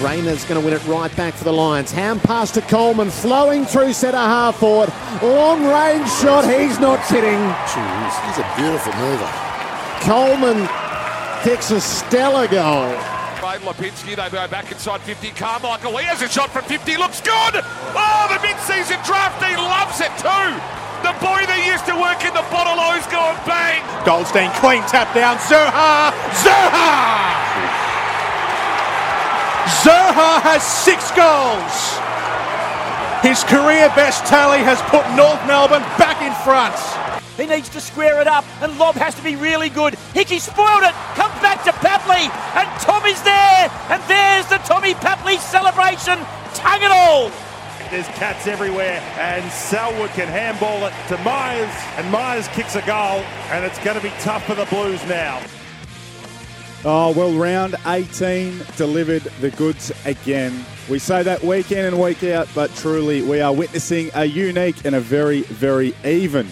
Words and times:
Rayner's 0.00 0.44
going 0.44 0.58
to 0.58 0.64
win 0.64 0.74
it 0.74 0.84
right 0.86 1.14
back 1.14 1.34
for 1.34 1.44
the 1.44 1.52
Lions. 1.52 1.92
Ham 1.92 2.20
pass 2.20 2.50
to 2.52 2.62
Coleman, 2.62 3.10
flowing 3.10 3.66
through 3.66 3.92
centre 3.92 4.16
half 4.16 4.56
forward. 4.56 4.88
Long 5.22 5.60
range 5.60 6.08
shot, 6.08 6.48
he's 6.48 6.78
not 6.80 7.04
kidding. 7.06 7.36
Jeez, 7.68 8.14
he's 8.24 8.38
a 8.40 8.48
beautiful 8.56 8.92
mover. 8.96 9.28
Coleman 10.00 10.66
kicks 11.44 11.70
a 11.70 11.80
stellar 11.80 12.48
goal. 12.48 12.88
Right, 13.44 13.60
Lipinski, 13.60 14.16
they 14.16 14.28
go 14.30 14.48
back 14.48 14.72
inside 14.72 15.02
50. 15.02 15.30
Carmichael, 15.32 15.96
he 15.98 16.04
has 16.04 16.22
a 16.22 16.28
shot 16.28 16.48
from 16.48 16.64
50, 16.64 16.96
looks 16.96 17.20
good! 17.20 17.60
Oh, 17.92 18.24
the 18.32 18.40
mid-season 18.40 18.96
draft, 19.04 19.44
he 19.44 19.56
loves 19.56 20.00
it 20.00 20.12
too! 20.16 20.48
The 21.04 21.12
boy 21.20 21.44
that 21.44 21.60
used 21.64 21.84
to 21.88 21.96
work 21.96 22.24
in 22.24 22.32
the 22.32 22.44
bottle 22.48 22.76
oh, 22.76 22.96
O's 22.96 23.04
going 23.12 23.36
bang! 23.44 23.84
Goldstein, 24.04 24.48
clean 24.60 24.80
tap 24.88 25.12
down, 25.14 25.36
Zurhaar! 25.44 26.12
Zurhaar! 26.40 27.69
Zurhaar 29.82 30.40
has 30.42 30.62
six 30.62 31.10
goals. 31.12 32.00
His 33.22 33.44
career 33.44 33.92
best 33.94 34.24
tally 34.24 34.58
has 34.64 34.80
put 34.88 35.04
North 35.14 35.44
Melbourne 35.46 35.84
back 36.00 36.22
in 36.22 36.32
front. 36.40 36.74
He 37.36 37.46
needs 37.46 37.68
to 37.70 37.80
square 37.80 38.20
it 38.20 38.26
up, 38.26 38.44
and 38.62 38.78
Lob 38.78 38.96
has 38.96 39.14
to 39.14 39.22
be 39.22 39.36
really 39.36 39.68
good. 39.68 39.94
Hickey 40.12 40.38
spoiled 40.38 40.82
it. 40.82 40.92
Come 41.16 41.32
back 41.40 41.64
to 41.64 41.72
Papley, 41.72 42.28
and 42.56 42.68
Tommy's 42.80 43.22
there, 43.22 43.70
and 43.88 44.02
there's 44.08 44.46
the 44.48 44.58
Tommy 44.64 44.94
Papley 44.94 45.38
celebration. 45.38 46.18
Tug 46.54 46.82
it 46.82 46.90
all. 46.90 47.30
There's 47.90 48.06
cats 48.16 48.46
everywhere, 48.46 49.00
and 49.18 49.50
Selwood 49.50 50.10
can 50.10 50.28
handball 50.28 50.86
it 50.86 50.94
to 51.08 51.18
Myers, 51.24 51.74
and 51.96 52.10
Myers 52.10 52.48
kicks 52.48 52.76
a 52.76 52.82
goal, 52.82 53.24
and 53.50 53.64
it's 53.64 53.78
going 53.84 53.96
to 53.96 54.02
be 54.02 54.12
tough 54.20 54.44
for 54.46 54.54
the 54.54 54.66
Blues 54.66 55.04
now. 55.06 55.42
Oh, 56.82 57.12
well, 57.12 57.34
round 57.34 57.76
18 57.86 58.62
delivered 58.78 59.22
the 59.42 59.50
goods 59.50 59.92
again. 60.06 60.64
We 60.88 60.98
say 60.98 61.22
that 61.22 61.44
week 61.44 61.72
in 61.72 61.84
and 61.84 62.00
week 62.00 62.24
out, 62.24 62.48
but 62.54 62.74
truly 62.74 63.20
we 63.20 63.42
are 63.42 63.52
witnessing 63.52 64.10
a 64.14 64.24
unique 64.24 64.86
and 64.86 64.94
a 64.94 65.00
very, 65.00 65.42
very 65.42 65.94
even 66.06 66.46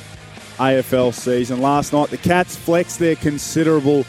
AFL 0.59 1.15
season. 1.15 1.62
Last 1.62 1.95
night, 1.95 2.11
the 2.11 2.19
Cats 2.19 2.56
flexed 2.56 2.99
their 2.99 3.17
considerable 3.17 4.05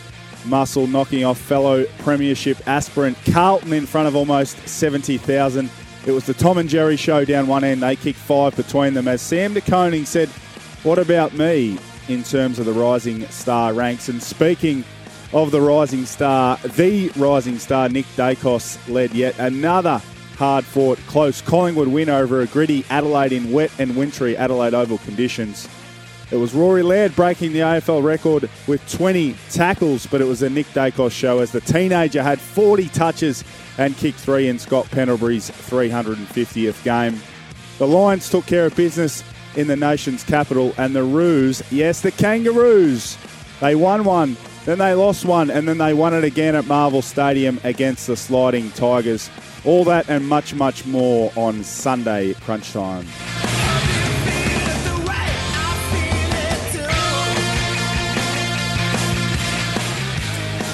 muscle, 0.45 0.88
knocking 0.88 1.23
off 1.23 1.38
fellow 1.40 1.86
Premiership 2.00 2.67
aspirant 2.67 3.17
Carlton 3.31 3.72
in 3.72 3.85
front 3.85 4.09
of 4.09 4.16
almost 4.18 4.68
70,000. 4.68 5.69
It 6.06 6.12
was 6.12 6.25
the 6.25 6.34
Tom 6.34 6.58
and 6.58 6.68
Jerry 6.68 6.97
show 6.97 7.24
down 7.24 7.47
one 7.47 7.63
end. 7.63 7.81
They 7.81 7.96
kicked 7.96 8.19
five 8.19 8.58
between 8.58 8.94
them. 8.94 9.08
As 9.08 9.22
Sam 9.22 9.53
De 9.53 9.62
Koning 9.62 10.06
said, 10.06 10.28
What 10.84 11.00
about 11.00 11.34
me 11.34 11.79
in 12.09 12.24
terms 12.24 12.59
of 12.59 12.66
the 12.66 12.74
rising 12.74 13.25
star 13.28 13.74
ranks? 13.74 14.09
And 14.09 14.22
speaking 14.22 14.84
of 15.34 15.51
the 15.51 15.62
rising 15.62 16.06
star, 16.06 16.57
the 16.57 17.09
rising 17.16 17.59
star, 17.59 17.90
Nick 17.90 18.06
Daicos, 18.16 18.78
led 18.90 19.13
yet 19.13 19.38
another 19.40 20.01
hard 20.38 20.63
fought, 20.63 20.97
close 21.07 21.41
Collingwood 21.41 21.90
win 21.90 22.09
over 22.09 22.41
a 22.41 22.47
gritty 22.47 22.85
Adelaide 22.90 23.34
in 23.34 23.51
wet 23.51 23.72
and 23.78 23.95
wintry 23.95 24.38
Adelaide 24.38 24.73
Oval 24.73 24.97
conditions. 25.00 25.67
It 26.31 26.38
was 26.38 26.53
Rory 26.53 26.84
Laird 26.84 27.16
breaking 27.16 27.53
the 27.53 27.59
AFL 27.59 28.03
record 28.03 28.50
with 28.67 28.88
20 28.91 29.35
tackles, 29.50 30.06
but 30.06 30.22
it 30.22 30.25
was 30.25 30.41
a 30.41 30.50
Nick 30.50 30.67
Daicos 30.67 31.12
show 31.12 31.40
as 31.40 31.51
the 31.51 31.61
teenager 31.61 32.22
had 32.22 32.40
40 32.40 32.88
touches 32.90 33.44
and 33.78 33.97
kicked 33.97 34.19
three 34.19 34.47
in 34.47 34.59
Scott 34.59 34.90
Pendlebury's 34.91 35.50
350th 35.50 36.84
game. 36.84 37.19
The 37.79 37.88
Lions 37.88 38.29
took 38.29 38.46
care 38.46 38.67
of 38.67 38.75
business 38.75 39.23
in 39.56 39.67
the 39.67 39.75
nation's 39.75 40.23
capital, 40.23 40.73
and 40.78 40.96
the 40.96 41.03
Roos, 41.03 41.63
yes, 41.72 42.01
the 42.01 42.11
Kangaroos, 42.11 43.17
they 43.59 43.75
won 43.75 44.03
one, 44.03 44.38
then 44.66 44.78
they 44.78 44.94
lost 44.94 45.25
one, 45.25 45.50
and 45.50 45.68
then 45.68 45.78
they 45.78 45.94
won 45.94 46.14
it 46.14 46.24
again 46.24 46.56
at 46.56 46.66
Marvel 46.66 47.02
Stadium 47.02 47.59
against 47.64 48.08
the 48.08 48.16
Sliding 48.16 48.72
Tigers. 48.72 49.30
All 49.66 49.84
that 49.86 50.09
and 50.09 50.28
much, 50.28 50.53
much 50.53 50.86
more 50.86 51.31
on 51.36 51.64
Sunday 51.64 52.34
crunch 52.36 52.72
time. 52.72 53.06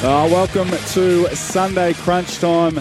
Uh, 0.06 0.30
welcome 0.32 0.70
to 0.70 1.36
Sunday 1.36 1.94
Crunch 1.94 2.38
Time. 2.38 2.80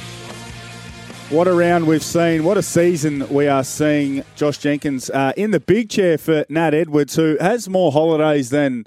What 1.30 1.48
a 1.48 1.54
round 1.54 1.86
we've 1.86 2.02
seen. 2.02 2.44
What 2.44 2.58
a 2.58 2.62
season 2.62 3.26
we 3.30 3.48
are 3.48 3.64
seeing. 3.64 4.22
Josh 4.36 4.58
Jenkins 4.58 5.08
uh, 5.08 5.32
in 5.34 5.50
the 5.50 5.58
big 5.58 5.88
chair 5.88 6.18
for 6.18 6.44
Nat 6.50 6.74
Edwards, 6.74 7.16
who 7.16 7.38
has 7.40 7.66
more 7.66 7.92
holidays 7.92 8.50
than 8.50 8.84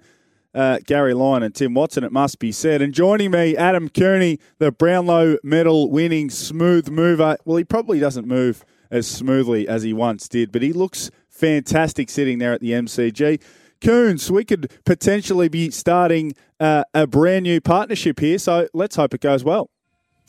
uh, 0.57 0.79
Gary 0.85 1.13
Lyon 1.13 1.44
and 1.44 1.53
Tim 1.53 1.75
Watson, 1.75 2.03
it 2.03 2.12
must 2.12 2.40
be 2.40 2.51
said. 2.51 2.81
And 2.81 2.91
joining 2.91 3.29
me, 3.29 3.56
Adam 3.56 3.90
Cooney, 3.90 4.40
the 4.57 4.72
Brownlow 4.72 5.38
medal 5.44 5.91
winning 5.91 6.31
smooth 6.31 6.90
mover. 6.90 7.38
Well, 7.45 7.57
he 7.57 7.63
probably 7.63 8.00
doesn't 8.00 8.28
move 8.28 8.66
as 8.90 9.07
smoothly 9.07 9.68
as 9.68 9.84
he 9.84 9.94
once 9.94 10.28
did, 10.28 10.51
but 10.51 10.63
he 10.63 10.73
looks 10.73 11.12
fantastic 11.29 12.09
sitting 12.09 12.40
there 12.40 12.53
at 12.53 12.62
the 12.62 12.72
MCG. 12.72 13.40
Coons, 13.81 14.31
we 14.31 14.44
could 14.44 14.72
potentially 14.84 15.47
be 15.47 15.69
starting 15.69 16.34
uh, 16.59 16.84
a 16.95 17.06
brand 17.06 17.44
new 17.44 17.62
partnership 17.62 18.19
here, 18.19 18.39
so 18.39 18.68
let's 18.74 18.95
hope 18.95 19.13
it 19.13 19.22
goes 19.22 19.44
well. 19.44 19.69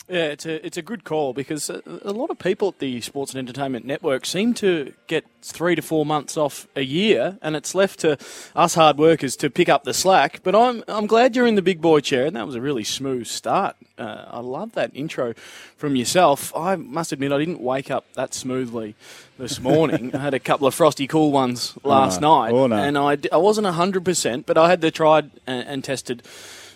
Yeah, 0.09 0.25
it's 0.29 0.47
a 0.47 0.65
it's 0.65 0.79
a 0.79 0.83
good 0.83 1.05
call 1.05 1.35
because 1.35 1.69
a, 1.69 1.83
a, 2.03 2.13
lot 2.13 2.31
of 2.31 2.39
people 2.39 2.69
at 2.69 2.79
the 2.79 2.99
Sports 3.03 3.33
and 3.35 3.39
Entertainment 3.39 3.85
Network 3.85 4.25
seem 4.25 4.55
to 4.55 4.95
get 5.07 5.27
three 5.43 5.75
to 5.75 5.83
four 5.83 6.07
months 6.07 6.39
off 6.39 6.67
a 6.75 6.81
year, 6.83 7.37
and 7.43 7.55
it's 7.55 7.75
left 7.75 8.01
to 8.01 8.17
us 8.57 8.75
hard 8.75 8.97
workers 8.97 9.37
to 9.37 9.51
pick 9.51 9.69
up 9.69 9.85
the 9.85 9.93
slack. 9.93 10.41
But 10.43 10.55
I'm 10.57 10.83
I'm 10.89 11.07
glad 11.07 11.37
you're 11.37 11.47
in 11.47 11.57
the 11.57 11.63
big 11.63 11.83
boy 11.83 12.01
chair, 12.01 12.25
and 12.25 12.35
that 12.37 12.47
was 12.47 12.55
a 12.55 12.61
really 12.63 12.85
smooth 12.85 13.27
start. 13.27 13.77
Uh, 13.99 14.25
I 14.31 14.41
love 14.41 14.73
that 14.73 14.93
intro 14.95 15.35
from 15.77 15.95
yourself. 15.95 16.57
I 16.57 16.77
must 16.77 17.13
admit, 17.13 17.31
I 17.31 17.39
didn't 17.39 17.61
wake 17.61 17.91
up 17.91 18.07
that 18.15 18.33
smoothly 18.33 18.95
this 19.39 19.61
morning. 19.61 20.15
I 20.15 20.19
had 20.21 20.33
a 20.33 20.41
couple 20.41 20.67
of 20.67 20.75
frosty 20.75 21.07
cool 21.07 21.33
ones 21.33 21.75
last 21.85 22.19
Oh, 22.19 22.21
no. 22.21 22.41
night, 22.43 22.53
Oh, 22.55 22.67
no. 22.67 22.77
and 22.77 22.97
I, 22.97 23.19
I 23.31 23.37
wasn't 23.37 23.67
hundred 23.67 24.07
percent, 24.07 24.47
but 24.47 24.57
I 24.57 24.71
had 24.71 24.81
the 24.81 24.91
tried 24.91 25.31
and, 25.47 25.69
and 25.69 25.85
tested 25.85 26.23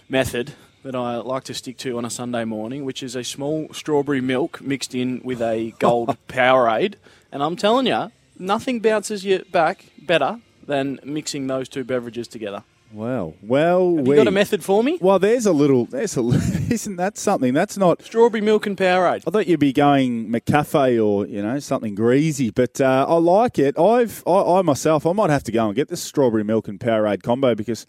method 0.09 0.53
that 0.83 0.95
I 0.95 1.17
like 1.17 1.45
to 1.45 1.55
stick 1.55 1.79
to 1.79 1.97
on 1.99 2.05
a 2.05 2.11
Sunday 2.11 2.45
morning, 2.45 2.85
which 2.85 3.03
is 3.03 3.15
a 3.15 3.25
small 3.25 3.69
strawberry 3.73 4.21
milk 4.21 4.61
mixed 4.61 4.95
in 4.95 5.21
with 5.25 5.41
a 5.41 5.73
gold 5.79 6.17
Powerade. 6.29 6.95
And 7.31 7.43
I'm 7.43 7.57
telling 7.57 7.87
you, 7.87 8.11
nothing 8.39 8.81
bounces 8.81 9.25
you 9.25 9.45
back 9.51 9.87
better 9.99 10.41
than 10.67 11.01
mixing 11.05 11.47
those 11.47 11.69
two 11.69 11.85
beverages 11.85 12.29
together. 12.29 12.65
Well, 12.93 13.35
well, 13.43 13.97
Have 13.97 14.07
we, 14.07 14.17
you 14.17 14.21
got 14.21 14.29
a 14.29 14.33
method 14.33 14.63
for 14.63 14.85
me? 14.85 14.99
Well, 15.01 15.19
there's 15.19 15.47
a 15.47 15.53
little. 15.53 15.87
There's 15.87 16.17
a. 16.19 16.21
Isn't 16.71 16.97
that 16.97 17.17
something? 17.17 17.55
That's 17.55 17.79
not 17.79 18.03
strawberry 18.03 18.43
milk 18.43 18.67
and 18.67 18.77
Powerade. 18.77 19.23
I 19.27 19.31
thought 19.31 19.47
you'd 19.47 19.61
be 19.61 19.73
going 19.73 20.29
McCafe 20.29 21.03
or 21.03 21.27
you 21.27 21.43
know 21.43 21.59
something 21.59 21.95
greasy, 21.95 22.51
but 22.51 22.83
uh, 22.83 23.07
I 23.09 23.15
like 23.15 23.59
it. 23.59 23.79
I've 23.79 24.23
I, 24.27 24.59
I 24.59 24.63
myself 24.63 25.07
I 25.07 25.13
might 25.13 25.31
have 25.31 25.45
to 25.45 25.53
go 25.53 25.67
and 25.67 25.75
get 25.75 25.89
this 25.89 26.03
strawberry 26.03 26.45
milk 26.45 26.69
and 26.69 26.79
Powerade 26.79 27.23
combo 27.23 27.55
because 27.55 27.87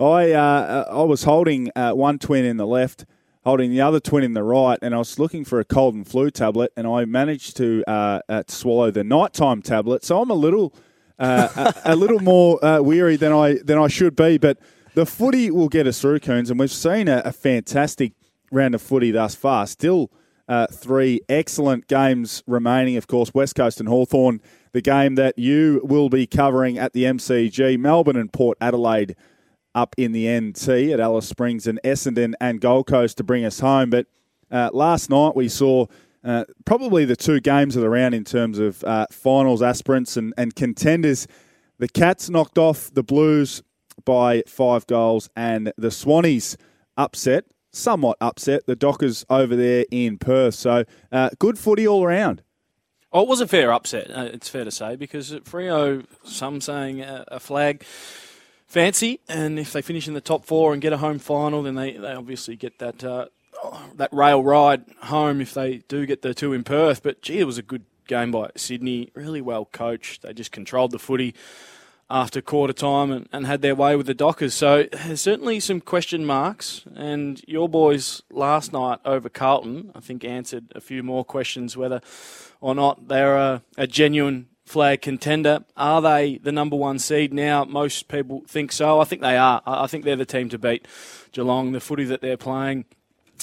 I 0.00 0.32
uh, 0.32 0.86
I 0.90 1.02
was 1.02 1.24
holding 1.24 1.70
uh, 1.76 1.92
one 1.92 2.18
twin 2.18 2.44
in 2.44 2.56
the 2.56 2.66
left, 2.66 3.04
holding 3.44 3.70
the 3.70 3.80
other 3.80 4.00
twin 4.00 4.24
in 4.24 4.32
the 4.32 4.42
right, 4.42 4.78
and 4.80 4.94
I 4.94 4.98
was 4.98 5.18
looking 5.18 5.44
for 5.44 5.60
a 5.60 5.64
cold 5.64 5.94
and 5.94 6.06
flu 6.06 6.30
tablet, 6.30 6.72
and 6.76 6.86
I 6.86 7.04
managed 7.04 7.56
to 7.58 7.84
uh, 7.86 8.20
uh, 8.28 8.42
swallow 8.48 8.90
the 8.90 9.04
nighttime 9.04 9.62
tablet. 9.62 10.04
So 10.04 10.22
I'm 10.22 10.30
a 10.30 10.34
little 10.34 10.74
uh, 11.18 11.74
a, 11.84 11.92
a 11.92 11.96
little 11.96 12.20
more 12.20 12.64
uh, 12.64 12.80
weary 12.80 13.16
than 13.16 13.32
I 13.32 13.58
than 13.62 13.78
I 13.78 13.88
should 13.88 14.16
be, 14.16 14.38
but 14.38 14.58
the 14.94 15.06
footy 15.06 15.50
will 15.50 15.68
get 15.68 15.86
us 15.86 16.00
through, 16.00 16.20
Coons, 16.20 16.50
and 16.50 16.58
we've 16.58 16.70
seen 16.70 17.06
a, 17.06 17.22
a 17.24 17.32
fantastic 17.32 18.12
round 18.50 18.74
of 18.74 18.82
footy 18.82 19.10
thus 19.10 19.34
far. 19.34 19.66
Still 19.66 20.10
uh, 20.48 20.66
three 20.66 21.20
excellent 21.28 21.86
games 21.86 22.42
remaining. 22.46 22.96
Of 22.96 23.06
course, 23.06 23.32
West 23.32 23.54
Coast 23.54 23.78
and 23.78 23.88
Hawthorn, 23.88 24.40
the 24.72 24.80
game 24.80 25.14
that 25.14 25.38
you 25.38 25.80
will 25.84 26.08
be 26.08 26.26
covering 26.26 26.76
at 26.76 26.92
the 26.92 27.04
MCG, 27.04 27.78
Melbourne 27.78 28.16
and 28.16 28.32
Port 28.32 28.58
Adelaide 28.60 29.14
up 29.74 29.94
in 29.98 30.12
the 30.12 30.28
NT 30.28 30.68
at 30.92 31.00
Alice 31.00 31.28
Springs 31.28 31.66
and 31.66 31.80
Essendon 31.84 32.34
and 32.40 32.60
Gold 32.60 32.86
Coast 32.86 33.16
to 33.18 33.24
bring 33.24 33.44
us 33.44 33.60
home. 33.60 33.90
But 33.90 34.06
uh, 34.50 34.70
last 34.72 35.10
night 35.10 35.36
we 35.36 35.48
saw 35.48 35.86
uh, 36.24 36.44
probably 36.64 37.04
the 37.04 37.16
two 37.16 37.40
games 37.40 37.76
of 37.76 37.82
the 37.82 37.90
round 37.90 38.14
in 38.14 38.24
terms 38.24 38.58
of 38.58 38.82
uh, 38.84 39.06
finals 39.10 39.62
aspirants 39.62 40.16
and, 40.16 40.34
and 40.36 40.54
contenders. 40.54 41.26
The 41.78 41.88
Cats 41.88 42.28
knocked 42.28 42.58
off 42.58 42.92
the 42.92 43.02
Blues 43.02 43.62
by 44.04 44.42
five 44.46 44.86
goals, 44.86 45.28
and 45.36 45.72
the 45.76 45.88
Swannies 45.88 46.56
upset, 46.96 47.44
somewhat 47.70 48.16
upset, 48.20 48.66
the 48.66 48.76
Dockers 48.76 49.24
over 49.30 49.56
there 49.56 49.86
in 49.90 50.18
Perth. 50.18 50.54
So 50.54 50.84
uh, 51.12 51.30
good 51.38 51.58
footy 51.58 51.86
all 51.86 52.04
around. 52.04 52.42
Oh, 53.12 53.22
it 53.22 53.28
was 53.28 53.40
a 53.40 53.48
fair 53.48 53.72
upset, 53.72 54.10
uh, 54.10 54.28
it's 54.32 54.48
fair 54.48 54.64
to 54.64 54.70
say, 54.70 54.94
because 54.94 55.32
at 55.32 55.44
Freo, 55.44 56.04
some 56.22 56.60
saying 56.60 57.00
a, 57.00 57.24
a 57.28 57.40
flag 57.40 57.82
fancy, 58.70 59.20
and 59.28 59.58
if 59.58 59.72
they 59.72 59.82
finish 59.82 60.08
in 60.08 60.14
the 60.14 60.20
top 60.20 60.46
four 60.46 60.72
and 60.72 60.80
get 60.80 60.92
a 60.92 60.96
home 60.96 61.18
final, 61.18 61.62
then 61.62 61.74
they, 61.74 61.92
they 61.92 62.12
obviously 62.12 62.56
get 62.56 62.78
that 62.78 63.04
uh, 63.04 63.26
that 63.96 64.12
rail 64.12 64.42
ride 64.42 64.84
home 65.02 65.40
if 65.40 65.52
they 65.52 65.78
do 65.88 66.06
get 66.06 66.22
the 66.22 66.32
two 66.32 66.52
in 66.52 66.64
Perth. 66.64 67.02
But 67.02 67.20
gee, 67.20 67.40
it 67.40 67.44
was 67.44 67.58
a 67.58 67.62
good 67.62 67.84
game 68.06 68.30
by 68.30 68.50
Sydney, 68.56 69.10
really 69.14 69.42
well 69.42 69.66
coached. 69.66 70.22
They 70.22 70.32
just 70.32 70.52
controlled 70.52 70.92
the 70.92 70.98
footy 70.98 71.34
after 72.08 72.40
quarter 72.40 72.72
time 72.72 73.12
and, 73.12 73.28
and 73.32 73.46
had 73.46 73.62
their 73.62 73.74
way 73.74 73.94
with 73.96 74.06
the 74.06 74.14
Dockers. 74.14 74.54
So 74.54 74.84
there's 74.90 75.20
certainly 75.20 75.60
some 75.60 75.80
question 75.80 76.24
marks. 76.24 76.82
And 76.96 77.42
your 77.46 77.68
boys 77.68 78.22
last 78.30 78.72
night 78.72 78.98
over 79.04 79.28
Carlton, 79.28 79.92
I 79.94 80.00
think, 80.00 80.24
answered 80.24 80.72
a 80.74 80.80
few 80.80 81.02
more 81.02 81.24
questions 81.24 81.76
whether 81.76 82.00
or 82.60 82.74
not 82.74 83.08
they're 83.08 83.36
a, 83.36 83.62
a 83.76 83.86
genuine 83.86 84.48
flag 84.70 85.02
contender. 85.02 85.64
Are 85.76 86.00
they 86.00 86.38
the 86.38 86.52
number 86.52 86.76
one 86.76 86.98
seed 86.98 87.34
now? 87.34 87.64
Most 87.64 88.08
people 88.08 88.42
think 88.46 88.72
so. 88.72 89.00
I 89.00 89.04
think 89.04 89.20
they 89.20 89.36
are. 89.36 89.60
I 89.66 89.86
think 89.86 90.04
they're 90.04 90.16
the 90.16 90.24
team 90.24 90.48
to 90.50 90.58
beat 90.58 90.86
Geelong. 91.32 91.72
The 91.72 91.80
footy 91.80 92.04
that 92.04 92.20
they're 92.20 92.36
playing, 92.36 92.84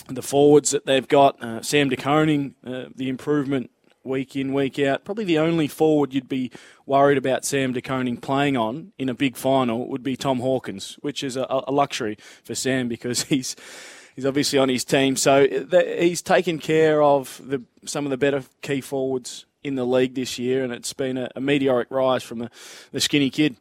the 0.08 0.22
forwards 0.22 0.72
that 0.72 0.86
they've 0.86 1.08
got, 1.08 1.42
uh, 1.44 1.62
Sam 1.62 1.90
De 1.90 1.98
Koning, 1.98 2.56
uh, 2.66 2.86
the 2.96 3.10
improvement 3.10 3.70
week 4.04 4.36
in, 4.36 4.54
week 4.54 4.80
out. 4.80 5.04
Probably 5.04 5.26
the 5.26 5.38
only 5.38 5.68
forward 5.68 6.14
you'd 6.14 6.30
be 6.30 6.50
worried 6.86 7.18
about 7.18 7.44
Sam 7.44 7.74
De 7.74 7.82
Koning 7.82 8.18
playing 8.18 8.56
on 8.56 8.94
in 8.98 9.10
a 9.10 9.14
big 9.14 9.36
final 9.36 9.88
would 9.90 10.04
be 10.04 10.16
Tom 10.16 10.40
Hawkins, 10.40 10.98
which 11.02 11.24
is 11.24 11.36
a, 11.36 11.46
a 11.50 11.72
luxury 11.72 12.18
for 12.44 12.56
Sam 12.56 12.88
because 12.88 13.24
he's 13.34 13.56
he's 14.16 14.26
obviously 14.26 14.60
on 14.60 14.70
his 14.70 14.86
team. 14.86 15.18
So 15.18 15.46
uh, 15.46 15.84
he's 16.00 16.22
taken 16.22 16.58
care 16.58 17.04
of 17.04 17.42
the, 17.44 17.64
some 17.86 18.06
of 18.06 18.12
the 18.12 18.18
better 18.18 18.44
key 18.62 18.82
forwards 18.82 19.46
in 19.68 19.76
the 19.76 19.86
league 19.86 20.16
this 20.16 20.40
year, 20.40 20.64
and 20.64 20.74
it's 20.74 20.94
been 20.94 21.18
a, 21.18 21.30
a 21.36 21.42
meteoric 21.42 21.90
rise 21.92 22.24
from 22.24 22.50
the, 22.92 23.00
skinny 23.00 23.30
kid. 23.30 23.58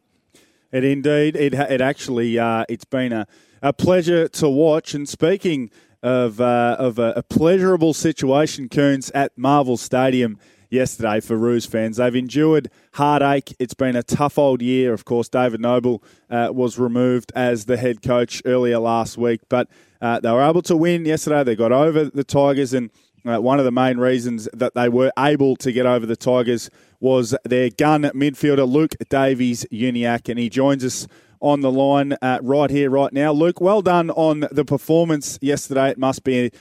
It 0.71 0.83
indeed, 0.83 1.35
it 1.35 1.53
it 1.53 1.81
actually 1.81 2.39
uh, 2.39 2.65
it's 2.67 2.85
been 2.85 3.13
a, 3.13 3.27
a 3.61 3.73
pleasure 3.73 4.27
to 4.27 4.49
watch. 4.49 4.93
And 4.93 5.07
speaking 5.07 5.69
of 6.01 6.41
uh, 6.41 6.75
of 6.79 6.99
a, 6.99 7.13
a, 7.17 7.23
pleasurable 7.23 7.93
situation, 7.93 8.69
Coons 8.69 9.11
at 9.11 9.37
Marvel 9.37 9.77
Stadium 9.77 10.39
yesterday 10.69 11.19
for 11.19 11.35
Roos 11.37 11.65
fans. 11.65 11.97
They've 11.97 12.15
endured 12.15 12.69
heartache. 12.93 13.55
It's 13.59 13.73
been 13.73 13.95
a 13.95 14.03
tough 14.03 14.37
old 14.37 14.61
year. 14.61 14.93
Of 14.93 15.05
course, 15.05 15.29
David 15.29 15.61
Noble 15.61 16.03
uh, 16.29 16.49
was 16.51 16.77
removed 16.77 17.31
as 17.35 17.65
the 17.65 17.77
head 17.77 18.01
coach 18.01 18.41
earlier 18.45 18.79
last 18.79 19.17
week, 19.17 19.41
but 19.49 19.69
uh, 20.01 20.19
they 20.19 20.31
were 20.31 20.43
able 20.43 20.61
to 20.63 20.75
win 20.75 21.05
yesterday. 21.05 21.43
They 21.43 21.55
got 21.55 21.71
over 21.71 22.05
the 22.05 22.23
Tigers, 22.23 22.73
and 22.73 22.91
uh, 23.29 23.39
one 23.39 23.59
of 23.59 23.65
the 23.65 23.71
main 23.71 23.97
reasons 23.97 24.47
that 24.53 24.73
they 24.73 24.89
were 24.89 25.11
able 25.17 25.55
to 25.57 25.71
get 25.71 25.85
over 25.85 26.05
the 26.05 26.15
Tigers 26.15 26.69
was 26.99 27.35
their 27.43 27.69
gun 27.69 28.03
midfielder 28.03 28.67
Luke 28.67 28.95
Davies 29.09 29.65
Uniacke, 29.71 30.29
and 30.29 30.39
he 30.39 30.49
joins 30.49 30.83
us 30.83 31.07
on 31.39 31.61
the 31.61 31.71
line 31.71 32.13
uh, 32.21 32.39
right 32.41 32.69
here, 32.69 32.89
right 32.89 33.13
now. 33.13 33.31
Luke, 33.31 33.61
well 33.61 33.81
done 33.81 34.09
on 34.11 34.47
the 34.51 34.65
performance 34.65 35.37
yesterday. 35.41 35.89
It 35.89 35.97
must 35.97 36.23
be 36.23 36.51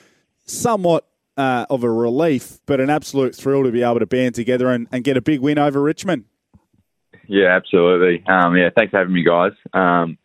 somewhat 0.45 1.07
uh, 1.37 1.67
of 1.71 1.85
a 1.85 1.91
relief, 1.91 2.59
but 2.67 2.81
an 2.81 2.91
absolute 2.91 3.35
thrill 3.35 3.65
to 3.65 3.71
be 3.71 3.83
able 3.83 3.99
to 3.99 4.07
band 4.07 4.35
together 4.35 4.71
and, 4.71 4.87
and 4.93 5.05
get 5.05 5.17
a 5.17 5.23
big 5.23 5.41
win 5.41 5.59
over 5.59 5.81
Richmond. 5.81 6.25
Yeah, 7.29 7.57
absolutely. 7.57 8.25
Um, 8.27 8.57
yeah, 8.57 8.71
thanks 8.77 8.91
for 8.91 8.99
having 8.99 9.15
me, 9.15 9.25
guys. 9.25 9.53
Um, 9.73 10.19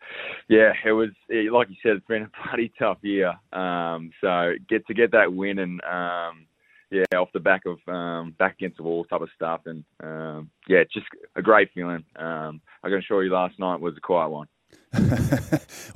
yeah, 0.48 0.72
it 0.84 0.92
was 0.92 1.10
like 1.28 1.68
you 1.68 1.76
said, 1.82 1.96
it's 1.96 2.06
been 2.06 2.22
a 2.22 2.30
bloody 2.48 2.72
tough 2.78 2.98
year. 3.02 3.32
Um, 3.52 4.10
so 4.20 4.52
get 4.68 4.86
to 4.86 4.94
get 4.94 5.12
that 5.12 5.32
win 5.32 5.58
and 5.58 5.80
um, 5.82 6.46
yeah, 6.90 7.04
off 7.18 7.32
the 7.32 7.40
back 7.40 7.62
of 7.66 7.78
um, 7.92 8.34
back 8.38 8.54
against 8.54 8.76
the 8.76 8.82
wall 8.82 9.04
type 9.04 9.22
of 9.22 9.30
stuff, 9.34 9.62
and 9.66 9.84
um, 10.02 10.50
yeah, 10.68 10.84
just 10.92 11.06
a 11.36 11.42
great 11.42 11.70
feeling. 11.74 12.04
I 12.16 12.52
can 12.84 12.98
assure 12.98 13.24
you, 13.24 13.32
last 13.32 13.58
night 13.58 13.80
was 13.80 13.94
a 13.96 14.00
quiet 14.00 14.28
one. 14.28 14.48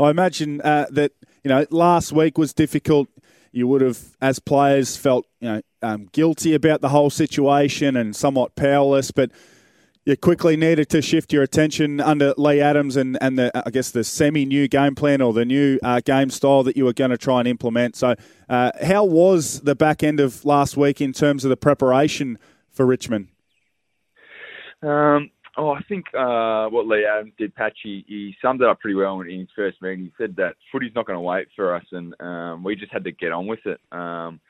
I 0.00 0.10
imagine 0.10 0.60
uh, 0.62 0.86
that 0.90 1.12
you 1.44 1.50
know 1.50 1.66
last 1.70 2.12
week 2.12 2.38
was 2.38 2.54
difficult. 2.54 3.08
You 3.52 3.68
would 3.68 3.80
have, 3.82 3.98
as 4.20 4.38
players, 4.38 4.96
felt 4.96 5.26
you 5.40 5.62
know 5.82 5.98
guilty 6.12 6.54
about 6.54 6.80
the 6.80 6.88
whole 6.88 7.10
situation 7.10 7.96
and 7.96 8.16
somewhat 8.16 8.56
powerless, 8.56 9.10
but 9.10 9.30
you 10.06 10.16
quickly 10.16 10.56
needed 10.56 10.88
to 10.88 11.02
shift 11.02 11.32
your 11.32 11.42
attention 11.42 12.00
under 12.00 12.32
Lee 12.38 12.60
Adams 12.60 12.96
and, 12.96 13.18
and 13.20 13.36
the 13.36 13.50
I 13.66 13.70
guess 13.70 13.90
the 13.90 14.04
semi 14.04 14.46
new 14.46 14.68
game 14.68 14.94
plan 14.94 15.20
or 15.20 15.32
the 15.32 15.44
new 15.44 15.80
uh, 15.82 16.00
game 16.00 16.30
style 16.30 16.62
that 16.62 16.76
you 16.76 16.84
were 16.84 16.92
going 16.92 17.10
to 17.10 17.18
try 17.18 17.40
and 17.40 17.48
implement. 17.48 17.96
So, 17.96 18.14
uh, 18.48 18.70
how 18.82 19.04
was 19.04 19.62
the 19.62 19.74
back 19.74 20.04
end 20.04 20.20
of 20.20 20.44
last 20.44 20.76
week 20.76 21.00
in 21.00 21.12
terms 21.12 21.44
of 21.44 21.48
the 21.48 21.56
preparation 21.56 22.38
for 22.70 22.86
Richmond? 22.86 23.28
Um, 24.80 25.32
oh, 25.56 25.70
I 25.70 25.80
think 25.88 26.06
uh, 26.14 26.68
what 26.68 26.86
Lee 26.86 27.04
Adams 27.04 27.32
did, 27.36 27.52
Patchy, 27.56 28.04
he 28.06 28.36
summed 28.40 28.62
it 28.62 28.68
up 28.68 28.78
pretty 28.78 28.94
well 28.94 29.20
in 29.22 29.40
his 29.40 29.48
first 29.56 29.82
meeting. 29.82 30.04
He 30.04 30.12
said 30.16 30.36
that 30.36 30.54
footy's 30.70 30.94
not 30.94 31.06
going 31.06 31.16
to 31.16 31.20
wait 31.20 31.48
for 31.56 31.74
us, 31.74 31.84
and 31.90 32.14
um, 32.20 32.62
we 32.62 32.76
just 32.76 32.92
had 32.92 33.02
to 33.04 33.12
get 33.12 33.32
on 33.32 33.48
with 33.48 33.66
it. 33.66 33.80
Um, 33.90 34.40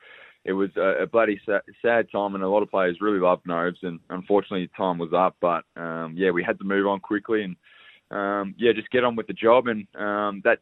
it 0.47 0.53
was 0.53 0.69
a, 0.77 1.03
a 1.03 1.07
bloody 1.07 1.39
sad 1.45 2.07
time, 2.09 2.33
and 2.33 2.43
a 2.43 2.47
lot 2.47 2.63
of 2.63 2.71
players 2.71 3.01
really 3.01 3.19
loved 3.19 3.45
Nobes, 3.45 3.79
and 3.83 3.99
unfortunately, 4.09 4.69
time 4.77 4.97
was 4.97 5.11
up. 5.13 5.35
But 5.41 5.65
um, 5.75 6.13
yeah, 6.15 6.31
we 6.31 6.41
had 6.41 6.57
to 6.59 6.63
move 6.63 6.87
on 6.87 7.01
quickly, 7.01 7.43
and 7.43 7.55
um, 8.09 8.55
yeah, 8.57 8.71
just 8.71 8.89
get 8.89 9.03
on 9.03 9.17
with 9.17 9.27
the 9.27 9.33
job. 9.33 9.67
And 9.67 9.85
um, 9.95 10.41
that 10.45 10.59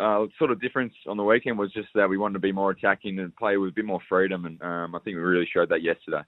uh, 0.00 0.26
sort 0.38 0.50
of 0.50 0.62
difference 0.62 0.94
on 1.06 1.18
the 1.18 1.24
weekend 1.24 1.58
was 1.58 1.70
just 1.72 1.88
that 1.94 2.08
we 2.08 2.16
wanted 2.16 2.34
to 2.34 2.38
be 2.40 2.52
more 2.52 2.70
attacking 2.70 3.18
and 3.18 3.36
play 3.36 3.58
with 3.58 3.70
a 3.70 3.74
bit 3.74 3.84
more 3.84 4.00
freedom, 4.08 4.46
and 4.46 4.62
um, 4.62 4.94
I 4.94 4.98
think 5.00 5.16
we 5.16 5.22
really 5.22 5.48
showed 5.52 5.68
that 5.68 5.82
yesterday. 5.82 6.22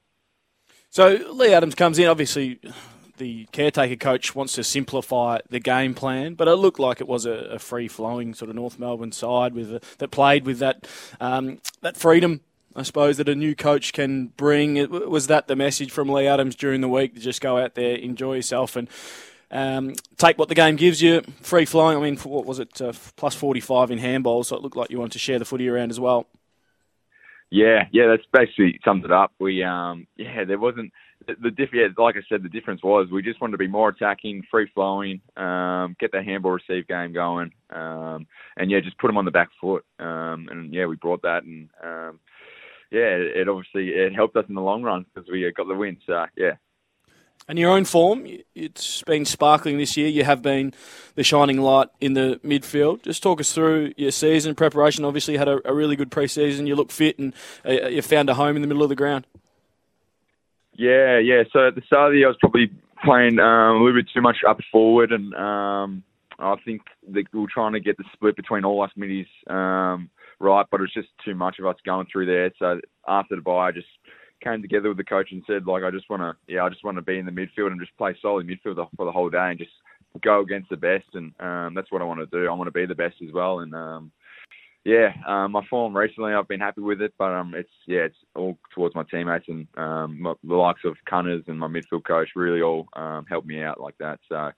So 0.90 1.18
Lee 1.32 1.54
Adams 1.54 1.74
comes 1.74 1.98
in, 1.98 2.06
obviously. 2.06 2.60
The 3.16 3.46
caretaker 3.52 3.96
coach 3.96 4.34
wants 4.34 4.54
to 4.54 4.64
simplify 4.64 5.40
the 5.50 5.60
game 5.60 5.92
plan, 5.92 6.32
but 6.32 6.48
it 6.48 6.54
looked 6.54 6.78
like 6.78 7.02
it 7.02 7.06
was 7.06 7.26
a, 7.26 7.32
a 7.32 7.58
free-flowing 7.58 8.32
sort 8.32 8.48
of 8.48 8.56
North 8.56 8.78
Melbourne 8.78 9.12
side 9.12 9.52
with 9.52 9.74
a, 9.74 9.80
that 9.98 10.10
played 10.10 10.46
with 10.46 10.58
that 10.60 10.88
um, 11.20 11.58
that 11.82 11.98
freedom 11.98 12.40
I 12.74 12.82
suppose, 12.82 13.16
that 13.16 13.28
a 13.28 13.34
new 13.34 13.54
coach 13.54 13.92
can 13.92 14.28
bring. 14.36 14.88
Was 14.90 15.26
that 15.26 15.48
the 15.48 15.56
message 15.56 15.90
from 15.90 16.08
Lee 16.08 16.26
Adams 16.26 16.54
during 16.54 16.80
the 16.80 16.88
week 16.88 17.14
to 17.14 17.20
just 17.20 17.40
go 17.40 17.58
out 17.58 17.74
there, 17.74 17.96
enjoy 17.96 18.34
yourself, 18.34 18.76
and 18.76 18.88
um, 19.50 19.94
take 20.16 20.38
what 20.38 20.48
the 20.48 20.54
game 20.54 20.76
gives 20.76 21.02
you? 21.02 21.22
Free 21.42 21.64
flowing. 21.64 21.96
I 21.96 22.00
mean, 22.00 22.16
what 22.18 22.46
was 22.46 22.58
it? 22.58 22.80
Uh, 22.80 22.92
plus 23.16 23.34
45 23.34 23.90
in 23.90 23.98
handball, 23.98 24.44
so 24.44 24.56
it 24.56 24.62
looked 24.62 24.76
like 24.76 24.90
you 24.90 24.98
wanted 24.98 25.12
to 25.12 25.18
share 25.18 25.38
the 25.38 25.44
footy 25.44 25.68
around 25.68 25.90
as 25.90 25.98
well. 25.98 26.26
Yeah, 27.50 27.86
yeah, 27.90 28.06
that's 28.06 28.26
basically 28.32 28.78
summed 28.84 29.04
it 29.04 29.10
up. 29.10 29.32
We, 29.40 29.64
um, 29.64 30.06
yeah, 30.16 30.44
there 30.44 30.58
wasn't 30.58 30.92
the, 31.26 31.50
diff. 31.50 31.70
Yeah, 31.72 31.88
like 31.98 32.14
I 32.16 32.20
said, 32.28 32.44
the 32.44 32.48
difference 32.48 32.82
was 32.82 33.08
we 33.10 33.22
just 33.22 33.40
wanted 33.40 33.52
to 33.52 33.58
be 33.58 33.66
more 33.66 33.88
attacking, 33.88 34.44
free 34.50 34.70
flowing, 34.72 35.20
um, 35.36 35.96
get 35.98 36.12
the 36.12 36.22
handball 36.22 36.52
receive 36.52 36.86
game 36.86 37.12
going, 37.12 37.50
um, 37.70 38.26
and 38.56 38.70
yeah, 38.70 38.78
just 38.78 38.98
put 38.98 39.08
them 39.08 39.16
on 39.16 39.24
the 39.24 39.32
back 39.32 39.48
foot. 39.60 39.84
Um, 39.98 40.48
and 40.50 40.72
yeah, 40.72 40.86
we 40.86 40.94
brought 40.94 41.22
that, 41.22 41.42
and 41.42 41.68
um, 41.82 42.20
yeah, 42.90 43.16
it, 43.16 43.48
obviously 43.48 43.90
it 43.90 44.14
helped 44.14 44.36
us 44.36 44.46
in 44.48 44.54
the 44.54 44.60
long 44.60 44.82
run 44.82 45.06
because 45.14 45.30
we 45.30 45.50
got 45.52 45.68
the 45.68 45.74
win. 45.74 45.98
So 46.06 46.26
yeah. 46.36 46.56
And 47.48 47.58
your 47.58 47.70
own 47.70 47.84
form, 47.84 48.26
it's 48.54 49.02
been 49.02 49.24
sparkling 49.24 49.78
this 49.78 49.96
year. 49.96 50.08
You 50.08 50.24
have 50.24 50.40
been 50.40 50.72
the 51.16 51.24
shining 51.24 51.60
light 51.60 51.88
in 52.00 52.12
the 52.12 52.38
midfield. 52.44 53.02
Just 53.02 53.22
talk 53.22 53.40
us 53.40 53.52
through 53.52 53.92
your 53.96 54.12
season 54.12 54.54
preparation. 54.54 55.04
Obviously, 55.04 55.34
you 55.34 55.38
had 55.38 55.48
a, 55.48 55.60
a 55.64 55.74
really 55.74 55.96
good 55.96 56.10
preseason. 56.10 56.68
You 56.68 56.76
look 56.76 56.92
fit, 56.92 57.18
and 57.18 57.34
uh, 57.66 57.88
you 57.88 58.02
found 58.02 58.30
a 58.30 58.34
home 58.34 58.54
in 58.54 58.62
the 58.62 58.68
middle 58.68 58.84
of 58.84 58.88
the 58.88 58.94
ground. 58.94 59.26
Yeah, 60.76 61.18
yeah. 61.18 61.42
So 61.52 61.68
at 61.68 61.74
the 61.74 61.82
start 61.82 62.08
of 62.08 62.12
the 62.12 62.18
year, 62.18 62.28
I 62.28 62.30
was 62.30 62.38
probably 62.38 62.70
playing 63.04 63.40
um, 63.40 63.76
a 63.76 63.82
little 63.82 64.00
bit 64.00 64.10
too 64.14 64.20
much 64.20 64.38
up 64.46 64.60
forward, 64.70 65.10
and 65.10 65.34
um, 65.34 66.04
I 66.38 66.54
think 66.64 66.82
we 67.08 67.24
are 67.34 67.46
trying 67.52 67.72
to 67.72 67.80
get 67.80 67.96
the 67.96 68.04
split 68.12 68.36
between 68.36 68.64
all 68.64 68.82
us 68.82 68.92
middies 68.96 69.26
um, 69.48 70.08
right, 70.40 70.66
but 70.70 70.80
it 70.80 70.82
was 70.82 70.92
just 70.94 71.08
too 71.24 71.34
much 71.34 71.58
of 71.58 71.66
us 71.66 71.76
going 71.84 72.06
through 72.10 72.26
there. 72.26 72.50
So 72.58 72.80
after 73.06 73.36
the 73.36 73.42
bye, 73.42 73.68
I 73.68 73.72
just 73.72 73.86
came 74.42 74.62
together 74.62 74.88
with 74.88 74.96
the 74.96 75.04
coach 75.04 75.28
and 75.30 75.42
said, 75.46 75.66
like, 75.66 75.84
I 75.84 75.90
just 75.90 76.08
want 76.10 76.22
to, 76.22 76.34
yeah, 76.52 76.64
I 76.64 76.68
just 76.68 76.84
want 76.84 76.96
to 76.96 77.02
be 77.02 77.18
in 77.18 77.26
the 77.26 77.32
midfield 77.32 77.68
and 77.68 77.80
just 77.80 77.96
play 77.96 78.16
solid 78.20 78.46
midfield 78.46 78.84
for 78.96 79.04
the 79.04 79.12
whole 79.12 79.30
day 79.30 79.50
and 79.50 79.58
just 79.58 79.70
go 80.22 80.40
against 80.40 80.70
the 80.70 80.76
best. 80.76 81.06
And 81.14 81.32
um, 81.40 81.74
that's 81.74 81.92
what 81.92 82.02
I 82.02 82.06
want 82.06 82.20
to 82.20 82.26
do. 82.26 82.48
I 82.48 82.54
want 82.54 82.68
to 82.68 82.72
be 82.72 82.86
the 82.86 82.94
best 82.94 83.16
as 83.22 83.32
well. 83.32 83.60
And 83.60 83.74
um, 83.74 84.10
yeah, 84.84 85.12
um, 85.28 85.52
my 85.52 85.64
form 85.68 85.94
recently, 85.94 86.32
I've 86.32 86.48
been 86.48 86.60
happy 86.60 86.80
with 86.80 87.02
it, 87.02 87.12
but 87.18 87.32
um, 87.32 87.54
it's 87.54 87.68
yeah, 87.86 88.00
it's 88.00 88.16
all 88.34 88.56
towards 88.74 88.94
my 88.94 89.04
teammates 89.10 89.44
and 89.48 89.68
um, 89.76 90.22
my, 90.22 90.32
the 90.42 90.54
likes 90.54 90.80
of 90.84 90.96
Cunners 91.08 91.44
and 91.48 91.58
my 91.58 91.68
midfield 91.68 92.04
coach 92.06 92.30
really 92.34 92.62
all 92.62 92.88
um, 92.94 93.26
helped 93.28 93.46
me 93.46 93.62
out 93.62 93.80
like 93.80 93.98
that. 93.98 94.20
So. 94.28 94.50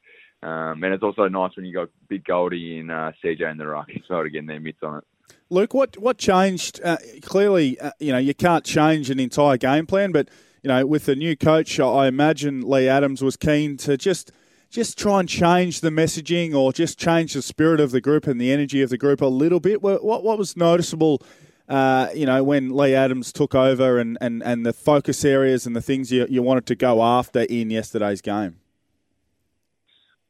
Um, 0.44 0.82
and 0.82 0.92
it's 0.92 1.04
also 1.04 1.28
nice 1.28 1.52
when 1.54 1.64
you 1.64 1.72
got 1.72 1.88
Big 2.08 2.24
Goldie 2.24 2.80
and 2.80 2.90
uh, 2.90 3.12
CJ 3.22 3.48
in 3.48 3.58
the 3.58 3.66
ruck 3.68 3.86
as 3.94 4.02
well 4.10 4.24
to 4.24 4.28
get 4.28 4.44
their 4.44 4.58
mitts 4.58 4.82
on 4.82 4.98
it. 4.98 5.04
Luke, 5.52 5.74
what 5.74 5.98
what 5.98 6.16
changed? 6.16 6.80
Uh, 6.82 6.96
clearly, 7.20 7.78
uh, 7.78 7.90
you 8.00 8.10
know 8.10 8.18
you 8.18 8.32
can't 8.32 8.64
change 8.64 9.10
an 9.10 9.20
entire 9.20 9.58
game 9.58 9.86
plan, 9.86 10.10
but 10.10 10.30
you 10.62 10.68
know 10.68 10.86
with 10.86 11.04
the 11.04 11.14
new 11.14 11.36
coach, 11.36 11.78
I 11.78 12.06
imagine 12.06 12.62
Lee 12.62 12.88
Adams 12.88 13.20
was 13.20 13.36
keen 13.36 13.76
to 13.78 13.98
just 13.98 14.32
just 14.70 14.96
try 14.98 15.20
and 15.20 15.28
change 15.28 15.82
the 15.82 15.90
messaging 15.90 16.54
or 16.54 16.72
just 16.72 16.98
change 16.98 17.34
the 17.34 17.42
spirit 17.42 17.80
of 17.80 17.90
the 17.90 18.00
group 18.00 18.26
and 18.26 18.40
the 18.40 18.50
energy 18.50 18.80
of 18.80 18.88
the 18.88 18.96
group 18.96 19.20
a 19.20 19.26
little 19.26 19.60
bit. 19.60 19.82
What 19.82 20.02
what 20.02 20.38
was 20.38 20.56
noticeable? 20.56 21.22
Uh, 21.68 22.08
you 22.14 22.24
know, 22.24 22.42
when 22.42 22.74
Lee 22.74 22.94
Adams 22.94 23.30
took 23.30 23.54
over 23.54 23.98
and, 23.98 24.18
and, 24.20 24.42
and 24.42 24.66
the 24.66 24.72
focus 24.72 25.24
areas 25.24 25.64
and 25.64 25.76
the 25.76 25.80
things 25.80 26.10
you, 26.10 26.26
you 26.28 26.42
wanted 26.42 26.66
to 26.66 26.74
go 26.74 27.02
after 27.02 27.40
in 27.42 27.70
yesterday's 27.70 28.20
game? 28.20 28.56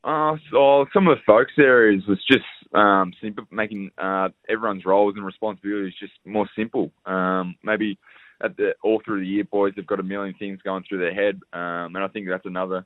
Uh, 0.04 0.36
so 0.50 0.86
some 0.92 1.08
of 1.08 1.16
the 1.16 1.22
focus 1.26 1.54
areas 1.58 2.04
was 2.06 2.18
just 2.30 2.44
um, 2.74 3.12
simple, 3.22 3.44
making 3.50 3.90
uh, 3.98 4.28
everyone's 4.48 4.84
roles 4.84 5.14
and 5.16 5.24
responsibilities 5.24 5.94
just 6.00 6.12
more 6.24 6.48
simple. 6.56 6.90
Um, 7.06 7.56
maybe 7.62 7.98
at 8.42 8.56
the 8.56 8.74
all 8.82 9.00
through 9.04 9.20
the 9.20 9.26
year, 9.26 9.44
boys 9.44 9.74
have 9.76 9.86
got 9.86 10.00
a 10.00 10.04
million 10.04 10.34
things 10.38 10.60
going 10.62 10.84
through 10.88 10.98
their 10.98 11.14
head, 11.14 11.40
um, 11.52 11.94
and 11.94 11.98
I 12.04 12.08
think 12.08 12.28
that's 12.28 12.46
another 12.46 12.84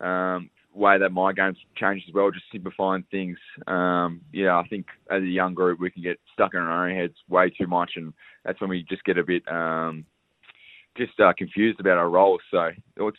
um, 0.00 0.50
way 0.74 0.98
that 0.98 1.10
my 1.10 1.32
game's 1.32 1.58
changed 1.76 2.06
as 2.08 2.14
well. 2.14 2.30
Just 2.30 2.46
simplifying 2.52 3.04
things. 3.10 3.38
Um, 3.66 4.20
yeah, 4.32 4.56
I 4.56 4.66
think 4.68 4.86
as 5.10 5.22
a 5.22 5.26
young 5.26 5.54
group, 5.54 5.80
we 5.80 5.90
can 5.90 6.02
get 6.02 6.20
stuck 6.32 6.54
in 6.54 6.60
our 6.60 6.88
own 6.88 6.96
heads 6.96 7.14
way 7.28 7.50
too 7.50 7.66
much, 7.66 7.92
and 7.96 8.12
that's 8.44 8.60
when 8.60 8.70
we 8.70 8.84
just 8.88 9.04
get 9.04 9.18
a 9.18 9.24
bit 9.24 9.42
um, 9.48 10.04
just 10.96 11.18
uh, 11.20 11.32
confused 11.36 11.80
about 11.80 11.98
our 11.98 12.08
roles. 12.08 12.40
So 12.50 12.70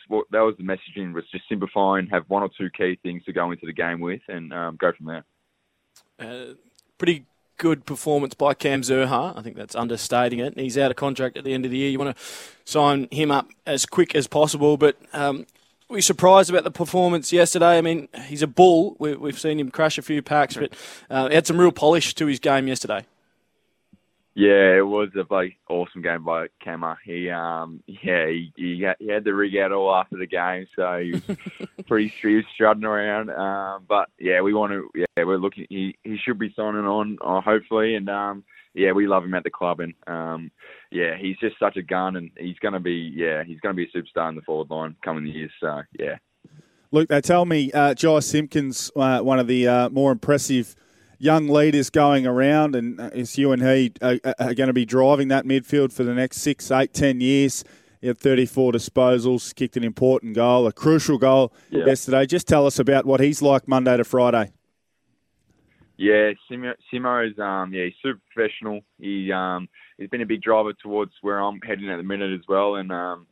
what 0.08 0.26
that 0.32 0.40
was 0.40 0.54
the 0.58 0.64
messaging 0.64 1.12
was 1.12 1.24
just 1.30 1.44
simplifying, 1.48 2.08
have 2.08 2.24
one 2.28 2.42
or 2.42 2.50
two 2.56 2.70
key 2.76 2.98
things 3.02 3.22
to 3.24 3.32
go 3.32 3.50
into 3.50 3.66
the 3.66 3.72
game 3.72 4.00
with, 4.00 4.20
and 4.28 4.52
um, 4.52 4.76
go 4.80 4.92
from 4.96 5.06
there. 5.06 5.24
Uh, 6.18 6.54
pretty 6.98 7.24
good 7.58 7.86
performance 7.86 8.34
by 8.34 8.54
Cam 8.54 8.82
Zurhaar. 8.82 9.36
I 9.36 9.42
think 9.42 9.56
that's 9.56 9.74
understating 9.74 10.38
it. 10.38 10.58
He's 10.58 10.78
out 10.78 10.90
of 10.90 10.96
contract 10.96 11.36
at 11.36 11.44
the 11.44 11.52
end 11.52 11.64
of 11.64 11.70
the 11.70 11.76
year. 11.76 11.90
You 11.90 11.98
want 11.98 12.16
to 12.16 12.22
sign 12.64 13.08
him 13.10 13.30
up 13.30 13.48
as 13.66 13.86
quick 13.86 14.14
as 14.14 14.26
possible, 14.26 14.76
but. 14.76 14.96
Um, 15.12 15.46
were 15.88 15.96
you 15.96 16.02
surprised 16.02 16.50
about 16.50 16.64
the 16.64 16.70
performance 16.70 17.32
yesterday? 17.32 17.78
I 17.78 17.80
mean, 17.80 18.08
he's 18.26 18.42
a 18.42 18.46
bull. 18.46 18.94
We, 18.98 19.12
have 19.12 19.38
seen 19.38 19.58
him 19.58 19.70
crash 19.70 19.96
a 19.96 20.02
few 20.02 20.20
packs, 20.20 20.54
but 20.54 20.74
uh, 21.08 21.30
he 21.30 21.34
had 21.34 21.46
some 21.46 21.58
real 21.58 21.72
polish 21.72 22.14
to 22.16 22.26
his 22.26 22.38
game 22.38 22.68
yesterday. 22.68 23.06
Yeah, 24.38 24.76
it 24.76 24.86
was 24.86 25.08
a 25.16 25.26
like 25.34 25.56
awesome 25.68 26.00
game 26.00 26.22
by 26.22 26.46
Kama. 26.62 26.96
He 27.04 27.28
um 27.28 27.82
yeah 27.88 28.28
he 28.28 28.52
he 28.54 28.82
had, 28.82 28.94
he 29.00 29.08
had 29.08 29.24
the 29.24 29.34
rig 29.34 29.56
out 29.56 29.72
all 29.72 29.92
after 29.92 30.16
the 30.16 30.28
game, 30.28 30.68
so 30.76 31.00
he 31.00 31.10
was 31.10 31.36
pretty 31.88 32.14
he 32.22 32.36
was 32.36 32.44
strutting 32.54 32.84
around. 32.84 33.30
Um, 33.30 33.84
but 33.88 34.10
yeah, 34.16 34.40
we 34.40 34.54
want 34.54 34.70
to 34.70 34.88
yeah 34.94 35.24
we're 35.24 35.38
looking 35.38 35.66
he 35.68 35.98
he 36.04 36.16
should 36.18 36.38
be 36.38 36.54
signing 36.54 36.84
on 36.84 37.18
uh, 37.20 37.40
hopefully, 37.40 37.96
and 37.96 38.08
um 38.08 38.44
yeah 38.74 38.92
we 38.92 39.08
love 39.08 39.24
him 39.24 39.34
at 39.34 39.42
the 39.42 39.50
club, 39.50 39.80
and 39.80 39.92
um 40.06 40.52
yeah 40.92 41.16
he's 41.18 41.36
just 41.38 41.58
such 41.58 41.76
a 41.76 41.82
gun, 41.82 42.14
and 42.14 42.30
he's 42.38 42.60
gonna 42.60 42.78
be 42.78 43.12
yeah 43.12 43.42
he's 43.42 43.58
gonna 43.58 43.74
be 43.74 43.90
a 43.92 43.98
superstar 43.98 44.28
in 44.28 44.36
the 44.36 44.42
forward 44.42 44.70
line 44.70 44.94
coming 45.02 45.26
years. 45.26 45.50
So 45.58 45.82
yeah. 45.98 46.18
Luke, 46.92 47.08
they 47.08 47.20
tell 47.22 47.44
me 47.44 47.72
uh, 47.72 47.92
Josh 47.94 48.26
Simpkins, 48.26 48.92
uh, 48.94 49.18
one 49.18 49.40
of 49.40 49.48
the 49.48 49.66
uh, 49.66 49.88
more 49.90 50.12
impressive 50.12 50.76
young 51.18 51.48
leaders 51.48 51.90
going 51.90 52.26
around, 52.26 52.74
and 52.74 53.00
uh, 53.00 53.10
you 53.14 53.52
and 53.52 53.62
he 53.62 53.92
are, 54.00 54.18
are 54.38 54.54
going 54.54 54.68
to 54.68 54.72
be 54.72 54.86
driving 54.86 55.28
that 55.28 55.44
midfield 55.44 55.92
for 55.92 56.04
the 56.04 56.14
next 56.14 56.38
six, 56.38 56.70
eight, 56.70 56.94
ten 56.94 57.20
years. 57.20 57.64
He 58.00 58.06
had 58.06 58.18
34 58.18 58.72
disposals, 58.72 59.52
kicked 59.52 59.76
an 59.76 59.82
important 59.82 60.34
goal, 60.34 60.68
a 60.68 60.72
crucial 60.72 61.18
goal 61.18 61.52
yeah. 61.70 61.84
yesterday. 61.84 62.26
Just 62.26 62.46
tell 62.46 62.64
us 62.64 62.78
about 62.78 63.06
what 63.06 63.18
he's 63.18 63.42
like 63.42 63.66
Monday 63.66 63.96
to 63.96 64.04
Friday. 64.04 64.52
Yeah, 65.96 66.30
Simo, 66.48 66.74
Simo's 66.92 67.36
um, 67.40 67.74
yeah, 67.74 67.86
he's 67.86 67.94
super 68.00 68.20
professional. 68.32 68.82
He 69.00 69.32
um, 69.32 69.68
he's 69.98 70.08
been 70.08 70.22
a 70.22 70.26
big 70.26 70.42
driver 70.42 70.72
towards 70.72 71.10
where 71.22 71.40
I'm 71.40 71.60
heading 71.60 71.90
at 71.90 71.96
the 71.96 72.04
minute 72.04 72.32
as 72.32 72.46
well, 72.48 72.76
and 72.76 72.92
um, 72.92 73.26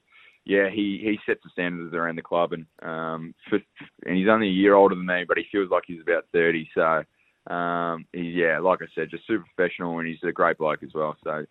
yeah, 0.45 0.69
he, 0.71 1.01
he 1.03 1.19
sets 1.27 1.41
the 1.43 1.51
standards 1.51 1.95
around 1.95 2.17
the 2.17 2.23
club, 2.23 2.53
and 2.53 2.67
um, 2.83 3.35
for, 3.49 3.61
and 4.05 4.17
he's 4.17 4.29
only 4.29 4.49
a 4.49 4.53
year 4.53 4.75
older 4.75 4.95
than 4.95 5.07
me, 5.07 5.25
but 5.27 5.37
he 5.37 5.45
feels 5.51 5.71
like 5.71 5.83
he's 5.87 6.01
about 6.01 6.27
30. 6.33 6.69
So 6.75 7.05
um, 7.47 8.07
he, 8.13 8.23
yeah, 8.23 8.59
like 8.59 8.81
I 8.83 8.87
said, 8.95 9.11
just 9.11 9.27
super 9.27 9.45
professional, 9.55 9.99
and 9.99 10.09
he's 10.09 10.19
a 10.23 10.33
great 10.33 10.59
bloke 10.59 10.83
as 10.83 10.93
well. 10.95 11.17
So 11.25 11.47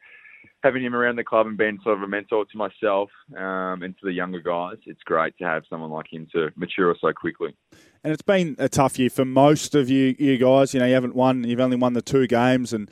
having 0.63 0.83
him 0.83 0.95
around 0.95 1.15
the 1.15 1.23
club 1.23 1.47
and 1.47 1.57
being 1.57 1.79
sort 1.83 1.97
of 1.97 2.03
a 2.03 2.07
mentor 2.07 2.45
to 2.45 2.57
myself 2.57 3.09
um, 3.37 3.83
and 3.83 3.95
to 3.99 4.05
the 4.05 4.11
younger 4.11 4.39
guys, 4.39 4.77
it's 4.85 5.01
great 5.03 5.37
to 5.37 5.43
have 5.43 5.63
someone 5.69 5.91
like 5.91 6.11
him 6.11 6.27
to 6.33 6.49
mature 6.55 6.95
so 6.99 7.13
quickly. 7.13 7.55
And 8.03 8.11
it's 8.11 8.21
been 8.21 8.55
a 8.59 8.69
tough 8.69 8.99
year 8.99 9.09
for 9.09 9.25
most 9.25 9.75
of 9.75 9.89
you, 9.89 10.15
you 10.19 10.37
guys. 10.37 10.73
You 10.73 10.79
know, 10.79 10.85
you 10.85 10.93
haven't 10.93 11.15
won. 11.15 11.43
You've 11.43 11.59
only 11.59 11.77
won 11.77 11.93
the 11.93 12.01
two 12.01 12.27
games, 12.27 12.73
and 12.73 12.89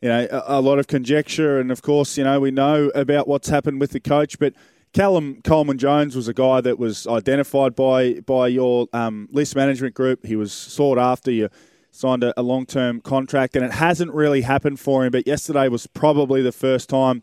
you 0.00 0.08
know 0.08 0.26
a, 0.30 0.58
a 0.58 0.60
lot 0.60 0.78
of 0.78 0.86
conjecture. 0.86 1.60
And 1.60 1.70
of 1.70 1.82
course, 1.82 2.16
you 2.16 2.24
know 2.24 2.40
we 2.40 2.50
know 2.50 2.90
about 2.94 3.28
what's 3.28 3.48
happened 3.48 3.80
with 3.80 3.92
the 3.92 4.00
coach, 4.00 4.38
but. 4.38 4.54
Callum 4.92 5.42
Coleman 5.42 5.76
Jones 5.76 6.16
was 6.16 6.26
a 6.26 6.32
guy 6.32 6.62
that 6.62 6.78
was 6.78 7.06
identified 7.06 7.74
by 7.74 8.14
by 8.20 8.46
your 8.48 8.86
um, 8.94 9.28
list 9.30 9.54
management 9.54 9.94
group. 9.94 10.24
He 10.24 10.36
was 10.36 10.54
sought 10.54 10.96
after. 10.96 11.30
You 11.30 11.50
signed 11.96 12.24
a, 12.24 12.38
a 12.38 12.42
long 12.42 12.66
term 12.66 13.00
contract, 13.00 13.56
and 13.56 13.64
it 13.64 13.72
hasn't 13.72 14.12
really 14.12 14.42
happened 14.42 14.80
for 14.80 15.04
him. 15.04 15.10
But 15.10 15.26
yesterday 15.26 15.68
was 15.68 15.86
probably 15.86 16.42
the 16.42 16.52
first 16.52 16.88
time 16.88 17.22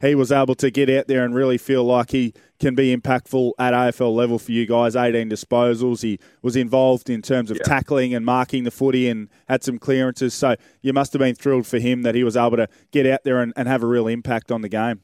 he 0.00 0.14
was 0.14 0.32
able 0.32 0.54
to 0.56 0.70
get 0.70 0.88
out 0.88 1.06
there 1.08 1.24
and 1.24 1.34
really 1.34 1.58
feel 1.58 1.84
like 1.84 2.10
he 2.10 2.32
can 2.58 2.74
be 2.74 2.94
impactful 2.96 3.52
at 3.58 3.74
AFL 3.74 4.14
level 4.14 4.38
for 4.38 4.52
you 4.52 4.66
guys. 4.66 4.96
18 4.96 5.28
disposals. 5.28 6.02
He 6.02 6.18
was 6.42 6.56
involved 6.56 7.10
in 7.10 7.20
terms 7.20 7.50
of 7.50 7.58
yeah. 7.58 7.64
tackling 7.64 8.14
and 8.14 8.24
marking 8.24 8.64
the 8.64 8.70
footy 8.70 9.08
and 9.08 9.28
had 9.48 9.62
some 9.62 9.78
clearances. 9.78 10.32
So 10.32 10.56
you 10.80 10.92
must 10.92 11.12
have 11.12 11.20
been 11.20 11.34
thrilled 11.34 11.66
for 11.66 11.78
him 11.78 12.02
that 12.02 12.14
he 12.14 12.24
was 12.24 12.36
able 12.36 12.56
to 12.56 12.68
get 12.92 13.06
out 13.06 13.24
there 13.24 13.40
and, 13.40 13.52
and 13.56 13.68
have 13.68 13.82
a 13.82 13.86
real 13.86 14.08
impact 14.08 14.50
on 14.50 14.62
the 14.62 14.68
game. 14.68 15.00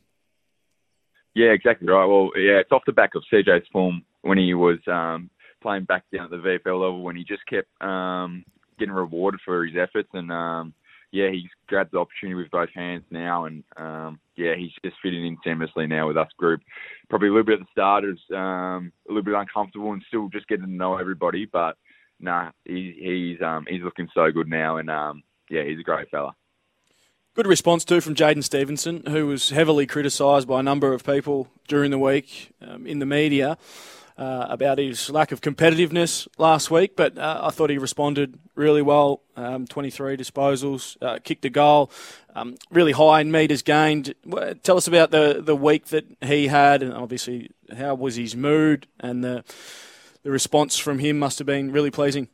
Yeah, 1.34 1.50
exactly 1.50 1.88
right. 1.88 2.06
Well, 2.06 2.30
yeah, 2.34 2.60
it's 2.60 2.72
off 2.72 2.82
the 2.86 2.92
back 2.92 3.14
of 3.14 3.22
CJ's 3.30 3.68
form 3.70 4.02
when 4.22 4.38
he 4.38 4.54
was 4.54 4.78
um, 4.86 5.28
playing 5.60 5.84
back 5.84 6.04
down 6.10 6.24
at 6.24 6.30
the 6.30 6.36
VFL 6.38 6.80
level 6.80 7.02
when 7.02 7.16
he 7.16 7.24
just 7.24 7.44
kept 7.46 7.68
um, 7.82 8.44
getting 8.78 8.94
rewarded 8.94 9.40
for 9.44 9.64
his 9.64 9.76
efforts, 9.76 10.08
and 10.12 10.30
um, 10.32 10.74
yeah, 11.12 11.30
he's 11.30 11.48
grabbed 11.66 11.92
the 11.92 11.98
opportunity 11.98 12.34
with 12.34 12.50
both 12.50 12.70
hands 12.74 13.04
now, 13.10 13.44
and 13.44 13.64
um, 13.76 14.20
yeah, 14.36 14.54
he's 14.56 14.72
just 14.84 14.96
fitting 15.02 15.26
in 15.26 15.36
seamlessly 15.38 15.88
now 15.88 16.08
with 16.08 16.16
us 16.16 16.28
group. 16.36 16.60
Probably 17.08 17.28
a 17.28 17.30
little 17.32 17.44
bit 17.44 17.60
at 17.60 17.66
the 17.66 17.72
start 17.72 18.04
is 18.04 18.18
um, 18.32 18.92
a 19.08 19.12
little 19.12 19.22
bit 19.22 19.34
uncomfortable 19.34 19.92
and 19.92 20.02
still 20.08 20.28
just 20.28 20.48
getting 20.48 20.66
to 20.66 20.70
know 20.70 20.96
everybody, 20.96 21.46
but 21.46 21.76
nah, 22.20 22.50
he, 22.64 22.94
he's 22.98 23.42
um, 23.42 23.66
he's 23.68 23.82
looking 23.82 24.08
so 24.14 24.30
good 24.30 24.48
now, 24.48 24.76
and 24.76 24.90
um, 24.90 25.22
yeah, 25.48 25.62
he's 25.62 25.80
a 25.80 25.84
great 25.84 26.10
fella. 26.10 26.34
Good 27.34 27.46
response 27.46 27.84
too 27.84 28.00
from 28.00 28.14
Jaidyn 28.14 28.42
Stephenson, 28.42 29.04
who 29.06 29.26
was 29.26 29.50
heavily 29.50 29.86
criticised 29.86 30.48
by 30.48 30.60
a 30.60 30.62
number 30.62 30.94
of 30.94 31.04
people 31.04 31.48
during 31.68 31.90
the 31.90 31.98
week 31.98 32.52
um, 32.62 32.86
in 32.86 32.98
the 32.98 33.06
media 33.06 33.58
uh, 34.18 34.46
about 34.48 34.78
his 34.78 35.10
lack 35.10 35.32
of 35.32 35.40
competitiveness 35.40 36.26
last 36.38 36.70
week, 36.70 36.96
but 36.96 37.18
uh, 37.18 37.40
I 37.42 37.50
thought 37.50 37.70
he 37.70 37.78
responded 37.78 38.38
really 38.54 38.82
well. 38.82 39.22
Um, 39.36 39.66
23 39.66 40.16
disposals, 40.16 40.96
uh, 41.02 41.18
kicked 41.22 41.44
a 41.44 41.50
goal, 41.50 41.90
um, 42.34 42.56
really 42.70 42.92
high 42.92 43.20
in 43.20 43.30
metres 43.30 43.62
gained. 43.62 44.14
Tell 44.62 44.76
us 44.76 44.88
about 44.88 45.10
the, 45.10 45.42
the 45.44 45.56
week 45.56 45.86
that 45.86 46.06
he 46.22 46.46
had, 46.46 46.82
and 46.82 46.94
obviously 46.94 47.50
how 47.76 47.94
was 47.94 48.16
his 48.16 48.34
mood, 48.34 48.86
and 49.00 49.22
the 49.22 49.44
the 50.22 50.32
response 50.32 50.76
from 50.76 50.98
him 50.98 51.20
must 51.20 51.38
have 51.38 51.46
been 51.46 51.70
really 51.70 51.92
pleasing. 51.92 52.26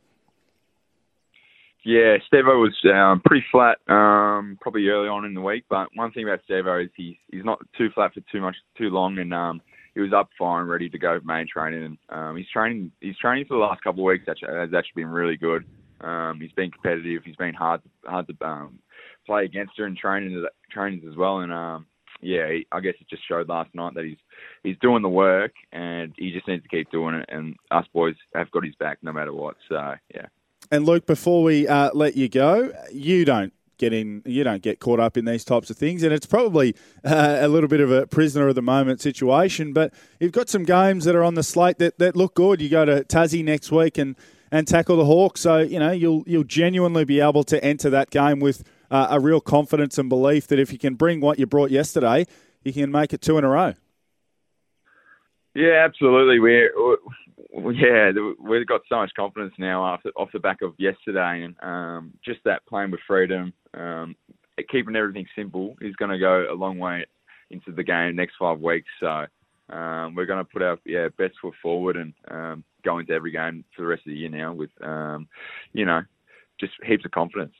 Yeah, 1.83 2.17
Stevo 2.31 2.59
was 2.59 2.73
um, 2.91 3.21
pretty 3.23 3.45
flat, 3.51 3.77
um, 3.87 4.57
probably 4.61 4.87
early 4.87 5.09
on 5.09 5.25
in 5.25 5.33
the 5.33 5.41
week. 5.41 5.65
But 5.69 5.89
one 5.93 6.11
thing 6.11 6.23
about 6.23 6.39
Stevo 6.49 6.83
is 6.83 6.89
he's 6.95 7.17
he's 7.29 7.43
not 7.43 7.59
too 7.77 7.89
flat 7.93 8.13
for 8.13 8.21
too 8.31 8.41
much 8.41 8.55
too 8.77 8.89
long, 8.89 9.19
and 9.19 9.33
um, 9.33 9.61
he 9.95 10.01
was 10.01 10.13
up 10.13 10.29
fine, 10.37 10.65
ready 10.65 10.89
to 10.89 10.97
go 10.97 11.19
main 11.23 11.47
training. 11.47 11.83
And 11.83 11.97
um, 12.09 12.37
he's 12.37 12.49
training. 12.49 12.91
He's 12.99 13.17
training 13.17 13.45
for 13.45 13.55
the 13.55 13.63
last 13.63 13.83
couple 13.83 14.03
of 14.03 14.07
weeks. 14.07 14.25
Actually, 14.27 14.53
has 14.53 14.73
actually 14.73 15.03
been 15.03 15.11
really 15.11 15.37
good. 15.37 15.65
Um, 16.01 16.39
he's 16.41 16.51
been 16.51 16.71
competitive. 16.71 17.23
He's 17.23 17.35
been 17.35 17.53
hard 17.53 17.81
hard 18.05 18.27
to 18.27 18.45
um, 18.45 18.79
play 19.25 19.45
against 19.45 19.77
her 19.77 19.85
in 19.85 19.95
training 19.95 20.45
trainings 20.71 21.03
as 21.09 21.15
well. 21.15 21.39
And 21.39 21.53
um, 21.53 21.85
yeah, 22.21 22.49
he, 22.49 22.67
I 22.71 22.79
guess 22.79 22.95
it 22.99 23.09
just 23.09 23.27
showed 23.27 23.49
last 23.49 23.73
night 23.73 23.93
that 23.95 24.05
he's 24.05 24.17
he's 24.63 24.77
doing 24.81 25.01
the 25.01 25.09
work, 25.09 25.53
and 25.71 26.13
he 26.17 26.31
just 26.31 26.47
needs 26.47 26.63
to 26.63 26.69
keep 26.69 26.91
doing 26.91 27.15
it. 27.15 27.29
And 27.29 27.55
us 27.71 27.85
boys 27.93 28.15
have 28.33 28.51
got 28.51 28.65
his 28.65 28.75
back 28.75 28.97
no 29.01 29.13
matter 29.13 29.33
what. 29.33 29.55
So 29.69 29.95
yeah. 30.13 30.27
And 30.71 30.85
Luke, 30.85 31.05
before 31.05 31.43
we 31.43 31.67
uh, 31.67 31.91
let 31.93 32.15
you 32.15 32.29
go, 32.29 32.71
you 32.91 33.25
don't 33.25 33.53
get 33.77 33.93
in, 33.93 34.21
you 34.25 34.43
don't 34.43 34.61
get 34.61 34.79
caught 34.79 34.99
up 34.99 35.17
in 35.17 35.25
these 35.25 35.43
types 35.43 35.69
of 35.69 35.77
things, 35.77 36.03
and 36.03 36.13
it's 36.13 36.25
probably 36.25 36.75
uh, 37.03 37.37
a 37.39 37.47
little 37.47 37.67
bit 37.67 37.79
of 37.79 37.91
a 37.91 38.07
prisoner 38.07 38.47
of 38.47 38.55
the 38.55 38.61
moment 38.61 39.01
situation. 39.01 39.73
But 39.73 39.93
you've 40.19 40.31
got 40.31 40.49
some 40.49 40.63
games 40.63 41.05
that 41.05 41.15
are 41.15 41.23
on 41.23 41.35
the 41.35 41.43
slate 41.43 41.77
that, 41.79 41.99
that 41.99 42.15
look 42.15 42.35
good. 42.35 42.61
You 42.61 42.69
go 42.69 42.85
to 42.85 43.03
Tassie 43.03 43.43
next 43.43 43.71
week 43.71 43.97
and, 43.97 44.15
and 44.51 44.67
tackle 44.67 44.97
the 44.97 45.05
Hawks, 45.05 45.41
so 45.41 45.59
you 45.59 45.79
know 45.79 45.91
you'll 45.91 46.23
you'll 46.27 46.43
genuinely 46.43 47.05
be 47.05 47.19
able 47.19 47.43
to 47.45 47.63
enter 47.63 47.89
that 47.89 48.09
game 48.09 48.39
with 48.39 48.63
uh, 48.91 49.07
a 49.09 49.19
real 49.19 49.41
confidence 49.41 49.97
and 49.97 50.09
belief 50.09 50.47
that 50.47 50.59
if 50.59 50.71
you 50.71 50.79
can 50.79 50.95
bring 50.95 51.19
what 51.19 51.39
you 51.39 51.45
brought 51.45 51.71
yesterday, 51.71 52.25
you 52.63 52.73
can 52.73 52.91
make 52.91 53.13
it 53.13 53.21
two 53.21 53.37
in 53.37 53.43
a 53.43 53.49
row. 53.49 53.73
Yeah, 55.55 55.83
absolutely. 55.85 56.39
We're, 56.39 56.71
we 56.75 56.97
yeah, 57.73 58.11
we've 58.39 58.65
got 58.65 58.81
so 58.89 58.97
much 58.97 59.11
confidence 59.15 59.53
now 59.59 59.85
after 59.85 60.09
off 60.15 60.29
the 60.33 60.39
back 60.39 60.61
of 60.61 60.73
yesterday, 60.77 61.43
and 61.43 61.55
um, 61.61 62.13
just 62.25 62.39
that 62.45 62.65
playing 62.65 62.91
with 62.91 62.99
freedom, 63.07 63.53
um, 63.75 64.15
keeping 64.71 64.95
everything 64.95 65.27
simple 65.35 65.75
is 65.81 65.95
going 65.95 66.11
to 66.11 66.17
go 66.17 66.47
a 66.51 66.55
long 66.55 66.79
way 66.79 67.05
into 67.51 67.71
the 67.71 67.83
game 67.83 68.15
next 68.15 68.33
five 68.39 68.59
weeks. 68.59 68.89
So 68.99 69.25
um, 69.69 70.15
we're 70.15 70.25
going 70.25 70.43
to 70.43 70.51
put 70.51 70.63
our 70.63 70.79
yeah 70.85 71.09
best 71.17 71.35
foot 71.41 71.53
forward 71.61 71.95
and 71.95 72.13
um, 72.31 72.63
go 72.83 72.97
into 72.97 73.13
every 73.13 73.31
game 73.31 73.63
for 73.75 73.83
the 73.83 73.87
rest 73.87 74.01
of 74.07 74.11
the 74.11 74.17
year 74.17 74.29
now 74.29 74.53
with 74.53 74.71
um, 74.81 75.27
you 75.73 75.85
know 75.85 76.01
just 76.59 76.73
heaps 76.83 77.05
of 77.05 77.11
confidence. 77.11 77.53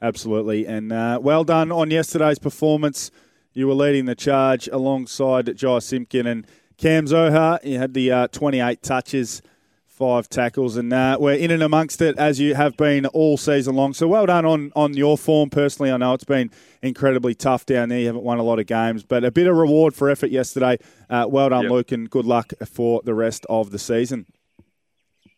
Absolutely, 0.00 0.66
and 0.66 0.90
uh, 0.90 1.18
well 1.20 1.44
done 1.44 1.70
on 1.70 1.90
yesterday's 1.90 2.38
performance. 2.38 3.10
You 3.52 3.66
were 3.66 3.74
leading 3.74 4.04
the 4.04 4.14
charge 4.14 4.68
alongside 4.68 5.54
Jy 5.60 5.80
Simpkin 5.80 6.26
and 6.26 6.46
Cam 6.78 7.06
Zurhaar, 7.06 7.58
you 7.64 7.76
had 7.76 7.92
the 7.92 8.12
uh, 8.12 8.28
28 8.28 8.80
touches, 8.84 9.42
five 9.88 10.28
tackles, 10.28 10.76
and 10.76 10.92
uh, 10.92 11.16
we're 11.18 11.34
in 11.34 11.50
and 11.50 11.60
amongst 11.60 12.00
it 12.00 12.16
as 12.16 12.38
you 12.38 12.54
have 12.54 12.76
been 12.76 13.04
all 13.06 13.36
season 13.36 13.74
long. 13.74 13.92
So 13.92 14.06
well 14.06 14.26
done 14.26 14.46
on, 14.46 14.70
on 14.76 14.94
your 14.94 15.18
form. 15.18 15.50
Personally, 15.50 15.90
I 15.90 15.96
know 15.96 16.14
it's 16.14 16.22
been 16.22 16.52
incredibly 16.80 17.34
tough 17.34 17.66
down 17.66 17.88
there. 17.88 17.98
You 17.98 18.06
haven't 18.06 18.22
won 18.22 18.38
a 18.38 18.44
lot 18.44 18.60
of 18.60 18.66
games, 18.66 19.02
but 19.02 19.24
a 19.24 19.32
bit 19.32 19.48
of 19.48 19.56
reward 19.56 19.92
for 19.92 20.08
effort 20.08 20.30
yesterday. 20.30 20.78
Uh, 21.10 21.26
well 21.28 21.48
done, 21.48 21.64
yep. 21.64 21.72
Luke, 21.72 21.90
and 21.90 22.08
good 22.08 22.26
luck 22.26 22.52
for 22.64 23.02
the 23.04 23.12
rest 23.12 23.44
of 23.50 23.72
the 23.72 23.78
season. 23.80 24.26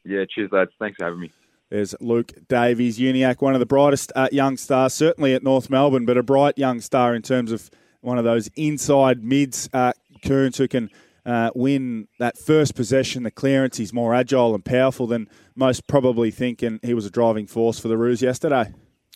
Yeah, 0.04 0.24
cheers, 0.28 0.50
lads. 0.52 0.72
Thanks 0.78 0.98
for 0.98 1.04
having 1.04 1.20
me. 1.20 1.32
There's 1.70 1.94
Luke 2.02 2.34
Davies, 2.48 2.98
Uniacke, 2.98 3.40
one 3.40 3.54
of 3.54 3.60
the 3.60 3.66
brightest 3.66 4.12
uh, 4.14 4.28
young 4.30 4.58
stars, 4.58 4.92
certainly 4.92 5.32
at 5.32 5.42
North 5.42 5.70
Melbourne, 5.70 6.04
but 6.04 6.18
a 6.18 6.22
bright 6.22 6.58
young 6.58 6.82
star 6.82 7.14
in 7.14 7.22
terms 7.22 7.50
of 7.50 7.70
one 8.02 8.18
of 8.18 8.24
those 8.24 8.50
inside 8.56 9.24
mids, 9.24 9.70
uh, 9.72 9.92
Kearns, 10.22 10.58
who 10.58 10.68
can 10.68 10.90
uh, 11.24 11.50
win 11.54 12.08
that 12.18 12.38
first 12.38 12.74
possession, 12.74 13.22
the 13.22 13.30
clearance. 13.30 13.76
He's 13.76 13.92
more 13.92 14.14
agile 14.14 14.54
and 14.54 14.64
powerful 14.64 15.06
than 15.06 15.28
most 15.54 15.86
probably 15.86 16.30
think, 16.30 16.62
and 16.62 16.80
he 16.82 16.94
was 16.94 17.06
a 17.06 17.10
driving 17.10 17.46
force 17.46 17.78
for 17.78 17.88
the 17.88 17.96
Roos 17.96 18.22
yesterday. 18.22 18.72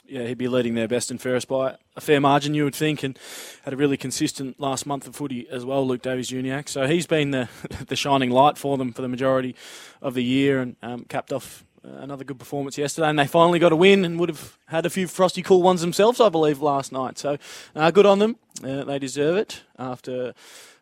Yeah, 0.06 0.26
he'd 0.26 0.36
be 0.36 0.48
leading 0.48 0.74
their 0.74 0.86
best 0.86 1.10
and 1.10 1.18
fairest 1.20 1.48
by 1.48 1.76
a 1.96 2.00
fair 2.00 2.20
margin, 2.20 2.52
you 2.52 2.64
would 2.64 2.74
think, 2.74 3.02
and 3.02 3.18
had 3.62 3.72
a 3.72 3.76
really 3.76 3.96
consistent 3.96 4.60
last 4.60 4.84
month 4.84 5.06
of 5.06 5.16
footy 5.16 5.48
as 5.48 5.64
well, 5.64 5.86
Luke 5.86 6.02
Davies 6.02 6.30
Uniacke. 6.30 6.68
So 6.68 6.86
he's 6.86 7.06
been 7.06 7.30
the 7.30 7.48
the 7.88 7.96
shining 7.96 8.30
light 8.30 8.58
for 8.58 8.76
them 8.76 8.92
for 8.92 9.00
the 9.00 9.08
majority 9.08 9.56
of 10.02 10.12
the 10.12 10.22
year 10.22 10.60
and 10.60 10.76
um, 10.82 11.04
capped 11.08 11.32
off 11.32 11.64
uh, 11.84 11.88
another 12.00 12.24
good 12.24 12.38
performance 12.38 12.76
yesterday, 12.76 13.08
and 13.08 13.18
they 13.18 13.26
finally 13.26 13.58
got 13.58 13.72
a 13.72 13.76
win 13.76 14.04
and 14.04 14.18
would 14.18 14.28
have 14.28 14.58
had 14.66 14.84
a 14.84 14.90
few 14.90 15.06
frosty 15.06 15.42
cool 15.42 15.62
ones 15.62 15.80
themselves, 15.80 16.20
I 16.20 16.28
believe, 16.28 16.60
last 16.60 16.92
night. 16.92 17.18
So 17.18 17.38
uh, 17.74 17.90
good 17.90 18.06
on 18.06 18.18
them. 18.18 18.36
Uh, 18.62 18.84
they 18.84 18.98
deserve 18.98 19.36
it 19.36 19.62
after 19.78 20.34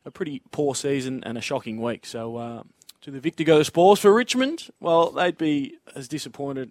a 0.05 0.11
pretty 0.11 0.43
poor 0.51 0.75
season 0.75 1.23
and 1.25 1.39
a 1.39 1.41
shocking 1.41 1.81
week. 1.81 2.07
So, 2.07 2.37
uh, 2.37 2.63
do 3.03 3.11
the 3.11 3.21
victor 3.21 3.45
go 3.45 3.59
the 3.59 3.65
spoils 3.65 3.99
for 3.99 4.13
Richmond? 4.13 4.71
Well, 4.81 5.11
they'd 5.11 5.37
be 5.37 5.79
as 5.95 6.07
disappointed 6.07 6.71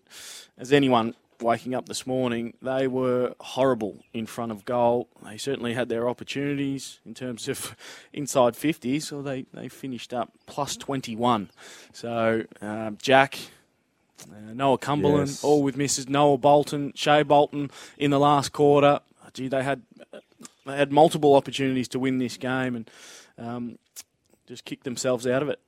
as 0.57 0.71
anyone 0.71 1.15
waking 1.41 1.75
up 1.75 1.87
this 1.87 2.07
morning. 2.07 2.53
They 2.61 2.87
were 2.87 3.33
horrible 3.39 3.97
in 4.13 4.25
front 4.25 4.51
of 4.51 4.63
goal. 4.63 5.09
They 5.23 5.37
certainly 5.37 5.73
had 5.73 5.89
their 5.89 6.07
opportunities 6.07 6.99
in 7.05 7.13
terms 7.13 7.47
of 7.47 7.75
inside 8.13 8.53
50s, 8.53 9.03
so 9.03 9.21
they, 9.21 9.45
they 9.53 9.67
finished 9.67 10.13
up 10.13 10.31
plus 10.45 10.77
21. 10.77 11.49
So, 11.93 12.43
uh, 12.61 12.91
Jack. 13.01 13.37
Uh, 14.29 14.53
Noah 14.53 14.77
Cumberland, 14.77 15.29
yes. 15.29 15.43
all 15.43 15.63
with 15.63 15.75
Mrs. 15.75 16.07
Noah 16.07 16.37
Bolton, 16.37 16.93
Shai 16.93 17.23
Bolton 17.23 17.71
in 17.97 18.11
the 18.11 18.19
last 18.19 18.53
quarter. 18.53 18.99
Gee, 19.33 19.47
they 19.47 19.63
had 19.63 19.81
they 20.65 20.77
had 20.77 20.91
multiple 20.91 21.35
opportunities 21.35 21.87
to 21.89 21.99
win 21.99 22.17
this 22.17 22.37
game, 22.37 22.75
and 22.75 22.89
um, 23.41 23.77
just 24.47 24.65
kicked 24.65 24.83
themselves 24.83 25.25
out 25.25 25.41
of 25.41 25.49
it. 25.49 25.59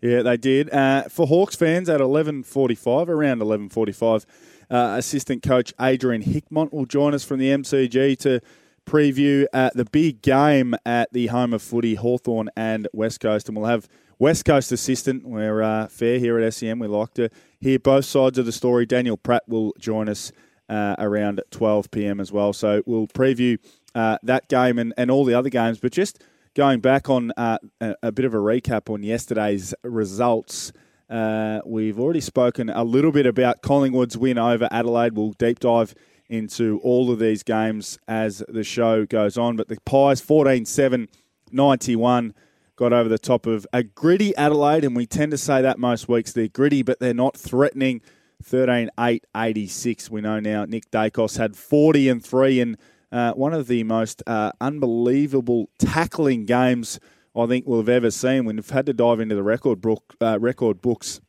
Yeah, 0.00 0.22
they 0.22 0.36
did. 0.36 0.72
Uh, 0.72 1.04
for 1.04 1.26
Hawks 1.26 1.56
fans 1.56 1.88
at 1.88 2.00
11.45, 2.00 3.08
around 3.08 3.40
11.45, 3.40 4.26
uh, 4.70 4.96
assistant 4.98 5.42
coach 5.42 5.72
Adrian 5.80 6.22
Hickmott 6.22 6.72
will 6.72 6.86
join 6.86 7.14
us 7.14 7.24
from 7.24 7.38
the 7.38 7.48
MCG 7.48 8.18
to 8.18 8.40
preview 8.84 9.46
uh, 9.52 9.70
the 9.74 9.84
big 9.86 10.22
game 10.22 10.74
at 10.84 11.12
the 11.12 11.28
home 11.28 11.52
of 11.52 11.62
footy, 11.62 11.94
Hawthorn 11.94 12.50
and 12.56 12.88
West 12.92 13.20
Coast. 13.20 13.48
And 13.48 13.56
we'll 13.56 13.66
have 13.66 13.88
West 14.18 14.44
Coast 14.44 14.70
assistant. 14.70 15.26
We're 15.26 15.62
uh, 15.62 15.88
fair 15.88 16.18
here 16.18 16.38
at 16.38 16.54
SEN. 16.54 16.78
We 16.78 16.88
like 16.88 17.14
to 17.14 17.30
hear 17.58 17.78
both 17.78 18.04
sides 18.04 18.38
of 18.38 18.46
the 18.46 18.52
story. 18.52 18.86
Daniel 18.86 19.16
Pratt 19.16 19.48
will 19.48 19.72
join 19.78 20.08
us 20.08 20.30
uh, 20.68 20.94
around 20.98 21.40
12 21.50 21.90
p.m. 21.90 22.20
as 22.20 22.30
well. 22.30 22.52
So 22.52 22.82
we'll 22.86 23.08
preview 23.08 23.58
uh, 23.94 24.18
that 24.22 24.48
game 24.48 24.78
and, 24.78 24.92
and 24.96 25.10
all 25.10 25.24
the 25.24 25.34
other 25.34 25.48
games. 25.50 25.78
But 25.78 25.92
just– 25.92 26.22
going 26.56 26.80
back 26.80 27.10
on 27.10 27.30
uh, 27.36 27.58
a, 27.80 28.10
bit 28.10 28.24
of 28.24 28.32
a 28.32 28.38
recap 28.38 28.92
on 28.92 29.02
yesterday's 29.02 29.74
results. 29.84 30.72
Uh, 31.08 31.60
we've 31.66 32.00
already 32.00 32.20
spoken 32.20 32.70
a 32.70 32.82
little 32.82 33.12
bit 33.12 33.26
about 33.26 33.60
Collingwood's 33.60 34.16
win 34.16 34.38
over 34.38 34.66
Adelaide. 34.70 35.14
We'll 35.14 35.32
deep 35.32 35.60
dive 35.60 35.94
into 36.28 36.80
all 36.82 37.12
of 37.12 37.18
these 37.18 37.42
games 37.42 37.98
as 38.08 38.42
the 38.48 38.64
show 38.64 39.04
goes 39.04 39.36
on. 39.36 39.56
But 39.56 39.68
the 39.68 39.76
Pies 39.84 40.22
14 40.22 40.64
7 40.64 41.08
91 41.52 42.34
got 42.74 42.92
over 42.92 43.08
the 43.08 43.18
top 43.18 43.46
of 43.46 43.66
a 43.72 43.82
gritty 43.82 44.34
Adelaide, 44.36 44.84
and 44.84 44.96
we 44.96 45.06
tend 45.06 45.32
to 45.32 45.38
say 45.38 45.60
that 45.60 45.78
most 45.78 46.08
weeks 46.08 46.32
they're 46.32 46.48
gritty, 46.48 46.82
but 46.82 46.98
they're 46.98 47.14
not 47.14 47.36
threatening. 47.36 48.00
13 48.42 48.90
8 48.98 49.24
86. 49.36 50.10
We 50.10 50.20
know 50.22 50.40
now 50.40 50.64
Nick 50.64 50.90
Daicos 50.90 51.36
had 51.36 51.54
40 51.54 52.08
and 52.08 52.24
3 52.24 52.60
and 52.60 52.78
uh, 53.12 53.32
one 53.32 53.54
of 53.54 53.66
the 53.66 53.84
most 53.84 54.22
uh, 54.26 54.52
unbelievable 54.60 55.70
tackling 55.78 56.44
games 56.44 56.98
I 57.36 57.46
think 57.46 57.66
we've 57.66 57.88
ever 57.88 58.10
seen. 58.10 58.44
We've 58.44 58.68
had 58.68 58.86
to 58.86 58.92
dive 58.92 59.20
into 59.20 59.34
the 59.34 59.42
record 59.42 59.80
book, 59.80 60.14
uh, 60.20 60.38
record 60.40 60.80
books 60.80 61.20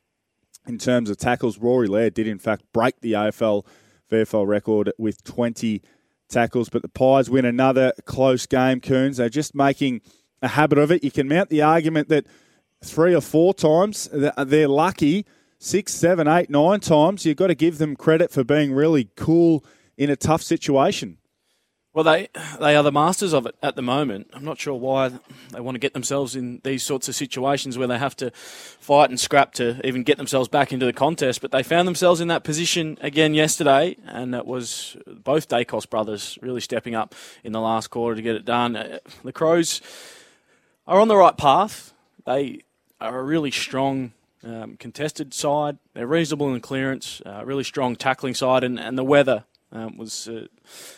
in 0.68 0.78
terms 0.78 1.10
of 1.10 1.18
tackles. 1.18 1.58
Rory 1.58 1.88
Laird 1.88 2.14
did 2.14 2.28
in 2.28 2.40
fact 2.40 2.64
break 2.74 3.00
the 3.02 3.14
AFL 3.14 3.66
VFL 4.12 4.48
record 4.48 4.92
with 4.98 5.24
20 5.24 5.82
tackles, 6.30 6.70
but 6.70 6.82
the 6.82 6.88
Pies 6.88 7.30
win 7.30 7.46
another 7.46 7.94
close 8.06 8.46
game. 8.46 8.80
Coons 8.80 9.18
they're 9.18 9.30
just 9.30 9.54
making 9.54 10.02
a 10.42 10.48
habit 10.48 10.78
of 10.78 10.92
it. 10.92 11.04
You 11.04 11.12
can 11.12 11.28
mount 11.28 11.50
the 11.50 11.62
argument 11.62 12.10
that 12.10 12.26
three 12.84 13.14
or 13.14 13.22
four 13.22 13.54
times 13.54 14.10
they're 14.12 14.68
lucky. 14.68 15.26
Six, 15.60 15.94
seven, 15.94 16.28
eight, 16.28 16.52
nine 16.52 16.80
times, 16.80 17.26
you've 17.26 17.38
got 17.38 17.48
to 17.48 17.56
give 17.56 17.80
them 17.80 17.96
credit 17.96 18.32
for 18.32 18.44
being 18.44 18.74
really 18.74 19.10
cool 19.16 19.66
in 19.98 20.12
a 20.12 20.16
tough 20.16 20.44
situation. 20.44 21.18
Well, 21.98 22.04
they 22.04 22.28
they 22.60 22.76
are 22.76 22.84
the 22.84 22.92
masters 22.92 23.34
of 23.34 23.48
it 23.48 23.56
at 23.64 23.76
the 23.76 23.82
moment. 23.82 24.30
I'm 24.32 24.46
not 24.46 24.60
sure 24.60 24.76
why 24.76 25.14
they 25.52 25.60
want 25.60 25.74
to 25.74 25.80
get 25.80 25.94
themselves 25.94 26.36
in 26.36 26.62
these 26.64 26.84
sorts 26.84 27.10
of 27.10 27.16
situations 27.16 27.76
where 27.76 27.88
they 27.88 27.98
have 27.98 28.16
to 28.18 28.30
fight 28.30 29.10
and 29.10 29.20
scrap 29.20 29.54
to 29.54 29.82
even 29.84 30.04
get 30.04 30.18
themselves 30.18 30.48
back 30.48 30.72
into 30.72 30.86
the 30.86 30.94
contest. 30.94 31.42
But 31.42 31.50
they 31.50 31.64
found 31.64 31.88
themselves 31.88 32.22
in 32.22 32.28
that 32.28 32.44
position 32.44 33.00
again 33.02 33.34
yesterday, 33.34 33.98
and 34.06 34.36
it 34.36 34.46
was 34.46 34.96
both 35.08 35.50
Daicos 35.50 35.90
brothers 35.90 36.38
really 36.40 36.62
stepping 36.62 36.94
up 36.94 37.16
in 37.44 37.52
the 37.52 37.62
last 37.62 37.88
quarter 37.88 38.16
to 38.16 38.22
get 38.22 38.36
it 38.36 38.46
done. 38.46 38.76
Uh, 38.76 39.00
the 39.24 39.34
Crows 39.34 39.82
are 40.86 41.02
on 41.02 41.08
the 41.08 41.18
right 41.18 41.36
path. 41.36 41.96
They 42.28 42.62
are 43.02 43.18
a 43.18 43.24
really 43.24 43.50
strong 43.50 44.14
um, 44.44 44.78
contested 44.78 45.34
side. 45.34 45.80
They're 45.96 46.06
reasonable 46.06 46.54
in 46.54 46.62
clearance, 46.62 47.24
uh, 47.26 47.42
really 47.44 47.64
strong 47.64 47.96
tackling 47.96 48.36
side, 48.36 48.64
and, 48.64 48.80
and 48.80 49.00
the 49.00 49.04
weather 49.04 49.46
um, 49.72 49.98
was 49.98 50.28
a 50.28 50.48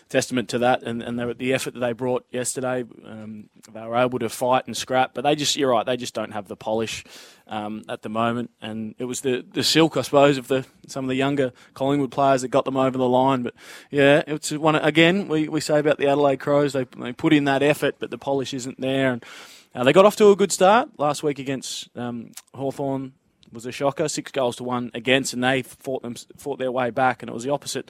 testament 0.10 0.50
to 0.50 0.60
that, 0.60 0.84
and, 0.84 1.02
and 1.02 1.18
the, 1.18 1.34
the 1.34 1.54
effort 1.54 1.74
that 1.74 1.80
they 1.80 1.94
brought 1.94 2.26
yesterday. 2.32 2.84
Um, 3.04 3.50
they 3.72 3.82
were 3.82 3.96
able 3.96 4.20
to 4.20 4.30
fight 4.30 4.68
and 4.68 4.78
scrap, 4.78 5.14
but 5.14 5.24
they 5.24 5.36
just, 5.36 5.56
you're 5.56 5.72
right, 5.72 5.86
they 5.86 5.98
just 5.98 6.14
don't 6.14 6.32
have 6.32 6.48
the 6.48 6.56
polish 6.56 7.04
um, 7.48 7.84
at 7.90 8.04
the 8.04 8.10
moment. 8.10 8.52
And 8.62 8.96
it 9.00 9.06
was 9.06 9.22
the, 9.22 9.44
the 9.54 9.64
silk, 9.64 9.98
I 9.98 10.02
suppose, 10.02 10.38
of 10.38 10.48
the 10.48 10.66
some 10.88 11.06
of 11.06 11.10
the 11.10 11.16
younger 11.16 11.52
Collingwood 11.74 12.12
players 12.12 12.42
that 12.42 12.50
got 12.50 12.66
them 12.66 12.78
over 12.78 12.98
the 12.98 13.10
line. 13.10 13.44
But 13.44 13.56
yeah, 13.90 14.24
it's 14.28 14.52
one 14.52 14.76
again. 14.76 15.28
We, 15.28 15.48
we 15.50 15.62
say 15.62 15.80
about 15.80 15.98
the 15.98 16.08
Adelaide 16.08 16.40
Crows, 16.40 16.74
they 16.74 16.86
they 16.98 17.14
put 17.14 17.34
in 17.34 17.46
that 17.46 17.64
effort, 17.64 17.96
but 18.00 18.12
the 18.12 18.18
polish 18.18 18.54
isn't 18.54 18.80
there. 18.80 19.14
And 19.14 19.26
uh, 19.74 19.84
they 19.84 19.94
got 19.94 20.06
off 20.06 20.16
to 20.18 20.30
a 20.30 20.36
good 20.36 20.52
start 20.52 20.90
last 20.98 21.24
week 21.24 21.40
against 21.40 21.90
um, 21.96 22.32
Hawthorn 22.54 23.14
was 23.52 23.66
a 23.66 23.72
shocker, 23.72 24.08
six 24.08 24.32
goals 24.32 24.56
to 24.58 24.64
one 24.64 24.92
against, 24.94 25.34
and 25.34 25.44
they 25.44 25.62
fought 25.62 26.02
them 26.02 26.16
fought 26.38 26.60
their 26.60 26.72
way 26.72 26.90
back, 26.90 27.22
and 27.22 27.30
it 27.30 27.34
was 27.34 27.44
the 27.44 27.52
opposite 27.52 27.90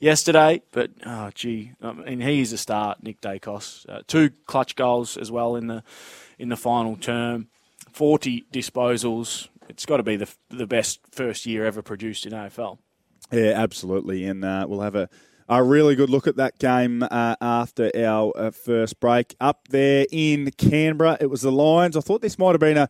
yesterday. 0.00 0.62
But 0.72 0.90
oh, 1.04 1.30
gee, 1.34 1.72
I 1.82 1.92
mean, 1.92 2.20
he's 2.20 2.52
a 2.52 2.58
start, 2.58 3.02
Nick 3.02 3.20
Daicos. 3.20 3.88
Uh, 3.88 4.02
two 4.06 4.30
clutch 4.46 4.76
goals 4.76 5.16
as 5.16 5.30
well 5.30 5.56
in 5.56 5.66
the 5.66 5.82
in 6.38 6.48
the 6.48 6.56
final 6.56 6.96
term, 6.96 7.48
forty 7.92 8.46
disposals. 8.52 9.48
It's 9.68 9.86
got 9.86 9.98
to 9.98 10.02
be 10.02 10.16
the 10.16 10.32
the 10.50 10.66
best 10.66 11.00
first 11.10 11.46
year 11.46 11.64
ever 11.64 11.82
produced 11.82 12.26
in 12.26 12.32
AFL. 12.32 12.78
Yeah, 13.32 13.52
absolutely, 13.56 14.24
and 14.24 14.44
uh, 14.44 14.66
we'll 14.68 14.80
have 14.80 14.94
a. 14.94 15.08
A 15.48 15.62
really 15.62 15.94
good 15.94 16.10
look 16.10 16.26
at 16.26 16.34
that 16.38 16.58
game 16.58 17.04
uh, 17.04 17.36
after 17.40 17.92
our 17.96 18.32
uh, 18.34 18.50
first 18.50 18.98
break. 18.98 19.36
Up 19.40 19.68
there 19.68 20.04
in 20.10 20.50
Canberra, 20.58 21.18
it 21.20 21.26
was 21.26 21.42
the 21.42 21.52
Lions. 21.52 21.96
I 21.96 22.00
thought 22.00 22.20
this 22.20 22.36
might 22.36 22.50
have 22.50 22.58
been 22.58 22.76
a 22.76 22.88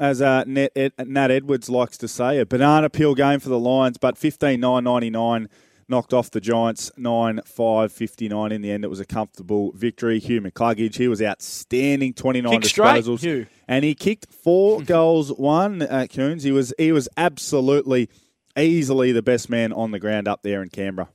as 0.00 0.22
uh, 0.22 0.44
Nat, 0.46 0.72
Ed, 0.74 0.92
Nat 1.06 1.30
Edwards 1.30 1.68
likes 1.68 1.98
to 1.98 2.08
say, 2.08 2.38
a 2.38 2.46
banana 2.46 2.88
peel 2.88 3.14
game 3.14 3.38
for 3.38 3.50
the 3.50 3.58
Lions, 3.58 3.98
but 3.98 4.16
15 4.16 4.58
9 4.58 4.82
99 4.82 5.48
knocked 5.88 6.14
off 6.14 6.30
the 6.30 6.40
Giants 6.40 6.90
9 6.96 7.40
5 7.44 7.92
59. 7.92 8.52
In 8.52 8.62
the 8.62 8.70
end, 8.70 8.84
it 8.84 8.88
was 8.88 8.98
a 8.98 9.04
comfortable 9.04 9.72
victory. 9.72 10.18
Hugh 10.18 10.40
McCluggage, 10.40 10.96
he 10.96 11.06
was 11.06 11.20
outstanding, 11.20 12.14
29 12.14 12.60
Kick 12.60 12.62
disposals. 12.62 13.20
Hugh. 13.20 13.46
And 13.68 13.84
he 13.84 13.94
kicked 13.94 14.32
four 14.32 14.80
goals, 14.84 15.30
one 15.32 15.82
at 15.82 16.10
Coons. 16.10 16.44
He 16.44 16.52
was, 16.52 16.72
he 16.78 16.92
was 16.92 17.08
absolutely, 17.18 18.08
easily 18.56 19.12
the 19.12 19.22
best 19.22 19.50
man 19.50 19.72
on 19.72 19.90
the 19.90 19.98
ground 19.98 20.26
up 20.26 20.42
there 20.42 20.62
in 20.62 20.70
Canberra. 20.70 21.10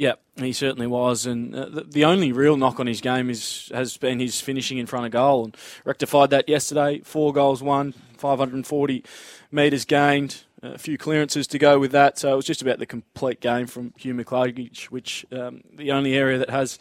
Yeah, 0.00 0.14
he 0.36 0.54
certainly 0.54 0.86
was, 0.86 1.26
and 1.26 1.54
uh, 1.54 1.68
the, 1.68 1.82
the 1.82 2.04
only 2.06 2.32
real 2.32 2.56
knock 2.56 2.80
on 2.80 2.86
his 2.86 3.02
game 3.02 3.28
is 3.28 3.70
has 3.74 3.98
been 3.98 4.18
his 4.18 4.40
finishing 4.40 4.78
in 4.78 4.86
front 4.86 5.04
of 5.04 5.12
goal, 5.12 5.44
and 5.44 5.56
rectified 5.84 6.30
that 6.30 6.48
yesterday. 6.48 7.02
Four 7.04 7.34
goals, 7.34 7.62
won, 7.62 7.92
540 8.16 9.04
metres 9.52 9.84
gained, 9.84 10.44
a 10.62 10.78
few 10.78 10.96
clearances 10.96 11.46
to 11.48 11.58
go 11.58 11.78
with 11.78 11.92
that. 11.92 12.18
So 12.18 12.32
it 12.32 12.36
was 12.36 12.46
just 12.46 12.62
about 12.62 12.78
the 12.78 12.86
complete 12.86 13.42
game 13.42 13.66
from 13.66 13.92
Hugh 13.98 14.14
McCluggage, 14.14 14.84
which 14.84 15.26
um, 15.32 15.60
the 15.76 15.92
only 15.92 16.14
area 16.14 16.38
that 16.38 16.48
has 16.48 16.78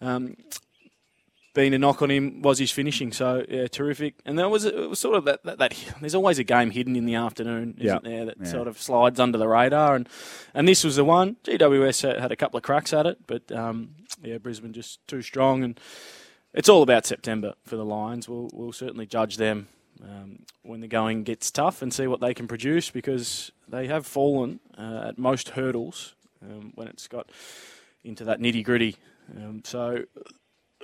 um, 0.00 0.36
been 1.60 1.74
a 1.74 1.78
knock 1.78 2.02
on 2.02 2.10
him 2.10 2.42
was 2.42 2.58
his 2.58 2.70
finishing. 2.70 3.12
So 3.12 3.44
yeah, 3.48 3.66
terrific. 3.68 4.14
And 4.24 4.38
that 4.38 4.50
was 4.50 4.64
it 4.64 4.88
was 4.88 4.98
sort 4.98 5.16
of 5.16 5.24
that, 5.26 5.42
that, 5.44 5.58
that 5.58 5.74
there's 6.00 6.14
always 6.14 6.38
a 6.38 6.44
game 6.44 6.70
hidden 6.70 6.96
in 6.96 7.06
the 7.06 7.14
afternoon, 7.16 7.74
isn't 7.78 8.04
Yeah. 8.04 8.10
there? 8.10 8.24
That 8.26 8.36
Yeah. 8.40 8.46
sort 8.46 8.68
of 8.68 8.78
slides 8.80 9.20
under 9.20 9.38
the 9.38 9.48
radar, 9.48 9.94
and 9.96 10.08
and 10.54 10.66
this 10.66 10.84
was 10.84 10.96
the 10.96 11.04
one. 11.04 11.36
GWS 11.44 12.02
had- 12.20 12.32
a 12.32 12.36
couple 12.36 12.56
of 12.56 12.62
cracks 12.62 12.92
at 12.92 13.06
it, 13.06 13.18
but 13.26 13.50
um, 13.52 13.90
yeah, 14.22 14.38
Brisbane 14.38 14.72
just 14.72 15.06
too 15.06 15.22
strong, 15.22 15.62
and 15.64 15.78
it's 16.54 16.68
all 16.68 16.82
about 16.82 17.06
September 17.06 17.54
for 17.64 17.76
the 17.76 17.84
Lions. 17.84 18.28
We'll 18.28 18.48
we'll 18.52 18.72
certainly 18.72 19.06
judge 19.06 19.36
them. 19.36 19.68
Um, 20.02 20.46
when 20.62 20.80
the 20.80 20.88
going 20.88 21.24
gets 21.24 21.50
tough 21.50 21.82
and 21.82 21.92
see 21.92 22.06
what 22.06 22.20
they 22.20 22.32
can 22.32 22.48
produce 22.48 22.88
because 22.88 23.52
they 23.68 23.86
have 23.88 24.06
fallen 24.06 24.60
uh, 24.78 25.08
at 25.08 25.18
most 25.18 25.50
hurdles 25.50 26.14
um, 26.42 26.72
when 26.74 26.88
it's 26.88 27.06
got 27.06 27.28
into 28.02 28.24
that 28.24 28.40
nitty 28.40 28.64
gritty. 28.64 28.96
Um, 29.36 29.60
so 29.62 30.04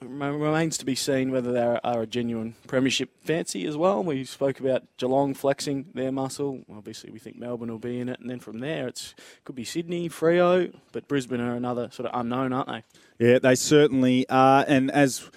remains 0.03 0.77
to 0.79 0.85
be 0.85 0.95
seen 0.95 1.31
whether 1.31 1.53
they 1.53 1.61
are, 1.61 2.03
a 2.03 2.07
genuine 2.07 2.55
premiership 2.67 3.11
fancy 3.25 3.67
as 3.67 3.77
well. 3.77 4.03
We 4.03 4.25
spoke 4.25 4.61
about 4.61 4.85
Geelong 4.99 5.35
flexing 5.35 5.87
their 5.95 6.13
muscle. 6.13 6.63
Obviously, 6.71 7.11
we 7.11 7.19
think 7.19 7.37
Melbourne 7.37 7.71
will 7.71 7.79
be 7.79 8.01
in 8.01 8.09
it, 8.09 8.21
and 8.21 8.29
then 8.29 8.41
from 8.41 8.59
there, 8.59 8.89
it 8.89 9.15
could 9.45 9.57
be 9.57 9.65
Sydney, 9.65 10.09
Freo, 10.09 10.75
but 10.93 11.09
Brisbane 11.09 11.41
are 11.41 11.55
another 11.55 11.91
sort 11.91 12.09
of 12.09 12.19
unknown, 12.19 12.53
aren't 12.53 12.69
they? 12.69 12.85
Yeah, 13.19 13.39
they 13.39 13.55
certainly 13.55 14.29
are. 14.29 14.65
And 14.69 14.91
as 14.91 15.31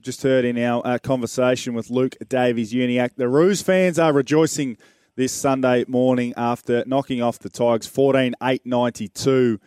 just 0.00 0.22
heard 0.22 0.44
in 0.44 0.58
our 0.58 0.86
uh, 0.86 0.98
conversation 0.98 1.74
with 1.74 1.90
Luke 1.90 2.16
Davies 2.28 2.72
Uniacke, 2.72 3.16
the 3.16 3.28
Roos 3.28 3.60
fans 3.60 3.98
are 3.98 4.12
rejoicing 4.12 4.78
this 5.16 5.32
Sunday 5.32 5.84
morning 5.88 6.32
after 6.36 6.84
knocking 6.86 7.22
off 7.22 7.38
the 7.38 7.48
Tigers 7.48 7.86
14 7.86 8.34
8 8.42 8.64
92 8.64 9.58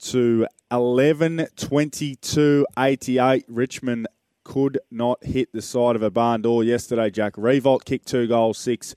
to 0.00 0.46
11 0.70 1.46
22 1.56 2.66
88. 2.78 3.44
Richmond 3.48 4.06
could 4.44 4.78
not 4.90 5.22
hit 5.24 5.52
the 5.52 5.62
side 5.62 5.96
of 5.96 6.02
a 6.02 6.10
barn 6.10 6.42
door 6.42 6.64
yesterday, 6.64 7.10
Jack. 7.10 7.34
Riewoldt 7.34 7.84
kicked 7.84 8.08
two 8.08 8.26
goals, 8.26 8.58
six. 8.58 8.94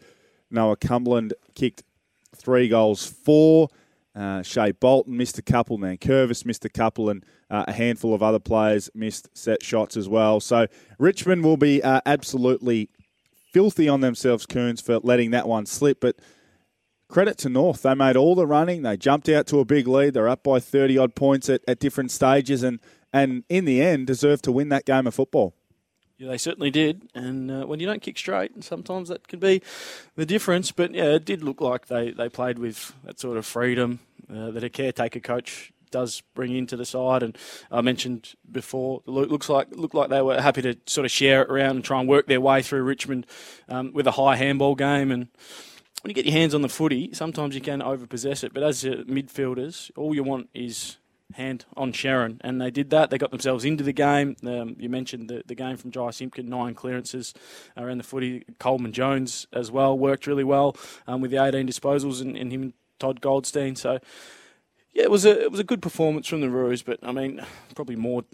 Noah 0.50 0.78
Cumberland 0.78 1.34
kicked 1.56 1.84
three 2.36 2.68
goals, 2.68 3.06
four. 3.06 3.70
Uh, 4.14 4.44
Bolton 4.80 5.16
missed 5.16 5.38
a 5.38 5.42
couple, 5.42 5.78
Curvis 5.78 6.46
missed 6.46 6.66
a 6.66 6.70
couple, 6.70 7.10
and 7.10 7.26
uh, 7.50 7.66
a 7.68 7.72
handful 7.72 8.14
of 8.14 8.22
other 8.22 8.40
players 8.40 8.90
missed 8.94 9.30
set 9.38 9.64
shots 9.64 9.96
as 9.96 10.10
well. 10.10 10.40
So 10.42 10.68
Richmond 11.00 11.44
will 11.44 11.58
be 11.58 11.82
uh, 11.82 12.02
absolutely 12.06 12.90
filthy 13.54 13.88
on 13.88 14.02
themselves, 14.02 14.46
Coons, 14.46 14.82
for 14.82 15.00
letting 15.00 15.32
that 15.32 15.48
one 15.48 15.66
slip. 15.66 16.02
But 16.02 16.18
credit 17.12 17.38
to 17.40 17.50
North. 17.50 17.84
They 17.84 17.94
made 17.94 18.16
all 18.16 18.34
the 18.34 18.48
running. 18.48 18.82
They 18.82 18.98
jumped 18.98 19.30
out 19.30 19.46
to 19.48 19.60
a 19.60 19.66
big 19.66 19.88
lead. 19.88 20.16
They're 20.16 20.30
up 20.30 20.44
by 20.44 20.60
30 20.60 20.98
odd 20.98 21.14
points 21.14 21.50
at, 21.50 21.62
at 21.68 21.80
different 21.80 22.10
stages 22.10 22.64
and, 22.64 22.80
and 23.14 23.44
in 23.50 23.66
the 23.66 23.82
end 23.82 24.08
deserved 24.08 24.44
to 24.46 24.52
win 24.52 24.70
that 24.70 24.86
game 24.86 25.06
of 25.06 25.14
football. 25.14 25.54
Yeah, 26.18 26.30
they 26.30 26.38
certainly 26.38 26.72
did. 26.72 27.10
And 27.14 27.52
uh, 27.52 27.66
when 27.66 27.80
you 27.80 27.88
don't 27.88 28.02
kick 28.02 28.18
straight, 28.18 28.64
sometimes 28.64 29.10
that 29.10 29.28
can 29.28 29.40
be 29.40 29.62
the 30.16 30.26
difference. 30.26 30.72
But 30.72 30.94
yeah, 30.94 31.16
it 31.16 31.26
did 31.26 31.44
look 31.44 31.62
like 31.62 31.88
they, 31.88 32.12
they 32.12 32.30
played 32.30 32.60
with 32.60 32.94
that 33.04 33.20
sort 33.20 33.38
of 33.38 33.46
freedom 33.46 34.00
uh, 34.32 34.52
that 34.52 34.64
a 34.64 34.70
caretaker 34.70 35.20
coach 35.20 35.74
does 35.90 36.22
bring 36.34 36.56
into 36.56 36.78
the 36.78 36.86
side. 36.86 37.24
And 37.24 37.38
I 37.72 37.82
mentioned 37.82 38.36
before, 38.50 39.02
looks 39.06 39.50
like 39.50 39.76
looked 39.76 39.96
like 39.96 40.10
they 40.10 40.22
were 40.22 40.40
happy 40.40 40.62
to 40.62 40.78
sort 40.86 41.06
of 41.06 41.12
share 41.12 41.42
it 41.42 41.50
around 41.50 41.78
and 41.78 41.84
try 41.84 42.00
and 42.00 42.08
work 42.08 42.28
their 42.28 42.40
way 42.40 42.62
through 42.62 42.84
Richmond 42.84 43.26
um, 43.68 43.92
with 43.92 44.08
a 44.08 44.12
high 44.12 44.38
handball 44.38 44.76
game. 44.76 45.12
And 45.12 45.28
when 46.02 46.10
you 46.10 46.16
get 46.16 46.26
your 46.26 46.34
hands 46.34 46.54
on 46.56 46.62
the 46.62 46.70
footy, 46.70 47.14
sometimes 47.14 47.56
you 47.56 47.62
can 47.62 47.82
overpossess 47.82 48.44
it. 48.44 48.54
But 48.54 48.64
as 48.64 48.84
midfielders, 48.84 49.92
all 49.96 50.16
you 50.16 50.24
want 50.24 50.50
is 50.54 50.98
hand 51.34 51.66
on 51.78 51.92
Sharon, 51.94 52.42
and 52.44 52.60
they 52.60 52.72
did 52.72 52.90
that. 52.90 53.10
They 53.10 53.18
got 53.18 53.32
themselves 53.32 53.66
into 53.66 53.84
the 53.84 53.94
game. 53.94 54.36
Um, 54.46 54.76
you 54.80 54.90
mentioned 54.90 55.30
the, 55.30 55.44
the 55.46 55.56
game 55.56 55.78
from 55.78 55.92
Jy 55.92 56.12
Simpkin, 56.12 56.50
nine 56.50 56.74
clearances 56.74 57.34
around 57.78 58.00
the 58.00 58.04
footy. 58.04 58.44
Coleman 58.60 58.94
Jones 58.94 59.48
as 59.54 59.72
well 59.72 59.98
worked 59.98 60.28
really 60.28 60.44
well 60.44 60.76
um, 61.08 61.22
with 61.22 61.32
the 61.32 61.44
18 61.44 61.68
disposals, 61.68 62.22
and, 62.22 62.38
and 62.38 62.52
him 62.52 62.62
and 62.64 62.74
Todd 63.00 63.22
Goldstein. 63.22 63.76
So. 63.76 64.00
Yeah, 64.94 65.04
it 65.04 65.10
was 65.10 65.24
a 65.24 65.44
it 65.44 65.50
was 65.50 65.60
a 65.62 65.64
good 65.64 65.82
performance 65.82 66.28
from 66.28 66.42
the 66.42 66.50
Roos, 66.50 66.82
but 66.82 67.00
I 67.02 67.14
mean, 67.14 67.40
probably 67.76 67.96
more, 67.96 68.26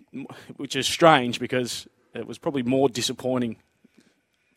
which 0.56 0.76
is 0.76 0.88
strange 0.88 1.40
because 1.40 1.88
it 2.16 2.26
was 2.26 2.40
probably 2.40 2.64
more 2.64 2.90
disappointing 2.90 3.58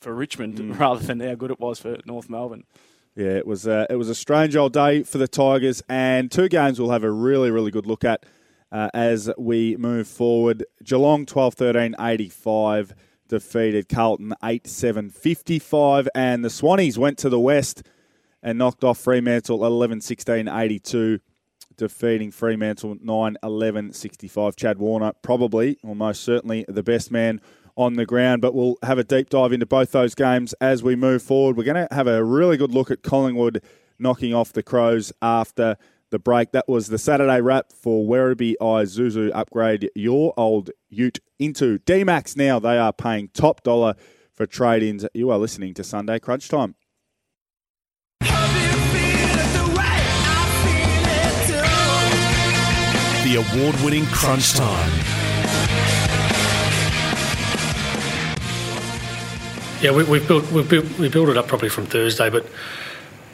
for 0.01 0.15
Richmond 0.15 0.79
rather 0.81 1.01
than 1.05 1.21
how 1.21 1.35
good 1.35 1.51
it 1.51 1.61
was 1.61 1.79
for 1.79 1.99
North 2.07 2.31
Melbourne. 2.31 2.65
Yeah, 3.17 3.31
it 3.31 3.47
was 3.47 3.67
uh, 3.67 3.87
it 3.91 3.97
was 3.97 4.09
a 4.09 4.15
strange 4.15 4.57
old 4.57 4.73
day 4.73 5.03
for 5.03 5.19
the 5.19 5.29
Tigers, 5.29 5.83
and 5.89 6.31
two 6.31 6.49
games 6.49 6.81
we'll 6.81 6.91
have 6.91 7.05
a 7.05 7.11
really 7.11 7.51
really 7.51 7.71
good 7.71 7.87
look 7.87 8.05
at 8.05 8.25
uh, 8.73 8.89
as 8.95 9.31
we 9.37 9.77
move 9.77 10.07
forward. 10.07 10.65
Geelong 10.85 11.27
12-13, 11.27 11.95
85 11.99 12.95
defeated 13.29 13.89
Carlton 13.89 14.35
8-7, 14.43 15.13
55, 15.13 16.09
and 16.15 16.45
the 16.45 16.49
Swannies 16.49 16.99
went 16.99 17.17
to 17.19 17.29
the 17.29 17.39
West 17.39 17.85
and 18.43 18.59
knocked 18.59 18.83
off 18.83 18.99
Fremantle 18.99 19.61
11-16, 19.61 20.53
82 20.53 21.21
defeating 21.77 22.31
Fremantle 22.31 22.97
9 23.01 23.37
11 23.43 23.93
65. 23.93 24.55
Chad 24.55 24.79
Warner, 24.79 25.13
probably 25.23 25.79
or 25.83 25.97
most 25.97 26.23
certainly 26.23 26.65
the 26.69 26.83
best 26.83 27.11
man 27.11 27.41
on 27.77 27.95
the 27.95 28.07
ground, 28.07 28.43
but 28.43 28.55
we'll 28.55 28.77
have 28.83 28.99
a 28.99 29.05
deep 29.05 29.31
dive 29.31 29.53
into 29.53 29.67
both 29.67 29.93
those 29.93 30.15
games 30.15 30.53
as 30.61 30.83
we 30.83 30.97
move 30.97 31.23
forward. 31.23 31.57
We're 31.57 31.65
going 31.65 31.87
to 31.89 31.95
have 31.95 32.07
a 32.07 32.25
really 32.25 32.57
good 32.57 32.73
look 32.73 32.91
at 32.91 33.03
Collingwood 33.03 33.63
knocking 33.99 34.35
off 34.35 34.53
the 34.53 34.63
Crows 34.63 35.13
after 35.23 35.77
the 36.11 36.19
break. 36.19 36.53
That 36.53 36.69
was 36.69 36.89
the 36.89 36.99
Saturday 36.99 37.41
wrap 37.41 37.73
for 37.73 38.05
Werribee 38.05 38.55
Isuzu. 38.61 39.31
Upgrade 39.35 39.91
your 39.95 40.35
old 40.37 40.71
ute 40.89 41.21
into 41.39 41.79
D-Max 41.79 42.37
now. 42.37 42.59
They 42.59 42.79
are 42.79 42.93
paying 42.93 43.29
top 43.29 43.63
dollar 43.63 43.95
for 44.33 44.47
trade-ins. 44.47 45.07
You 45.15 45.31
are 45.31 45.39
listening 45.39 45.75
to 45.75 45.85
Sunday 45.85 46.19
Crunch 46.19 46.49
Time. 46.49 46.75
The 53.23 53.37
award 53.37 53.77
winning 53.85 54.07
Crunch 54.07 54.55
Time. 54.55 55.10
Yeah, 59.81 59.93
we, 59.93 60.05
we've 60.05 60.29
built 60.29 60.53
we've 60.53 60.69
built 60.69 60.99
we 60.99 61.09
built 61.09 61.31
it 61.31 61.39
up 61.39 61.49
probably 61.49 61.71
from 61.71 61.87
Thursday, 61.87 62.29
but 62.29 62.45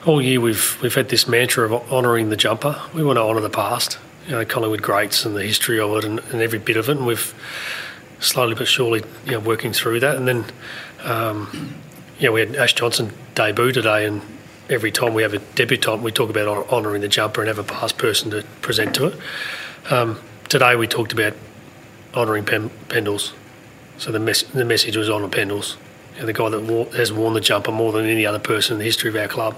all 0.05 0.21
year 0.21 0.39
we've 0.39 0.81
we've 0.81 0.95
had 0.95 1.09
this 1.09 1.27
mantra 1.27 1.65
of 1.65 1.91
honouring 1.91 2.29
the 2.29 2.37
jumper. 2.37 2.81
We 2.93 3.03
want 3.03 3.17
to 3.17 3.21
honour 3.21 3.41
the 3.41 3.49
past, 3.49 3.99
you 4.27 4.31
know, 4.31 4.45
Collingwood 4.45 4.81
greats 4.81 5.25
and 5.25 5.35
the 5.35 5.43
history 5.43 5.77
of 5.77 5.91
it 5.97 6.05
and, 6.05 6.19
and 6.31 6.41
every 6.41 6.59
bit 6.59 6.77
of 6.77 6.87
it. 6.87 6.95
And 6.95 7.05
we've 7.05 7.33
slowly 8.19 8.55
but 8.55 8.65
surely, 8.67 9.03
you 9.25 9.33
know, 9.33 9.41
working 9.41 9.73
through 9.73 9.99
that. 9.99 10.15
And 10.15 10.25
then, 10.25 10.45
um, 11.03 11.75
yeah, 12.17 12.29
we 12.29 12.39
had 12.39 12.55
Ash 12.55 12.73
Johnson 12.73 13.11
debut 13.35 13.73
today, 13.73 14.05
and 14.05 14.21
every 14.69 14.91
time 14.91 15.13
we 15.13 15.23
have 15.23 15.33
a 15.33 15.39
debutant, 15.39 16.01
we 16.01 16.13
talk 16.13 16.29
about 16.29 16.69
honouring 16.69 17.01
the 17.01 17.09
jumper 17.09 17.41
and 17.41 17.49
have 17.49 17.59
a 17.59 17.63
past 17.63 17.97
person 17.97 18.31
to 18.31 18.43
present 18.61 18.95
to 18.95 19.07
it. 19.07 19.19
Um, 19.91 20.17
today 20.47 20.77
we 20.77 20.87
talked 20.87 21.11
about 21.11 21.33
honouring 22.13 22.45
Pen- 22.45 22.71
Pendles. 22.87 23.33
So 23.97 24.13
the, 24.13 24.19
mes- 24.19 24.43
the 24.43 24.63
message 24.63 24.95
was 24.95 25.09
honour 25.09 25.27
Pendles, 25.27 25.75
the 26.25 26.33
guy 26.33 26.49
that 26.49 26.93
has 26.95 27.13
worn 27.13 27.33
the 27.33 27.41
jumper 27.41 27.71
more 27.71 27.91
than 27.91 28.05
any 28.05 28.25
other 28.25 28.39
person 28.39 28.73
in 28.73 28.79
the 28.79 28.85
history 28.85 29.09
of 29.09 29.15
our 29.15 29.27
club. 29.27 29.55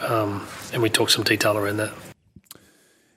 Um, 0.00 0.46
and 0.72 0.82
we 0.82 0.90
talked 0.90 1.12
some 1.12 1.24
detail 1.24 1.56
around 1.56 1.78
that. 1.78 1.92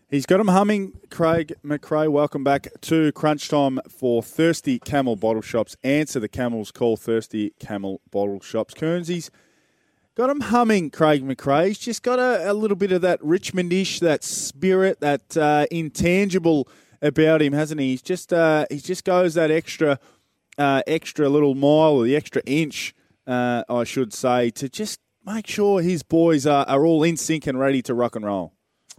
He's 0.08 0.26
got 0.26 0.40
him 0.40 0.48
humming. 0.48 0.94
Craig 1.10 1.54
McRae, 1.66 2.10
welcome 2.10 2.44
back 2.44 2.68
to 2.82 3.12
Crunch 3.14 3.50
Time 3.50 3.80
for 3.90 4.22
Thirsty 4.22 4.80
Camel 4.80 5.16
Bottle 5.16 5.42
Shops. 5.42 5.76
Answer 5.84 6.20
the 6.20 6.28
Camel's 6.28 6.72
call, 6.72 6.96
Thirsty 6.96 7.54
Camel 7.60 8.02
Bottle 8.12 8.40
Shops. 8.40 8.74
Kernsy's 8.74 9.32
got 10.16 10.30
him 10.30 10.42
humming, 10.42 10.92
Craig 10.92 11.24
McRae. 11.26 11.68
He's 11.68 11.80
just 11.80 12.04
got 12.04 12.20
a, 12.20 12.52
a 12.52 12.54
little 12.54 12.78
bit 12.78 12.92
of 12.92 13.02
that 13.02 13.20
Richmondish, 13.22 14.00
that 14.00 14.24
spirit, 14.24 15.00
that 15.02 15.36
uh, 15.36 15.66
intangible 15.72 16.70
about 17.02 17.42
him, 17.42 17.54
hasn't 17.54 17.82
he? 17.82 17.90
He's 17.90 18.02
just 18.02 18.32
uh, 18.32 18.66
he 18.70 18.80
just 18.80 19.04
goes 19.04 19.34
that 19.34 19.52
extra 19.52 20.00
uh, 20.58 20.82
extra 20.88 21.30
little 21.30 21.56
mile 21.56 21.94
or 21.94 22.04
the 22.06 22.16
extra 22.16 22.42
inch, 22.46 22.94
uh, 23.28 23.64
I 23.70 23.84
should 23.84 24.14
say, 24.14 24.50
to 24.52 24.70
just 24.70 25.00
make 25.26 25.48
sure 25.48 25.82
his 25.82 26.04
boys 26.04 26.46
are, 26.46 26.66
are 26.68 26.86
all 26.86 27.04
in 27.04 27.18
sync 27.18 27.48
and 27.48 27.60
ready 27.60 27.82
to 27.84 27.94
rock 27.94 28.16
and 28.16 28.26
roll. 28.26 28.54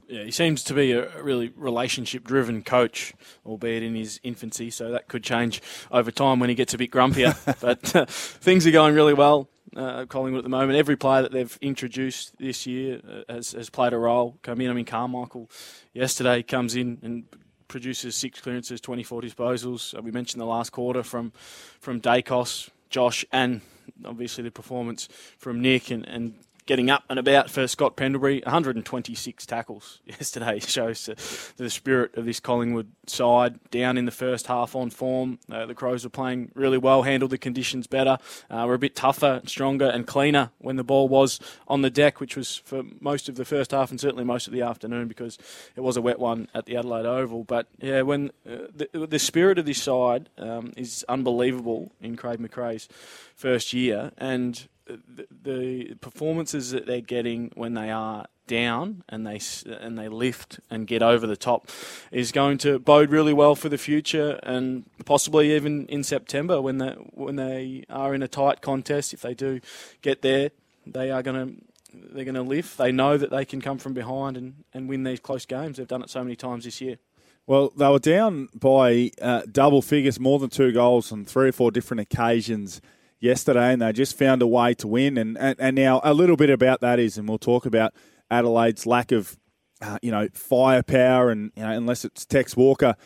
Yeah, 0.08 0.22
he 0.22 0.30
seems 0.30 0.62
to 0.64 0.74
be 0.74 0.92
a 0.92 1.20
really 1.20 1.52
relationship-driven 1.56 2.62
coach, 2.62 3.12
albeit 3.44 3.82
in 3.82 3.96
his 3.96 4.20
infancy. 4.22 4.70
So 4.70 4.92
that 4.92 5.08
could 5.08 5.24
change 5.24 5.60
over 5.90 6.12
time 6.12 6.38
when 6.38 6.48
he 6.48 6.54
gets 6.54 6.74
a 6.74 6.78
bit 6.78 6.92
grumpier. 6.92 7.34
but 7.60 7.96
uh, 7.96 8.06
things 8.06 8.66
are 8.66 8.70
going 8.70 8.94
really 8.94 9.14
well. 9.14 9.48
Uh, 9.74 10.06
Collingwood 10.06 10.38
at 10.38 10.44
the 10.44 10.48
moment. 10.48 10.78
Every 10.78 10.96
player 10.96 11.22
that 11.22 11.32
they've 11.32 11.58
introduced 11.60 12.38
this 12.38 12.66
year 12.66 13.00
uh, 13.06 13.32
has, 13.32 13.52
has 13.52 13.68
played 13.68 13.92
a 13.92 13.98
role. 13.98 14.38
Come 14.42 14.60
in. 14.60 14.70
I 14.70 14.74
mean, 14.74 14.84
Carmichael 14.84 15.50
yesterday 15.92 16.42
comes 16.44 16.76
in 16.76 16.98
and 17.02 17.24
produces 17.68 18.14
six 18.14 18.40
clearances, 18.40 18.80
24 18.80 19.22
disposals. 19.22 19.96
Uh, 19.96 20.02
we 20.02 20.10
mentioned 20.10 20.40
the 20.40 20.46
last 20.46 20.70
quarter 20.70 21.02
from 21.02 21.32
from 21.80 22.00
Daicos, 22.00 22.70
Josh, 22.90 23.24
and 23.32 23.60
obviously 24.04 24.44
the 24.44 24.50
performance 24.50 25.08
from 25.38 25.60
Nick 25.60 25.90
and, 25.90 26.06
and 26.06 26.34
getting 26.66 26.90
up 26.90 27.04
and 27.08 27.18
about 27.18 27.48
for 27.48 27.66
Scott 27.66 27.96
Pendlebury. 27.96 28.42
126 28.44 29.46
tackles 29.46 30.00
yesterday 30.06 30.58
shows 30.58 31.08
the 31.56 31.70
spirit 31.70 32.16
of 32.16 32.24
this 32.24 32.40
Collingwood 32.40 32.90
side. 33.06 33.58
Down 33.70 33.96
in 33.96 34.04
the 34.04 34.10
first 34.10 34.48
half 34.48 34.74
on 34.74 34.90
form. 34.90 35.38
Uh, 35.50 35.66
the 35.66 35.74
Crows 35.74 36.04
were 36.04 36.10
playing 36.10 36.50
really 36.54 36.78
well, 36.78 37.02
handled 37.02 37.30
the 37.30 37.38
conditions 37.38 37.86
better. 37.86 38.18
Uh, 38.50 38.64
were 38.66 38.74
a 38.74 38.78
bit 38.78 38.96
tougher, 38.96 39.40
stronger, 39.46 39.86
and 39.86 40.06
cleaner 40.06 40.50
when 40.58 40.76
the 40.76 40.84
ball 40.84 41.08
was 41.08 41.40
on 41.68 41.82
the 41.82 41.90
deck, 41.90 42.20
which 42.20 42.36
was 42.36 42.56
for 42.56 42.82
most 43.00 43.28
of 43.28 43.36
the 43.36 43.44
first 43.44 43.70
half 43.70 43.90
and 43.90 44.00
certainly 44.00 44.24
most 44.24 44.46
of 44.46 44.52
the 44.52 44.62
afternoon 44.62 45.08
because 45.08 45.38
it 45.76 45.80
was 45.80 45.96
a 45.96 46.02
wet 46.02 46.18
one 46.18 46.48
at 46.54 46.66
the 46.66 46.76
Adelaide 46.76 47.06
Oval. 47.06 47.44
But 47.44 47.68
yeah, 47.78 48.02
when 48.02 48.30
uh, 48.48 48.68
the, 48.74 49.06
the, 49.06 49.18
spirit 49.18 49.58
of 49.58 49.66
this 49.66 49.82
side 49.82 50.28
um, 50.38 50.72
is 50.76 51.04
unbelievable 51.08 51.92
in 52.00 52.16
Craig 52.16 52.38
McRae's 52.38 52.88
first 53.34 53.72
year, 53.72 54.12
and 54.18 54.68
the, 54.86 55.26
the 55.42 55.94
performances 56.00 56.70
that 56.70 56.86
they're 56.86 57.00
getting 57.00 57.50
when 57.54 57.74
they 57.74 57.90
are 57.90 58.26
down 58.46 59.02
and 59.08 59.26
they 59.26 59.40
and 59.66 59.98
they 59.98 60.08
lift 60.08 60.60
and 60.70 60.86
get 60.86 61.02
over 61.02 61.26
the 61.26 61.36
top 61.36 61.68
is 62.12 62.30
going 62.30 62.58
to 62.58 62.78
bode 62.78 63.10
really 63.10 63.32
well 63.32 63.56
for 63.56 63.68
the 63.68 63.78
future 63.78 64.38
and 64.44 64.84
possibly 65.04 65.54
even 65.54 65.84
in 65.86 66.04
September 66.04 66.60
when 66.60 66.78
they 66.78 66.90
when 67.12 67.36
they 67.36 67.84
are 67.90 68.14
in 68.14 68.22
a 68.22 68.28
tight 68.28 68.60
contest. 68.60 69.12
If 69.12 69.22
they 69.22 69.34
do 69.34 69.60
get 70.00 70.22
there 70.22 70.50
they 70.86 71.10
are 71.10 71.22
going 71.22 71.46
to 71.46 71.62
they're 71.92 72.24
going 72.24 72.34
to 72.34 72.42
lift. 72.42 72.76
They 72.78 72.92
know 72.92 73.16
that 73.16 73.30
they 73.30 73.44
can 73.44 73.60
come 73.60 73.78
from 73.78 73.94
behind 73.94 74.36
and, 74.36 74.64
and 74.74 74.88
win 74.88 75.04
these 75.04 75.20
close 75.20 75.46
games. 75.46 75.78
They've 75.78 75.88
done 75.88 76.02
it 76.02 76.10
so 76.10 76.22
many 76.22 76.36
times 76.36 76.64
this 76.64 76.80
year. 76.80 76.98
Well, 77.46 77.72
they 77.76 77.88
were 77.88 78.00
down 78.00 78.48
by 78.54 79.12
uh, 79.22 79.42
double 79.50 79.80
figures, 79.80 80.18
more 80.18 80.38
than 80.38 80.50
two 80.50 80.72
goals 80.72 81.12
on 81.12 81.24
three 81.24 81.48
or 81.48 81.52
four 81.52 81.70
different 81.70 82.00
occasions 82.00 82.80
yesterday, 83.26 83.72
and 83.72 83.82
they 83.82 83.92
just 83.92 84.18
found 84.18 84.42
a 84.42 84.46
way 84.46 84.74
to 84.74 84.88
win. 84.88 85.18
And, 85.18 85.36
and, 85.38 85.56
and 85.58 85.76
now 85.76 86.00
a 86.02 86.14
little 86.14 86.36
bit 86.36 86.50
about 86.50 86.80
that 86.80 86.98
is, 86.98 87.18
and 87.18 87.28
we'll 87.28 87.38
talk 87.38 87.66
about 87.66 87.92
Adelaide's 88.30 88.86
lack 88.86 89.12
of, 89.12 89.36
uh, 89.82 89.98
you 90.02 90.10
know, 90.10 90.28
firepower, 90.32 91.30
and 91.30 91.52
you 91.56 91.62
know, 91.62 91.70
unless 91.70 92.04
it's 92.04 92.24
Tex 92.24 92.56
Walker 92.56 92.96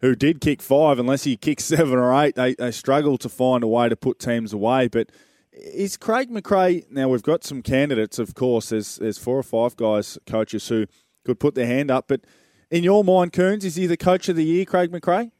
who 0.00 0.14
did 0.14 0.40
kick 0.40 0.62
five, 0.62 0.98
unless 0.98 1.24
he 1.24 1.36
kicks 1.36 1.64
seven 1.64 1.98
or 1.98 2.12
eight, 2.22 2.34
they, 2.34 2.54
they 2.54 2.70
struggle 2.70 3.18
to 3.18 3.28
find 3.28 3.62
a 3.62 3.68
way 3.68 3.88
to 3.88 3.96
put 3.96 4.18
teams 4.18 4.52
away. 4.52 4.88
But 4.88 5.10
is 5.52 5.96
Craig 5.96 6.30
McRae 6.30 6.90
now? 6.90 7.08
We've 7.08 7.22
got 7.22 7.44
some 7.44 7.62
candidates, 7.62 8.18
of 8.18 8.34
course. 8.34 8.70
There's 8.70 8.96
there's 8.96 9.18
four 9.18 9.38
or 9.38 9.42
five 9.42 9.76
guys, 9.76 10.18
coaches 10.26 10.68
who 10.68 10.86
could 11.24 11.38
put 11.38 11.54
their 11.54 11.66
hand 11.66 11.90
up, 11.90 12.08
but 12.08 12.22
in 12.70 12.84
your 12.84 13.02
mind, 13.02 13.32
Coons, 13.32 13.64
is 13.64 13.74
he 13.74 13.86
the 13.86 13.96
coach 13.96 14.28
of 14.28 14.36
the 14.36 14.44
year, 14.44 14.64
Craig 14.64 14.92
McRae? 14.92 15.32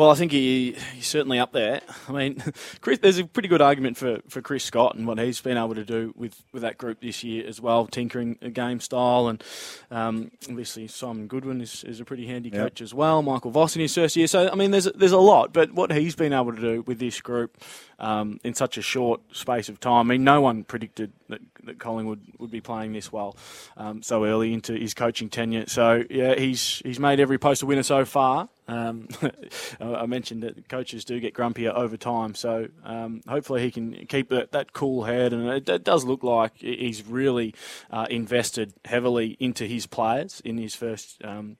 Well, 0.00 0.08
I 0.08 0.14
think 0.14 0.32
he, 0.32 0.74
he's 0.94 1.06
certainly 1.06 1.38
up 1.38 1.52
there. 1.52 1.82
I 2.08 2.12
mean, 2.12 2.42
Chris, 2.80 3.00
there's 3.00 3.18
a 3.18 3.26
pretty 3.26 3.50
good 3.50 3.60
argument 3.60 3.98
for, 3.98 4.20
for 4.28 4.40
Chris 4.40 4.64
Scott 4.64 4.94
and 4.94 5.06
what 5.06 5.18
he's 5.18 5.42
been 5.42 5.58
able 5.58 5.74
to 5.74 5.84
do 5.84 6.14
with, 6.16 6.42
with 6.54 6.62
that 6.62 6.78
group 6.78 7.02
this 7.02 7.22
year 7.22 7.46
as 7.46 7.60
well, 7.60 7.86
tinkering 7.86 8.38
a 8.40 8.48
game 8.48 8.80
style. 8.80 9.28
And 9.28 9.44
um, 9.90 10.30
obviously, 10.48 10.88
Simon 10.88 11.26
Goodwin 11.26 11.60
is, 11.60 11.84
is 11.84 12.00
a 12.00 12.06
pretty 12.06 12.26
handy 12.26 12.48
yep. 12.48 12.62
coach 12.62 12.80
as 12.80 12.94
well. 12.94 13.20
Michael 13.20 13.50
Voss 13.50 13.76
in 13.76 13.82
his 13.82 13.94
first 13.94 14.16
year. 14.16 14.26
So, 14.26 14.48
I 14.50 14.54
mean, 14.54 14.70
there's, 14.70 14.88
there's 14.94 15.12
a 15.12 15.18
lot. 15.18 15.52
But 15.52 15.74
what 15.74 15.92
he's 15.92 16.16
been 16.16 16.32
able 16.32 16.54
to 16.54 16.60
do 16.62 16.80
with 16.86 16.98
this 16.98 17.20
group 17.20 17.62
um, 17.98 18.40
in 18.42 18.54
such 18.54 18.78
a 18.78 18.82
short 18.82 19.20
space 19.36 19.68
of 19.68 19.80
time, 19.80 20.06
I 20.06 20.14
mean, 20.14 20.24
no 20.24 20.40
one 20.40 20.64
predicted 20.64 21.12
that, 21.28 21.42
that 21.64 21.78
Collingwood 21.78 22.22
would 22.38 22.50
be 22.50 22.62
playing 22.62 22.94
this 22.94 23.12
well 23.12 23.36
um, 23.76 24.02
so 24.02 24.24
early 24.24 24.54
into 24.54 24.72
his 24.72 24.94
coaching 24.94 25.28
tenure. 25.28 25.66
So, 25.66 26.04
yeah, 26.08 26.36
he's, 26.38 26.80
he's 26.86 26.98
made 26.98 27.20
every 27.20 27.36
post 27.36 27.62
a 27.62 27.66
winner 27.66 27.82
so 27.82 28.06
far. 28.06 28.48
Um, 28.70 29.08
I 29.80 30.06
mentioned 30.06 30.44
that 30.44 30.68
coaches 30.68 31.04
do 31.04 31.18
get 31.18 31.34
grumpier 31.34 31.74
over 31.74 31.96
time, 31.96 32.36
so 32.36 32.68
um, 32.84 33.20
hopefully 33.26 33.62
he 33.62 33.70
can 33.72 34.06
keep 34.06 34.28
that, 34.28 34.52
that 34.52 34.72
cool 34.72 35.04
head. 35.04 35.32
And 35.32 35.48
it, 35.48 35.68
it, 35.68 35.82
does 35.82 36.04
look 36.04 36.22
like 36.22 36.52
he's 36.58 37.04
really 37.04 37.52
uh, 37.90 38.06
invested 38.08 38.72
heavily 38.84 39.36
into 39.40 39.66
his 39.66 39.86
players 39.86 40.40
in 40.44 40.56
his 40.56 40.76
first 40.76 41.20
um, 41.24 41.56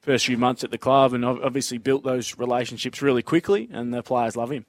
first 0.00 0.24
few 0.24 0.38
months 0.38 0.64
at 0.64 0.70
the 0.70 0.78
club, 0.78 1.12
and 1.12 1.26
obviously 1.26 1.76
built 1.76 2.04
those 2.04 2.38
relationships 2.38 3.02
really 3.02 3.22
quickly, 3.22 3.68
and 3.70 3.92
the 3.92 4.02
players 4.02 4.34
love 4.34 4.50
him. 4.50 4.64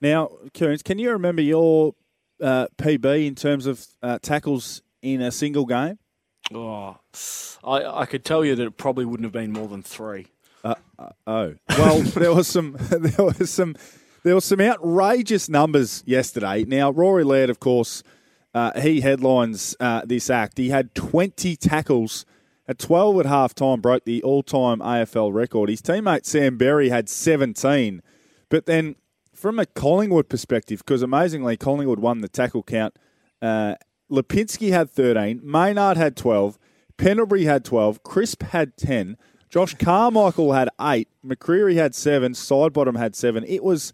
Now, 0.00 0.30
Kearns, 0.52 0.82
can 0.82 0.98
you 0.98 1.12
remember 1.12 1.42
your 1.42 1.94
uh, 2.42 2.66
PB 2.76 3.26
in 3.26 3.36
terms 3.36 3.66
of 3.66 3.86
uh, 4.02 4.18
tackles 4.20 4.82
in 5.00 5.20
a 5.20 5.30
single 5.30 5.66
game? 5.66 5.98
Oh, 6.52 6.96
I, 7.62 7.84
I 7.84 8.06
could 8.06 8.24
tell 8.24 8.44
you 8.44 8.56
that 8.56 8.66
it 8.66 8.76
probably 8.76 9.04
wouldn't 9.04 9.26
have 9.26 9.32
been 9.32 9.52
more 9.52 9.68
than 9.68 9.82
three. 9.84 10.26
Uh, 10.62 10.74
uh, 10.98 11.08
oh 11.26 11.54
well, 11.70 12.00
there 12.14 12.34
was 12.34 12.48
some 12.48 12.76
there 12.90 13.24
was 13.24 13.50
some 13.50 13.76
there 14.22 14.34
was 14.34 14.44
some 14.44 14.60
outrageous 14.60 15.48
numbers 15.48 16.02
yesterday. 16.06 16.64
Now 16.64 16.90
Rory 16.90 17.24
Laird, 17.24 17.50
of 17.50 17.60
course, 17.60 18.02
uh, 18.54 18.78
he 18.80 19.00
headlines 19.00 19.76
uh, 19.80 20.02
this 20.04 20.28
act. 20.28 20.58
He 20.58 20.70
had 20.70 20.94
20 20.94 21.56
tackles 21.56 22.26
at 22.68 22.78
12 22.78 23.20
at 23.20 23.26
half 23.26 23.54
time, 23.54 23.80
broke 23.80 24.04
the 24.04 24.22
all-time 24.22 24.78
AFL 24.78 25.32
record. 25.32 25.70
His 25.70 25.82
teammate 25.82 26.24
Sam 26.24 26.56
Berry 26.56 26.88
had 26.88 27.08
17, 27.08 28.02
but 28.48 28.66
then 28.66 28.94
from 29.34 29.58
a 29.58 29.66
Collingwood 29.66 30.28
perspective, 30.28 30.80
because 30.80 31.02
amazingly 31.02 31.56
Collingwood 31.56 31.98
won 31.98 32.20
the 32.20 32.28
tackle 32.28 32.62
count. 32.62 32.94
Uh, 33.40 33.74
Lipinski 34.10 34.70
had 34.70 34.90
13, 34.90 35.40
Maynard 35.42 35.96
had 35.96 36.16
12, 36.16 36.58
Pendlebury 36.96 37.44
had 37.44 37.64
12, 37.64 38.02
Crisp 38.02 38.42
had 38.42 38.76
10. 38.76 39.16
Josh 39.50 39.74
Carmichael 39.74 40.52
had 40.52 40.68
eight. 40.80 41.08
McCreery 41.26 41.74
had 41.74 41.94
seven. 41.94 42.32
Sidebottom 42.32 42.96
had 42.96 43.16
seven. 43.16 43.44
It 43.44 43.64
was 43.64 43.92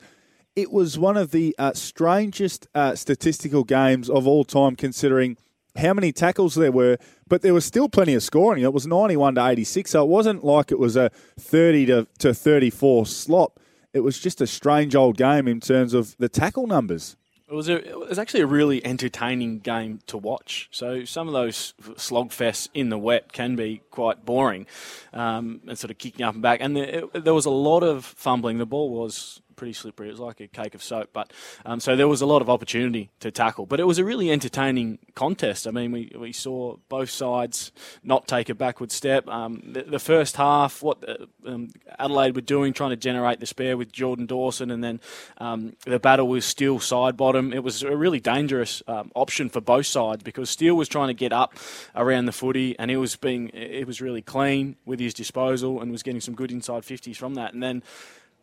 it 0.55 0.71
was 0.71 0.99
one 0.99 1.16
of 1.16 1.31
the 1.31 1.55
uh, 1.59 1.73
strangest 1.73 2.66
uh, 2.75 2.95
statistical 2.95 3.64
games 3.64 4.09
of 4.11 4.27
all 4.27 4.45
time, 4.45 4.77
considering 4.77 5.37
how 5.77 5.95
many 5.95 6.12
tackles 6.12 6.55
there 6.55 6.73
were. 6.73 6.99
But 7.27 7.40
there 7.40 7.55
was 7.55 7.64
still 7.64 7.88
plenty 7.88 8.14
of 8.14 8.23
scoring. 8.23 8.62
It 8.62 8.73
was 8.75 8.87
ninety-one 8.87 9.35
to 9.37 9.47
eighty-six, 9.47 9.90
so 9.92 10.03
it 10.03 10.09
wasn't 10.09 10.45
like 10.45 10.71
it 10.71 10.79
was 10.79 10.95
a 10.95 11.11
thirty 11.40 11.87
to 11.87 12.07
to 12.19 12.35
thirty-four 12.35 13.07
slop. 13.07 13.59
It 13.95 14.01
was 14.01 14.19
just 14.21 14.42
a 14.42 14.47
strange 14.47 14.95
old 14.95 15.16
game 15.16 15.49
in 15.49 15.61
terms 15.61 15.95
of 15.95 16.14
the 16.19 16.29
tackle 16.29 16.66
numbers. 16.66 17.16
It 17.49 17.55
was, 17.55 17.69
a, 17.69 17.77
it 17.77 17.97
was 17.97 18.19
actually 18.19 18.41
a 18.41 18.47
really 18.47 18.85
entertaining 18.85 19.61
game 19.61 20.01
to 20.09 20.19
watch. 20.19 20.69
So 20.73 21.05
some 21.05 21.29
of 21.29 21.33
those 21.33 21.75
slogfests 21.81 22.69
in 22.75 22.89
the 22.89 22.99
wet 22.99 23.33
can 23.33 23.55
be 23.55 23.83
quite 23.93 24.25
boring 24.25 24.67
um, 25.13 25.61
and 25.69 25.79
sort 25.79 25.93
of 25.93 25.99
kicking 25.99 26.27
up 26.27 26.35
and 26.35 26.43
back. 26.43 26.59
And 26.61 26.77
there, 26.77 27.05
it, 27.15 27.25
there 27.25 27.35
was 27.35 27.47
a 27.47 27.51
lot 27.51 27.85
of 27.85 28.05
fumbling. 28.05 28.59
The 28.59 28.67
ball 28.67 28.91
was 28.91 29.43
pretty 29.57 29.73
slippery. 29.73 30.09
It 30.09 30.12
was 30.12 30.21
like 30.21 30.40
a 30.40 30.47
cake 30.47 30.75
of 30.75 30.83
soap. 30.83 31.11
But 31.12 31.33
um, 31.64 31.81
so 31.81 31.97
there 31.97 32.09
was 32.09 32.21
a 32.21 32.27
lot 32.27 32.42
of 32.42 32.51
opportunity 32.51 33.11
to 33.21 33.31
tackle. 33.31 33.66
But 33.66 33.81
it 33.81 33.85
was 33.85 33.99
a 33.99 34.05
really 34.05 34.31
entertaining 34.31 34.99
contest. 35.14 35.66
I 35.66 35.71
mean, 35.71 35.92
we, 35.92 36.12
we 36.16 36.33
saw 36.33 36.77
both 36.88 37.11
sides 37.11 37.73
not 38.05 38.29
take 38.29 38.49
a 38.49 38.55
backward 38.55 38.92
step. 38.92 39.27
Um, 39.29 39.62
the, 39.64 39.83
the, 39.83 39.99
first 39.99 40.37
half, 40.37 40.83
what 40.83 41.09
uh, 41.09 41.27
um, 41.47 41.71
Adelaide 41.99 42.35
were 42.37 42.42
doing, 42.42 42.73
trying 42.73 42.90
to 42.90 42.97
generate 42.97 43.40
the 43.40 43.47
spare 43.47 43.77
with 43.77 43.90
Jordan 43.90 44.27
Dawson, 44.27 44.71
and 44.71 44.85
then 44.85 45.01
um, 45.38 45.75
the 45.85 45.99
battle 45.99 46.29
was 46.29 46.45
still 46.45 46.79
Sidebottom. 46.79 47.55
It 47.55 47.61
was 47.61 47.83
a 47.83 47.97
really 47.97 48.21
dangerous 48.21 48.83
um, 48.87 49.11
option 49.14 49.49
for 49.49 49.61
both 49.61 49.87
sides 49.87 50.23
because 50.23 50.51
Steele 50.51 50.75
was 50.75 50.88
trying 50.88 51.09
to 51.09 51.14
get 51.14 51.33
up 51.33 51.55
around 51.95 52.27
the 52.27 52.33
footy, 52.33 52.79
and 52.79 52.90
he 52.90 52.97
was 52.97 53.16
being 53.16 53.49
it 53.51 53.87
was 53.87 54.01
really 54.01 54.23
clean 54.23 54.77
with 54.85 55.01
his 55.01 55.14
disposal 55.14 55.81
and 55.81 55.90
was 55.90 56.03
getting 56.03 56.21
some 56.21 56.35
good 56.35 56.53
inside 56.53 56.83
50s 56.83 57.16
from 57.16 57.35
that. 57.35 57.55
And 57.55 57.62
then 57.62 57.83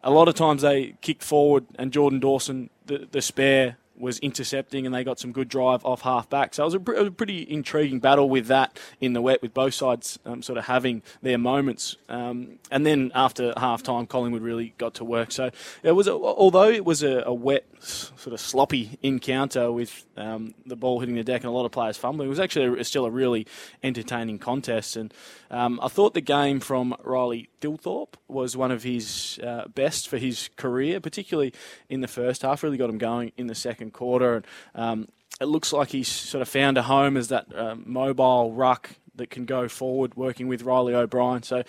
a 0.04 0.12
lot 0.12 0.28
of 0.28 0.36
times 0.36 0.62
they 0.62 0.96
kicked 1.02 1.24
forward, 1.24 1.66
and 1.76 1.92
Jordan 1.92 2.20
Dawson, 2.20 2.70
the, 2.86 3.08
the 3.12 3.22
spare, 3.22 3.78
was 3.98 4.20
intercepting 4.20 4.86
and 4.86 4.94
they 4.94 5.04
got 5.04 5.20
some 5.20 5.32
good 5.32 5.48
drive 5.48 5.86
off 5.86 6.02
half 6.02 6.30
back. 6.30 6.54
So 6.54 6.64
it 6.64 6.66
was 6.66 6.98
a, 7.00 7.06
a 7.06 7.12
pretty 7.12 7.50
intriguing 7.50 8.00
battle 8.00 8.30
with 8.30 8.48
that 8.48 8.80
in 9.00 9.14
the 9.14 9.22
wet, 9.22 9.42
with 9.42 9.54
both 9.54 9.74
sides 9.74 10.20
um, 10.26 10.42
sort 10.42 10.58
of 10.58 10.66
having 10.66 11.04
their 11.22 11.38
moments. 11.38 11.98
Um, 12.10 12.60
and 12.72 12.86
then 12.86 13.12
after 13.14 13.54
half 13.58 13.84
time, 13.84 14.08
Collingwood 14.08 14.42
really 14.42 14.74
got 14.78 14.96
to 14.96 15.06
work. 15.06 15.32
So 15.32 15.52
it 15.84 15.92
was, 15.92 16.08
a, 16.08 16.14
although 16.14 16.70
it 16.70 16.86
was 16.86 17.04
a, 17.04 17.24
a, 17.26 17.34
wet, 17.34 17.66
sort 17.80 18.34
of 18.34 18.40
sloppy 18.40 18.98
encounter 19.04 19.72
with 19.72 20.06
um, 20.16 20.54
the 20.66 20.76
ball 20.76 21.00
hitting 21.00 21.16
the 21.16 21.24
deck 21.24 21.42
and 21.42 21.50
a 21.50 21.54
lot 21.54 21.66
of 21.66 21.72
players 21.72 21.98
fumbling, 21.98 22.28
it 22.28 22.30
was 22.30 22.40
actually 22.40 22.80
a, 22.80 22.84
still 22.84 23.06
a 23.06 23.12
really 23.12 23.46
entertaining 23.84 24.40
contest. 24.40 24.96
And 24.96 25.14
um, 25.52 25.80
I 25.82 25.88
thought 25.88 26.14
the 26.14 26.22
game 26.22 26.60
from 26.60 26.96
Riley 27.04 27.50
Thilthorpe 27.62 28.16
was 28.28 28.58
one 28.58 28.72
of 28.72 28.84
his 28.84 29.40
uh, 29.44 29.68
best 29.68 30.08
for 30.08 30.18
his 30.18 30.50
career, 30.58 31.00
particularly 31.00 31.54
in 31.90 32.02
the 32.02 32.08
first 32.08 32.42
half. 32.42 32.64
Really 32.64 32.78
got 32.78 32.90
him 32.90 32.98
going 32.98 33.32
in 33.38 33.48
the 33.48 33.56
second 33.56 33.93
quarter. 33.94 34.36
And 34.36 34.46
um, 34.76 35.08
it 35.40 35.46
looks 35.46 35.72
like 35.74 35.90
he's 35.90 36.08
sort 36.08 36.42
of 36.42 36.50
found 36.50 36.78
a 36.78 36.84
home 36.84 37.18
as 37.18 37.30
that 37.30 37.54
uh, 37.56 37.76
mobile 37.84 38.52
ruck 38.54 38.92
that 39.16 39.30
can 39.30 39.46
go 39.46 39.68
forward, 39.68 40.16
working 40.16 40.48
with 40.48 40.64
Riley 40.64 40.94
O'Brien. 40.94 41.44
So. 41.44 41.64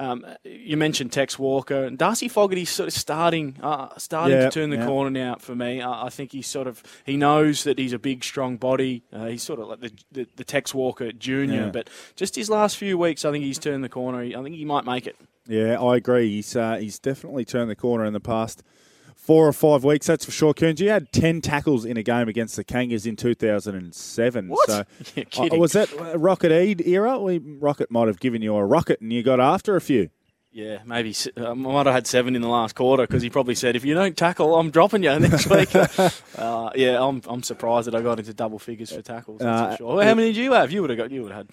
Um, 0.00 0.24
you 0.44 0.76
mentioned 0.76 1.10
Tex 1.10 1.40
Walker 1.40 1.82
and 1.82 1.98
Darcy 1.98 2.28
Fogarty's 2.28 2.70
sort 2.70 2.86
of 2.86 2.92
starting 2.92 3.56
uh, 3.60 3.88
starting 3.96 4.36
Yeah, 4.36 4.44
to 4.44 4.50
turn 4.52 4.70
the 4.70 4.76
yeah. 4.76 4.86
corner 4.86 5.10
now 5.10 5.34
for 5.40 5.56
me. 5.56 5.80
I, 5.82 6.06
I 6.06 6.08
think 6.08 6.30
he's 6.30 6.46
sort 6.46 6.68
of 6.68 6.84
he 7.04 7.16
knows 7.16 7.64
that 7.64 7.80
he's 7.80 7.92
a 7.92 7.98
big, 7.98 8.22
strong 8.22 8.58
body. 8.58 9.02
Uh, 9.12 9.26
he's 9.26 9.42
sort 9.42 9.58
of 9.58 9.66
like 9.66 9.80
the 9.80 9.90
the, 10.12 10.28
the 10.36 10.44
Tex 10.44 10.72
Walker 10.72 11.10
Junior, 11.10 11.62
Yeah. 11.64 11.70
but 11.70 11.90
just 12.14 12.36
his 12.36 12.48
last 12.48 12.76
few 12.76 12.96
weeks, 12.96 13.24
I 13.24 13.32
think 13.32 13.42
he's 13.42 13.58
turned 13.58 13.82
the 13.82 13.88
corner. 13.88 14.20
I 14.20 14.40
think 14.40 14.54
he 14.54 14.64
might 14.64 14.84
make 14.84 15.08
it. 15.08 15.16
Yeah, 15.48 15.80
I 15.82 15.96
agree. 15.96 16.28
He's 16.30 16.54
uh, 16.54 16.76
he's 16.76 17.00
definitely 17.00 17.44
turned 17.44 17.68
the 17.68 17.74
corner 17.74 18.04
in 18.04 18.12
the 18.12 18.20
past 18.20 18.62
four 19.28 19.46
or 19.46 19.52
five 19.52 19.84
weeks. 19.84 20.06
That's 20.06 20.24
for 20.24 20.30
sure. 20.30 20.54
Coons, 20.54 20.80
you 20.80 20.88
had 20.88 21.12
ten 21.12 21.42
tackles 21.42 21.84
in 21.84 21.98
a 21.98 22.02
game 22.02 22.28
against 22.28 22.56
the 22.56 22.64
Kangas 22.64 23.06
in 23.06 23.14
two 23.14 23.34
thousand 23.34 23.74
and 23.74 23.94
seven. 23.94 24.48
What? 24.48 24.66
So 24.70 24.84
uh, 25.38 25.56
was 25.56 25.72
that 25.72 25.92
uh, 26.00 26.18
Rocket 26.18 26.50
Eade 26.50 26.80
era? 26.86 27.18
We, 27.18 27.36
Rocket 27.38 27.90
might 27.90 28.06
have 28.08 28.20
given 28.20 28.40
you 28.40 28.56
a 28.56 28.64
rocket, 28.64 29.02
and 29.02 29.12
you 29.12 29.22
got 29.22 29.38
after 29.38 29.76
a 29.76 29.80
few. 29.82 30.08
Yeah, 30.50 30.78
maybe 30.86 31.10
s- 31.10 31.28
I 31.36 31.52
might 31.52 31.84
have 31.84 31.94
had 31.94 32.06
seven 32.06 32.34
in 32.34 32.40
the 32.40 32.48
last 32.48 32.74
quarter 32.74 33.06
because 33.06 33.20
he 33.22 33.28
probably 33.28 33.54
said, 33.54 33.76
"If 33.76 33.84
you 33.84 33.92
don't 33.92 34.16
tackle, 34.16 34.58
I'm 34.58 34.70
dropping 34.70 35.02
you 35.02 35.16
next 35.20 35.46
week." 35.50 35.74
uh, 36.38 36.70
yeah, 36.74 37.04
I'm 37.04 37.20
I'm 37.28 37.42
surprised 37.42 37.86
that 37.86 37.94
I 37.94 38.00
got 38.00 38.18
into 38.18 38.32
double 38.32 38.58
figures 38.58 38.90
for 38.90 39.02
tackles. 39.02 39.40
That's 39.40 39.60
Uh, 39.60 39.70
for 39.72 39.76
sure. 39.76 40.02
How 40.04 40.14
many 40.14 40.28
did 40.28 40.36
you 40.38 40.52
have? 40.54 40.72
You 40.72 40.80
would 40.80 40.90
have 40.90 40.98
got. 40.98 41.10
You 41.10 41.22
would 41.24 41.32
have 41.32 41.46
had 41.46 41.48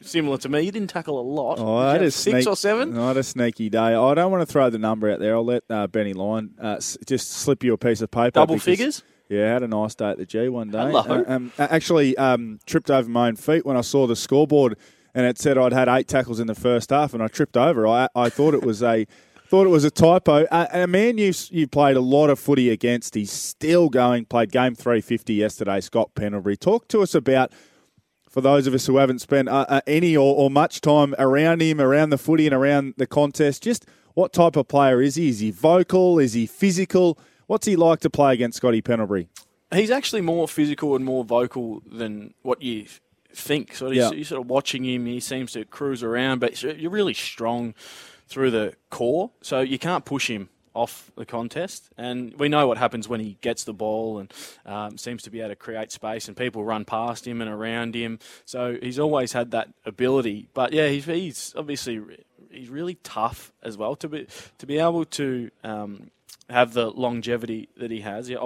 similar 0.00 0.38
to 0.38 0.48
me. 0.48 0.60
You 0.62 0.72
didn't 0.72 0.90
tackle 0.90 1.18
a 1.18 1.22
lot. 1.22 1.58
Oh, 1.58 1.76
I 1.76 1.92
had 1.92 2.02
a 2.02 2.10
six 2.10 2.44
sneak- 2.44 2.46
or 2.46 2.56
seven. 2.56 2.96
I 2.98 3.08
had 3.08 3.16
a 3.16 3.22
sneaky 3.22 3.68
day. 3.70 3.78
I 3.94 4.14
don't 4.14 4.30
want 4.30 4.42
to 4.42 4.46
throw 4.52 4.70
the 4.70 4.78
number 4.78 5.10
out 5.10 5.20
there. 5.20 5.34
I'll 5.34 5.44
let 5.44 5.64
uh, 5.70 5.86
Benny 5.86 6.12
Lyon 6.12 6.54
uh, 6.62 6.76
s- 6.76 6.98
just 7.06 7.30
slip 7.30 7.64
you 7.64 7.72
a 7.72 7.78
piece 7.78 8.00
of 8.00 8.10
paper. 8.10 8.30
Double 8.32 8.54
because- 8.56 8.64
figures? 8.64 9.02
Yeah, 9.28 9.46
I 9.46 9.52
had 9.54 9.62
a 9.64 9.68
nice 9.68 9.96
day 9.96 10.10
at 10.10 10.18
the 10.18 10.24
G 10.24 10.48
one 10.48 10.70
day. 10.70 10.78
Hello. 10.78 11.00
Uh, 11.00 11.24
um, 11.26 11.52
actually 11.58 12.16
um, 12.16 12.60
tripped 12.64 12.92
over 12.92 13.08
my 13.10 13.26
own 13.26 13.34
feet 13.34 13.66
when 13.66 13.76
I 13.76 13.80
saw 13.80 14.06
the 14.06 14.14
scoreboard, 14.14 14.76
and 15.16 15.26
it 15.26 15.36
said 15.36 15.58
I'd 15.58 15.72
had 15.72 15.88
eight 15.88 16.06
tackles 16.06 16.38
in 16.38 16.46
the 16.46 16.54
first 16.54 16.90
half, 16.90 17.12
and 17.12 17.20
I 17.20 17.26
tripped 17.26 17.56
over. 17.56 17.88
I, 17.88 18.08
I 18.14 18.28
thought 18.28 18.54
it 18.54 18.62
was 18.62 18.84
a 18.84 19.04
thought 19.48 19.66
it 19.66 19.70
was 19.70 19.82
a 19.82 19.90
typo. 19.90 20.44
Uh, 20.44 20.66
a 20.72 20.86
man 20.86 21.18
you 21.18 21.32
you 21.50 21.66
played 21.66 21.96
a 21.96 22.00
lot 22.00 22.30
of 22.30 22.38
footy 22.38 22.70
against. 22.70 23.16
He's 23.16 23.32
still 23.32 23.88
going. 23.88 24.26
Played 24.26 24.52
game 24.52 24.76
three 24.76 25.00
fifty 25.00 25.34
yesterday. 25.34 25.80
Scott 25.80 26.12
Pendlebury. 26.14 26.56
Talk 26.56 26.86
to 26.88 27.02
us 27.02 27.12
about 27.12 27.50
for 28.36 28.42
those 28.42 28.66
of 28.66 28.74
us 28.74 28.84
who 28.84 28.98
haven't 28.98 29.20
spent 29.20 29.48
uh, 29.48 29.64
uh, 29.66 29.80
any 29.86 30.14
or, 30.14 30.36
or 30.36 30.50
much 30.50 30.82
time 30.82 31.14
around 31.18 31.62
him, 31.62 31.80
around 31.80 32.10
the 32.10 32.18
footy 32.18 32.44
and 32.46 32.54
around 32.54 32.92
the 32.98 33.06
contest, 33.06 33.62
just 33.62 33.86
what 34.12 34.34
type 34.34 34.56
of 34.56 34.68
player 34.68 35.00
is 35.00 35.14
he? 35.14 35.30
Is 35.30 35.40
he 35.40 35.50
vocal? 35.50 36.18
Is 36.18 36.34
he 36.34 36.44
physical? 36.44 37.18
What's 37.46 37.64
he 37.66 37.76
like 37.76 38.00
to 38.00 38.10
play 38.10 38.34
against 38.34 38.58
Scotty 38.58 38.82
Pendlebury? 38.82 39.30
He's 39.72 39.90
actually 39.90 40.20
more 40.20 40.46
physical 40.46 40.94
and 40.94 41.02
more 41.02 41.24
vocal 41.24 41.82
than 41.90 42.34
what 42.42 42.60
you 42.60 42.84
think. 43.32 43.74
So 43.74 43.88
Yeah. 43.88 44.10
you're 44.10 44.22
sort 44.26 44.42
of 44.42 44.50
watching 44.50 44.84
him. 44.84 45.06
He 45.06 45.18
seems 45.18 45.52
to 45.52 45.64
cruise 45.64 46.02
around, 46.02 46.40
but 46.40 46.62
you're 46.62 46.90
really 46.90 47.14
strong 47.14 47.74
through 48.28 48.50
the 48.50 48.74
core, 48.90 49.30
so 49.40 49.60
you 49.60 49.78
can't 49.78 50.04
push 50.04 50.28
him 50.28 50.50
off 50.76 51.10
the 51.16 51.24
contest. 51.24 51.88
And 51.96 52.34
we 52.38 52.48
know 52.48 52.66
what 52.68 52.78
happens 52.78 53.08
when 53.08 53.20
he 53.20 53.38
gets 53.40 53.64
the 53.64 53.72
ball 53.72 54.18
and 54.18 54.32
um, 54.64 54.98
seems 54.98 55.22
to 55.22 55.30
be 55.30 55.40
able 55.40 55.50
to 55.50 55.56
create 55.56 55.90
space, 55.90 56.28
and 56.28 56.36
people 56.36 56.64
run 56.64 56.84
past 56.84 57.26
him 57.26 57.40
and 57.40 57.50
around 57.50 57.94
him. 57.94 58.18
So 58.44 58.76
he's 58.80 58.98
always 58.98 59.32
had 59.32 59.50
that 59.52 59.68
ability. 59.84 60.48
But 60.54 60.72
yeah, 60.72 60.88
he's, 60.88 61.06
he's 61.06 61.54
obviously 61.56 62.00
he's 62.50 62.68
really 62.68 62.96
tough 63.02 63.52
as 63.62 63.76
well 63.76 63.96
to 63.96 64.08
be 64.08 64.26
to 64.58 64.66
be 64.66 64.78
able 64.78 65.04
to. 65.04 65.50
Um, 65.64 66.10
have 66.48 66.74
the 66.74 66.90
longevity 66.90 67.68
that 67.76 67.90
he 67.90 68.00
has. 68.00 68.30
You 68.30 68.38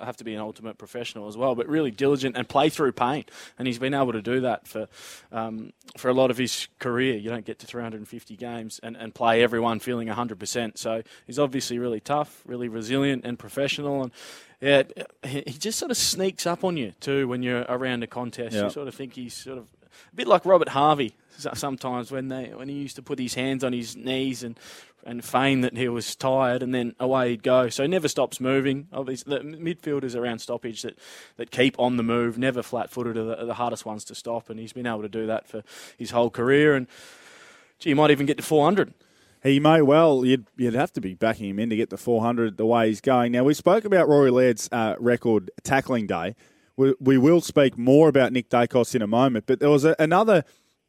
have 0.00 0.16
to 0.16 0.24
be 0.24 0.34
an 0.34 0.40
ultimate 0.40 0.78
professional 0.78 1.28
as 1.28 1.36
well, 1.36 1.54
but 1.54 1.68
really 1.68 1.90
diligent 1.90 2.36
and 2.36 2.48
play 2.48 2.68
through 2.68 2.92
pain. 2.92 3.24
And 3.58 3.68
he's 3.68 3.78
been 3.78 3.94
able 3.94 4.12
to 4.12 4.22
do 4.22 4.40
that 4.40 4.66
for 4.66 4.88
um, 5.30 5.72
for 5.96 6.08
a 6.08 6.14
lot 6.14 6.30
of 6.30 6.38
his 6.38 6.66
career. 6.78 7.16
You 7.16 7.30
don't 7.30 7.44
get 7.44 7.60
to 7.60 7.66
350 7.66 8.36
games 8.36 8.80
and, 8.82 8.96
and 8.96 9.14
play 9.14 9.42
everyone 9.42 9.78
feeling 9.78 10.08
100%. 10.08 10.76
So 10.76 11.02
he's 11.26 11.38
obviously 11.38 11.78
really 11.78 12.00
tough, 12.00 12.42
really 12.46 12.68
resilient 12.68 13.24
and 13.24 13.38
professional. 13.38 14.02
And 14.02 14.12
yeah, 14.60 14.82
he 15.22 15.44
he 15.46 15.52
just 15.52 15.78
sort 15.78 15.90
of 15.90 15.96
sneaks 15.96 16.46
up 16.46 16.64
on 16.64 16.76
you 16.76 16.94
too 17.00 17.28
when 17.28 17.42
you're 17.42 17.64
around 17.68 18.02
a 18.02 18.06
contest. 18.08 18.56
Yeah. 18.56 18.64
You 18.64 18.70
sort 18.70 18.88
of 18.88 18.94
think 18.94 19.14
he's 19.14 19.34
sort 19.34 19.58
of 19.58 19.68
a 20.12 20.16
bit 20.16 20.28
like 20.28 20.44
Robert 20.44 20.70
Harvey 20.70 21.14
sometimes 21.38 22.10
when 22.10 22.28
they 22.28 22.52
when 22.54 22.68
he 22.68 22.74
used 22.74 22.96
to 22.96 23.02
put 23.02 23.18
his 23.18 23.34
hands 23.34 23.62
on 23.62 23.72
his 23.72 23.96
knees 23.96 24.42
and 24.42 24.58
and 25.04 25.24
feign 25.24 25.60
that 25.60 25.76
he 25.76 25.88
was 25.88 26.16
tired 26.16 26.62
and 26.64 26.74
then 26.74 26.94
away 26.98 27.30
he'd 27.30 27.42
go. 27.44 27.68
So 27.68 27.84
he 27.84 27.88
never 27.88 28.08
stops 28.08 28.40
moving. 28.40 28.88
Obviously, 28.92 29.38
the 29.38 29.44
midfielders 29.44 30.16
around 30.16 30.40
stoppage 30.40 30.82
that, 30.82 30.98
that 31.36 31.52
keep 31.52 31.78
on 31.78 31.96
the 31.96 32.02
move, 32.02 32.36
never 32.36 32.60
flat 32.60 32.90
footed, 32.90 33.16
are 33.16 33.24
the, 33.24 33.42
are 33.42 33.46
the 33.46 33.54
hardest 33.54 33.86
ones 33.86 34.04
to 34.06 34.16
stop. 34.16 34.50
And 34.50 34.58
he's 34.58 34.72
been 34.72 34.86
able 34.86 35.02
to 35.02 35.08
do 35.08 35.26
that 35.26 35.46
for 35.46 35.62
his 35.96 36.10
whole 36.10 36.28
career. 36.28 36.74
And 36.74 36.88
gee, 37.78 37.90
he 37.90 37.94
might 37.94 38.10
even 38.10 38.26
get 38.26 38.36
to 38.38 38.42
400. 38.42 38.94
He 39.44 39.60
may 39.60 39.80
well. 39.80 40.24
You'd 40.24 40.46
you'd 40.56 40.74
have 40.74 40.92
to 40.94 41.00
be 41.00 41.14
backing 41.14 41.50
him 41.50 41.60
in 41.60 41.70
to 41.70 41.76
get 41.76 41.90
the 41.90 41.96
400 41.96 42.56
the 42.56 42.66
way 42.66 42.88
he's 42.88 43.00
going. 43.00 43.30
Now 43.30 43.44
we 43.44 43.54
spoke 43.54 43.84
about 43.84 44.08
Rory 44.08 44.32
Laird's 44.32 44.68
uh, 44.72 44.96
record 44.98 45.52
tackling 45.62 46.08
day. 46.08 46.34
We, 46.76 46.94
we 47.00 47.18
will 47.18 47.40
speak 47.40 47.78
more 47.78 48.08
about 48.08 48.32
Nick 48.32 48.50
Daicos 48.50 48.94
in 48.94 49.02
a 49.02 49.06
moment, 49.06 49.46
but 49.46 49.60
there 49.60 49.70
was 49.70 49.84
a, 49.84 49.96
another 49.98 50.44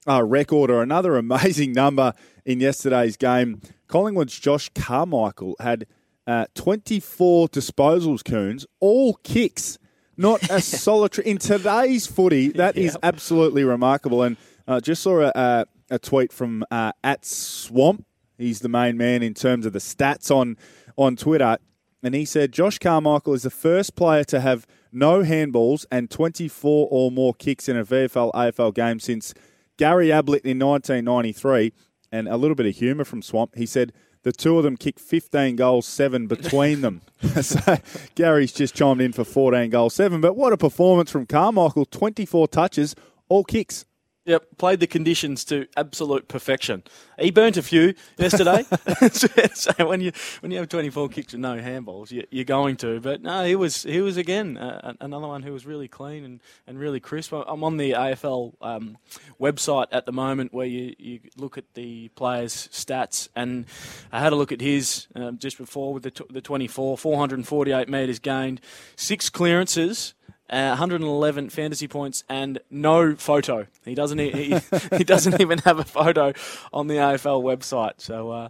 uh, 0.07 0.23
record 0.23 0.69
or 0.69 0.81
another 0.81 1.17
amazing 1.17 1.73
number 1.73 2.13
in 2.45 2.59
yesterday's 2.59 3.17
game. 3.17 3.61
Collingwood's 3.87 4.37
Josh 4.37 4.69
Carmichael 4.75 5.55
had 5.59 5.87
uh, 6.25 6.45
24 6.55 7.47
disposals, 7.49 8.23
Coons, 8.23 8.65
all 8.79 9.15
kicks. 9.23 9.77
Not 10.17 10.49
a 10.49 10.61
solitary 10.61 11.27
in 11.27 11.37
today's 11.37 12.07
footy. 12.07 12.49
That 12.49 12.75
is 12.75 12.97
absolutely 13.03 13.63
remarkable. 13.63 14.23
And 14.23 14.35
uh, 14.67 14.81
just 14.81 15.03
saw 15.03 15.21
a, 15.21 15.31
a, 15.35 15.65
a 15.91 15.99
tweet 15.99 16.33
from 16.33 16.65
uh, 16.71 16.91
at 17.03 17.23
Swamp. 17.23 18.05
He's 18.37 18.59
the 18.59 18.69
main 18.69 18.97
man 18.97 19.23
in 19.23 19.33
terms 19.33 19.65
of 19.65 19.73
the 19.73 19.79
stats 19.79 20.29
on 20.35 20.57
on 20.95 21.15
Twitter, 21.15 21.57
and 22.01 22.15
he 22.15 22.25
said 22.25 22.51
Josh 22.51 22.79
Carmichael 22.79 23.33
is 23.33 23.43
the 23.43 23.51
first 23.51 23.95
player 23.95 24.23
to 24.25 24.39
have 24.39 24.65
no 24.97 25.21
handballs 25.21 25.85
and 25.91 26.09
24 26.09 26.87
or 26.89 27.11
more 27.11 27.33
kicks 27.33 27.69
in 27.69 27.77
a 27.77 27.85
VFL 27.85 28.31
AFL 28.33 28.73
game 28.73 28.99
since 28.99 29.33
Gary 29.77 30.11
Ablett 30.11 30.43
in 30.43 30.59
1993. 30.59 31.73
And 32.11 32.27
a 32.27 32.37
little 32.37 32.55
bit 32.55 32.65
of 32.65 32.75
humour 32.75 33.03
from 33.03 33.21
Swamp. 33.21 33.55
He 33.55 33.65
said 33.65 33.91
the 34.23 34.31
two 34.31 34.57
of 34.57 34.63
them 34.63 34.77
kicked 34.77 34.99
15 34.99 35.55
goals, 35.55 35.85
seven 35.85 36.27
between 36.27 36.81
them. 36.81 37.01
so 37.41 37.77
Gary's 38.15 38.51
just 38.51 38.75
chimed 38.75 39.01
in 39.01 39.13
for 39.13 39.23
14 39.23 39.69
goals, 39.69 39.93
seven. 39.93 40.21
But 40.21 40.35
what 40.35 40.53
a 40.53 40.57
performance 40.57 41.11
from 41.11 41.25
Carmichael! 41.25 41.85
24 41.85 42.47
touches, 42.47 42.95
all 43.29 43.43
kicks. 43.43 43.85
Yep, 44.27 44.57
played 44.57 44.81
the 44.81 44.87
conditions 44.87 45.45
to 45.45 45.67
absolute 45.77 46.27
perfection. 46.27 46.83
He 47.17 47.31
burnt 47.31 47.55
a 47.55 47.61
few 47.61 47.93
yesterday. 48.17 48.65
so 49.53 49.71
when 49.87 50.01
you 50.01 50.11
when 50.41 50.51
you 50.51 50.57
have 50.57 50.67
24 50.67 51.07
kicks 51.07 51.31
and 51.31 51.41
no 51.41 51.55
handballs, 51.55 52.11
you, 52.11 52.25
you're 52.29 52.43
going 52.43 52.75
to. 52.77 52.99
But 52.99 53.21
no, 53.21 53.45
he 53.45 53.55
was 53.55 53.83
he 53.83 54.01
was 54.01 54.17
again 54.17 54.57
uh, 54.57 54.95
another 54.99 55.27
one 55.27 55.43
who 55.43 55.53
was 55.53 55.65
really 55.65 55.87
clean 55.87 56.25
and, 56.25 56.41
and 56.67 56.77
really 56.77 56.99
crisp. 56.99 57.31
I'm 57.31 57.63
on 57.63 57.77
the 57.77 57.91
AFL 57.91 58.55
um, 58.61 58.97
website 59.39 59.87
at 59.93 60.05
the 60.05 60.11
moment 60.11 60.53
where 60.53 60.67
you, 60.67 60.93
you 60.99 61.21
look 61.37 61.57
at 61.57 61.73
the 61.73 62.09
players' 62.09 62.67
stats, 62.69 63.29
and 63.33 63.65
I 64.11 64.19
had 64.19 64.33
a 64.33 64.35
look 64.35 64.51
at 64.51 64.59
his 64.59 65.07
um, 65.15 65.37
just 65.37 65.57
before 65.57 65.93
with 65.93 66.03
the 66.03 66.11
t- 66.11 66.25
the 66.29 66.41
24, 66.41 66.97
448 66.97 67.87
metres 67.87 68.19
gained, 68.19 68.59
six 68.97 69.29
clearances. 69.29 70.15
Uh, 70.49 70.69
111 70.69 71.49
fantasy 71.49 71.89
points 71.89 72.23
and 72.29 72.59
no 72.71 73.15
photo. 73.15 73.67
He 73.83 73.95
doesn't. 73.95 74.17
He, 74.17 74.57
he 74.97 75.03
doesn't 75.03 75.41
even 75.41 75.59
have 75.59 75.77
a 75.77 75.83
photo 75.83 76.31
on 76.71 76.87
the 76.87 76.95
AFL 76.95 77.43
website. 77.43 77.95
So 77.97 78.31
uh, 78.31 78.49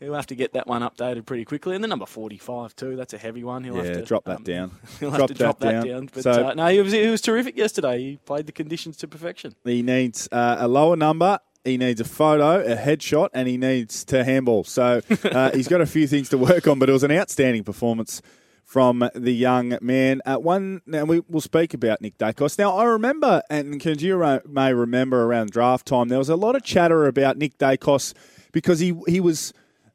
he'll 0.00 0.14
have 0.14 0.26
to 0.26 0.34
get 0.34 0.54
that 0.54 0.66
one 0.66 0.82
updated 0.82 1.24
pretty 1.24 1.44
quickly. 1.44 1.76
And 1.76 1.84
the 1.84 1.88
number 1.88 2.06
45 2.06 2.74
too. 2.74 2.96
That's 2.96 3.14
a 3.14 3.18
heavy 3.18 3.44
one. 3.44 3.62
He'll 3.62 3.76
yeah, 3.76 3.84
have 3.84 3.96
to 3.98 4.02
drop 4.02 4.24
that 4.24 4.42
down. 4.42 4.72
He'll 5.00 5.10
drop 5.10 5.20
have 5.20 5.28
to 5.28 5.34
drop 5.34 5.60
that 5.60 5.72
down. 5.72 5.86
down. 5.86 6.10
But 6.12 6.22
So- 6.24 6.48
uh, 6.48 6.54
no, 6.54 6.66
he 6.66 6.80
was 6.80 6.92
he 6.92 7.06
was 7.06 7.20
terrific 7.20 7.56
yesterday. 7.56 7.98
He 7.98 8.16
played 8.24 8.46
the 8.46 8.52
conditions 8.52 8.96
to 8.98 9.08
perfection. 9.08 9.54
He 9.64 9.82
needs 9.82 10.28
uh, 10.32 10.56
a 10.58 10.66
lower 10.66 10.96
number. 10.96 11.38
He 11.64 11.76
needs 11.76 12.00
a 12.00 12.04
photo, 12.04 12.60
a 12.60 12.76
headshot, 12.76 13.30
and 13.34 13.48
he 13.48 13.56
needs 13.56 14.04
to 14.06 14.22
handball. 14.22 14.62
So 14.64 15.00
uh, 15.24 15.50
he's 15.54 15.66
got 15.66 15.80
a 15.80 15.86
few 15.86 16.06
things 16.06 16.28
to 16.28 16.38
work 16.38 16.68
on, 16.68 16.78
but 16.78 16.88
it 16.88 16.92
was 16.92 17.02
an 17.02 17.10
outstanding 17.10 17.64
performance 17.64 18.22
from 18.66 19.08
the 19.14 19.32
young 19.32 19.78
man. 19.80 20.20
Uh, 20.26 20.36
one 20.36 20.82
now 20.86 21.04
we 21.04 21.20
will 21.28 21.40
speak 21.40 21.72
about 21.72 22.02
Nick 22.02 22.18
Daicos. 22.18 22.58
Now 22.58 22.76
I 22.76 22.84
remember, 22.84 23.40
and 23.48 23.82
you 24.02 24.40
may 24.44 24.74
remember 24.74 25.22
around 25.22 25.50
draft 25.52 25.86
time, 25.86 26.08
there 26.08 26.18
was 26.18 26.28
a 26.28 26.36
lot 26.36 26.56
of 26.56 26.64
chatter 26.64 27.06
about 27.06 27.38
Nick 27.38 27.56
Daicos 27.58 28.12
because 28.52 28.80
he 28.80 28.92
he 29.06 29.20
was. 29.20 29.52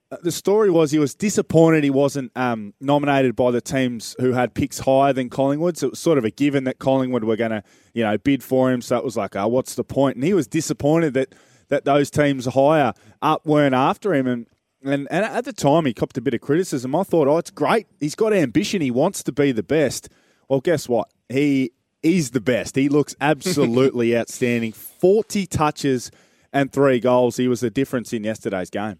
uh, 0.09 0.17
The 0.23 0.31
story 0.31 0.71
was 0.71 0.91
he 0.91 0.99
was 0.99 1.13
disappointed 1.13 1.83
he 1.83 1.89
wasn't 1.89 2.31
um, 2.35 2.73
nominated 2.79 3.35
by 3.35 3.51
the 3.51 3.61
teams 3.61 4.15
who 4.21 4.31
had 4.31 4.53
picks 4.53 4.79
higher 4.79 5.13
than 5.13 5.29
Collingwood. 5.29 5.77
So 5.77 5.87
it 5.87 5.91
was 5.91 5.99
sort 5.99 6.17
of 6.17 6.25
a 6.25 6.31
given 6.31 6.63
that 6.63 6.79
Collingwood 6.79 7.25
were 7.25 7.35
going 7.37 7.51
to, 7.51 7.63
you 7.93 8.03
know, 8.05 8.17
bid 8.17 8.41
for 8.41 8.71
him. 8.71 8.81
So 8.81 8.97
it 8.97 9.03
was 9.03 9.17
like, 9.17 9.35
oh, 9.35 9.47
what's 9.49 9.75
the 9.75 9.83
point? 9.83 10.15
And 10.15 10.23
he 10.23 10.33
was 10.33 10.47
disappointed 10.47 11.13
that 11.13 11.35
that 11.67 11.83
those 11.85 12.09
teams 12.09 12.45
higher 12.45 12.93
up 13.21 13.45
weren't 13.45 13.75
after 13.75 14.13
him. 14.13 14.27
And 14.27 14.47
and, 14.83 15.07
and 15.11 15.25
at 15.25 15.45
the 15.45 15.53
time, 15.53 15.85
he 15.85 15.93
copped 15.93 16.17
a 16.17 16.21
bit 16.21 16.33
of 16.33 16.41
criticism. 16.41 16.95
I 16.95 17.03
thought, 17.03 17.27
oh, 17.27 17.37
it's 17.37 17.51
great. 17.51 17.87
He's 17.99 18.15
got 18.15 18.33
ambition. 18.33 18.81
He 18.81 18.91
wants 18.91 19.23
to 19.23 19.31
be 19.31 19.51
the 19.51 19.63
best. 19.63 20.09
Well, 20.49 20.59
guess 20.59 20.89
what? 20.89 21.09
He 21.29 21.71
is 22.03 22.31
the 22.31 22.41
best. 22.41 22.75
He 22.75 22.89
looks 22.89 23.15
absolutely 23.21 24.17
outstanding. 24.17 24.73
40 24.73 25.45
touches 25.47 26.11
and 26.51 26.71
three 26.71 26.99
goals. 26.99 27.37
He 27.37 27.47
was 27.47 27.61
the 27.61 27.69
difference 27.69 28.13
in 28.13 28.23
yesterday's 28.23 28.69
game. 28.69 28.97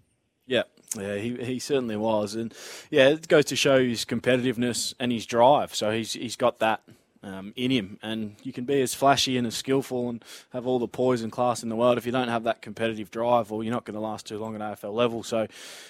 Yeah, 0.47 0.63
yeah, 0.97 1.15
he, 1.15 1.35
he 1.37 1.59
certainly 1.59 1.95
was, 1.95 2.35
and 2.35 2.53
yeah, 2.89 3.09
it 3.09 3.27
goes 3.27 3.45
to 3.45 3.55
show 3.55 3.79
his 3.81 4.03
competitiveness 4.03 4.93
and 4.99 5.11
his 5.11 5.25
drive. 5.25 5.73
So 5.73 5.91
he's 5.91 6.13
he's 6.13 6.35
got 6.35 6.59
that 6.59 6.81
um, 7.23 7.53
in 7.55 7.69
him, 7.71 7.99
and 8.01 8.35
you 8.43 8.51
can 8.51 8.65
be 8.65 8.81
as 8.81 8.93
flashy 8.93 9.37
and 9.37 9.45
as 9.45 9.55
skillful 9.55 10.09
and 10.09 10.23
have 10.53 10.65
all 10.65 10.79
the 10.79 10.87
poise 10.87 11.21
and 11.21 11.31
class 11.31 11.61
in 11.63 11.69
the 11.69 11.75
world 11.75 11.97
if 11.97 12.05
you 12.05 12.11
don't 12.11 12.29
have 12.29 12.43
that 12.45 12.61
competitive 12.61 13.11
drive, 13.11 13.51
or 13.51 13.63
you're 13.63 13.73
not 13.73 13.85
going 13.85 13.93
to 13.95 13.99
last 13.99 14.25
too 14.25 14.37
long 14.39 14.55
at 14.55 14.61
AFL 14.61 14.93
level. 14.93 15.21
So 15.23 15.47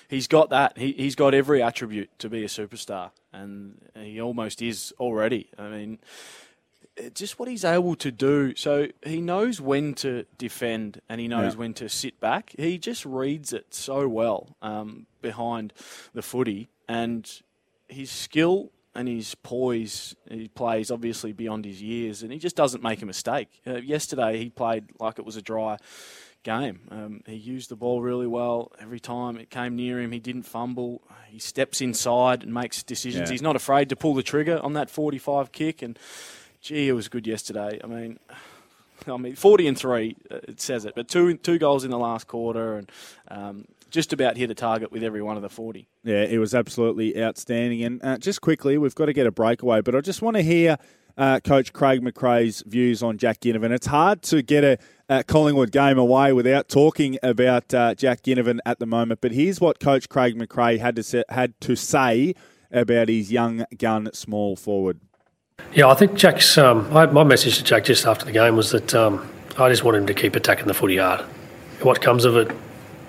he's 0.10 0.28
got 0.28 0.50
that. 0.50 0.78
He, 0.78 0.92
he's 0.94 1.16
got 1.16 1.34
every 1.34 1.62
attribute 1.64 2.10
to 2.20 2.30
be 2.30 2.44
a 2.44 2.48
superstar, 2.48 3.12
and 3.32 3.80
he 3.96 4.20
almost 4.20 4.62
is 4.62 4.94
already. 5.00 5.50
I 5.58 5.70
mean 5.70 6.00
just 7.16 7.40
what 7.40 7.48
he's 7.48 7.64
able 7.66 7.96
to 7.96 8.12
do. 8.12 8.54
So 8.56 8.88
he 9.06 9.22
knows 9.22 9.62
when 9.62 9.94
to 9.96 10.26
defend 10.38 11.02
and 11.08 11.22
he 11.22 11.28
knows 11.28 11.54
Yeah. 11.54 11.60
when 11.60 11.74
to 11.76 11.88
sit 11.90 12.20
back. 12.20 12.54
He 12.58 12.78
just 12.78 13.06
reads 13.06 13.54
it 13.54 13.74
so 13.74 14.08
well 14.08 14.56
um, 14.62 15.08
behind 15.22 15.74
the 16.14 16.22
footy, 16.22 16.68
and 16.88 17.28
his 17.88 18.12
skill 18.12 18.72
and 18.94 19.08
his 19.08 19.36
poise, 19.36 20.16
he 20.30 20.48
plays 20.48 20.92
obviously 20.92 21.32
beyond 21.32 21.66
his 21.66 21.82
years, 21.82 22.24
and 22.24 22.32
he 22.32 22.40
just 22.40 22.56
doesn't 22.56 22.84
make 22.84 23.02
a 23.02 23.06
mistake. 23.06 23.48
Uh, 23.66 23.76
yesterday 23.76 24.38
he 24.38 24.50
played 24.50 24.86
like 25.00 25.20
it 25.20 25.26
was 25.26 25.38
a 25.38 25.42
dry 25.42 25.78
game. 26.44 26.82
Um, 26.90 27.22
he 27.26 27.36
used 27.36 27.70
the 27.70 27.76
ball 27.76 28.02
really 28.02 28.28
well 28.28 28.72
every 28.80 29.00
time 29.00 29.38
it 29.38 29.50
came 29.50 29.76
near 29.76 30.00
him. 30.00 30.12
He 30.12 30.20
didn't 30.20 30.44
fumble. 30.44 31.02
He 31.30 31.40
steps 31.40 31.82
inside 31.82 32.44
and 32.44 32.54
makes 32.54 32.84
decisions. 32.84 33.30
Yeah. 33.30 33.34
He's 33.34 33.42
not 33.42 33.56
afraid 33.56 33.90
to 33.90 33.96
pull 33.96 34.14
the 34.14 34.24
trigger 34.24 34.60
on 34.62 34.74
that 34.74 34.90
45 34.90 35.52
kick, 35.52 35.82
and 35.82 35.98
gee, 36.62 36.90
it 36.90 36.94
was 36.94 37.08
good 37.08 37.28
yesterday. 37.28 37.80
I 37.84 37.88
mean. 37.88 38.20
I 39.08 39.18
mean, 39.18 39.36
forty 39.36 39.66
and 39.66 39.76
three, 39.76 40.16
uh, 40.30 40.42
it 40.48 40.62
says 40.62 40.86
it, 40.86 40.94
but 40.94 41.08
two 41.08 41.36
two 41.36 41.58
goals 41.58 41.84
in 41.84 41.90
the 41.90 41.98
last 41.98 42.28
quarter, 42.28 42.76
and 42.78 42.92
um, 43.30 43.66
just 43.92 44.14
about 44.14 44.38
hit 44.38 44.50
a 44.50 44.56
target 44.56 44.92
with 44.92 45.04
every 45.04 45.22
one 45.22 45.36
of 45.36 45.44
the 45.44 45.50
forty. 45.50 45.88
Yeah, 46.04 46.24
it 46.24 46.40
was 46.40 46.56
absolutely 46.56 47.22
outstanding. 47.22 47.84
And 47.84 48.04
uh, 48.04 48.18
just 48.18 48.42
quickly, 48.42 48.78
we've 48.78 48.96
got 48.96 49.06
to 49.06 49.14
get 49.14 49.28
a 49.28 49.32
breakaway, 49.32 49.82
but 49.82 49.96
I 49.96 50.02
just 50.02 50.22
want 50.22 50.38
to 50.38 50.42
hear 50.42 50.78
uh, 51.18 51.40
Coach 51.42 51.74
Craig 51.74 52.02
McRae's 52.02 52.64
views 52.66 53.04
on 53.04 53.18
Jack 53.18 53.42
Ginnivan. 53.42 53.72
It's 53.72 53.88
hard 53.88 54.22
to 54.24 54.42
get 54.42 54.64
a, 54.64 54.78
a 55.10 55.24
Collingwood 55.24 55.72
game 55.72 55.98
away 55.98 56.34
without 56.34 56.70
talking 56.70 57.20
about 57.22 57.74
uh, 57.74 57.94
Jack 57.96 58.24
Ginnivan 58.24 58.60
at 58.66 58.80
the 58.80 58.86
moment. 58.86 59.22
But 59.22 59.34
here's 59.34 59.60
what 59.60 59.80
Coach 59.80 60.10
Craig 60.10 60.38
McRae 60.38 60.80
had 60.80 60.96
to 60.96 61.04
say, 61.04 61.24
had 61.30 61.60
to 61.62 61.76
say 61.76 62.34
about 62.72 63.10
his 63.10 63.32
young 63.32 63.66
gun 63.78 64.10
small 64.14 64.56
forward. 64.56 65.02
Yeah, 65.74 65.90
I 65.90 65.94
think 65.94 66.16
Jack's. 66.16 66.58
Um, 66.58 66.88
I, 66.96 67.06
my 67.08 67.24
message 67.24 67.58
to 67.58 67.64
Jack 67.64 67.84
just 67.84 68.08
after 68.08 68.26
the 68.26 68.32
game 68.32 68.56
was 68.56 68.72
that 68.72 68.96
um, 68.96 69.30
I 69.58 69.70
just 69.70 69.84
want 69.84 69.98
him 69.98 70.08
to 70.08 70.14
keep 70.14 70.36
attacking 70.36 70.68
the 70.68 70.74
footy 70.74 70.98
hard. 70.98 71.22
What 71.82 72.02
comes 72.02 72.26
of 72.26 72.38
it, 72.38 72.52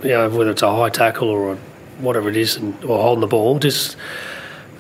you 0.03 0.11
know, 0.11 0.29
whether 0.31 0.51
it's 0.51 0.63
a 0.63 0.75
high 0.75 0.89
tackle 0.89 1.29
or 1.29 1.57
whatever 1.99 2.29
it 2.29 2.37
is, 2.37 2.57
and, 2.57 2.75
or 2.85 3.01
holding 3.01 3.21
the 3.21 3.27
ball, 3.27 3.59
just 3.59 3.97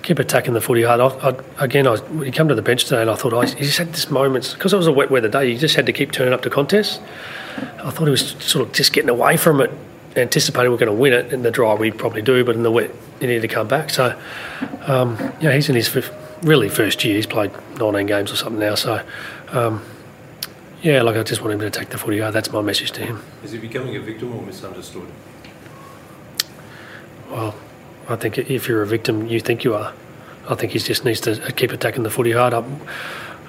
keep 0.03 0.19
attacking 0.19 0.55
the 0.55 0.61
footy 0.61 0.83
hard. 0.83 1.01
I, 1.01 1.29
I, 1.29 1.65
again, 1.65 1.87
I, 1.87 1.97
when 1.97 2.27
he 2.27 2.33
came 2.33 2.49
to 2.49 2.55
the 2.55 2.63
bench 2.63 2.85
today, 2.85 3.03
and 3.03 3.11
I 3.11 3.15
thought, 3.15 3.33
oh, 3.33 3.41
he 3.41 3.65
just 3.65 3.79
had 3.79 3.93
this 3.93 4.11
moments 4.11 4.55
because 4.55 4.73
it 4.73 4.77
was 4.77 4.87
a 4.87 4.93
wet 4.93 5.11
weather 5.11 5.29
day. 5.29 5.53
He 5.53 5.59
just 5.59 5.77
had 5.77 5.87
to 5.87 5.93
keep 5.93 6.13
turning 6.13 6.35
up 6.35 6.43
to 6.43 6.51
contests. 6.51 7.01
I 7.85 7.91
thought 7.91 8.05
he 8.05 8.11
was 8.11 8.31
sort 8.43 8.67
of 8.67 8.73
just 8.73 8.93
getting 8.93 9.11
away 9.11 9.37
from 9.37 9.61
it, 9.61 9.71
anticipating 10.17 10.71
we're 10.71 10.79
going 10.79 10.87
to 10.95 11.01
win 11.01 11.13
it. 11.13 11.33
In 11.33 11.43
the 11.43 11.51
dry, 11.51 11.75
we 11.75 11.91
probably 11.91 12.23
do, 12.23 12.45
but 12.45 12.57
in 12.57 12.63
the 12.63 12.71
wet, 12.71 12.91
he 13.21 13.27
needed 13.27 13.43
to 13.43 13.49
come 13.49 13.69
back. 13.69 13.91
So, 13.91 14.19
um, 14.87 15.17
yeah, 15.41 15.53
he's 15.53 15.69
in 15.69 15.77
his 15.77 15.89
fifth, 15.89 16.13
really 16.43 16.69
first 16.69 17.05
year. 17.05 17.17
He's 17.17 17.27
played 17.27 17.53
19 17.79 18.07
games 18.07 18.33
or 18.33 18.37
something 18.37 18.61
now. 18.61 18.75
So, 18.75 19.05
um, 19.51 19.83
yeah, 20.83 21.03
like 21.03 21.17
I 21.17 21.23
just 21.23 21.41
want 21.41 21.55
him 21.55 21.61
to 21.61 21.71
take 21.71 21.91
the 21.91 21.99
footy 21.99 22.21
hard. 22.21 22.35
That's 22.35 22.53
my 22.53 22.61
message 22.61 22.91
to 22.93 23.01
him. 23.05 23.23
Is 23.43 23.53
he 23.53 23.59
becoming 23.59 23.97
a 23.97 24.01
victim 24.01 24.35
or 24.35 24.43
misunderstood? 24.43 25.09
Well, 27.31 27.55
I 28.09 28.17
think 28.17 28.37
if 28.39 28.69
you're 28.69 28.83
a 28.83 28.87
victim, 28.87 29.27
you 29.29 29.41
think 29.41 29.65
you 29.65 29.75
are. 29.75 29.95
I 30.49 30.55
think 30.55 30.73
he 30.73 30.79
just 30.79 31.05
needs 31.05 31.21
to 31.23 31.53
keep 31.53 31.73
attacking 31.73 32.03
the 32.03 32.11
footy 32.11 32.33
hard. 32.33 32.53
Up. 32.53 32.65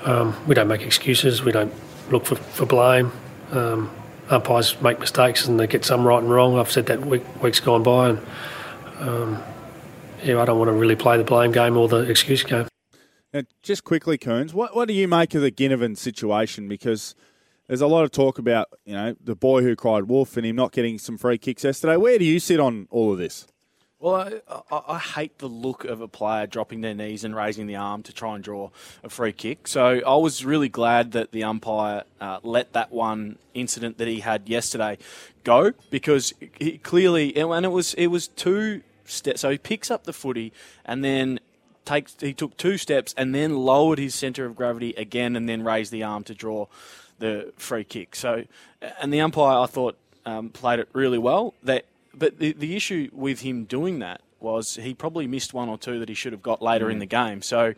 Um, 0.06 0.36
we 0.48 0.54
don't 0.56 0.68
make 0.68 0.82
excuses. 0.82 1.44
We 1.44 1.52
don't 1.52 1.74
look 2.12 2.26
for, 2.26 2.36
for 2.36 2.66
blame. 2.66 3.12
Um, 3.52 3.90
umpires 4.30 4.80
make 4.82 5.00
mistakes 5.00 5.48
and 5.48 5.60
they 5.60 5.68
get 5.68 5.86
some 5.86 6.06
right 6.06 6.22
and 6.22 6.32
wrong. 6.32 6.58
I've 6.58 6.72
said 6.72 6.86
that 6.88 7.06
week, 7.06 7.24
weeks 7.42 7.60
gone 7.60 7.84
by, 7.84 8.10
and 8.10 8.20
um, 9.00 9.44
yeah, 10.24 10.42
I 10.42 10.46
don't 10.46 10.58
want 10.58 10.70
to 10.70 10.74
really 10.74 10.96
play 10.96 11.18
the 11.18 11.24
blame 11.24 11.52
game 11.52 11.78
or 11.78 11.88
the 11.88 12.10
excuse 12.10 12.44
game. 12.44 12.68
Now, 13.34 13.42
just 13.64 13.84
quickly, 13.84 14.20
Coons, 14.20 14.54
what, 14.54 14.76
what 14.76 14.88
do 14.88 14.94
you 14.94 15.08
make 15.08 15.34
of 15.34 15.42
the 15.42 15.52
Ginnivan 15.52 15.98
situation? 15.98 16.68
Because 16.68 17.16
there's 17.68 17.82
a 17.82 17.88
lot 17.88 18.04
of 18.04 18.12
talk 18.12 18.38
about, 18.38 18.70
you 18.86 18.94
know, 18.94 19.16
the 19.24 19.36
boy 19.36 19.64
who 19.64 19.76
cried 19.76 20.04
wolf 20.04 20.38
and 20.38 20.46
him 20.46 20.56
not 20.56 20.72
getting 20.72 21.00
some 21.00 21.18
free 21.18 21.40
kicks 21.40 21.64
yesterday. 21.64 21.98
Where 21.98 22.20
do 22.20 22.26
you 22.26 22.40
sit 22.40 22.60
on 22.60 22.88
all 22.92 23.12
of 23.12 23.18
this? 23.18 23.48
Well, 24.00 24.16
I, 24.16 24.56
I, 24.70 24.82
I 24.90 25.00
hate 25.00 25.40
the 25.40 25.48
look 25.48 25.84
of 25.86 26.02
a 26.02 26.08
player 26.08 26.46
dropping 26.46 26.82
their 26.82 26.94
knees 26.94 27.24
and 27.24 27.36
raising 27.36 27.66
the 27.66 27.78
arm 27.78 28.04
to 28.04 28.14
try 28.14 28.36
and 28.36 28.44
draw 28.44 28.70
a 29.02 29.10
free 29.10 29.32
kick. 29.32 29.68
So 29.68 30.02
I 30.06 30.16
was 30.18 30.46
really 30.46 30.70
glad 30.70 31.14
that 31.14 31.32
the 31.32 31.44
umpire 31.44 32.04
uh, 32.22 32.40
let 32.44 32.74
that 32.74 32.92
one 32.92 33.40
incident 33.56 33.98
that 33.98 34.08
he 34.08 34.20
had 34.20 34.48
yesterday 34.48 34.98
go 35.44 35.72
because 35.90 36.34
he 36.60 36.78
clearly 36.80 37.36
and 37.36 37.66
it 37.66 37.72
was 37.72 37.94
it 37.94 38.08
was 38.08 38.28
two 38.28 38.82
steps. 39.06 39.42
So 39.42 39.50
he 39.50 39.58
picks 39.58 39.90
up 39.90 40.04
the 40.04 40.14
footy 40.14 40.52
and 40.84 41.04
then 41.04 41.40
takes 41.86 42.16
he 42.20 42.34
took 42.34 42.58
two 42.58 42.78
steps 42.78 43.14
and 43.18 43.34
then 43.34 43.56
lowered 43.56 44.00
his 44.00 44.16
center 44.16 44.46
of 44.46 44.56
gravity 44.56 44.94
again 44.98 45.36
and 45.36 45.48
then 45.48 45.64
raised 45.64 45.92
the 45.92 46.04
arm 46.04 46.24
to 46.26 46.34
draw 46.34 46.68
the 47.20 47.54
free 47.58 47.84
kick. 47.84 48.16
So 48.16 48.46
and 49.02 49.14
the 49.14 49.22
umpire 49.22 49.60
I 49.60 49.66
thought 49.66 49.98
um, 50.26 50.50
played 50.50 50.80
it 50.80 50.90
really 50.94 51.18
well. 51.20 51.54
That 51.64 51.86
but 52.14 52.40
the 52.40 52.54
the 52.54 52.76
issue 52.76 53.10
with 53.14 53.42
him 53.42 53.66
doing 53.66 54.00
that 54.00 54.22
was 54.40 54.76
he 54.76 54.94
probably 54.94 55.26
missed 55.28 55.54
one 55.54 55.70
or 55.70 55.78
two 55.78 56.00
that 56.00 56.10
he 56.10 56.16
should 56.16 56.34
have 56.34 56.44
got 56.44 56.62
later 56.62 56.90
in 56.90 57.00
the 57.00 57.06
game. 57.06 57.42
So. 57.42 57.74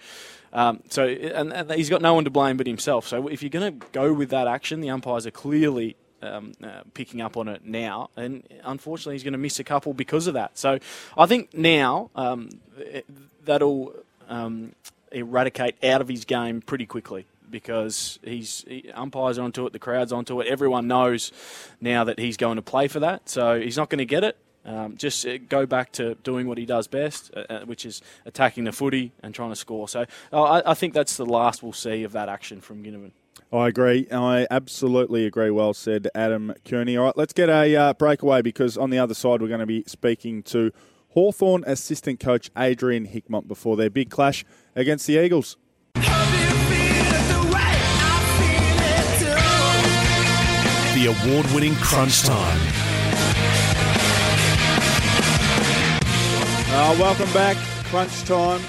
Um, 0.53 0.83
so 0.89 1.05
and, 1.05 1.51
and 1.51 1.69
he's 1.73 1.89
got 1.89 2.01
no 2.01 2.13
one 2.13 2.23
to 2.23 2.29
blame 2.29 2.55
but 2.55 2.65
himself. 2.65 3.05
So 3.05 3.27
if 3.27 3.43
you're 3.43 3.49
going 3.49 3.77
to 3.77 3.87
go 3.91 4.13
with 4.13 4.29
that 4.29 4.47
action, 4.47 4.79
the 4.79 4.89
umpires 4.89 5.27
are 5.27 5.31
clearly 5.31 5.97
um, 6.21 6.53
uh, 6.63 6.83
picking 6.93 7.19
up 7.21 7.35
on 7.35 7.49
it 7.49 7.65
now, 7.65 8.09
and 8.15 8.41
unfortunately, 8.63 9.15
he's 9.15 9.23
going 9.23 9.33
to 9.33 9.37
miss 9.37 9.59
a 9.59 9.65
couple 9.65 9.93
because 9.93 10.27
of 10.27 10.33
that. 10.35 10.57
So 10.57 10.79
I 11.17 11.25
think 11.25 11.53
now 11.53 12.09
um, 12.15 12.49
it- 12.77 13.05
that'll 13.45 13.93
um, 14.27 14.73
eradicate 15.11 15.83
out 15.83 16.01
of 16.01 16.07
his 16.07 16.25
game 16.25 16.61
pretty 16.61 16.85
quickly 16.85 17.25
because 17.49 18.19
he's 18.23 18.65
he, 18.67 18.91
umpires 18.93 19.37
onto 19.37 19.65
it, 19.65 19.73
the 19.73 19.79
crowd's 19.79 20.11
onto 20.11 20.41
it. 20.41 20.47
Everyone 20.47 20.87
knows 20.87 21.31
now 21.79 22.03
that 22.03 22.19
he's 22.19 22.37
going 22.37 22.57
to 22.57 22.61
play 22.61 22.87
for 22.87 22.99
that, 22.99 23.29
so 23.29 23.59
he's 23.59 23.77
not 23.77 23.89
going 23.89 23.99
to 23.99 24.05
get 24.05 24.23
it. 24.23 24.37
Um, 24.65 24.97
just 24.97 25.25
uh, 25.27 25.37
go 25.37 25.67
back 25.67 25.91
to 25.93 26.15
doing 26.15 26.47
what 26.47 26.57
he 26.57 26.65
does 26.65 26.87
best, 26.87 27.31
uh, 27.35 27.43
uh, 27.49 27.59
which 27.65 27.85
is 27.85 28.01
attacking 28.25 28.63
the 28.63 28.71
footy 28.71 29.11
and 29.21 29.33
trying 29.33 29.51
to 29.51 29.55
score. 29.55 29.87
So 29.87 30.05
uh, 30.33 30.41
I, 30.43 30.71
I 30.71 30.73
think 30.73 30.93
that's 30.93 31.17
the 31.17 31.25
last 31.25 31.61
we'll 31.61 31.71
see 31.71 32.03
of 32.03 32.13
that 32.13 32.29
action 32.29 32.61
from 32.61 32.83
Ginnivan. 32.83 33.11
I 33.53 33.67
agree. 33.67 34.07
I 34.11 34.47
absolutely 34.49 35.25
agree. 35.25 35.51
Well 35.51 35.75
said, 35.75 36.07
Adam 36.15 36.53
Cooney. 36.65 36.97
All 36.97 37.05
right, 37.05 37.17
let's 37.17 37.31
get 37.33 37.47
a 37.47 37.75
uh, 37.75 37.93
breakaway 37.93 38.41
because 38.41 38.75
on 38.75 38.89
the 38.89 38.97
other 38.97 39.13
side, 39.13 39.39
we're 39.39 39.47
going 39.47 39.59
to 39.59 39.67
be 39.67 39.83
speaking 39.85 40.41
to 40.43 40.71
Hawthorn 41.15 41.63
assistant 41.65 42.19
coach 42.19 42.51
Adrian 42.57 43.07
Hickmott 43.07 43.47
before 43.47 43.77
their 43.77 43.89
big 43.89 44.09
clash 44.09 44.43
against 44.75 45.07
the 45.07 45.17
Eagles. 45.17 45.55
The 50.93 51.05
award 51.07 51.45
winning 51.53 51.75
Crunch 51.75 52.23
Time. 52.23 52.59
Uh, 56.67 56.95
welcome 56.99 57.31
back. 57.31 57.55
Crunch 57.85 58.23
time. 58.25 58.61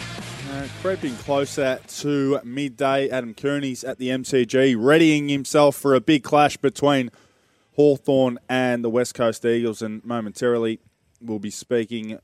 Uh, 0.53 0.69
creeping 0.81 1.17
closer 1.17 1.81
to 1.89 2.39
midday. 2.45 3.11
Adam 3.11 3.35
Cooney's 3.35 3.83
at 3.83 3.99
the 3.99 4.11
MCG, 4.11 4.77
readying 4.79 5.29
himself 5.29 5.75
for 5.75 5.97
a 5.97 6.01
big 6.01 6.23
clash 6.23 6.57
between 6.57 7.11
Hawthorn 7.75 8.39
and 8.49 8.85
the 8.85 8.91
West 8.91 9.17
Coast 9.17 9.45
Eagles. 9.45 9.83
And 9.83 10.05
momentarily, 10.05 10.79
we'll 11.21 11.41
be 11.41 11.51
speaking 11.51 12.21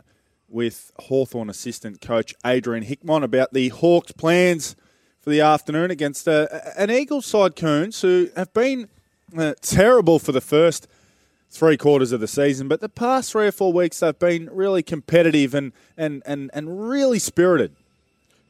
with 0.53 0.93
Hawthorn 1.01 1.49
assistant 1.49 2.01
coach 2.01 2.35
Adrian 2.45 2.85
Hickmott 2.85 3.25
about 3.25 3.53
the 3.53 3.69
Hawks' 3.69 4.13
plans 4.13 4.77
for 5.21 5.31
the 5.31 5.41
afternoon 5.41 5.91
against 5.91 6.29
uh, 6.29 6.47
an 6.77 6.91
Eagles 6.91 7.27
side, 7.27 7.57
Coons, 7.57 8.01
who 8.03 8.29
have 8.37 8.53
been 8.53 8.89
uh, 9.37 9.55
terrible 9.61 10.19
for 10.19 10.33
the 10.33 10.41
first 10.41 10.89
three 11.49 11.77
quarters 11.77 12.13
of 12.13 12.21
the 12.21 12.27
season, 12.27 12.67
but 12.67 12.81
the 12.81 12.89
past 12.89 13.33
three 13.33 13.47
or 13.47 13.53
four 13.53 13.73
weeks 13.73 14.01
they've 14.01 14.19
been 14.19 14.49
really 14.51 14.83
competitive 14.83 15.55
and, 15.55 15.73
and, 15.97 16.23
and, 16.25 16.51
and 16.55 16.89
really 16.89 17.19
spirited. 17.19 17.77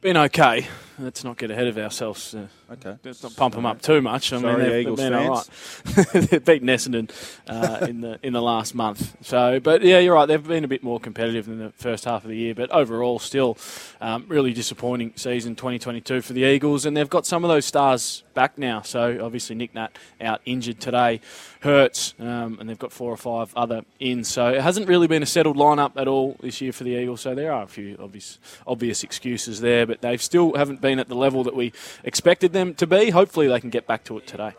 Been 0.01 0.17
okay. 0.17 0.67
Let's 0.97 1.23
not 1.23 1.37
get 1.37 1.51
ahead 1.51 1.67
of 1.67 1.77
ourselves. 1.77 2.33
Uh, 2.33 2.47
Okay. 2.73 2.97
Let's 3.03 3.23
not 3.23 3.35
pump 3.35 3.55
them 3.55 3.65
up 3.65 3.81
too 3.81 4.01
much. 4.01 4.33
I 4.33 4.41
Sorry, 4.41 4.53
mean, 4.57 4.69
they've, 4.69 4.81
Eagles 4.81 4.99
they've 4.99 5.09
been 5.11 5.27
all 5.27 5.41
fans. 5.41 6.13
right. 6.13 6.29
they've 6.29 6.45
beaten 6.45 6.67
Essendon 6.67 7.11
uh, 7.47 7.85
in 7.85 8.01
the 8.01 8.19
in 8.23 8.33
the 8.33 8.41
last 8.41 8.73
month. 8.75 9.15
So, 9.21 9.59
but 9.59 9.81
yeah, 9.83 9.99
you're 9.99 10.15
right. 10.15 10.25
They've 10.25 10.45
been 10.45 10.63
a 10.63 10.67
bit 10.67 10.83
more 10.83 10.99
competitive 10.99 11.45
than 11.45 11.59
the 11.59 11.71
first 11.71 12.05
half 12.05 12.23
of 12.23 12.29
the 12.29 12.37
year, 12.37 12.55
but 12.55 12.69
overall, 12.71 13.19
still 13.19 13.57
um, 14.01 14.25
really 14.27 14.53
disappointing 14.53 15.13
season 15.15 15.55
2022 15.55 16.21
for 16.21 16.33
the 16.33 16.43
Eagles. 16.43 16.85
And 16.85 16.95
they've 16.97 17.09
got 17.09 17.25
some 17.25 17.43
of 17.43 17.49
those 17.49 17.65
stars 17.65 18.23
back 18.33 18.57
now. 18.57 18.81
So 18.81 19.19
obviously 19.23 19.55
Nick 19.55 19.75
Nat 19.75 19.97
out 20.19 20.41
injured 20.45 20.79
today, 20.79 21.21
hurts, 21.61 22.13
um, 22.19 22.57
and 22.59 22.67
they've 22.69 22.79
got 22.79 22.91
four 22.91 23.11
or 23.11 23.17
five 23.17 23.53
other 23.55 23.83
in. 23.99 24.23
So 24.23 24.49
it 24.49 24.61
hasn't 24.61 24.87
really 24.87 25.07
been 25.07 25.23
a 25.23 25.27
settled 25.27 25.57
lineup 25.57 25.91
at 25.95 26.07
all 26.07 26.37
this 26.41 26.61
year 26.61 26.71
for 26.71 26.83
the 26.83 26.91
Eagles. 26.91 27.21
So 27.21 27.35
there 27.35 27.51
are 27.51 27.63
a 27.63 27.67
few 27.67 27.97
obvious 27.99 28.39
obvious 28.65 29.03
excuses 29.03 29.61
there, 29.61 29.85
but 29.85 30.01
they've 30.01 30.21
still 30.21 30.53
haven't 30.55 30.81
been 30.81 30.99
at 30.99 31.07
the 31.07 31.15
level 31.15 31.43
that 31.43 31.55
we 31.55 31.71
expected 32.03 32.53
them 32.53 32.62
to 32.75 32.87
be. 32.87 33.09
Hopefully 33.09 33.47
they 33.47 33.59
can 33.59 33.69
get 33.69 33.87
back 33.87 34.03
to 34.05 34.17
it 34.17 34.27
today. 34.27 34.53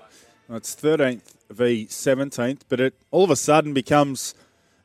It's 0.51 0.75
13th 0.75 1.35
v 1.51 1.87
17th, 1.87 2.63
but 2.69 2.81
it 2.81 2.95
all 3.11 3.25
of 3.25 3.31
a 3.31 3.37
sudden 3.37 3.73
becomes 3.73 4.35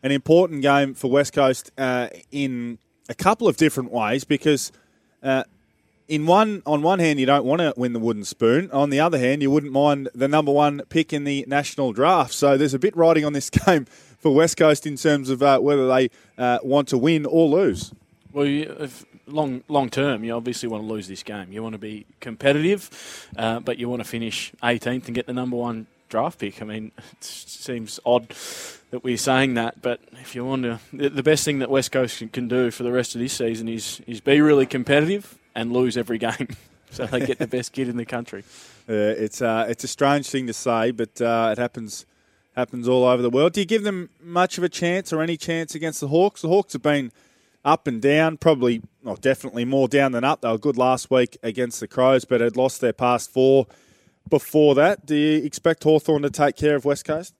an 0.04 0.12
important 0.12 0.62
game 0.62 0.94
for 0.94 1.10
West 1.10 1.34
Coast 1.34 1.72
uh, 1.78 2.08
in 2.32 2.78
a 3.10 3.16
couple 3.16 3.48
of 3.48 3.58
different 3.58 3.92
ways 3.92 4.24
because. 4.24 4.72
Uh, 5.22 5.44
in 6.08 6.26
one, 6.26 6.64
on 6.66 6.82
one 6.82 6.98
hand, 6.98 7.20
you 7.20 7.28
don't 7.28 7.46
want 7.46 7.60
to 7.62 7.72
win 7.78 7.94
the 7.94 8.00
wooden 8.00 8.24
spoon. 8.24 8.72
On 8.72 8.90
the 8.90 9.00
other 9.00 9.20
hand, 9.20 9.44
you 9.44 9.52
wouldn't 9.52 9.72
mind 9.72 10.10
the 10.16 10.28
number 10.28 10.52
one 10.52 10.82
pick 10.90 11.14
in 11.14 11.24
the 11.24 11.46
national 11.48 11.94
draft. 11.94 12.34
So 12.34 12.58
there's 12.58 12.74
a 12.74 12.80
bit 12.80 12.98
riding 12.98 13.26
on 13.26 13.34
this 13.34 13.50
game 13.66 13.86
for 14.18 14.34
West 14.34 14.58
Coast 14.58 14.88
in 14.88 14.96
terms 14.96 15.30
of 15.30 15.44
uh, 15.44 15.60
whether 15.60 15.88
they 15.88 16.10
uh, 16.36 16.58
want 16.64 16.88
to 16.88 16.98
win 16.98 17.28
or 17.28 17.48
lose. 17.48 17.94
Well, 18.32 18.48
if 18.48 19.06
long 19.32 19.64
long 19.68 19.90
term, 19.90 20.24
you 20.24 20.34
obviously 20.34 20.70
want 20.70 20.84
to 20.84 20.88
lose 20.88 21.08
this 21.08 21.24
game. 21.24 21.52
You 21.52 21.64
want 21.64 21.74
to 21.74 21.80
be 21.80 22.06
competitive, 22.20 23.28
uh, 23.38 23.60
but 23.60 23.78
you 23.78 23.90
want 23.90 24.02
to 24.02 24.08
finish 24.08 24.52
18th 24.64 25.06
and 25.08 25.16
get 25.16 25.26
the 25.26 25.34
number 25.34 25.56
one 25.56 25.88
draft 26.10 26.40
pick. 26.40 26.62
I 26.62 26.66
mean, 26.66 26.92
it 26.98 27.24
seems 27.24 28.00
odd 28.06 28.34
that 28.92 29.04
we're 29.04 29.18
saying 29.18 29.54
that, 29.54 29.82
but 29.82 30.00
if 30.14 30.36
you 30.36 30.44
want 30.44 30.64
to, 30.64 30.80
the, 30.92 31.24
best 31.24 31.46
thing 31.46 31.60
that 31.60 31.70
West 31.70 31.92
Coast 31.92 32.18
can, 32.18 32.30
can 32.30 32.48
do 32.48 32.72
for 32.72 32.84
the 32.84 32.92
rest 32.92 33.14
of 33.16 33.22
this 33.22 33.34
season 33.34 33.70
is 33.70 34.02
is 34.08 34.20
be 34.20 34.42
really 34.42 34.66
competitive 34.66 35.38
and 35.56 35.72
lose 35.72 35.96
every 35.96 36.18
game, 36.18 36.50
so 36.90 37.06
they 37.06 37.26
get 37.26 37.38
the 37.38 37.48
best 37.48 37.72
kid 37.74 37.88
in 37.88 37.98
the 37.98 38.06
country. 38.06 38.44
Uh, 38.90 39.14
it's 39.20 39.40
uh, 39.40 39.68
it's 39.70 39.84
a 39.84 39.88
strange 39.88 40.28
thing 40.28 40.48
to 40.48 40.54
say, 40.54 40.90
but 40.90 41.22
uh, 41.22 41.50
it 41.52 41.60
happens 41.60 42.08
happens 42.56 42.88
all 42.88 43.06
over 43.06 43.22
the 43.22 43.30
world. 43.30 43.54
Do 43.54 43.60
you 43.60 43.66
give 43.68 43.84
them 43.84 44.10
much 44.20 44.58
of 44.58 44.64
a 44.64 44.70
chance 44.70 45.14
or 45.14 45.22
any 45.22 45.38
chance 45.38 45.76
against 45.76 46.00
the 46.02 46.08
Hawks? 46.08 46.42
The 46.42 46.48
Hawks 46.48 46.74
have 46.74 46.82
been 46.82 47.12
up 47.66 47.88
and 47.88 48.02
down, 48.02 48.38
probably, 48.38 48.82
well, 49.04 49.16
definitely 49.16 49.66
more 49.66 49.88
down 49.88 50.12
than 50.12 50.24
up. 50.24 50.42
They 50.42 50.50
were 50.50 50.58
good 50.58 50.78
last 50.78 51.12
week 51.12 51.38
against 51.44 51.80
the 51.80 51.88
Crows, 51.88 52.26
but 52.26 52.42
had 52.42 52.58
lost 52.58 52.82
their 52.82 52.94
past 52.94 53.32
four 53.32 53.68
before 54.30 54.76
that. 54.76 55.06
Do 55.06 55.16
you 55.16 55.44
expect 55.44 55.84
Hawthorn 55.84 56.22
to 56.24 56.30
take 56.30 56.56
care 56.56 56.76
of 56.76 56.86
West 56.86 57.06
Coast? 57.06 57.34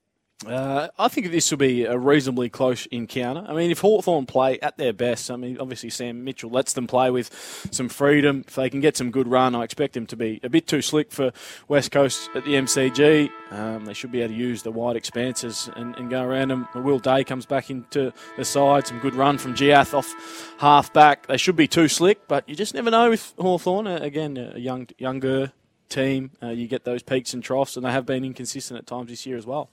Uh, 0.48 0.88
I 0.98 1.10
think 1.10 1.32
this 1.32 1.52
will 1.52 1.58
be 1.58 1.84
a 1.84 1.98
reasonably 1.98 2.50
close 2.50 2.86
encounter. 2.86 3.44
I 3.46 3.54
mean, 3.54 3.72
if 3.72 3.80
Hawthorn 3.80 4.26
play 4.26 4.58
at 4.62 4.78
their 4.78 4.94
best, 4.94 5.30
I 5.30 5.36
mean, 5.36 5.58
obviously 5.60 5.90
Sam 5.90 6.24
Mitchell 6.24 6.50
lets 6.50 6.72
them 6.72 6.88
play 6.88 7.12
with 7.12 7.68
some 7.72 7.90
freedom. 7.90 8.46
If 8.48 8.56
they 8.56 8.70
can 8.70 8.80
get 8.80 8.96
some 8.96 9.12
good 9.12 9.28
run, 9.28 9.54
I 9.54 9.64
expect 9.64 9.96
them 9.96 10.06
to 10.08 10.16
be 10.16 10.40
a 10.42 10.48
bit 10.48 10.66
too 10.66 10.82
slick 10.82 11.12
for 11.12 11.34
West 11.68 11.92
Coast 11.92 12.30
at 12.36 12.46
the 12.46 12.54
MCG. 12.54 13.30
Um, 13.52 13.84
they 13.84 13.94
should 13.94 14.14
be 14.14 14.22
able 14.22 14.34
to 14.34 14.40
use 14.40 14.64
the 14.64 14.72
wide 14.72 14.96
expanses 14.96 15.70
and, 15.76 15.94
and 15.98 16.10
go 16.10 16.24
around 16.24 16.48
them. 16.48 16.70
Will 16.74 17.00
Day 17.00 17.26
comes 17.26 17.46
back 17.46 17.70
into 17.70 18.14
the 18.38 18.46
side. 18.46 18.88
Some 18.88 19.00
good 19.00 19.16
run 19.16 19.38
from 19.38 19.56
Jiath 19.56 19.94
off 19.94 20.56
half 20.60 20.94
back. 20.94 21.28
They 21.28 21.38
should 21.38 21.58
be 21.58 21.68
too 21.68 21.90
slick, 21.90 22.30
but 22.30 22.48
you 22.48 22.56
just 22.56 22.74
never 22.74 22.90
know 22.90 23.10
with 23.10 23.34
Hawthorn. 23.38 23.88
Uh, 23.88 24.00
again, 24.02 24.38
a 24.38 24.58
young, 24.58 24.88
younger 24.98 25.52
team. 25.90 26.32
Uh, 26.42 26.50
you 26.50 26.68
get 26.68 26.86
those 26.86 27.04
peaks 27.04 27.34
and 27.34 27.44
troughs, 27.44 27.76
and 27.76 27.86
they 27.86 27.92
have 27.92 28.06
been 28.06 28.24
inconsistent 28.24 28.78
at 28.78 28.88
times 28.88 29.10
this 29.10 29.26
year 29.26 29.36
as 29.36 29.46
well. 29.46 29.70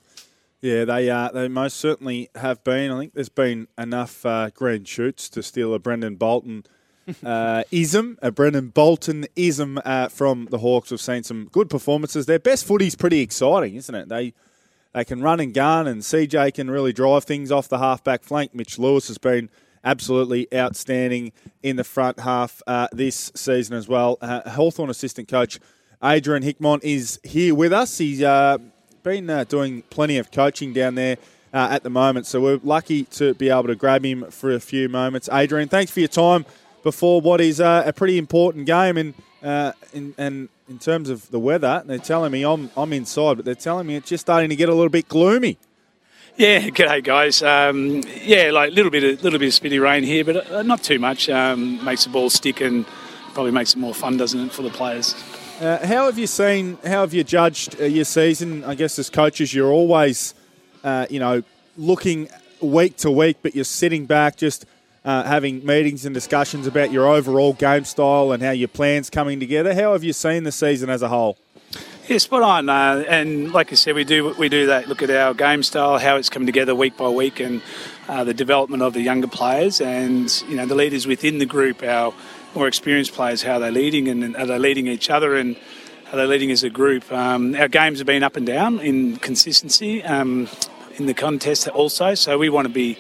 Yeah, 0.62 0.84
they 0.84 1.10
uh, 1.10 1.28
they 1.30 1.48
most 1.48 1.76
certainly 1.76 2.30
have 2.34 2.64
been. 2.64 2.90
I 2.90 2.98
think 2.98 3.14
there's 3.14 3.28
been 3.28 3.68
enough 3.76 4.24
uh, 4.24 4.50
green 4.50 4.84
shoots 4.84 5.28
to 5.30 5.42
steal 5.42 5.74
a 5.74 5.78
Brendon 5.78 6.16
Bolton 6.16 6.64
uh, 7.24 7.64
ism, 7.70 8.18
a 8.22 8.30
Brendon 8.30 8.68
Bolton 8.68 9.26
ism 9.36 9.78
uh, 9.84 10.08
from 10.08 10.46
the 10.50 10.58
Hawks. 10.58 10.90
We've 10.90 11.00
seen 11.00 11.22
some 11.22 11.48
good 11.52 11.68
performances. 11.68 12.26
Their 12.26 12.38
best 12.38 12.66
footy's 12.66 12.96
pretty 12.96 13.20
exciting, 13.20 13.74
isn't 13.76 13.94
it? 13.94 14.08
They 14.08 14.32
they 14.94 15.04
can 15.04 15.20
run 15.20 15.40
and 15.40 15.52
gun, 15.52 15.86
and 15.86 16.00
CJ 16.00 16.54
can 16.54 16.70
really 16.70 16.92
drive 16.92 17.24
things 17.24 17.52
off 17.52 17.68
the 17.68 17.78
halfback 17.78 18.22
flank. 18.22 18.54
Mitch 18.54 18.78
Lewis 18.78 19.08
has 19.08 19.18
been 19.18 19.50
absolutely 19.84 20.48
outstanding 20.54 21.32
in 21.62 21.76
the 21.76 21.84
front 21.84 22.20
half 22.20 22.62
uh, 22.66 22.88
this 22.92 23.30
season 23.34 23.76
as 23.76 23.88
well. 23.88 24.16
Uh, 24.22 24.48
Hawthorn 24.50 24.88
assistant 24.88 25.28
coach 25.28 25.60
Adrian 26.02 26.42
Hickmott 26.42 26.80
is 26.82 27.20
here 27.22 27.54
with 27.54 27.72
us. 27.72 27.98
He's 27.98 28.22
uh, 28.22 28.58
been 29.06 29.30
uh, 29.30 29.44
doing 29.44 29.82
plenty 29.82 30.18
of 30.18 30.32
coaching 30.32 30.72
down 30.72 30.96
there 30.96 31.16
uh, 31.54 31.68
at 31.70 31.84
the 31.84 31.90
moment, 31.90 32.26
so 32.26 32.40
we're 32.40 32.58
lucky 32.64 33.04
to 33.04 33.34
be 33.34 33.48
able 33.48 33.68
to 33.68 33.76
grab 33.76 34.04
him 34.04 34.28
for 34.32 34.50
a 34.50 34.58
few 34.58 34.88
moments. 34.88 35.28
Adrian, 35.32 35.68
thanks 35.68 35.92
for 35.92 36.00
your 36.00 36.08
time 36.08 36.44
before 36.82 37.20
what 37.20 37.40
is 37.40 37.60
uh, 37.60 37.84
a 37.86 37.92
pretty 37.92 38.18
important 38.18 38.66
game. 38.66 38.96
And 38.96 39.14
uh, 39.44 39.72
in, 39.92 40.12
in 40.18 40.78
terms 40.80 41.08
of 41.08 41.30
the 41.30 41.38
weather, 41.38 41.84
they're 41.86 41.98
telling 41.98 42.32
me 42.32 42.44
I'm 42.44 42.68
I'm 42.76 42.92
inside, 42.92 43.36
but 43.36 43.44
they're 43.44 43.54
telling 43.54 43.86
me 43.86 43.94
it's 43.94 44.08
just 44.08 44.22
starting 44.22 44.50
to 44.50 44.56
get 44.56 44.68
a 44.68 44.74
little 44.74 44.90
bit 44.90 45.08
gloomy. 45.08 45.56
Yeah, 46.36 46.68
g'day 46.70 47.04
guys. 47.04 47.44
Um, 47.44 48.02
yeah, 48.22 48.50
like 48.50 48.72
a 48.72 48.74
little 48.74 48.90
bit, 48.90 49.04
of, 49.04 49.22
little 49.22 49.38
bit 49.38 49.46
of 49.46 49.54
spitty 49.54 49.80
rain 49.80 50.02
here, 50.02 50.24
but 50.24 50.50
uh, 50.50 50.62
not 50.62 50.82
too 50.82 50.98
much. 50.98 51.28
Um, 51.30 51.82
makes 51.84 52.02
the 52.02 52.10
ball 52.10 52.28
stick 52.28 52.60
and 52.60 52.84
probably 53.34 53.52
makes 53.52 53.74
it 53.74 53.78
more 53.78 53.94
fun, 53.94 54.16
doesn't 54.16 54.46
it, 54.46 54.52
for 54.52 54.62
the 54.62 54.70
players? 54.70 55.14
Uh, 55.60 55.86
how 55.86 56.04
have 56.04 56.18
you 56.18 56.26
seen? 56.26 56.76
How 56.84 57.00
have 57.00 57.14
you 57.14 57.24
judged 57.24 57.80
uh, 57.80 57.84
your 57.84 58.04
season? 58.04 58.62
I 58.64 58.74
guess 58.74 58.98
as 58.98 59.08
coaches, 59.08 59.54
you're 59.54 59.72
always, 59.72 60.34
uh, 60.84 61.06
you 61.08 61.18
know, 61.18 61.42
looking 61.78 62.28
week 62.60 62.98
to 62.98 63.10
week, 63.10 63.38
but 63.40 63.54
you're 63.54 63.64
sitting 63.64 64.04
back, 64.04 64.36
just 64.36 64.66
uh, 65.06 65.22
having 65.22 65.64
meetings 65.64 66.04
and 66.04 66.12
discussions 66.12 66.66
about 66.66 66.92
your 66.92 67.08
overall 67.08 67.54
game 67.54 67.86
style 67.86 68.32
and 68.32 68.42
how 68.42 68.50
your 68.50 68.68
plans 68.68 69.08
coming 69.08 69.40
together. 69.40 69.72
How 69.72 69.94
have 69.94 70.04
you 70.04 70.12
seen 70.12 70.44
the 70.44 70.52
season 70.52 70.90
as 70.90 71.00
a 71.00 71.08
whole? 71.08 71.38
Yeah, 72.06 72.18
spot 72.18 72.42
on. 72.42 72.68
Uh, 72.68 73.04
and 73.08 73.50
like 73.50 73.72
I 73.72 73.76
said, 73.76 73.94
we 73.94 74.04
do 74.04 74.34
we 74.34 74.50
do 74.50 74.66
that. 74.66 74.88
Look 74.88 75.02
at 75.02 75.08
our 75.08 75.32
game 75.32 75.62
style, 75.62 75.96
how 75.98 76.16
it's 76.16 76.28
coming 76.28 76.46
together 76.46 76.74
week 76.74 76.98
by 76.98 77.08
week, 77.08 77.40
and 77.40 77.62
uh, 78.10 78.24
the 78.24 78.34
development 78.34 78.82
of 78.82 78.92
the 78.92 79.00
younger 79.00 79.26
players, 79.26 79.80
and 79.80 80.30
you 80.50 80.56
know 80.56 80.66
the 80.66 80.74
leaders 80.74 81.06
within 81.06 81.38
the 81.38 81.46
group, 81.46 81.82
our 81.82 82.12
more 82.56 82.66
experienced 82.66 83.12
players, 83.12 83.42
how 83.42 83.58
they're 83.58 83.70
leading, 83.70 84.08
and 84.08 84.34
are 84.36 84.46
they 84.46 84.58
leading 84.58 84.86
each 84.86 85.10
other, 85.10 85.36
and 85.36 85.56
are 86.10 86.16
they 86.16 86.26
leading 86.26 86.50
as 86.50 86.64
a 86.64 86.70
group. 86.70 87.10
Um, 87.12 87.54
our 87.54 87.68
games 87.68 87.98
have 87.98 88.06
been 88.06 88.22
up 88.22 88.36
and 88.36 88.46
down 88.46 88.80
in 88.80 89.18
consistency 89.18 90.02
um, 90.02 90.48
in 90.96 91.06
the 91.06 91.14
contest 91.14 91.68
also, 91.68 92.14
so 92.14 92.38
we 92.38 92.48
want 92.48 92.66
to 92.66 92.72
be, 92.72 92.96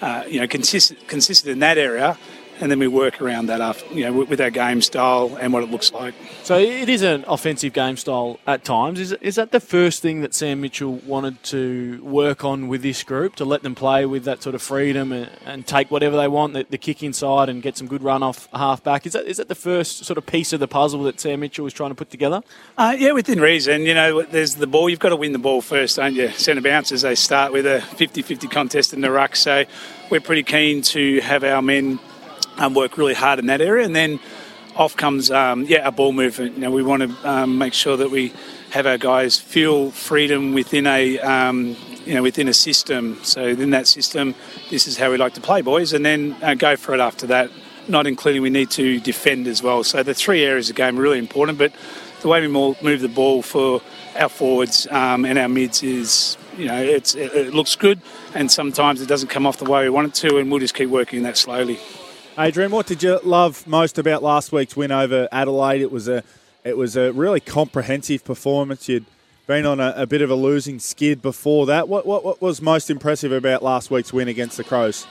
uh, 0.00 0.24
you 0.28 0.40
know, 0.40 0.48
consistent 0.48 1.06
consistent 1.06 1.52
in 1.52 1.60
that 1.60 1.78
area 1.78 2.18
and 2.60 2.70
then 2.70 2.78
we 2.78 2.88
work 2.88 3.20
around 3.20 3.46
that 3.46 3.60
after, 3.60 3.92
you 3.92 4.04
know, 4.04 4.24
with 4.24 4.40
our 4.40 4.50
game 4.50 4.80
style 4.80 5.36
and 5.40 5.52
what 5.52 5.62
it 5.62 5.70
looks 5.70 5.92
like. 5.92 6.14
So 6.42 6.58
it 6.58 6.88
is 6.88 7.02
an 7.02 7.24
offensive 7.28 7.72
game 7.72 7.96
style 7.96 8.40
at 8.46 8.64
times. 8.64 8.98
Is, 8.98 9.12
is 9.12 9.34
that 9.36 9.52
the 9.52 9.60
first 9.60 10.02
thing 10.02 10.22
that 10.22 10.34
Sam 10.34 10.60
Mitchell 10.60 10.94
wanted 11.06 11.42
to 11.44 12.02
work 12.02 12.44
on 12.44 12.68
with 12.68 12.82
this 12.82 13.02
group, 13.02 13.36
to 13.36 13.44
let 13.44 13.62
them 13.62 13.74
play 13.74 14.06
with 14.06 14.24
that 14.24 14.42
sort 14.42 14.54
of 14.54 14.62
freedom 14.62 15.12
and, 15.12 15.30
and 15.44 15.66
take 15.66 15.90
whatever 15.90 16.16
they 16.16 16.28
want, 16.28 16.54
the, 16.54 16.66
the, 16.68 16.78
kick 16.78 17.02
inside 17.02 17.48
and 17.48 17.62
get 17.62 17.76
some 17.76 17.86
good 17.86 18.02
run 18.02 18.22
off 18.22 18.48
half 18.52 18.82
back? 18.82 19.06
Is 19.06 19.12
that, 19.12 19.26
is 19.26 19.36
that 19.36 19.48
the 19.48 19.54
first 19.54 20.04
sort 20.04 20.18
of 20.18 20.26
piece 20.26 20.52
of 20.52 20.60
the 20.60 20.68
puzzle 20.68 21.02
that 21.04 21.20
Sam 21.20 21.40
Mitchell 21.40 21.64
was 21.64 21.72
trying 21.72 21.90
to 21.90 21.94
put 21.94 22.10
together? 22.10 22.42
Uh, 22.78 22.96
yeah, 22.98 23.12
within 23.12 23.40
reason. 23.40 23.82
You 23.82 23.94
know, 23.94 24.22
there's 24.22 24.54
the 24.54 24.66
ball. 24.66 24.88
You've 24.88 24.98
got 25.00 25.10
to 25.10 25.16
win 25.16 25.32
the 25.32 25.38
ball 25.38 25.60
first, 25.60 25.96
don't 25.96 26.14
you? 26.14 26.30
Centre 26.30 26.62
bouncers, 26.62 27.02
they 27.02 27.14
start 27.14 27.52
with 27.52 27.66
a 27.66 27.80
50-50 27.96 28.50
contest 28.50 28.92
in 28.92 29.00
the 29.00 29.10
ruck. 29.10 29.36
So 29.36 29.64
we're 30.10 30.20
pretty 30.20 30.42
keen 30.42 30.82
to 30.82 31.20
have 31.20 31.44
our 31.44 31.60
men 31.60 31.98
um, 32.58 32.74
work 32.74 32.98
really 32.98 33.14
hard 33.14 33.38
in 33.38 33.46
that 33.46 33.60
area. 33.60 33.84
And 33.84 33.94
then 33.94 34.20
off 34.76 34.96
comes, 34.96 35.30
um, 35.30 35.64
yeah, 35.64 35.84
our 35.86 35.92
ball 35.92 36.12
movement. 36.12 36.54
You 36.54 36.60
know, 36.60 36.70
we 36.70 36.82
want 36.82 37.02
to 37.02 37.28
um, 37.28 37.58
make 37.58 37.72
sure 37.72 37.96
that 37.96 38.10
we 38.10 38.32
have 38.70 38.86
our 38.86 38.98
guys 38.98 39.38
feel 39.38 39.90
freedom 39.90 40.52
within 40.52 40.86
a, 40.86 41.18
um, 41.20 41.76
you 42.04 42.14
know, 42.14 42.22
within 42.22 42.48
a 42.48 42.54
system. 42.54 43.18
So 43.22 43.46
in 43.46 43.70
that 43.70 43.86
system, 43.86 44.34
this 44.70 44.86
is 44.86 44.98
how 44.98 45.10
we 45.10 45.16
like 45.16 45.34
to 45.34 45.40
play, 45.40 45.62
boys, 45.62 45.92
and 45.92 46.04
then 46.04 46.36
uh, 46.42 46.54
go 46.54 46.76
for 46.76 46.94
it 46.94 47.00
after 47.00 47.26
that. 47.28 47.50
Not 47.88 48.06
including 48.06 48.42
we 48.42 48.50
need 48.50 48.70
to 48.72 48.98
defend 49.00 49.46
as 49.46 49.62
well. 49.62 49.84
So 49.84 50.02
the 50.02 50.12
three 50.12 50.44
areas 50.44 50.68
of 50.68 50.76
the 50.76 50.82
game 50.82 50.98
are 50.98 51.02
really 51.02 51.20
important. 51.20 51.56
But 51.56 51.72
the 52.20 52.28
way 52.28 52.40
we 52.40 52.48
move 52.48 53.00
the 53.00 53.08
ball 53.08 53.42
for 53.42 53.80
our 54.18 54.28
forwards 54.28 54.88
um, 54.90 55.24
and 55.24 55.38
our 55.38 55.48
mids 55.48 55.82
is, 55.84 56.36
you 56.58 56.66
know, 56.66 56.82
it 56.82 57.54
looks 57.54 57.76
good, 57.76 58.00
and 58.34 58.50
sometimes 58.50 59.00
it 59.00 59.06
doesn't 59.06 59.28
come 59.28 59.46
off 59.46 59.58
the 59.58 59.70
way 59.70 59.84
we 59.84 59.90
want 59.90 60.08
it 60.08 60.14
to, 60.28 60.38
and 60.38 60.50
we'll 60.50 60.58
just 60.58 60.74
keep 60.74 60.90
working 60.90 61.22
that 61.22 61.36
slowly. 61.36 61.78
Adrian, 62.38 62.70
what 62.70 62.86
did 62.86 63.02
you 63.02 63.18
love 63.24 63.66
most 63.66 63.96
about 63.96 64.22
last 64.22 64.52
week's 64.52 64.76
win 64.76 64.92
over 64.92 65.26
Adelaide? 65.32 65.80
It 65.80 65.90
was 65.90 66.06
a 66.06 66.22
it 66.64 66.76
was 66.76 66.94
a 66.94 67.10
really 67.12 67.40
comprehensive 67.40 68.24
performance. 68.24 68.90
You'd 68.90 69.06
been 69.46 69.64
on 69.64 69.80
a, 69.80 69.94
a 69.96 70.06
bit 70.06 70.20
of 70.20 70.28
a 70.28 70.34
losing 70.34 70.78
skid 70.78 71.22
before 71.22 71.64
that. 71.66 71.88
What, 71.88 72.04
what, 72.04 72.24
what 72.24 72.42
was 72.42 72.60
most 72.60 72.90
impressive 72.90 73.32
about 73.32 73.62
last 73.62 73.90
week's 73.90 74.12
win 74.12 74.28
against 74.28 74.58
the 74.58 74.64
Crows? 74.64 75.06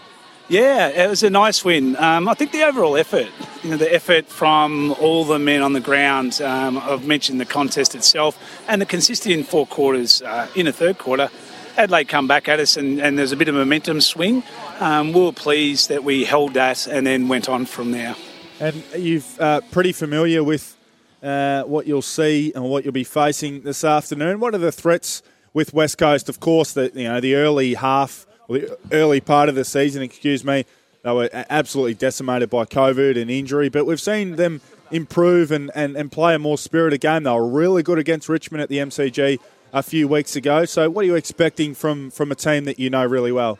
Yeah, 0.50 0.90
it 0.90 1.10
was 1.10 1.24
a 1.24 1.32
nice 1.32 1.66
win. 1.66 1.96
Um, 1.96 2.30
I 2.30 2.36
think 2.36 2.52
the 2.52 2.64
overall 2.64 2.96
effort, 2.96 3.28
you 3.64 3.72
know, 3.72 3.78
the 3.78 3.92
effort 3.92 4.28
from 4.28 4.92
all 5.00 5.26
the 5.26 5.40
men 5.40 5.64
on 5.64 5.74
the 5.74 5.80
ground. 5.80 6.40
Um, 6.42 6.78
I've 6.78 7.08
mentioned 7.08 7.42
the 7.42 7.46
contest 7.46 7.96
itself 7.96 8.38
and 8.68 8.80
the 8.80 8.86
consistency 8.86 9.34
in 9.34 9.44
four 9.44 9.66
quarters. 9.66 10.22
Uh, 10.22 10.48
in 10.54 10.68
the 10.68 10.74
third 10.74 11.00
quarter, 11.00 11.30
Adelaide 11.78 12.08
come 12.08 12.28
back 12.28 12.48
at 12.48 12.60
us, 12.60 12.78
and, 12.78 13.00
and 13.02 13.18
there's 13.18 13.32
a 13.32 13.36
bit 13.36 13.48
of 13.48 13.56
momentum 13.56 14.02
swing. 14.02 14.44
Um, 14.80 15.14
we 15.14 15.22
were 15.22 15.32
pleased 15.32 15.90
that 15.90 16.04
we 16.04 16.24
held 16.24 16.54
that 16.54 16.88
and 16.88 17.06
then 17.06 17.28
went 17.28 17.50
on 17.50 17.66
from 17.66 17.92
there. 17.92 18.16
And 18.60 18.84
you've 18.98 19.40
uh, 19.40 19.62
pretty 19.72 19.92
familiar 19.92 20.44
with 20.44 20.78
uh, 21.22 21.64
what 21.64 21.88
you'll 21.88 22.02
see 22.02 22.54
and 22.54 22.64
what 22.64 22.86
you'll 22.86 22.94
be 22.94 23.04
facing 23.04 23.62
this 23.62 23.84
afternoon. 23.84 24.40
What 24.40 24.56
are 24.56 24.60
the 24.60 24.72
threats 24.72 25.22
with 25.54 25.74
West 25.74 25.98
Coast? 25.98 26.30
Of 26.30 26.40
course, 26.40 26.74
the 26.74 26.92
you 26.94 27.06
know 27.06 27.20
the 27.20 27.36
early 27.36 27.74
half 27.74 28.26
the 28.48 28.78
early 28.92 29.22
part 29.22 29.50
of 29.50 29.56
the 29.56 29.66
season, 29.66 30.02
excuse 30.02 30.44
me, 30.44 30.66
they 31.04 31.12
were 31.12 31.30
absolutely 31.34 31.96
decimated 31.96 32.50
by 32.50 32.66
COVID 32.66 33.20
and 33.20 33.30
injury, 33.30 33.70
but 33.70 33.86
we've 33.86 34.02
seen 34.02 34.36
them 34.36 34.62
improve 34.92 35.52
and, 35.52 35.72
and, 35.76 35.96
and 35.96 36.12
play 36.12 36.36
a 36.36 36.40
more 36.40 36.58
spirited 36.58 37.02
game. 37.02 37.24
They 37.24 37.32
were 37.32 37.48
really 37.48 37.84
good 37.84 38.00
against 38.00 38.30
Richmond 38.30 38.62
at 38.62 38.70
the 38.70 38.78
MCG 38.78 39.40
a 39.76 39.84
few 39.84 40.08
weeks 40.08 40.38
ago. 40.38 40.64
So, 40.64 40.90
what 40.90 41.04
are 41.04 41.06
you 41.06 41.16
expecting 41.16 41.76
from, 41.76 42.10
from 42.10 42.32
a 42.32 42.36
team 42.36 42.64
that 42.64 42.80
you 42.80 42.90
know 42.90 43.06
really 43.06 43.34
well? 43.34 43.60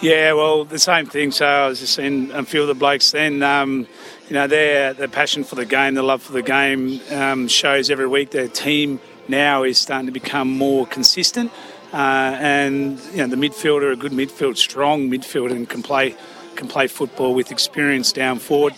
Yeah, 0.00 0.32
well, 0.32 0.64
the 0.64 0.78
same 0.78 1.06
thing. 1.06 1.32
So 1.32 1.46
I 1.46 1.66
was 1.68 1.80
just 1.80 1.94
seeing 1.94 2.30
a 2.30 2.44
few 2.44 2.62
of 2.62 2.68
the 2.68 2.74
blokes 2.74 3.10
then. 3.10 3.42
Um, 3.42 3.86
you 4.28 4.34
know, 4.34 4.46
their 4.46 4.94
their 4.94 5.08
passion 5.08 5.44
for 5.44 5.56
the 5.56 5.66
game, 5.66 5.94
the 5.94 6.02
love 6.02 6.22
for 6.22 6.32
the 6.32 6.42
game, 6.42 7.00
um, 7.10 7.48
shows 7.48 7.90
every 7.90 8.06
week. 8.06 8.30
Their 8.30 8.48
team 8.48 9.00
now 9.28 9.62
is 9.62 9.78
starting 9.78 10.06
to 10.06 10.12
become 10.12 10.48
more 10.48 10.86
consistent. 10.86 11.52
Uh, 11.92 12.36
and 12.40 13.00
you 13.12 13.18
know 13.18 13.26
the 13.26 13.36
midfielder, 13.36 13.92
a 13.92 13.96
good 13.96 14.12
midfield, 14.12 14.56
strong 14.56 15.10
midfield, 15.10 15.50
and 15.50 15.68
can 15.68 15.82
play 15.82 16.16
can 16.56 16.68
play 16.68 16.86
football 16.86 17.34
with 17.34 17.50
experience 17.50 18.12
down 18.12 18.38
forward. 18.38 18.74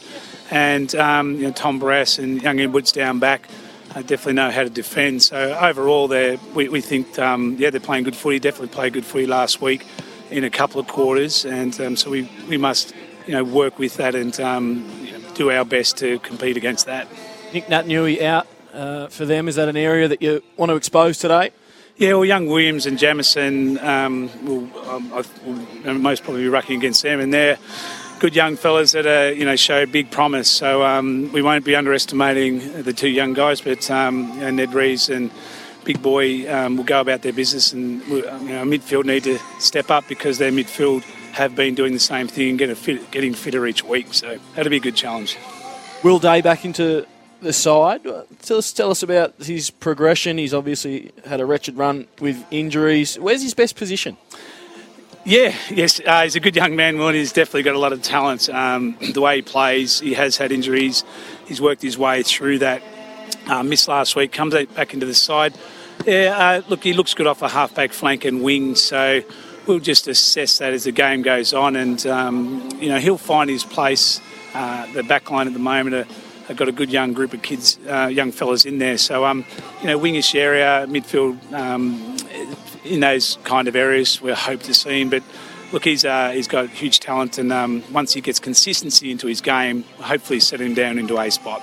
And 0.50 0.94
um, 0.94 1.36
you 1.36 1.42
know 1.42 1.52
Tom 1.52 1.80
Barrass 1.80 2.18
and 2.18 2.42
young 2.42 2.58
Edwards 2.60 2.92
down 2.92 3.18
back 3.18 3.48
uh, 3.95 4.03
definitely 4.03 4.34
know 4.34 4.51
how 4.51 4.62
to 4.62 4.70
defend. 4.70 5.22
So 5.22 5.59
overall, 5.61 6.09
they 6.09 6.36
we, 6.55 6.68
we 6.68 6.80
think 6.80 7.18
um, 7.18 7.57
yeah 7.59 7.70
they're 7.70 7.80
playing 7.80 8.05
good 8.05 8.16
footy. 8.16 8.38
Definitely 8.38 8.74
played 8.74 8.93
good 8.93 9.05
footy 9.05 9.26
last 9.26 9.61
week 9.61 9.86
in 10.30 10.45
a 10.45 10.51
couple 10.51 10.80
of 10.80 10.88
quarters, 10.88 11.45
and 11.45 11.78
um, 11.80 11.97
so 11.97 12.11
we 12.11 12.28
we 12.49 12.57
must 12.57 12.95
you 13.26 13.32
know 13.32 13.45
work 13.45 13.78
with 13.78 13.97
that 13.97 14.14
and 14.14 14.38
um, 14.40 14.88
you 15.03 15.12
know, 15.12 15.34
do 15.34 15.51
our 15.51 15.64
best 15.64 15.97
to 15.99 16.18
compete 16.20 16.57
against 16.57 16.86
that. 16.86 17.07
Nick 17.53 17.66
Naitanui 17.66 18.22
out 18.22 18.47
uh, 18.72 19.09
for 19.09 19.26
them. 19.26 19.49
Is 19.49 19.57
that 19.57 19.68
an 19.68 19.76
area 19.76 20.09
that 20.09 20.22
you 20.22 20.43
want 20.57 20.70
to 20.70 20.76
expose 20.76 21.18
today? 21.18 21.51
Yeah, 21.97 22.14
well, 22.14 22.24
young 22.24 22.47
Williams 22.47 22.86
and 22.86 22.99
Jamieson 22.99 23.78
um, 23.78 24.30
will, 24.47 24.88
um, 24.88 25.11
will 25.84 25.95
most 25.95 26.24
probably 26.24 26.43
be 26.43 26.49
rucking 26.49 26.78
against 26.78 27.03
them, 27.03 27.20
and 27.20 27.32
they're 27.32 27.59
good 28.22 28.36
young 28.36 28.54
fellas 28.54 28.92
that 28.92 29.04
are, 29.04 29.32
you 29.32 29.44
know 29.44 29.56
show 29.56 29.84
big 29.84 30.08
promise. 30.12 30.48
So 30.48 30.84
um, 30.84 31.32
we 31.32 31.42
won't 31.42 31.64
be 31.64 31.74
underestimating 31.74 32.84
the 32.84 32.92
two 32.92 33.08
young 33.08 33.32
guys, 33.32 33.60
but 33.60 33.90
um, 33.90 34.32
you 34.34 34.40
know, 34.42 34.50
Ned 34.50 34.72
Reeves 34.74 35.08
and 35.10 35.28
Big 35.82 36.00
Boy 36.00 36.48
um, 36.48 36.76
will 36.76 36.84
go 36.84 37.00
about 37.00 37.22
their 37.22 37.32
business, 37.32 37.72
and 37.72 38.00
you 38.06 38.22
know, 38.22 38.64
midfield 38.64 39.06
need 39.06 39.24
to 39.24 39.40
step 39.58 39.90
up 39.90 40.06
because 40.06 40.38
their 40.38 40.52
midfield 40.52 41.02
have 41.32 41.56
been 41.56 41.74
doing 41.74 41.94
the 41.94 41.98
same 41.98 42.28
thing 42.28 42.62
and 42.62 42.78
fit, 42.78 43.10
getting 43.10 43.34
fitter 43.34 43.66
each 43.66 43.82
week. 43.82 44.14
So 44.14 44.38
that'll 44.54 44.70
be 44.70 44.76
a 44.76 44.80
good 44.80 44.94
challenge. 44.94 45.36
Will 46.04 46.20
Day 46.20 46.42
back 46.42 46.64
into 46.64 47.04
the 47.40 47.52
side. 47.52 48.04
Tell 48.42 48.58
us, 48.58 48.72
tell 48.72 48.92
us 48.92 49.02
about 49.02 49.34
his 49.42 49.70
progression. 49.70 50.38
He's 50.38 50.54
obviously 50.54 51.10
had 51.26 51.40
a 51.40 51.44
wretched 51.44 51.76
run 51.76 52.06
with 52.20 52.44
injuries. 52.52 53.18
Where's 53.18 53.42
his 53.42 53.54
best 53.54 53.74
position? 53.74 54.16
Yeah, 55.24 55.54
yes, 55.70 56.00
uh, 56.04 56.24
he's 56.24 56.34
a 56.34 56.40
good 56.40 56.56
young 56.56 56.74
man. 56.74 56.96
He's 57.14 57.32
definitely 57.32 57.62
got 57.62 57.76
a 57.76 57.78
lot 57.78 57.92
of 57.92 58.02
talent. 58.02 58.48
Um, 58.48 58.96
the 59.12 59.20
way 59.20 59.36
he 59.36 59.42
plays, 59.42 60.00
he 60.00 60.14
has 60.14 60.36
had 60.36 60.50
injuries. 60.50 61.04
He's 61.46 61.60
worked 61.60 61.82
his 61.82 61.96
way 61.96 62.24
through 62.24 62.58
that. 62.58 62.82
Uh, 63.46 63.62
missed 63.62 63.86
last 63.86 64.16
week, 64.16 64.32
comes 64.32 64.54
back 64.74 64.94
into 64.94 65.06
the 65.06 65.14
side. 65.14 65.54
Yeah, 66.04 66.36
uh, 66.36 66.62
look, 66.68 66.82
he 66.82 66.92
looks 66.92 67.14
good 67.14 67.28
off 67.28 67.42
a 67.42 67.48
halfback 67.48 67.92
flank 67.92 68.24
and 68.24 68.42
wing. 68.42 68.74
So 68.74 69.22
we'll 69.66 69.78
just 69.78 70.08
assess 70.08 70.58
that 70.58 70.72
as 70.72 70.84
the 70.84 70.92
game 70.92 71.22
goes 71.22 71.54
on, 71.54 71.76
and 71.76 72.04
um, 72.06 72.68
you 72.80 72.88
know 72.88 72.98
he'll 72.98 73.16
find 73.16 73.48
his 73.48 73.64
place. 73.64 74.20
Uh, 74.54 74.92
the 74.92 75.04
back 75.04 75.30
line 75.30 75.46
at 75.46 75.52
the 75.52 75.58
moment 75.58 75.94
are 75.94 76.06
They've 76.46 76.56
got 76.56 76.68
a 76.68 76.72
good 76.72 76.90
young 76.90 77.12
group 77.12 77.32
of 77.32 77.40
kids, 77.42 77.78
uh, 77.88 78.08
young 78.08 78.32
fellas 78.32 78.64
in 78.64 78.78
there. 78.78 78.98
So, 78.98 79.24
um, 79.24 79.44
you 79.80 79.86
know, 79.86 79.98
wingish 79.98 80.34
area, 80.34 80.86
midfield, 80.88 81.52
um, 81.52 82.16
in 82.85 83.01
those 83.01 83.39
kind 83.45 83.68
of 83.68 83.76
areas, 83.76 84.20
we 84.20 84.33
hope 84.33 84.61
to 84.62 84.74
see 84.74 85.01
him. 85.01 85.11
But 85.11 85.22
look, 85.72 85.85
he's 85.85 86.05
uh, 86.05 86.30
he's 86.30 86.49
got 86.49 86.68
huge 86.68 87.01
talent, 87.01 87.39
and 87.39 87.53
um, 87.53 87.83
once 87.93 88.12
he 88.12 88.20
gets 88.20 88.39
consistency 88.39 89.11
into 89.11 89.26
his 89.26 89.41
game, 89.41 89.85
hopefully 89.99 90.41
set 90.41 90.61
him 90.61 90.74
down 90.74 90.99
into 90.99 91.18
a 91.18 91.30
spot. 91.30 91.62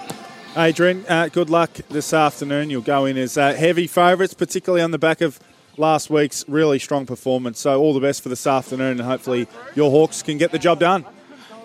Adrian, 0.58 1.06
uh, 1.08 1.28
good 1.28 1.50
luck 1.50 1.72
this 1.90 2.14
afternoon. 2.14 2.70
You'll 2.70 2.82
go 2.82 3.06
in 3.06 3.18
as 3.18 3.38
uh, 3.38 3.54
heavy 3.54 3.88
favourites, 3.88 4.34
particularly 4.34 4.82
on 4.82 4.92
the 4.92 4.98
back 4.98 5.22
of 5.22 5.40
last 5.78 6.10
week's 6.10 6.44
really 6.48 6.80
strong 6.80 7.06
performance. 7.06 7.60
So 7.60 7.80
all 7.80 7.94
the 7.94 8.00
best 8.00 8.24
for 8.24 8.30
this 8.30 8.48
afternoon, 8.48 9.00
and 9.00 9.02
hopefully 9.02 9.48
your 9.76 9.92
Hawks 9.92 10.24
can 10.24 10.38
get 10.38 10.52
the 10.52 10.60
job 10.60 10.80
done 10.80 11.06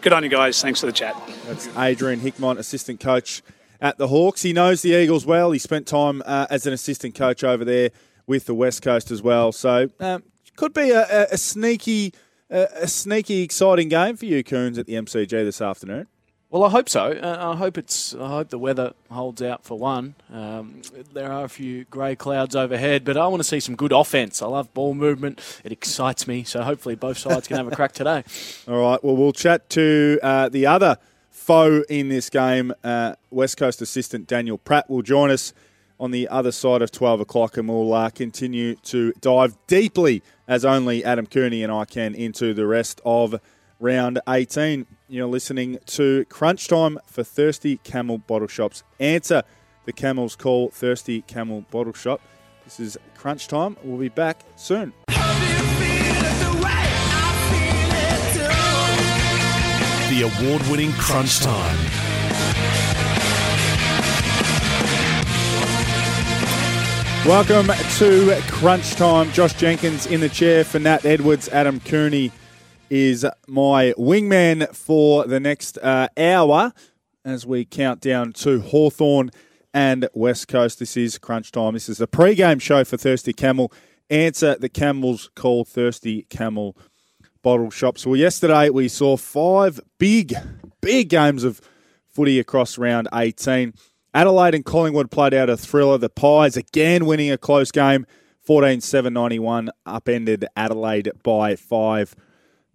good 0.05 0.13
on 0.13 0.23
you 0.23 0.29
guys. 0.29 0.61
Thanks 0.61 0.81
for 0.81 0.87
the 0.87 0.93
chat. 0.93 1.17
That's 1.47 1.67
Adrian 1.79 2.21
Hickmott, 2.21 2.59
assistant 2.59 3.01
coach 3.01 3.43
at 3.81 3.97
the 3.97 4.09
Hawks. 4.09 4.43
He 4.43 4.53
knows 4.53 4.83
the 4.83 4.91
Eagles 4.91 5.25
well. 5.25 5.51
He 5.51 5.59
spent 5.59 5.87
time 5.87 6.23
uh, 6.27 6.47
as 6.51 6.67
an 6.67 6.75
assistant 6.75 7.15
coach 7.15 7.43
over 7.43 7.65
there 7.65 7.91
with 8.27 8.47
the 8.47 8.55
West 8.55 8.83
Coast 8.83 9.11
as 9.11 9.23
well. 9.23 9.53
So 9.53 9.91
um, 10.01 10.23
could 10.57 10.73
be 10.73 10.91
a, 10.91 11.27
a, 11.31 11.39
sneaky, 11.39 12.15
a, 12.51 12.69
a 12.83 12.89
sneaky, 12.89 13.43
exciting 13.43 13.89
game 13.89 14.17
for 14.17 14.27
you, 14.27 14.43
Coons, 14.43 14.79
at 14.79 14.87
the 14.87 14.95
MCG 14.95 15.31
this 15.31 15.61
afternoon. 15.61 16.07
Well, 16.55 16.63
I 16.63 16.71
hope 16.71 16.89
so. 16.89 17.11
Uh, 17.11 17.53
I 17.53 17.57
hope 17.57 17.77
it's. 17.77 18.15
I 18.15 18.29
hope 18.29 18.51
the 18.51 18.61
weather 18.61 18.93
holds 19.11 19.43
out 19.43 19.65
for 19.65 19.77
one. 19.77 20.15
Um, 20.33 20.83
there 21.13 21.33
are 21.33 21.45
a 21.45 21.49
few 21.49 21.85
grey 21.87 22.15
clouds 22.15 22.55
overhead, 22.55 23.05
but 23.05 23.17
I 23.17 23.27
want 23.27 23.41
to 23.41 23.45
see 23.45 23.59
some 23.59 23.75
good 23.75 23.91
offense. 23.91 24.41
I 24.41 24.47
love 24.47 24.73
ball 24.73 24.95
movement; 24.95 25.41
it 25.65 25.73
excites 25.73 26.29
me. 26.29 26.45
So 26.45 26.63
hopefully, 26.63 26.95
both 26.95 27.19
sides 27.19 27.49
can 27.49 27.57
have 27.57 27.67
a 27.67 27.75
crack 27.75 27.91
today. 28.01 28.23
All 28.69 28.81
right. 28.81 29.03
Well, 29.03 29.17
we'll 29.17 29.33
chat 29.33 29.69
to 29.71 30.21
uh, 30.23 30.49
the 30.49 30.65
other 30.67 30.99
foe 31.29 31.83
in 31.89 32.09
this 32.09 32.31
game. 32.31 32.73
Uh, 32.85 33.17
West 33.33 33.57
Coast 33.57 33.83
assistant 33.83 34.29
Daniel 34.29 34.57
Pratt 34.57 34.89
will 34.89 35.03
join 35.03 35.33
us 35.33 35.53
on 35.99 36.11
the 36.11 36.29
other 36.29 36.53
side 36.53 36.83
of 36.83 36.91
12 36.91 37.21
o'clock, 37.21 37.57
and 37.57 37.69
we'll 37.69 37.93
uh, 37.93 38.11
continue 38.11 38.75
to 38.77 39.13
dive 39.21 39.57
deeply, 39.67 40.23
as 40.49 40.65
only 40.65 41.05
Adam 41.05 41.27
Cooney 41.27 41.63
and 41.63 41.73
I 41.73 41.85
can, 41.85 42.15
into 42.15 42.55
the 42.55 42.67
rest 42.67 43.01
of 43.05 43.41
round 43.81 44.21
18. 44.29 44.87
You're 45.09 45.27
listening 45.27 45.79
to 45.87 46.25
Crunch 46.27 46.69
Time 46.69 46.99
for 47.07 47.23
Thirsty 47.23 47.79
Camel 47.79 48.19
Bottle 48.19 48.49
Shop's 48.49 48.83
answer 48.99 49.43
the 49.85 49.93
Camel's 49.93 50.37
Call 50.37 50.71
Thirsty 50.71 51.23
Camel 51.23 51.65
Bottle 51.71 51.93
Shop. 51.93 52.21
This 52.65 52.81
is 52.81 52.99
Crunch 53.17 53.49
Time. 53.49 53.77
We'll 53.85 53.99
be 53.99 54.09
back 54.09 54.41
soon. 54.57 54.93
The 60.09 60.23
award 60.23 60.63
winning 60.71 60.93
Crunch 60.93 61.41
Time. 61.41 61.84
Welcome 67.27 67.69
to 67.69 68.39
Crunch 68.49 68.97
Time. 68.97 69.33
Josh 69.33 69.55
Jenkins 69.55 70.05
in 70.05 70.21
the 70.21 70.29
chair 70.29 70.63
for 70.63 70.79
Nat 70.79 71.07
Edwards, 71.07 71.49
Adam 71.49 71.81
Cooney 71.81 72.31
is 72.91 73.25
my 73.49 73.95
wingman 73.97 74.69
for 74.77 75.27
the 75.27 75.41
next 75.41 75.79
uh, 75.79 76.09
hour 76.19 76.75
as 77.25 77.47
we 77.47 77.65
count 77.65 78.03
down 78.03 78.35
to 78.35 78.61
Hawthorn 78.61 79.31
and 79.73 80.07
West 80.13 80.49
Coast. 80.49 80.79
This 80.79 80.99
is 80.99 81.17
crunch 81.17 81.51
time. 81.51 81.73
This 81.73 81.89
is 81.89 81.99
a 81.99 82.07
pre-game 82.07 82.59
show 82.59 82.85
for 82.85 82.99
Thirsty 82.99 83.33
Camel. 83.33 83.73
Answer 84.11 84.57
the 84.57 84.69
Camels 84.69 85.31
call 85.35 85.65
Thirsty 85.65 86.27
Camel 86.29 86.77
bottle 87.43 87.71
shops. 87.71 88.05
Well, 88.05 88.17
yesterday 88.17 88.69
we 88.69 88.87
saw 88.89 89.17
five 89.17 89.81
big, 89.97 90.35
big 90.83 91.09
games 91.09 91.43
of 91.43 91.63
footy 92.11 92.39
across 92.39 92.77
round 92.77 93.09
18. 93.15 93.73
Adelaide 94.15 94.55
and 94.55 94.65
Collingwood 94.65 95.11
played 95.11 95.35
out 95.35 95.51
a 95.51 95.57
thriller. 95.57 95.99
The 95.99 96.09
Pies 96.09 96.57
again 96.57 97.05
winning 97.05 97.31
a 97.31 97.37
close 97.37 97.71
game. 97.71 98.07
14 98.43 98.81
7 98.83 99.13
91, 99.13 99.71
upended 99.87 100.47
Adelaide 100.55 101.11
by 101.23 101.57
five 101.57 102.15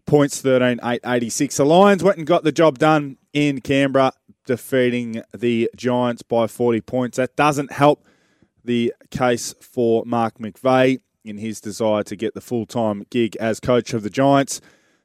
points 0.05 0.41
13 0.41 0.79
8 0.83 1.01
86. 1.05 1.57
The 1.57 1.65
Lions 1.65 2.03
went 2.03 2.17
and 2.17 2.25
got 2.25 2.43
the 2.43 2.51
job 2.51 2.79
done 2.79 3.17
in 3.33 3.61
Canberra, 3.61 4.13
defeating 4.45 5.21
the 5.31 5.69
Giants 5.75 6.23
by 6.23 6.47
40 6.47 6.81
points. 6.81 7.17
That 7.17 7.35
doesn't 7.35 7.71
help 7.71 8.05
the 8.65 8.93
case 9.11 9.53
for 9.61 10.03
Mark 10.05 10.39
McVeigh 10.39 10.99
in 11.23 11.37
his 11.37 11.61
desire 11.61 12.03
to 12.03 12.15
get 12.15 12.33
the 12.33 12.41
full 12.41 12.65
time 12.65 13.03
gig 13.11 13.35
as 13.37 13.59
coach 13.59 13.93
of 13.93 14.03
the 14.03 14.09
Giants. 14.09 14.59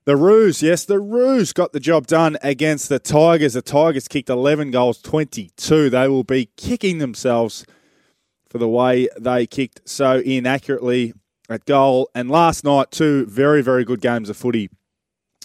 The 0.06 0.16
Roos, 0.16 0.62
yes, 0.62 0.84
the 0.84 1.00
Roos 1.00 1.54
got 1.54 1.72
the 1.72 1.80
job 1.80 2.06
done 2.06 2.36
against 2.42 2.90
the 2.90 2.98
Tigers. 2.98 3.54
The 3.54 3.62
Tigers 3.62 4.06
kicked 4.06 4.28
11 4.28 4.70
goals, 4.70 5.00
22. 5.00 5.88
They 5.88 6.08
will 6.08 6.24
be 6.24 6.50
kicking 6.58 6.98
themselves 6.98 7.64
for 8.50 8.58
the 8.58 8.68
way 8.68 9.08
they 9.18 9.46
kicked 9.46 9.88
so 9.88 10.18
inaccurately 10.18 11.14
at 11.48 11.64
goal. 11.64 12.10
And 12.14 12.30
last 12.30 12.64
night, 12.64 12.90
two 12.90 13.24
very, 13.24 13.62
very 13.62 13.82
good 13.82 14.02
games 14.02 14.28
of 14.28 14.36
footy 14.36 14.68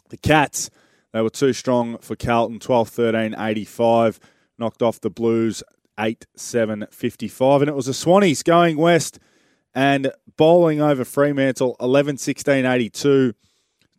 The 0.09 0.17
Cats, 0.17 0.69
they 1.13 1.21
were 1.21 1.29
too 1.29 1.53
strong 1.53 1.97
for 1.99 2.17
Carlton, 2.17 2.59
12 2.59 2.89
13 2.89 3.35
85. 3.39 4.19
Knocked 4.57 4.81
off 4.81 4.99
the 4.99 5.09
Blues 5.09 5.63
8 5.97 6.25
7 6.35 6.85
55. 6.91 7.61
And 7.61 7.69
it 7.69 7.75
was 7.75 7.85
the 7.85 7.93
Swannies 7.93 8.43
going 8.43 8.75
west 8.75 9.19
and 9.73 10.11
bowling 10.35 10.81
over 10.81 11.05
Fremantle 11.05 11.77
11 11.79 12.17
16 12.17 12.65
82 12.65 13.33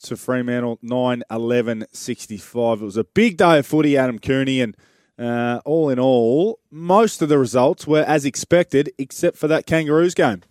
to 0.05 0.16
Fremantle 0.16 0.78
9 0.82 1.22
11 1.30 1.86
65. 1.92 2.80
It 2.80 2.84
was 2.84 2.96
a 2.96 3.05
big 3.05 3.36
day 3.36 3.59
of 3.59 3.66
footy, 3.66 3.96
Adam 3.96 4.18
Cooney, 4.18 4.61
and 4.61 4.76
uh, 5.18 5.61
all 5.64 5.90
in 5.90 5.98
all, 5.98 6.61
most 6.70 7.20
of 7.20 7.28
the 7.28 7.38
results 7.38 7.86
were 7.86 8.03
as 8.05 8.24
expected, 8.24 8.90
except 8.98 9.36
for 9.36 9.48
that 9.48 9.66
Kangaroos 9.66 10.14
game. 10.14 10.42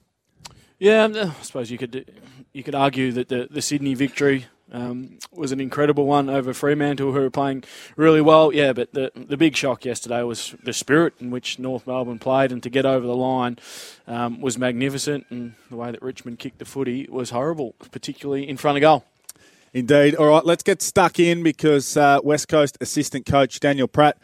Yeah, 0.78 1.04
um, 1.04 1.16
I 1.16 1.34
suppose 1.42 1.72
you 1.72 1.78
could 1.78 2.10
you 2.54 2.64
could 2.64 2.76
argue 2.76 3.12
that 3.12 3.30
the, 3.30 3.48
the 3.50 3.62
Sydney 3.62 3.96
victory 3.96 4.46
um, 4.72 5.18
was 5.32 5.52
an 5.52 5.60
incredible 5.60 6.06
one 6.06 6.30
over 6.30 6.54
Fremantle, 6.54 7.12
who 7.12 7.20
were 7.20 7.30
playing 7.30 7.64
really 7.96 8.22
well. 8.22 8.54
Yeah, 8.54 8.74
but 8.74 8.94
the 8.94 9.12
the 9.16 9.38
big 9.38 9.56
shock 9.56 9.86
yesterday 9.86 10.22
was 10.22 10.56
the 10.64 10.74
spirit 10.74 11.16
in 11.20 11.32
which 11.32 11.60
North 11.60 11.88
Melbourne 11.88 12.20
played, 12.20 12.52
and 12.52 12.62
to 12.64 12.70
get 12.70 12.86
over 12.86 13.06
the 13.06 13.16
line 13.16 13.58
um, 14.08 14.40
was 14.40 14.58
magnificent. 14.58 15.26
And 15.30 15.56
the 15.70 15.76
way 15.76 15.92
that 15.92 16.02
Richmond 16.02 16.40
kicked 16.40 16.60
the 16.60 16.66
footy 16.66 17.08
was 17.10 17.32
horrible, 17.32 17.74
particularly 17.92 18.48
in 18.48 18.56
front 18.56 18.78
of 18.78 18.82
goal. 18.82 19.04
Indeed. 19.74 20.16
All 20.16 20.28
right, 20.28 20.46
let's 20.46 20.64
get 20.64 20.82
stuck 20.82 21.20
in 21.20 21.44
because 21.44 21.96
uh, 21.96 22.20
West 22.24 22.48
Coast 22.48 22.78
assistant 22.82 23.26
coach 23.26 23.60
Daniel 23.60 23.88
Pratt 23.88 24.18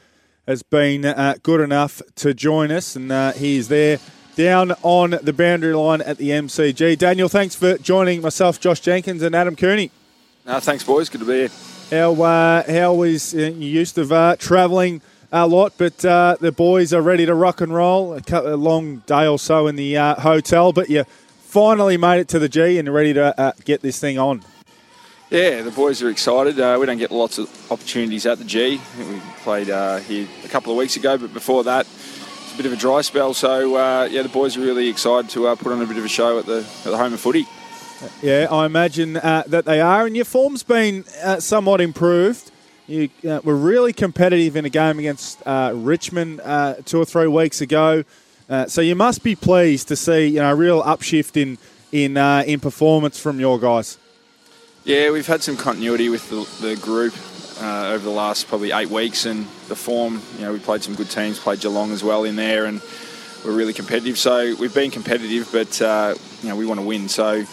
has 0.48 0.64
been 0.64 1.06
uh, 1.06 1.36
good 1.44 1.62
enough 1.62 2.02
to 2.16 2.34
join 2.34 2.72
us, 2.72 2.96
and 2.96 3.12
uh, 3.12 3.32
he 3.34 3.58
is 3.58 3.68
there 3.68 4.00
down 4.36 4.74
on 4.84 5.18
the 5.22 5.34
boundary 5.34 5.74
line 5.74 6.02
at 6.02 6.18
the 6.18 6.30
MCG. 6.30 6.98
Daniel, 6.98 7.30
thanks 7.30 7.56
for 7.56 7.78
joining 7.78 8.22
myself, 8.22 8.60
Josh 8.60 8.80
Jenkins, 8.80 9.22
and 9.22 9.36
Adam 9.36 9.56
Cooney. 9.56 9.92
No, 10.46 10.60
thanks, 10.60 10.84
boys. 10.84 11.10
Good 11.10 11.22
to 11.22 11.26
be 11.26 11.34
here. 11.34 11.50
How 11.92 12.22
uh, 12.22 12.72
how 12.72 13.04
is 13.04 13.34
uh, 13.34 13.38
you 13.38 13.70
used 13.70 13.96
to 13.96 14.14
uh, 14.14 14.36
travelling 14.38 15.02
a 15.32 15.48
lot, 15.48 15.74
but 15.78 16.04
uh, 16.04 16.38
the 16.40 16.52
boys 16.52 16.94
are 16.94 17.02
ready 17.02 17.26
to 17.26 17.34
rock 17.34 17.62
and 17.62 17.74
roll. 17.74 18.14
A, 18.14 18.22
cut, 18.22 18.46
a 18.46 18.56
long 18.56 18.98
day 19.06 19.28
or 19.28 19.40
so 19.40 19.68
in 19.68 19.76
the 19.76 19.98
uh, 19.98 20.16
hotel, 20.16 20.74
but 20.74 20.90
you 20.90 21.04
finally 21.40 21.98
made 21.98 22.20
it 22.20 22.28
to 22.30 22.40
the 22.40 22.50
G 22.50 22.78
and 22.80 22.94
ready 22.94 23.14
to 23.14 23.40
uh, 23.40 23.52
get 23.64 23.82
this 23.82 24.00
thing 24.00 24.18
on. 24.18 24.44
Yeah, 25.32 25.64
the 25.64 25.72
boys 25.72 26.04
are 26.04 26.10
excited. 26.10 26.60
Uh, 26.60 26.78
we 26.80 26.86
don't 26.86 27.00
get 27.00 27.10
lots 27.10 27.40
of 27.40 27.72
opportunities 27.72 28.28
at 28.28 28.38
the 28.38 28.44
G. 28.44 28.80
We 29.00 29.20
played 29.38 29.72
uh, 29.72 29.98
here 29.98 30.28
a 30.44 30.48
couple 30.48 30.72
of 30.72 30.78
weeks 30.78 30.98
ago, 30.98 31.18
but 31.18 31.34
before 31.34 31.64
that, 31.64 31.88
it's 31.88 32.54
a 32.54 32.58
bit 32.58 32.68
of 32.68 32.74
a 32.74 32.76
dry 32.76 33.02
spell. 33.02 33.34
So 33.34 33.76
uh, 33.76 34.08
yeah, 34.12 34.22
the 34.22 34.30
boys 34.30 34.56
are 34.56 34.62
really 34.62 34.88
excited 34.88 35.32
to 35.32 35.48
uh, 35.48 35.56
put 35.56 35.72
on 35.72 35.82
a 35.82 35.86
bit 35.88 35.98
of 35.98 36.06
a 36.06 36.10
show 36.10 36.38
at 36.38 36.46
the 36.46 36.60
at 36.60 36.92
the 36.92 36.98
home 36.98 37.12
of 37.12 37.20
footy. 37.20 37.48
Yeah, 38.22 38.48
I 38.52 38.68
imagine 38.68 39.18
uh, 39.18 39.44
that 39.48 39.66
they 39.66 39.82
are, 39.82 40.06
and 40.06 40.16
your 40.16 40.26
form's 40.26 40.62
been 40.62 41.06
uh, 41.24 41.40
somewhat 41.40 41.82
improved. 41.82 42.52
You 42.86 43.10
were 43.24 43.56
really 43.56 43.94
competitive 43.94 44.56
in 44.56 44.66
a 44.66 44.70
game 44.70 45.00
against 45.00 45.42
Richmond 45.48 46.40
two 46.86 47.00
or 47.00 47.06
three 47.06 47.26
weeks 47.26 47.62
ago, 47.62 48.04
so 48.68 48.80
you 48.80 48.94
must 48.94 49.24
be 49.24 49.36
pleased 49.36 49.88
to 49.88 49.96
see 49.96 50.28
you 50.28 50.40
know 50.40 50.52
a 50.52 50.56
real 50.56 50.84
upshift 50.84 51.36
in 51.36 51.58
in 51.92 52.16
in 52.48 52.60
performance 52.60 53.20
from 53.20 53.40
your 53.40 53.58
guys. 53.58 53.98
Yeah, 54.86 55.10
we've 55.10 55.26
had 55.26 55.42
some 55.42 55.58
continuity 55.58 56.10
with 56.10 56.30
the, 56.30 56.48
the 56.64 56.76
group 56.76 57.16
uh, 57.60 57.90
over 57.94 58.04
the 58.04 58.12
last 58.12 58.48
probably 58.48 58.72
eight 58.72 58.90
weeks, 58.90 59.26
and 59.26 59.48
the 59.68 59.76
form. 59.76 60.22
You 60.36 60.42
know, 60.42 60.54
we 60.54 60.60
played 60.60 60.84
some 60.84 60.94
good 60.94 61.10
teams, 61.10 61.40
played 61.40 61.60
Geelong 61.60 61.92
as 61.92 62.04
well 62.04 62.24
in 62.24 62.36
there, 62.36 62.66
and 62.66 62.80
we're 63.44 63.56
really 63.56 63.74
competitive. 63.74 64.16
So 64.20 64.56
we've 64.60 64.76
been 64.76 64.92
competitive, 64.92 65.50
but 65.52 65.82
uh, 65.82 66.14
you 66.44 66.50
know 66.50 66.56
we 66.56 66.68
want 66.68 66.80
to 66.82 66.86
win. 66.86 67.10
So 67.10 67.46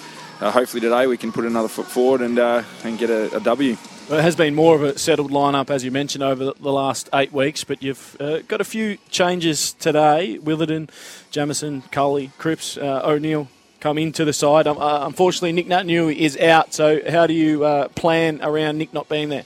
uh, 0.43 0.51
hopefully 0.51 0.83
today 0.83 1.07
we 1.07 1.17
can 1.17 1.33
put 1.33 1.47
another 1.47 1.69
foot 1.69 1.87
forward 1.87 2.21
and 2.21 2.39
uh, 2.39 2.65
and 2.85 2.99
get 2.99 3.09
a, 3.09 3.35
a 3.35 3.41
W. 3.41 3.79
Well, 4.11 4.19
it 4.19 4.23
has 4.23 4.37
been 4.37 4.55
more 4.55 4.75
of 4.75 4.83
a 4.83 4.99
settled 4.99 5.31
lineup, 5.31 5.71
as 5.71 5.85
you 5.85 5.91
mentioned, 5.91 6.23
over 6.23 6.53
the 6.53 6.73
last 6.73 7.09
eight 7.15 7.33
weeks, 7.33 7.65
but 7.65 7.83
you've 7.83 8.15
uh, 8.21 8.41
got 8.41 8.61
a 8.61 8.65
few 8.65 8.99
changes 9.09 9.73
today. 9.73 10.37
Witherden, 10.37 10.91
Jamieson, 11.31 11.85
Culley, 11.91 12.31
Cripps, 12.37 12.77
uh, 12.77 13.01
O'Neill, 13.03 13.49
come 13.83 13.99
into 13.99 14.25
the 14.25 14.33
side. 14.33 14.67
Um, 14.67 14.79
uh, 14.79 15.05
unfortunately, 15.05 15.53
Nick 15.53 15.67
Naitanui 15.67 16.17
is 16.17 16.39
out, 16.39 16.73
so 16.73 17.01
how 17.11 17.27
do 17.27 17.35
you 17.35 17.65
uh, 17.65 17.89
plan 17.89 18.41
around 18.41 18.79
Nick 18.79 18.95
not 18.95 19.09
being 19.09 19.29
there? 19.29 19.45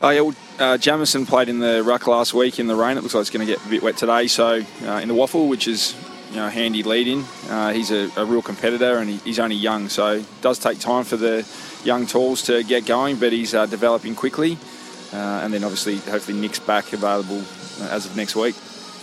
Oh, 0.00 0.08
yeah, 0.08 0.20
well, 0.22 0.34
uh, 0.58 0.78
Jamieson 0.78 1.26
played 1.26 1.50
in 1.50 1.58
the 1.58 1.82
ruck 1.82 2.06
last 2.06 2.32
week 2.32 2.58
in 2.58 2.66
the 2.66 2.74
rain. 2.74 2.96
It 2.96 3.02
looks 3.02 3.14
like 3.14 3.20
it's 3.20 3.30
going 3.30 3.46
to 3.46 3.52
get 3.52 3.64
a 3.64 3.68
bit 3.68 3.82
wet 3.82 3.98
today. 3.98 4.28
So, 4.28 4.62
uh, 4.86 4.92
in 5.02 5.08
the 5.08 5.14
waffle, 5.14 5.46
which 5.46 5.68
is 5.68 5.94
you 6.30 6.36
know, 6.36 6.48
handy 6.48 6.82
lead 6.82 7.06
in, 7.06 7.24
uh, 7.50 7.72
he's 7.72 7.90
a, 7.90 8.10
a, 8.16 8.24
real 8.24 8.40
competitor 8.40 8.98
and 8.98 9.10
he, 9.10 9.16
he's 9.18 9.38
only 9.38 9.56
young. 9.56 9.90
So, 9.90 10.14
it 10.14 10.40
does 10.40 10.58
take 10.58 10.78
time 10.78 11.04
for 11.04 11.18
the 11.18 11.46
young 11.84 12.06
tools 12.06 12.40
to 12.44 12.64
get 12.64 12.86
going, 12.86 13.16
but 13.16 13.30
he's 13.30 13.50
developing 13.50 14.14
quickly. 14.14 14.56
And 15.12 15.52
then, 15.52 15.64
obviously, 15.64 15.96
hopefully, 15.96 16.38
Nick's 16.38 16.60
back 16.60 16.94
available 16.94 17.42
as 17.90 18.06
of 18.06 18.16
next 18.16 18.36
week. 18.36 18.54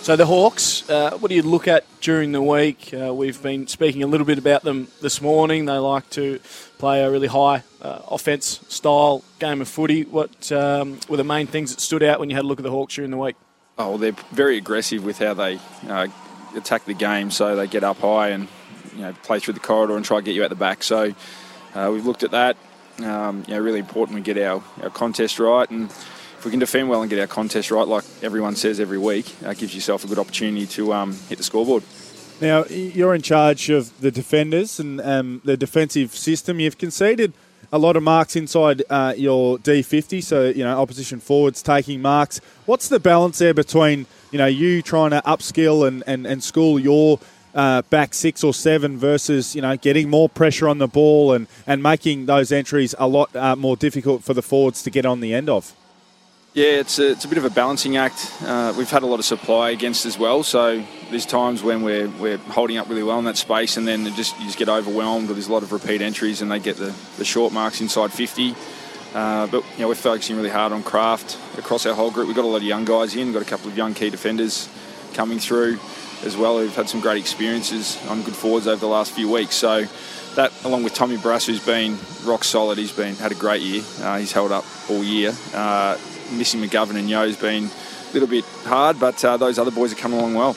So 0.08 0.16
the 0.16 0.26
Hawks, 0.26 0.90
uh, 0.90 1.18
what 1.18 1.28
do 1.28 1.36
you 1.36 1.42
look 1.42 1.68
at 1.68 1.84
during 2.00 2.32
the 2.32 2.42
week? 2.42 2.94
Uh, 2.94 3.14
we've 3.14 3.44
been 3.44 3.68
speaking 3.68 4.04
a 4.04 4.08
little 4.08 4.26
bit 4.26 4.38
about 4.38 4.64
them 4.64 4.88
this 5.02 5.22
morning. 5.22 5.66
They 5.66 5.78
like 5.80 6.10
to 6.12 6.40
play 6.78 7.04
a 7.04 7.12
really 7.12 7.28
high 7.28 7.64
uh, 7.82 8.04
offense 8.10 8.62
style 8.70 9.22
game 9.40 9.60
of 9.60 9.68
footy. 9.68 10.04
What 10.04 10.50
um, 10.50 10.98
were 11.10 11.18
the 11.18 11.26
main 11.26 11.46
things 11.46 11.76
that 11.76 11.82
stood 11.82 12.04
out 12.04 12.22
when 12.22 12.30
you 12.30 12.38
had 12.38 12.46
a 12.46 12.48
look 12.48 12.58
at 12.58 12.64
the 12.64 12.72
Hawks 12.72 12.96
during 12.96 13.12
the 13.12 13.18
week? 13.18 13.36
Oh, 13.78 13.90
well, 13.90 13.98
they're 13.98 14.16
very 14.32 14.56
aggressive 14.56 15.04
with 15.04 15.18
how 15.18 15.34
they 15.34 15.60
uh, 15.90 16.08
attack 16.56 16.86
the 16.86 16.94
game. 16.94 17.30
So 17.30 17.58
they 17.58 17.68
get 17.68 17.84
up 17.84 17.98
high 17.98 18.30
and 18.30 18.48
you 18.96 19.02
know 19.02 19.14
play 19.24 19.40
through 19.40 19.56
the 19.56 19.60
corridor 19.60 19.98
and 19.98 20.06
try 20.06 20.20
to 20.20 20.24
get 20.24 20.36
you 20.36 20.44
at 20.46 20.50
the 20.50 20.56
back. 20.56 20.84
So 20.84 21.14
uh, 21.76 21.90
we've 21.92 22.06
looked 22.06 22.24
at 22.24 22.32
that. 22.32 22.56
Um, 23.00 23.44
you 23.46 23.56
know, 23.56 23.60
really 23.60 23.80
important 23.80 24.16
we 24.16 24.22
get 24.22 24.38
our, 24.38 24.64
our 24.82 24.90
contest 24.90 25.38
right 25.38 25.70
and 25.70 25.92
if 26.38 26.46
we 26.46 26.52
can 26.52 26.60
defend 26.60 26.88
well 26.88 27.02
and 27.02 27.10
get 27.10 27.20
our 27.20 27.28
contest 27.28 27.72
right, 27.72 27.88
like 27.88 28.04
everyone 28.22 28.56
says 28.56 28.80
every 28.80 29.00
week, 29.00 29.34
uh, 29.44 29.54
gives 29.54 29.74
yourself 29.74 30.04
a 30.04 30.08
good 30.08 30.20
opportunity 30.20 30.68
to 30.68 30.94
um, 30.94 31.14
hit 31.30 31.40
the 31.40 31.44
scoreboard. 31.44 31.84
Now, 32.40 32.66
you're 32.66 33.16
in 33.16 33.24
charge 33.24 33.72
of 33.72 34.00
the 34.00 34.12
defenders 34.12 34.80
and 34.80 35.02
um, 35.02 35.42
the 35.44 35.58
defensive 35.58 36.16
system. 36.16 36.60
You've 36.60 36.78
conceded 36.78 37.34
a 37.72 37.80
lot 37.80 37.96
of 37.96 38.04
marks 38.04 38.36
inside 38.36 38.84
uh, 38.90 39.16
your 39.18 39.58
D50, 39.58 40.24
so, 40.24 40.50
you 40.50 40.64
know, 40.64 40.80
opposition 40.80 41.20
forwards 41.20 41.64
taking 41.64 42.04
marks. 42.04 42.40
What's 42.68 42.88
the 42.88 43.00
balance 43.00 43.40
there 43.40 43.56
between, 43.56 44.06
you 44.32 44.38
know, 44.38 44.46
you 44.46 44.84
trying 44.84 45.12
to 45.12 45.22
upskill 45.26 45.88
and, 45.88 46.04
and, 46.06 46.28
and 46.28 46.44
school 46.44 46.78
your 46.78 47.20
uh, 47.56 47.82
back 47.84 48.14
six 48.14 48.44
or 48.44 48.54
seven 48.54 49.00
versus 49.00 49.56
you 49.56 49.62
know 49.64 49.76
getting 49.76 50.12
more 50.12 50.30
pressure 50.30 50.70
on 50.70 50.78
the 50.78 50.88
ball 50.88 51.34
and, 51.34 51.48
and 51.66 51.82
making 51.82 52.28
those 52.28 52.52
entries 52.52 52.94
a 53.00 53.08
lot 53.08 53.36
uh, 53.36 53.56
more 53.56 53.76
difficult 53.76 54.24
for 54.24 54.36
the 54.36 54.44
forwards 54.44 54.84
to 54.84 54.92
get 54.92 55.08
on 55.08 55.22
the 55.22 55.34
end 55.34 55.50
of. 55.50 55.74
Yeah, 56.58 56.80
it's 56.80 56.98
a, 56.98 57.12
it's 57.12 57.24
a 57.24 57.28
bit 57.28 57.38
of 57.38 57.46
a 57.46 57.52
balancing 57.52 57.98
act. 57.98 58.34
Uh, 58.42 58.74
we've 58.76 58.90
had 58.90 59.04
a 59.04 59.06
lot 59.06 59.20
of 59.20 59.26
supply 59.26 59.70
against 59.70 60.08
as 60.08 60.18
well, 60.18 60.42
so 60.42 60.84
there's 61.12 61.28
times 61.28 61.62
when 61.62 61.84
we're, 61.84 62.10
we're 62.10 62.40
holding 62.40 62.80
up 62.80 62.90
really 62.90 63.04
well 63.04 63.20
in 63.20 63.26
that 63.26 63.38
space, 63.38 63.78
and 63.78 63.88
then 63.88 64.06
just 64.16 64.36
you 64.40 64.46
just 64.46 64.58
get 64.58 64.68
overwhelmed. 64.68 65.30
Or 65.30 65.34
there's 65.34 65.50
a 65.50 65.54
lot 65.54 65.62
of 65.62 65.72
repeat 65.72 66.02
entries, 66.02 66.42
and 66.42 66.50
they 66.50 66.58
get 66.58 66.78
the, 66.78 66.96
the 67.18 67.26
short 67.26 67.54
marks 67.54 67.80
inside 67.80 68.12
50. 68.12 68.56
Uh, 69.14 69.46
but 69.46 69.64
you 69.76 69.82
know 69.82 69.88
we're 69.88 69.94
focusing 69.94 70.36
really 70.36 70.50
hard 70.50 70.72
on 70.72 70.82
craft 70.82 71.38
across 71.60 71.86
our 71.86 71.94
whole 71.94 72.10
group. 72.10 72.26
We've 72.26 72.36
got 72.36 72.46
a 72.46 72.48
lot 72.48 72.58
of 72.58 72.64
young 72.64 72.86
guys 72.86 73.16
in, 73.16 73.28
we've 73.28 73.36
got 73.36 73.44
a 73.44 73.50
couple 73.50 73.70
of 73.70 73.78
young 73.78 73.94
key 73.94 74.10
defenders 74.10 74.68
coming 75.14 75.38
through 75.38 75.78
as 76.24 76.36
well. 76.36 76.58
Who've 76.58 76.76
had 76.76 76.90
some 76.90 77.02
great 77.02 77.20
experiences 77.20 78.04
on 78.08 78.24
good 78.24 78.36
forwards 78.36 78.66
over 78.66 78.80
the 78.80 78.88
last 78.88 79.12
few 79.12 79.32
weeks. 79.32 79.54
So 79.54 79.86
that, 80.34 80.52
along 80.66 80.82
with 80.82 80.96
Tommy 80.96 81.18
Barrass, 81.18 81.46
who's 81.46 81.64
been 81.64 82.00
rock 82.26 82.44
solid, 82.44 82.80
he's 82.80 82.92
been 82.92 83.14
had 83.14 83.32
a 83.32 83.36
great 83.36 83.62
year. 83.62 83.84
Uh, 84.02 84.18
he's 84.18 84.32
held 84.32 84.52
up 84.52 84.66
all 84.90 85.04
year. 85.04 85.34
Missing 86.32 86.62
McGovern 86.62 86.96
and 86.98 87.10
Yo's 87.10 87.38
been 87.38 87.66
a 87.66 88.14
little 88.14 88.28
bit 88.28 88.46
hard, 88.66 89.00
but 89.00 89.24
uh, 89.24 89.38
those 89.38 89.60
other 89.60 89.72
boys 89.72 89.92
are 89.92 89.96
coming 89.96 90.20
along 90.20 90.36
well. 90.36 90.56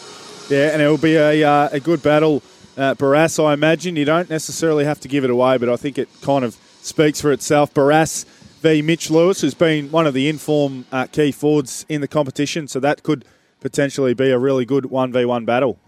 Yeah, 0.49 0.71
and 0.73 0.83
it 0.83 0.89
will 0.89 0.99
be 0.99 1.17
a, 1.17 1.45
uh, 1.45 1.69
a 1.73 1.81
good 1.81 2.03
battle. 2.03 2.43
Uh, 2.77 2.95
Barrass, 2.95 3.45
I 3.45 3.53
imagine. 3.53 3.97
You 3.97 4.05
don't 4.05 4.31
necessarily 4.31 4.85
have 4.85 5.01
to 5.01 5.09
give 5.09 5.25
it 5.25 5.31
away, 5.31 5.59
but 5.59 5.69
I 5.69 5.77
think 5.77 5.99
it 5.99 6.09
kind 6.23 6.45
of 6.45 6.57
speaks 6.83 7.21
for 7.21 7.33
itself. 7.33 7.73
Barrass 7.75 8.25
v 8.61 8.83
Mitch 8.83 9.11
Lewis, 9.11 9.41
who's 9.41 9.55
been 9.55 9.91
one 9.91 10.07
of 10.07 10.15
the 10.15 10.29
inform 10.29 10.85
uh, 10.93 11.07
key 11.07 11.33
forwards 11.33 11.87
in 11.89 12.01
the 12.01 12.09
competition, 12.09 12.69
so 12.69 12.81
that 12.81 13.03
could 13.03 13.25
potentially 13.61 14.15
be 14.15 14.31
a 14.31 14.39
really 14.39 14.65
good 14.65 14.85
1v1 14.85 15.47
battle. 15.47 15.79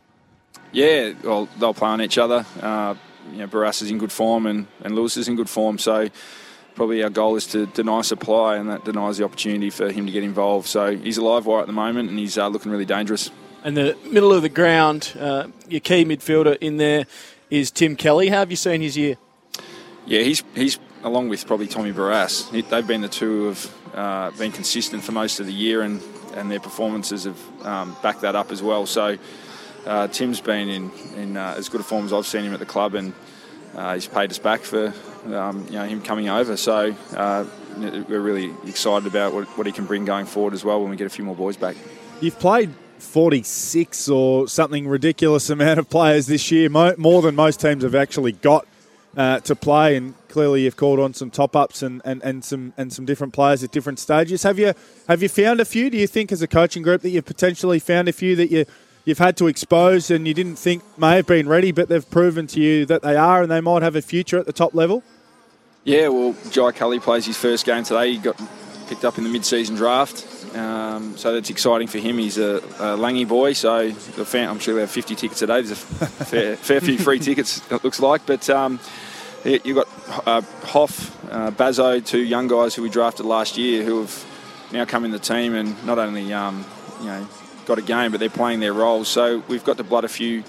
Yeah, 0.72 1.12
well, 1.22 1.48
they'll 1.58 1.74
play 1.74 1.88
on 1.88 2.00
each 2.00 2.18
other. 2.18 2.46
Uh, 2.60 2.94
you 3.30 3.38
know, 3.38 3.46
Barrass 3.46 3.82
is 3.82 3.90
in 3.90 3.98
good 3.98 4.12
form 4.12 4.46
and, 4.46 4.66
and 4.82 4.94
Lewis 4.94 5.16
is 5.16 5.28
in 5.28 5.36
good 5.36 5.50
form, 5.50 5.78
so 5.78 6.08
probably 6.74 7.02
our 7.02 7.10
goal 7.10 7.36
is 7.36 7.46
to 7.48 7.66
deny 7.66 8.02
supply, 8.02 8.56
and 8.56 8.68
that 8.68 8.84
denies 8.84 9.18
the 9.18 9.24
opportunity 9.24 9.70
for 9.70 9.90
him 9.90 10.06
to 10.06 10.12
get 10.12 10.22
involved. 10.22 10.66
So 10.68 10.96
he's 10.96 11.18
a 11.18 11.24
live 11.24 11.46
wire 11.46 11.60
at 11.60 11.66
the 11.66 11.72
moment, 11.72 12.10
and 12.10 12.18
he's 12.18 12.38
uh, 12.38 12.48
looking 12.48 12.72
really 12.72 12.84
dangerous. 12.84 13.30
And 13.64 13.76
the 13.76 13.96
middle 14.10 14.32
of 14.32 14.42
the 14.42 14.48
ground, 14.48 15.14
uh, 15.18 15.48
your 15.68 15.80
key 15.80 16.04
midfielder 16.04 16.58
in 16.60 16.78
there 16.78 17.06
is 17.50 17.70
Tim 17.70 17.96
Kelly. 17.96 18.28
How 18.28 18.38
have 18.40 18.50
you 18.50 18.56
seen 18.56 18.80
his 18.80 18.96
year? 18.96 19.16
Yeah, 20.06 20.22
he's 20.22 20.42
he's 20.54 20.78
along 21.04 21.28
with 21.28 21.46
probably 21.46 21.68
Tommy 21.68 21.92
Barrass. 21.92 22.50
They've 22.50 22.86
been 22.86 23.02
the 23.02 23.08
two 23.08 23.26
who 23.26 23.46
have 23.48 23.74
uh, 23.94 24.30
been 24.32 24.52
consistent 24.52 25.04
for 25.04 25.12
most 25.12 25.38
of 25.38 25.46
the 25.46 25.52
year, 25.52 25.82
and, 25.82 26.02
and 26.34 26.50
their 26.50 26.60
performances 26.60 27.24
have 27.24 27.66
um, 27.66 27.96
backed 28.02 28.22
that 28.22 28.34
up 28.34 28.50
as 28.50 28.62
well. 28.62 28.86
So 28.86 29.16
uh, 29.86 30.08
Tim's 30.08 30.40
been 30.40 30.68
in 30.68 30.90
in 31.16 31.36
uh, 31.36 31.54
as 31.56 31.68
good 31.68 31.80
a 31.80 31.84
form 31.84 32.04
as 32.04 32.12
I've 32.12 32.26
seen 32.26 32.44
him 32.44 32.52
at 32.52 32.58
the 32.58 32.66
club, 32.66 32.94
and 32.94 33.12
uh, 33.76 33.94
he's 33.94 34.08
paid 34.08 34.30
us 34.30 34.38
back 34.38 34.62
for 34.62 34.92
um, 35.26 35.64
you 35.66 35.72
know 35.72 35.84
him 35.84 36.02
coming 36.02 36.28
over. 36.28 36.56
So 36.56 36.94
uh, 37.16 37.44
we're 37.76 38.20
really 38.20 38.52
excited 38.66 39.06
about 39.06 39.32
what, 39.32 39.46
what 39.56 39.66
he 39.66 39.72
can 39.72 39.86
bring 39.86 40.04
going 40.04 40.26
forward 40.26 40.54
as 40.54 40.64
well 40.64 40.80
when 40.80 40.90
we 40.90 40.96
get 40.96 41.06
a 41.06 41.10
few 41.10 41.24
more 41.24 41.36
boys 41.36 41.56
back. 41.56 41.76
You've 42.20 42.38
played 42.38 42.70
46 42.98 44.08
or 44.08 44.48
something 44.48 44.86
ridiculous 44.86 45.50
amount 45.50 45.78
of 45.78 45.90
players 45.90 46.26
this 46.26 46.50
year, 46.50 46.68
more 46.68 47.22
than 47.22 47.34
most 47.34 47.60
teams 47.60 47.82
have 47.82 47.94
actually 47.94 48.32
got 48.32 48.66
uh, 49.16 49.40
to 49.40 49.54
play, 49.54 49.96
and 49.96 50.14
clearly 50.28 50.62
you've 50.62 50.76
called 50.76 50.98
on 50.98 51.12
some 51.12 51.30
top 51.30 51.54
ups 51.54 51.82
and, 51.82 52.00
and, 52.04 52.22
and 52.22 52.44
some 52.44 52.72
and 52.76 52.92
some 52.92 53.04
different 53.04 53.32
players 53.32 53.62
at 53.62 53.70
different 53.70 53.98
stages. 53.98 54.42
Have 54.42 54.58
you 54.58 54.72
have 55.08 55.22
you 55.22 55.28
found 55.28 55.60
a 55.60 55.64
few? 55.64 55.90
Do 55.90 55.98
you 55.98 56.06
think 56.06 56.32
as 56.32 56.42
a 56.42 56.46
coaching 56.46 56.82
group 56.82 57.02
that 57.02 57.10
you've 57.10 57.26
potentially 57.26 57.78
found 57.78 58.08
a 58.08 58.12
few 58.12 58.36
that 58.36 58.50
you 58.50 58.64
you've 59.04 59.18
had 59.18 59.36
to 59.38 59.46
expose 59.46 60.10
and 60.10 60.26
you 60.26 60.34
didn't 60.34 60.56
think 60.56 60.82
may 60.98 61.16
have 61.16 61.26
been 61.26 61.48
ready, 61.48 61.72
but 61.72 61.88
they've 61.88 62.08
proven 62.10 62.46
to 62.48 62.60
you 62.60 62.86
that 62.86 63.02
they 63.02 63.16
are 63.16 63.42
and 63.42 63.50
they 63.50 63.60
might 63.60 63.82
have 63.82 63.96
a 63.96 64.02
future 64.02 64.38
at 64.38 64.46
the 64.46 64.52
top 64.52 64.74
level? 64.74 65.02
Yeah, 65.84 66.08
well, 66.08 66.36
Jai 66.50 66.72
Culley 66.72 67.00
plays 67.00 67.26
his 67.26 67.36
first 67.36 67.66
game 67.66 67.82
today. 67.82 68.12
He 68.12 68.18
got 68.18 68.40
picked 68.86 69.04
up 69.04 69.18
in 69.18 69.24
the 69.24 69.30
mid-season 69.30 69.74
draft, 69.74 70.54
um, 70.54 71.16
so 71.16 71.32
that's 71.32 71.50
exciting 71.50 71.88
for 71.88 71.98
him. 71.98 72.18
He's 72.18 72.38
a, 72.38 72.62
a 72.78 72.96
Langy 72.96 73.24
boy, 73.24 73.54
so 73.54 73.90
fan, 73.90 74.48
I'm 74.48 74.60
sure 74.60 74.74
they 74.74 74.82
have 74.82 74.90
50 74.90 75.16
tickets 75.16 75.40
today. 75.40 75.62
There's 75.62 75.72
a 75.72 75.76
fair, 76.26 76.56
fair 76.56 76.80
few 76.80 76.98
free 76.98 77.18
tickets, 77.18 77.62
it 77.70 77.82
looks 77.82 77.98
like. 77.98 78.24
But 78.26 78.48
um, 78.48 78.78
you've 79.44 79.76
got 79.76 79.88
uh, 80.26 80.42
Hoff, 80.66 81.32
uh, 81.32 81.50
Bazzo, 81.50 82.04
two 82.04 82.22
young 82.22 82.46
guys 82.46 82.74
who 82.74 82.82
we 82.82 82.90
drafted 82.90 83.26
last 83.26 83.58
year 83.58 83.82
who 83.82 84.00
have 84.00 84.26
now 84.72 84.84
come 84.84 85.04
in 85.04 85.10
the 85.10 85.18
team 85.18 85.54
and 85.54 85.84
not 85.84 85.98
only 85.98 86.32
um, 86.32 86.64
you 87.00 87.06
know 87.06 87.28
got 87.66 87.78
a 87.78 87.82
game, 87.82 88.10
but 88.10 88.20
they're 88.20 88.30
playing 88.30 88.60
their 88.60 88.72
roles. 88.72 89.08
So 89.08 89.42
we've 89.48 89.64
got 89.64 89.76
to 89.76 89.84
blood 89.84 90.04
a 90.04 90.08
few 90.08 90.44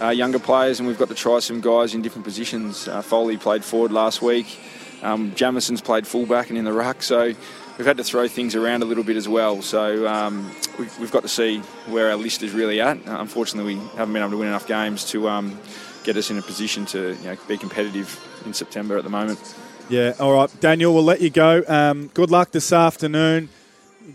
uh, 0.00 0.10
younger 0.10 0.38
players, 0.38 0.78
and 0.78 0.88
we've 0.88 0.98
got 0.98 1.08
to 1.08 1.14
try 1.14 1.38
some 1.38 1.60
guys 1.60 1.94
in 1.94 2.02
different 2.02 2.24
positions. 2.24 2.88
Uh, 2.88 3.02
Foley 3.02 3.36
played 3.36 3.64
forward 3.64 3.92
last 3.92 4.22
week. 4.22 4.58
Um, 5.02 5.32
Jamieson's 5.32 5.80
played 5.80 6.06
fullback 6.06 6.48
and 6.48 6.58
in 6.58 6.64
the 6.64 6.72
ruck, 6.72 7.02
so 7.02 7.32
we've 7.78 7.86
had 7.86 7.96
to 7.98 8.04
throw 8.04 8.28
things 8.28 8.54
around 8.54 8.82
a 8.82 8.86
little 8.86 9.04
bit 9.04 9.16
as 9.16 9.28
well. 9.28 9.62
So 9.62 10.06
um, 10.06 10.54
we've, 10.78 10.98
we've, 10.98 11.12
got 11.12 11.22
to 11.22 11.28
see 11.28 11.58
where 11.86 12.10
our 12.10 12.16
list 12.16 12.42
is 12.42 12.52
really 12.52 12.80
at. 12.80 12.96
Uh, 13.06 13.20
unfortunately, 13.20 13.74
we 13.74 13.80
haven't 13.96 14.12
been 14.12 14.22
able 14.22 14.32
to 14.32 14.38
win 14.38 14.48
enough 14.48 14.66
games 14.66 15.04
to 15.10 15.28
um, 15.28 15.58
get 16.04 16.16
us 16.16 16.30
in 16.30 16.38
a 16.38 16.42
position 16.42 16.86
to 16.86 17.14
you 17.14 17.24
know, 17.24 17.36
be 17.46 17.58
competitive 17.58 18.18
in 18.46 18.54
September 18.54 18.96
at 18.96 19.04
the 19.04 19.10
moment. 19.10 19.54
Yeah, 19.88 20.14
all 20.18 20.32
right, 20.32 20.50
Daniel, 20.60 20.92
we'll 20.92 21.04
let 21.04 21.20
you 21.20 21.30
go. 21.30 21.62
Um, 21.68 22.08
good 22.08 22.30
luck 22.30 22.50
this 22.50 22.72
afternoon. 22.72 23.50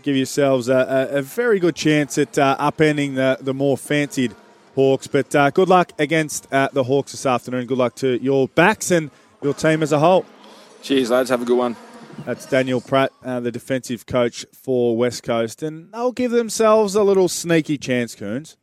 Give 0.00 0.16
yourselves 0.16 0.68
a, 0.68 1.08
a, 1.12 1.18
a 1.18 1.22
very 1.22 1.58
good 1.58 1.76
chance 1.76 2.16
at 2.16 2.38
uh, 2.38 2.56
upending 2.58 3.14
the, 3.14 3.36
the 3.40 3.52
more 3.52 3.76
fancied 3.76 4.34
Hawks. 4.74 5.06
But 5.06 5.34
uh, 5.34 5.50
good 5.50 5.68
luck 5.68 5.92
against 5.98 6.50
uh, 6.52 6.68
the 6.72 6.84
Hawks 6.84 7.12
this 7.12 7.26
afternoon. 7.26 7.66
Good 7.66 7.78
luck 7.78 7.94
to 7.96 8.22
your 8.22 8.48
backs 8.48 8.90
and 8.90 9.10
your 9.42 9.54
team 9.54 9.82
as 9.82 9.92
a 9.92 9.98
whole. 9.98 10.24
Cheers, 10.82 11.10
lads. 11.10 11.30
Have 11.30 11.42
a 11.42 11.44
good 11.44 11.58
one. 11.58 11.76
That's 12.24 12.46
Daniel 12.46 12.80
Pratt, 12.80 13.12
uh, 13.24 13.40
the 13.40 13.50
defensive 13.50 14.06
coach 14.06 14.46
for 14.52 14.96
West 14.96 15.22
Coast, 15.22 15.62
and 15.62 15.92
they'll 15.92 16.12
give 16.12 16.30
themselves 16.30 16.94
a 16.94 17.02
little 17.02 17.28
sneaky 17.28 17.78
chance, 17.78 18.14
Coons. 18.14 18.56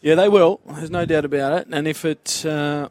Yeah, 0.00 0.14
they 0.14 0.28
will. 0.28 0.60
There's 0.66 0.90
no 0.90 1.04
doubt 1.04 1.24
about 1.24 1.52
it. 1.60 1.68
And 1.72 1.88
if 1.88 2.04
it 2.04 2.44
uh, 2.46 2.88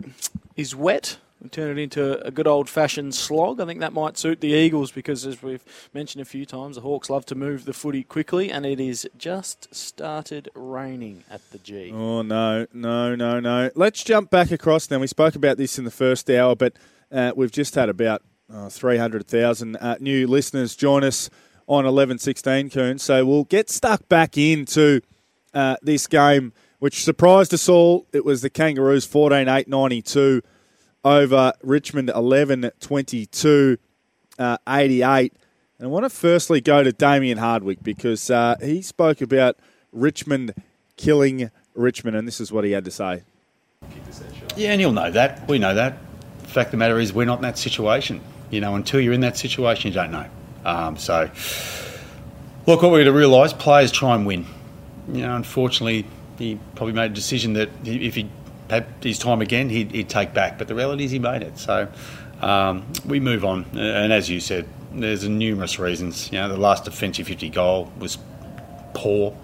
is 0.55 0.75
wet, 0.75 1.17
and 1.45 1.51
turn 1.51 1.77
it 1.77 1.79
into 1.79 2.19
a 2.25 2.31
good 2.31 2.47
old 2.47 2.67
fashioned 2.67 3.13
slog. 3.13 3.61
I 3.61 3.67
think 3.67 3.79
that 3.79 3.93
might 3.93 4.17
suit 4.17 4.41
the 4.41 4.47
Eagles 4.47 4.91
because, 4.91 5.27
as 5.27 5.43
we've 5.43 5.63
mentioned 5.93 6.23
a 6.23 6.25
few 6.25 6.43
times, 6.43 6.75
the 6.75 6.81
Hawks 6.81 7.07
love 7.07 7.23
to 7.27 7.35
move 7.35 7.65
the 7.65 7.73
footy 7.73 8.01
quickly, 8.03 8.49
and 8.49 8.65
it 8.65 8.79
is 8.79 9.07
just 9.15 9.73
started 9.75 10.49
raining 10.55 11.23
at 11.29 11.47
the 11.51 11.59
G. 11.59 11.91
Oh, 11.93 12.23
no, 12.23 12.65
no, 12.73 13.13
no, 13.15 13.39
no. 13.39 13.69
Let's 13.75 14.03
jump 14.03 14.31
back 14.31 14.49
across 14.49 14.89
now. 14.89 14.97
We 14.97 15.05
spoke 15.05 15.35
about 15.35 15.57
this 15.57 15.77
in 15.77 15.85
the 15.85 15.91
first 15.91 16.27
hour, 16.31 16.55
but 16.55 16.73
uh, 17.11 17.33
we've 17.35 17.51
just 17.51 17.75
had 17.75 17.89
about 17.89 18.23
uh, 18.51 18.67
300,000 18.69 19.75
uh, 19.75 19.97
new 19.99 20.25
listeners 20.25 20.75
join 20.75 21.03
us 21.03 21.29
on 21.67 21.83
11.16, 21.83 22.73
Coon. 22.73 22.97
So 22.97 23.23
we'll 23.23 23.43
get 23.43 23.69
stuck 23.69 24.09
back 24.09 24.35
into 24.35 25.01
uh, 25.53 25.75
this 25.83 26.07
game, 26.07 26.53
which 26.79 27.03
surprised 27.03 27.53
us 27.53 27.69
all. 27.69 28.07
It 28.13 28.25
was 28.25 28.41
the 28.41 28.49
Kangaroos 28.49 29.05
14 29.05 29.47
8 29.47 29.67
92 29.67 30.41
over 31.05 31.53
Richmond 31.61 32.09
11 32.09 32.71
22 32.81 33.77
uh, 34.39 34.57
88. 34.67 35.33
And 35.77 35.87
I 35.87 35.89
want 35.89 36.03
to 36.03 36.09
firstly 36.09 36.59
go 36.59 36.83
to 36.83 36.91
Damien 36.91 37.37
Hardwick 37.37 37.83
because 37.83 38.29
uh, 38.29 38.55
he 38.61 38.81
spoke 38.81 39.21
about 39.21 39.57
Richmond 39.91 40.53
killing 40.97 41.51
Richmond, 41.75 42.15
and 42.15 42.27
this 42.27 42.41
is 42.41 42.51
what 42.51 42.63
he 42.63 42.71
had 42.71 42.85
to 42.85 42.91
say. 42.91 43.23
Yeah, 44.55 44.71
and 44.71 44.81
you'll 44.81 44.93
know 44.93 45.11
that. 45.11 45.47
We 45.47 45.59
know 45.59 45.75
that. 45.75 45.97
The 46.41 46.47
fact 46.47 46.67
of 46.67 46.71
the 46.71 46.77
matter 46.77 46.99
is, 46.99 47.13
we're 47.13 47.25
not 47.25 47.39
in 47.39 47.43
that 47.43 47.57
situation. 47.57 48.21
You 48.49 48.61
know, 48.61 48.75
until 48.75 48.99
you're 49.01 49.13
in 49.13 49.21
that 49.21 49.37
situation, 49.37 49.89
you 49.89 49.95
don't 49.95 50.11
know. 50.11 50.25
Um, 50.63 50.97
so, 50.97 51.29
look, 52.65 52.81
what 52.81 52.91
we're 52.91 53.03
going 53.03 53.05
to 53.05 53.11
realise 53.11 53.53
players 53.53 53.91
try 53.91 54.15
and 54.15 54.25
win. 54.25 54.45
You 55.11 55.23
know, 55.23 55.35
unfortunately, 55.35 56.05
he 56.39 56.57
probably 56.75 56.93
made 56.93 57.11
a 57.11 57.13
decision 57.13 57.53
that 57.53 57.69
if 57.83 58.15
he 58.15 58.29
his 59.01 59.19
time 59.19 59.41
again, 59.41 59.69
he'd, 59.69 59.91
he'd, 59.91 60.09
take 60.09 60.33
back. 60.33 60.57
But 60.57 60.67
the 60.67 60.75
reality 60.75 61.05
is, 61.05 61.11
he 61.11 61.19
made 61.19 61.41
it. 61.41 61.57
So 61.57 61.87
um, 62.41 62.85
we 63.05 63.19
move 63.19 63.45
on. 63.45 63.65
And 63.73 64.11
as 64.11 64.29
you 64.29 64.39
said, 64.39 64.67
there's 64.93 65.27
numerous 65.27 65.79
reasons. 65.79 66.31
You 66.31 66.39
know, 66.39 66.49
the 66.49 66.57
last 66.57 66.85
defensive 66.85 67.27
50 67.27 67.49
goal 67.49 67.91
was 67.99 68.17
poor. 68.93 69.37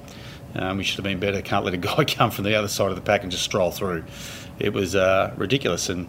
Um, 0.56 0.78
we 0.78 0.84
should 0.84 0.98
have 0.98 1.04
been 1.04 1.20
better. 1.20 1.42
Can't 1.42 1.66
let 1.66 1.74
a 1.74 1.78
guy 1.96 2.04
come 2.06 2.32
from 2.32 2.46
the 2.46 2.56
other 2.56 2.68
side 2.68 2.90
of 2.90 2.96
the 2.96 3.02
pack 3.02 3.24
and 3.24 3.32
just 3.32 3.44
stroll 3.44 3.72
through. 3.72 4.04
It 4.60 4.74
was 4.74 4.96
uh, 4.96 5.34
ridiculous 5.38 5.90
and 5.90 6.08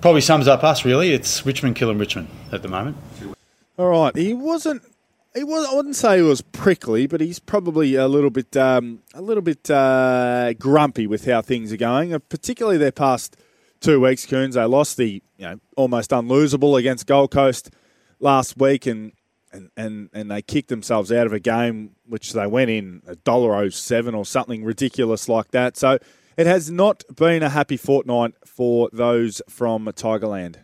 probably 0.00 0.20
sums 0.20 0.48
up 0.48 0.64
us. 0.64 0.84
Really, 0.84 1.12
it's 1.12 1.44
Richmond 1.44 1.76
killing 1.76 1.98
Richmond 1.98 2.28
at 2.52 2.62
the 2.62 2.68
moment. 2.68 2.96
All 3.78 3.88
right, 3.88 4.16
he 4.16 4.32
wasn't 4.32 4.82
he 5.36 5.44
was. 5.44 5.68
I 5.68 5.74
wouldn't 5.74 5.96
say 5.96 6.16
he 6.16 6.22
was 6.22 6.40
prickly, 6.40 7.06
but 7.06 7.20
he's 7.20 7.38
probably 7.38 7.94
a 7.94 8.08
little 8.08 8.30
bit, 8.30 8.56
um, 8.56 9.00
a 9.14 9.20
little 9.20 9.42
bit 9.42 9.70
uh, 9.70 10.54
grumpy 10.54 11.06
with 11.06 11.26
how 11.26 11.42
things 11.42 11.72
are 11.72 11.76
going. 11.76 12.18
Particularly 12.28 12.78
their 12.78 12.92
past 12.92 13.36
two 13.80 14.00
weeks, 14.00 14.26
Coons. 14.26 14.54
They 14.54 14.64
lost 14.64 14.96
the, 14.96 15.22
you 15.36 15.46
know, 15.46 15.60
almost 15.76 16.10
unlosable 16.10 16.78
against 16.78 17.06
Gold 17.06 17.30
Coast 17.30 17.70
last 18.18 18.56
week, 18.56 18.86
and 18.86 19.12
and, 19.52 19.70
and, 19.76 20.10
and 20.12 20.30
they 20.30 20.42
kicked 20.42 20.68
themselves 20.68 21.12
out 21.12 21.26
of 21.26 21.32
a 21.32 21.40
game 21.40 21.92
which 22.06 22.32
they 22.32 22.46
went 22.46 22.70
in 22.70 23.02
a 23.06 23.16
dollar 23.16 23.54
oh 23.54 23.68
seven 23.68 24.14
or 24.14 24.24
something 24.24 24.64
ridiculous 24.64 25.28
like 25.28 25.50
that. 25.52 25.76
So 25.76 25.98
it 26.36 26.46
has 26.46 26.70
not 26.70 27.04
been 27.14 27.42
a 27.42 27.48
happy 27.48 27.76
fortnight 27.76 28.34
for 28.44 28.90
those 28.92 29.40
from 29.48 29.86
Tigerland. 29.86 30.56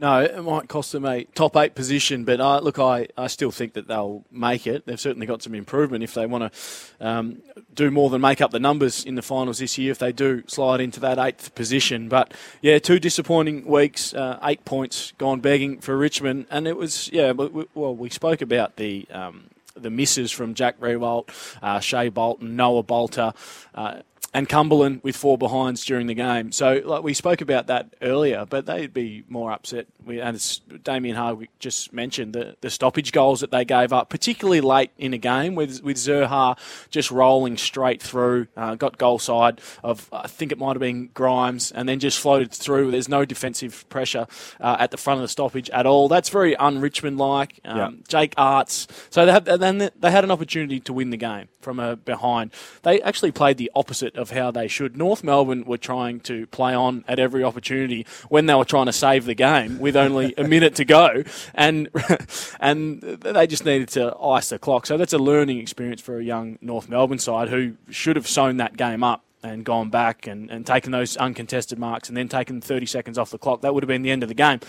No, 0.00 0.22
it 0.22 0.42
might 0.42 0.66
cost 0.66 0.92
them 0.92 1.04
a 1.04 1.24
top 1.24 1.54
eight 1.58 1.74
position, 1.74 2.24
but 2.24 2.40
uh, 2.40 2.60
look, 2.60 2.78
I, 2.78 3.08
I 3.18 3.26
still 3.26 3.50
think 3.50 3.74
that 3.74 3.86
they'll 3.86 4.24
make 4.32 4.66
it. 4.66 4.86
They've 4.86 4.98
certainly 4.98 5.26
got 5.26 5.42
some 5.42 5.54
improvement 5.54 6.02
if 6.02 6.14
they 6.14 6.24
want 6.24 6.50
to 6.50 7.06
um, 7.06 7.42
do 7.74 7.90
more 7.90 8.08
than 8.08 8.22
make 8.22 8.40
up 8.40 8.50
the 8.50 8.58
numbers 8.58 9.04
in 9.04 9.14
the 9.14 9.20
finals 9.20 9.58
this 9.58 9.76
year. 9.76 9.90
If 9.90 9.98
they 9.98 10.12
do 10.12 10.42
slide 10.46 10.80
into 10.80 11.00
that 11.00 11.18
eighth 11.18 11.54
position, 11.54 12.08
but 12.08 12.32
yeah, 12.62 12.78
two 12.78 12.98
disappointing 12.98 13.66
weeks, 13.66 14.14
uh, 14.14 14.38
eight 14.42 14.64
points 14.64 15.12
gone 15.18 15.40
begging 15.40 15.82
for 15.82 15.98
Richmond, 15.98 16.46
and 16.50 16.66
it 16.66 16.78
was 16.78 17.10
yeah. 17.12 17.32
Well, 17.32 17.94
we 17.94 18.08
spoke 18.08 18.40
about 18.40 18.76
the. 18.76 19.06
Um, 19.12 19.50
the 19.76 19.88
misses 19.88 20.30
from 20.30 20.52
Jack 20.52 20.78
Riewoldt, 20.80 21.30
uh, 21.62 21.80
Shai 21.80 22.10
Bolton, 22.10 22.56
Noah 22.56 22.82
Balta, 22.82 23.32
uh, 23.74 24.00
and 24.32 24.48
Cumberland 24.48 25.00
with 25.02 25.16
four 25.16 25.36
behinds 25.36 25.84
during 25.84 26.06
the 26.06 26.14
game. 26.14 26.52
So, 26.52 26.80
like 26.84 27.02
we 27.02 27.14
spoke 27.14 27.40
about 27.40 27.66
that 27.66 27.94
earlier, 28.00 28.46
but 28.46 28.66
they'd 28.66 28.92
be 28.92 29.24
more 29.28 29.50
upset. 29.50 29.86
We, 30.04 30.20
and 30.20 30.36
as 30.36 30.60
Damien 30.84 31.16
Hardwick 31.16 31.50
just 31.58 31.92
mentioned, 31.92 32.34
the, 32.34 32.56
the 32.60 32.70
stoppage 32.70 33.12
goals 33.12 33.40
that 33.40 33.50
they 33.50 33.64
gave 33.64 33.92
up, 33.92 34.08
particularly 34.08 34.60
late 34.60 34.92
in 34.98 35.12
a 35.14 35.18
game 35.18 35.54
with 35.54 35.82
with 35.82 35.96
Zurhaar 35.96 36.58
just 36.90 37.10
rolling 37.10 37.56
straight 37.56 38.00
through, 38.00 38.46
uh, 38.56 38.76
got 38.76 38.98
goal 38.98 39.18
side 39.18 39.60
of 39.82 40.08
I 40.12 40.28
think 40.28 40.52
it 40.52 40.58
might 40.58 40.74
have 40.74 40.80
been 40.80 41.10
Grimes, 41.12 41.72
and 41.72 41.88
then 41.88 41.98
just 41.98 42.18
floated 42.18 42.52
through. 42.52 42.92
There's 42.92 43.08
no 43.08 43.24
defensive 43.24 43.88
pressure 43.88 44.26
uh, 44.60 44.76
at 44.78 44.92
the 44.92 44.96
front 44.96 45.18
of 45.18 45.22
the 45.22 45.28
stoppage 45.28 45.70
at 45.70 45.86
all. 45.86 46.08
That's 46.08 46.28
very 46.28 46.56
un-Richmond 46.56 47.18
like. 47.18 47.60
Um, 47.64 47.76
yeah. 47.76 47.90
Jake 48.08 48.34
Aarts. 48.36 48.86
So 49.10 49.26
they 49.26 49.32
had, 49.32 49.44
then 49.44 49.90
they 49.98 50.10
had 50.10 50.24
an 50.24 50.30
opportunity 50.30 50.80
to 50.80 50.92
win 50.92 51.10
the 51.10 51.16
game 51.16 51.48
from 51.60 51.78
a 51.78 51.96
behind. 51.96 52.52
They 52.82 53.00
actually 53.02 53.32
played 53.32 53.56
the 53.56 53.70
opposite 53.74 54.16
of 54.20 54.30
how 54.30 54.50
they 54.50 54.68
should. 54.68 54.96
North 54.96 55.24
Melbourne 55.24 55.64
were 55.64 55.78
trying 55.78 56.20
to 56.20 56.46
play 56.48 56.74
on 56.74 57.04
at 57.08 57.18
every 57.18 57.42
opportunity 57.42 58.06
when 58.28 58.46
they 58.46 58.54
were 58.54 58.64
trying 58.64 58.86
to 58.86 58.92
save 58.92 59.24
the 59.24 59.34
game 59.34 59.78
with 59.78 59.96
only 59.96 60.34
a 60.36 60.44
minute 60.44 60.74
to 60.76 60.84
go, 60.84 61.24
and 61.54 61.88
and 62.60 63.00
they 63.00 63.46
just 63.46 63.64
needed 63.64 63.88
to 63.90 64.16
ice 64.18 64.50
the 64.50 64.58
clock. 64.58 64.86
So 64.86 64.96
that's 64.96 65.12
a 65.12 65.18
learning 65.18 65.58
experience 65.58 66.00
for 66.00 66.18
a 66.18 66.24
young 66.24 66.58
North 66.60 66.88
Melbourne 66.88 67.18
side 67.18 67.48
who 67.48 67.74
should 67.88 68.16
have 68.16 68.28
sewn 68.28 68.58
that 68.58 68.76
game 68.76 69.02
up 69.02 69.24
and 69.42 69.64
gone 69.64 69.90
back 69.90 70.26
and, 70.26 70.50
and 70.50 70.66
taken 70.66 70.92
those 70.92 71.16
uncontested 71.16 71.78
marks 71.78 72.08
and 72.08 72.16
then 72.16 72.28
taken 72.28 72.60
30 72.60 72.86
seconds 72.86 73.18
off 73.18 73.30
the 73.30 73.38
clock. 73.38 73.62
That 73.62 73.74
would 73.74 73.82
have 73.82 73.88
been 73.88 74.02
the 74.02 74.10
end 74.10 74.22
of 74.22 74.28
the 74.28 74.34
game. 74.34 74.60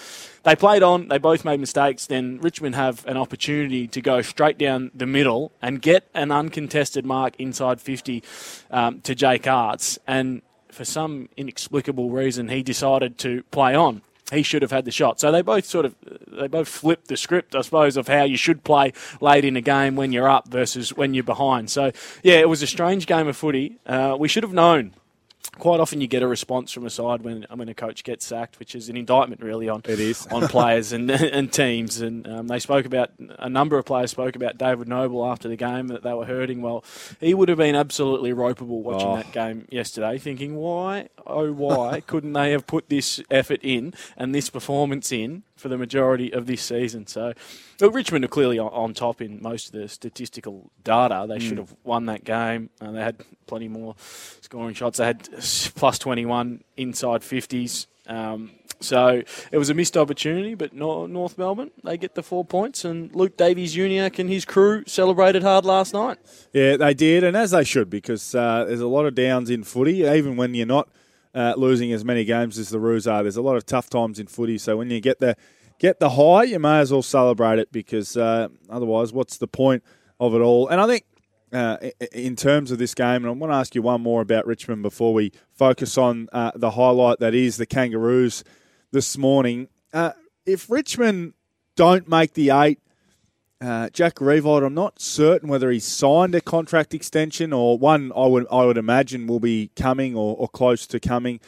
They 0.43 0.55
played 0.55 0.83
on, 0.83 1.07
they 1.07 1.17
both 1.17 1.43
made 1.45 1.59
mistakes. 1.59 2.07
Then 2.07 2.39
Richmond 2.41 2.75
have 2.75 3.05
an 3.05 3.17
opportunity 3.17 3.87
to 3.87 4.01
go 4.01 4.21
straight 4.21 4.57
down 4.57 4.91
the 4.93 5.05
middle 5.05 5.51
and 5.61 5.81
get 5.81 6.07
an 6.13 6.31
uncontested 6.31 7.05
mark 7.05 7.35
inside 7.37 7.81
50 7.81 8.23
um, 8.71 9.01
to 9.01 9.15
Jake 9.15 9.43
Aarts. 9.43 9.97
And 10.07 10.41
for 10.69 10.85
some 10.85 11.29
inexplicable 11.35 12.09
reason, 12.09 12.49
he 12.49 12.63
decided 12.63 13.17
to 13.19 13.43
play 13.51 13.75
on. 13.75 14.01
He 14.31 14.43
should 14.43 14.61
have 14.61 14.71
had 14.71 14.85
the 14.85 14.91
shot. 14.91 15.19
So 15.19 15.31
they 15.31 15.41
both 15.41 15.65
sort 15.65 15.85
of 15.85 15.95
they 16.27 16.47
both 16.47 16.67
flipped 16.67 17.07
the 17.07 17.17
script, 17.17 17.55
I 17.55 17.61
suppose, 17.61 17.97
of 17.97 18.07
how 18.07 18.23
you 18.23 18.37
should 18.37 18.63
play 18.63 18.93
late 19.19 19.45
in 19.45 19.55
a 19.55 19.61
game 19.61 19.95
when 19.95 20.11
you're 20.11 20.29
up 20.29 20.47
versus 20.47 20.95
when 20.95 21.13
you're 21.13 21.23
behind. 21.23 21.69
So 21.69 21.91
yeah, 22.23 22.35
it 22.35 22.49
was 22.49 22.63
a 22.63 22.67
strange 22.67 23.05
game 23.05 23.27
of 23.27 23.37
footy. 23.37 23.77
Uh, 23.85 24.15
we 24.19 24.27
should 24.27 24.43
have 24.43 24.53
known 24.53 24.93
quite 25.59 25.79
often 25.79 26.01
you 26.01 26.07
get 26.07 26.23
a 26.23 26.27
response 26.27 26.71
from 26.71 26.85
a 26.85 26.89
side 26.89 27.21
when 27.23 27.45
when 27.53 27.67
a 27.69 27.73
coach 27.73 28.03
gets 28.03 28.25
sacked, 28.25 28.59
which 28.59 28.75
is 28.75 28.89
an 28.89 28.97
indictment 28.97 29.41
really 29.41 29.67
on 29.69 29.81
it 29.85 29.99
is 29.99 30.25
on 30.27 30.47
players 30.47 30.91
and 30.93 31.09
and 31.11 31.51
teams. 31.51 31.99
And 32.01 32.27
um, 32.27 32.47
they 32.47 32.59
spoke 32.59 32.85
about 32.85 33.11
a 33.39 33.49
number 33.49 33.77
of 33.77 33.85
players 33.85 34.11
spoke 34.11 34.35
about 34.35 34.57
David 34.57 34.87
Noble 34.87 35.25
after 35.25 35.47
the 35.49 35.55
game 35.57 35.87
that 35.89 36.03
they 36.03 36.13
were 36.13 36.25
hurting. 36.25 36.61
Well, 36.61 36.83
he 37.19 37.33
would 37.33 37.49
have 37.49 37.57
been 37.57 37.75
absolutely 37.75 38.31
ropeable 38.31 38.81
watching 38.81 39.07
Oh. 39.09 39.15
that 39.17 39.31
game 39.31 39.67
yesterday, 39.71 40.17
thinking 40.17 40.55
why 40.55 41.09
oh 41.25 41.51
why 41.51 42.01
couldn't 42.01 42.33
they 42.33 42.51
have 42.51 42.65
put 42.67 42.89
this 42.89 43.19
effort 43.29 43.59
in 43.63 43.93
and 44.17 44.33
this 44.33 44.49
performance 44.49 45.11
in 45.11 45.43
for 45.61 45.69
the 45.69 45.77
majority 45.77 46.33
of 46.33 46.45
this 46.47 46.61
season? 46.61 47.07
So. 47.07 47.33
Look, 47.79 47.95
Richmond 47.95 48.25
are 48.25 48.27
clearly 48.27 48.59
on, 48.59 48.67
on 48.73 48.93
top 48.93 49.21
in 49.21 49.41
most 49.41 49.67
of 49.73 49.79
the 49.81 49.87
statistical 49.87 50.69
data. 50.83 51.25
They 51.27 51.39
should 51.39 51.57
Mm. 51.57 51.61
have 51.61 51.75
won 51.83 52.05
that 52.07 52.23
game. 52.23 52.69
Uh, 52.79 52.91
they 52.91 53.01
had 53.01 53.15
plenty 53.47 53.67
more 53.69 53.95
scoring 54.41 54.75
shots. 54.75 54.97
They 54.99 55.05
had 55.05 55.27
plus 55.75 55.97
21 55.97 56.63
inside 56.77 57.21
50s. 57.21 57.87
Um, 58.07 58.51
so 58.79 59.21
it 59.51 59.57
was 59.57 59.69
a 59.69 59.73
missed 59.73 59.95
opportunity, 59.95 60.55
but 60.55 60.73
North 60.73 61.37
Melbourne, 61.37 61.71
they 61.83 61.97
get 61.97 62.15
the 62.15 62.23
four 62.23 62.43
points. 62.43 62.83
And 62.83 63.15
Luke 63.15 63.37
Davies 63.37 63.73
Jr. 63.73 64.09
and 64.19 64.29
his 64.29 64.43
crew 64.45 64.83
celebrated 64.87 65.43
hard 65.43 65.65
last 65.65 65.93
night. 65.93 66.17
Yeah, 66.53 66.77
they 66.77 66.93
did, 66.93 67.23
and 67.23 67.37
as 67.37 67.51
they 67.51 67.63
should, 67.63 67.89
because 67.89 68.33
uh, 68.35 68.65
there's 68.67 68.79
a 68.79 68.87
lot 68.87 69.05
of 69.05 69.15
downs 69.15 69.49
in 69.49 69.63
footy, 69.63 70.01
even 70.03 70.35
when 70.35 70.53
you're 70.55 70.65
not 70.65 70.89
uh, 71.33 71.53
losing 71.57 71.91
as 71.91 72.03
many 72.03 72.23
games 72.25 72.57
as 72.57 72.69
the 72.69 72.79
Roos 72.79 73.07
are. 73.07 73.23
There's 73.23 73.37
a 73.37 73.41
lot 73.41 73.57
of 73.57 73.65
tough 73.65 73.89
times 73.89 74.19
in 74.19 74.27
footy, 74.27 74.57
so 74.57 74.77
when 74.77 74.89
you 74.89 74.99
get 74.99 75.19
the 75.19 75.35
get 75.79 75.99
the 75.99 76.11
high, 76.11 76.43
you 76.43 76.59
may 76.59 76.79
as 76.79 76.91
well 76.91 77.01
celebrate 77.01 77.59
it 77.59 77.71
because 77.71 78.15
uh, 78.17 78.49
otherwise, 78.69 79.13
what's 79.13 79.37
the 79.37 79.47
point 79.47 79.83
of 80.19 80.33
it 80.35 80.39
all? 80.39 80.67
And 80.67 80.81
I 80.81 80.87
think. 80.87 81.05
Uh, 81.53 81.89
in 82.13 82.37
terms 82.37 82.71
of 82.71 82.77
this 82.77 82.95
game, 82.95 83.25
and 83.25 83.27
I 83.27 83.31
want 83.31 83.51
to 83.51 83.57
ask 83.57 83.75
you 83.75 83.81
one 83.81 83.99
more 83.99 84.21
about 84.21 84.47
Richmond 84.47 84.83
before 84.83 85.13
we 85.13 85.33
focus 85.51 85.97
on 85.97 86.29
uh, 86.31 86.51
the 86.55 86.71
highlight 86.71 87.19
that 87.19 87.35
is 87.35 87.57
the 87.57 87.65
Kangaroos 87.65 88.45
this 88.93 89.17
morning. 89.17 89.67
Uh, 89.91 90.11
if 90.45 90.69
Richmond 90.69 91.33
don't 91.75 92.07
make 92.07 92.35
the 92.35 92.51
eight, 92.51 92.79
uh, 93.61 93.89
Jack 93.89 94.15
Riewoldt, 94.15 94.65
I'm 94.65 94.73
not 94.73 94.99
certain 94.99 95.47
whether 95.47 95.69
he's 95.69 95.85
signed 95.85 96.33
a 96.33 96.41
contract 96.41 96.93
extension 96.93 97.53
or 97.53 97.77
one 97.77 98.11
I 98.15 98.25
would 98.25 98.47
I 98.51 98.65
would 98.65 98.77
imagine 98.77 99.27
will 99.27 99.39
be 99.39 99.69
coming 99.75 100.15
or, 100.15 100.35
or 100.35 100.47
close 100.49 100.87
to 100.87 100.99
coming. 100.99 101.39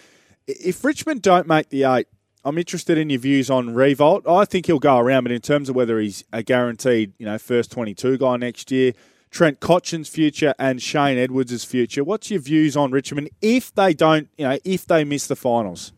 If 0.45 0.83
Richmond 0.83 1.21
don't 1.21 1.47
make 1.47 1.69
the 1.69 1.83
eight, 1.83 2.07
I'm 2.45 2.57
interested 2.57 2.97
in 2.97 3.09
your 3.09 3.19
views 3.19 3.49
on 3.49 3.69
Riewoldt. 3.69 4.29
I 4.29 4.45
think 4.45 4.67
he'll 4.67 4.79
go 4.79 4.97
around, 4.97 5.23
but 5.23 5.31
in 5.31 5.41
terms 5.41 5.69
of 5.69 5.75
whether 5.75 5.99
he's 5.99 6.23
a 6.31 6.43
guaranteed, 6.43 7.13
you 7.17 7.25
know, 7.25 7.37
first 7.37 7.71
22 7.71 8.17
guy 8.17 8.37
next 8.37 8.69
year, 8.69 8.93
Trent 9.31 9.59
Cotchin's 9.59 10.09
future 10.09 10.53
and 10.59 10.81
Shane 10.81 11.17
Edwards' 11.17 11.63
future. 11.63 12.03
What's 12.03 12.29
your 12.29 12.41
views 12.41 12.77
on 12.77 12.91
Richmond 12.91 13.29
if 13.41 13.73
they 13.73 13.93
don't, 13.93 14.29
you 14.37 14.47
know, 14.47 14.59
if 14.63 14.85
they 14.85 15.03
miss 15.03 15.25
the 15.25 15.35
finals? 15.35 15.93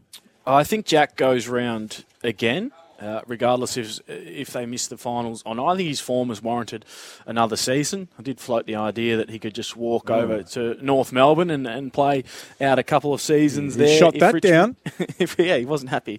I 0.48 0.64
think 0.64 0.86
Jack 0.86 1.18
goes 1.18 1.48
round 1.48 2.06
again, 2.24 2.72
uh, 3.00 3.22
regardless 3.28 3.78
if 3.78 4.00
if 4.08 4.52
they 4.52 4.66
miss 4.66 4.88
the 4.88 4.98
finals. 4.98 5.44
On 5.46 5.60
I 5.60 5.76
think 5.76 5.88
his 5.90 6.00
form 6.00 6.30
has 6.30 6.42
warranted 6.42 6.86
another 7.26 7.56
season. 7.56 8.08
I 8.18 8.22
did 8.22 8.40
float 8.40 8.66
the 8.66 8.76
idea 8.76 9.18
that 9.18 9.30
he 9.30 9.40
could 9.40 9.54
just 9.56 9.76
walk 9.76 10.06
Mm. 10.08 10.16
over 10.22 10.44
to 10.44 10.78
North 10.86 11.12
Melbourne 11.12 11.50
and, 11.50 11.66
and 11.68 11.92
play 11.92 12.24
out 12.62 12.80
a 12.80 12.84
couple 12.84 13.14
of 13.14 13.22
seasons 13.22 13.76
He 13.76 13.82
there. 13.86 13.98
shot 14.00 14.14
that 14.20 14.42
down. 14.42 14.76
if, 15.20 15.36
yeah, 15.40 15.58
he 15.58 15.66
wasn't 15.66 15.90
happy 15.92 16.14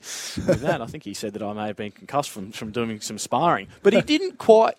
with 0.46 0.60
that. 0.62 0.80
I 0.82 0.86
think 0.86 1.04
he 1.04 1.14
said 1.14 1.32
that 1.34 1.42
I 1.42 1.52
may 1.52 1.66
have 1.68 1.76
been 1.76 1.92
concussed 1.92 2.30
from, 2.30 2.52
from 2.52 2.70
doing 2.72 3.00
some 3.00 3.18
sparring, 3.18 3.68
but 3.82 3.92
he 3.92 4.00
didn't 4.12 4.38
quite 4.38 4.74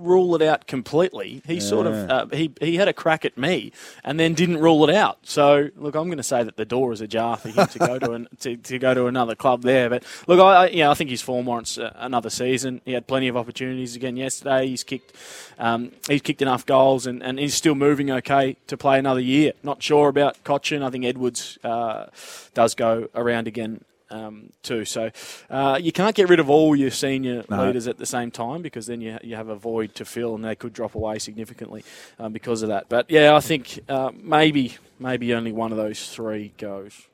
rule 0.00 0.34
it 0.34 0.42
out 0.42 0.66
completely. 0.66 1.42
He 1.46 1.60
sort 1.60 1.86
of 1.86 2.10
uh, 2.10 2.26
he 2.32 2.52
he 2.60 2.76
had 2.76 2.88
a 2.88 2.92
crack 2.92 3.24
at 3.24 3.36
me 3.36 3.72
and 4.04 4.18
then 4.18 4.34
didn't 4.34 4.58
rule 4.58 4.88
it 4.88 4.94
out. 4.94 5.18
So 5.22 5.70
look, 5.76 5.94
I'm 5.94 6.06
going 6.06 6.16
to 6.16 6.22
say 6.22 6.42
that 6.42 6.56
the 6.56 6.64
door 6.64 6.92
is 6.92 7.00
ajar 7.00 7.36
for 7.36 7.48
him 7.48 7.66
to 7.66 7.78
go 7.78 7.98
to 7.98 8.12
an, 8.12 8.28
to, 8.40 8.56
to 8.56 8.78
go 8.78 8.94
to 8.94 9.06
another 9.06 9.34
club 9.34 9.62
there. 9.62 9.88
But 9.90 10.04
look, 10.26 10.40
I, 10.40 10.64
I 10.64 10.68
yeah, 10.68 10.90
I 10.90 10.94
think 10.94 11.10
his 11.10 11.22
form 11.22 11.46
warrants 11.46 11.78
uh, 11.78 11.92
another 11.96 12.30
season. 12.30 12.80
He 12.84 12.92
had 12.92 13.06
plenty 13.06 13.28
of 13.28 13.36
opportunities 13.36 13.96
again 13.96 14.16
yesterday. 14.16 14.66
He's 14.66 14.84
kicked 14.84 15.14
um, 15.58 15.92
he's 16.08 16.22
kicked 16.22 16.42
enough 16.42 16.64
goals 16.66 17.06
and, 17.06 17.22
and 17.22 17.38
he's 17.38 17.54
still 17.54 17.74
moving 17.74 18.10
okay 18.10 18.56
to 18.66 18.76
play 18.76 18.98
another 18.98 19.20
year. 19.20 19.52
Not 19.62 19.82
sure 19.82 20.08
about 20.08 20.42
Cotchin. 20.44 20.82
I 20.82 20.90
think 20.90 21.04
Edwards 21.04 21.58
uh, 21.62 22.06
does 22.54 22.74
go 22.74 23.08
around 23.14 23.46
again 23.46 23.84
um, 24.10 24.50
too. 24.62 24.84
So 24.84 25.10
uh, 25.48 25.78
you 25.80 25.92
can't 25.92 26.14
get 26.14 26.28
rid 26.28 26.40
of 26.40 26.50
all 26.50 26.74
your 26.76 26.90
senior 26.90 27.44
No. 27.48 27.66
leaders 27.66 27.86
at 27.86 27.98
the 27.98 28.06
same 28.06 28.30
time 28.30 28.62
because 28.62 28.86
then 28.86 29.00
you 29.00 29.18
you 29.22 29.36
have 29.36 29.48
a 29.48 29.56
void 29.56 29.94
to 29.96 30.04
fill, 30.04 30.34
and 30.34 30.44
they 30.44 30.54
could 30.54 30.72
drop 30.72 30.94
away 30.94 31.18
significantly 31.18 31.84
um, 32.18 32.32
because 32.32 32.62
of 32.62 32.68
that. 32.68 32.88
But 32.88 33.10
yeah, 33.10 33.34
I 33.34 33.40
think 33.40 33.80
uh, 33.88 34.10
maybe 34.14 34.76
maybe 34.98 35.34
only 35.34 35.52
one 35.52 35.70
of 35.72 35.78
those 35.78 36.08
three 36.08 36.52
goes. 36.58 37.06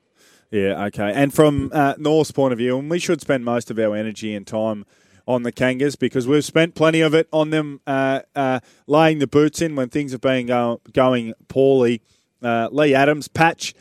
Yeah, 0.50 0.84
okay. 0.86 1.12
And 1.12 1.34
from 1.34 1.70
uh, 1.74 1.94
North's 1.98 2.30
point 2.30 2.52
of 2.52 2.58
view, 2.58 2.78
and 2.78 2.88
we 2.88 2.98
should 2.98 3.20
spend 3.20 3.44
most 3.44 3.70
of 3.70 3.78
our 3.78 3.96
energy 3.96 4.34
and 4.34 4.46
time 4.46 4.86
on 5.26 5.42
the 5.42 5.50
Kangas 5.50 5.98
because 5.98 6.28
we've 6.28 6.44
spent 6.44 6.76
plenty 6.76 7.00
of 7.00 7.12
it 7.12 7.26
on 7.32 7.50
them 7.50 7.80
uh, 7.84 8.20
uh, 8.36 8.60
laying 8.86 9.18
the 9.18 9.26
boots 9.26 9.60
in 9.60 9.74
when 9.74 9.88
things 9.88 10.12
have 10.12 10.20
been 10.20 10.46
go- 10.46 10.80
going 10.92 11.34
poorly. 11.48 12.00
Uh, 12.40 12.68
Lee 12.70 12.94
Adams, 12.94 13.26
Patch, 13.26 13.74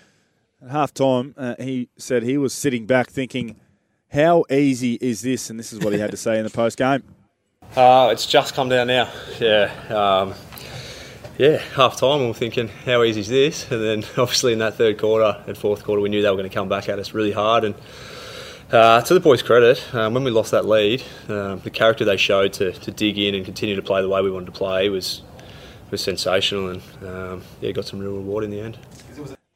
at 0.65 0.71
half 0.71 0.93
time, 0.93 1.35
uh, 1.37 1.55
he 1.59 1.89
said 1.97 2.23
he 2.23 2.37
was 2.37 2.53
sitting 2.53 2.85
back 2.85 3.09
thinking, 3.09 3.55
how 4.11 4.45
easy 4.49 4.95
is 4.95 5.21
this? 5.21 5.49
And 5.49 5.59
this 5.59 5.71
is 5.71 5.79
what 5.79 5.93
he 5.93 5.99
had 5.99 6.11
to 6.11 6.17
say 6.17 6.37
in 6.37 6.43
the 6.43 6.49
post 6.49 6.77
game. 6.77 7.03
Uh, 7.75 8.09
it's 8.11 8.27
just 8.27 8.53
come 8.53 8.69
down 8.69 8.87
now. 8.87 9.11
Yeah. 9.39 9.73
Um, 9.89 10.35
yeah, 11.37 11.57
half 11.57 11.97
time, 11.97 12.21
we 12.21 12.27
were 12.27 12.33
thinking, 12.33 12.69
how 12.69 13.03
easy 13.03 13.21
is 13.21 13.27
this? 13.27 13.69
And 13.69 13.81
then 13.81 14.03
obviously 14.17 14.53
in 14.53 14.59
that 14.59 14.75
third 14.75 14.97
quarter 14.99 15.43
and 15.47 15.57
fourth 15.57 15.83
quarter, 15.83 15.99
we 15.99 16.07
knew 16.07 16.21
they 16.21 16.29
were 16.29 16.37
going 16.37 16.47
to 16.47 16.53
come 16.53 16.69
back 16.69 16.87
at 16.87 16.99
us 16.99 17.13
really 17.13 17.31
hard. 17.33 17.65
And 17.65 17.75
uh, 18.71 19.01
to 19.01 19.13
the 19.13 19.19
boys' 19.19 19.41
credit, 19.41 19.83
um, 19.93 20.13
when 20.13 20.23
we 20.23 20.31
lost 20.31 20.51
that 20.51 20.65
lead, 20.65 21.03
um, 21.27 21.59
the 21.61 21.71
character 21.71 22.05
they 22.05 22.17
showed 22.17 22.53
to, 22.53 22.71
to 22.71 22.91
dig 22.91 23.17
in 23.17 23.35
and 23.35 23.43
continue 23.43 23.75
to 23.75 23.81
play 23.81 24.01
the 24.01 24.09
way 24.09 24.21
we 24.21 24.31
wanted 24.31 24.45
to 24.45 24.51
play 24.53 24.87
was 24.89 25.23
was 25.91 26.01
sensational, 26.01 26.69
and 26.69 26.81
um, 27.05 27.43
yeah, 27.61 27.71
got 27.71 27.85
some 27.85 27.99
real 27.99 28.13
reward 28.13 28.43
in 28.43 28.51
the 28.51 28.59
end. 28.59 28.77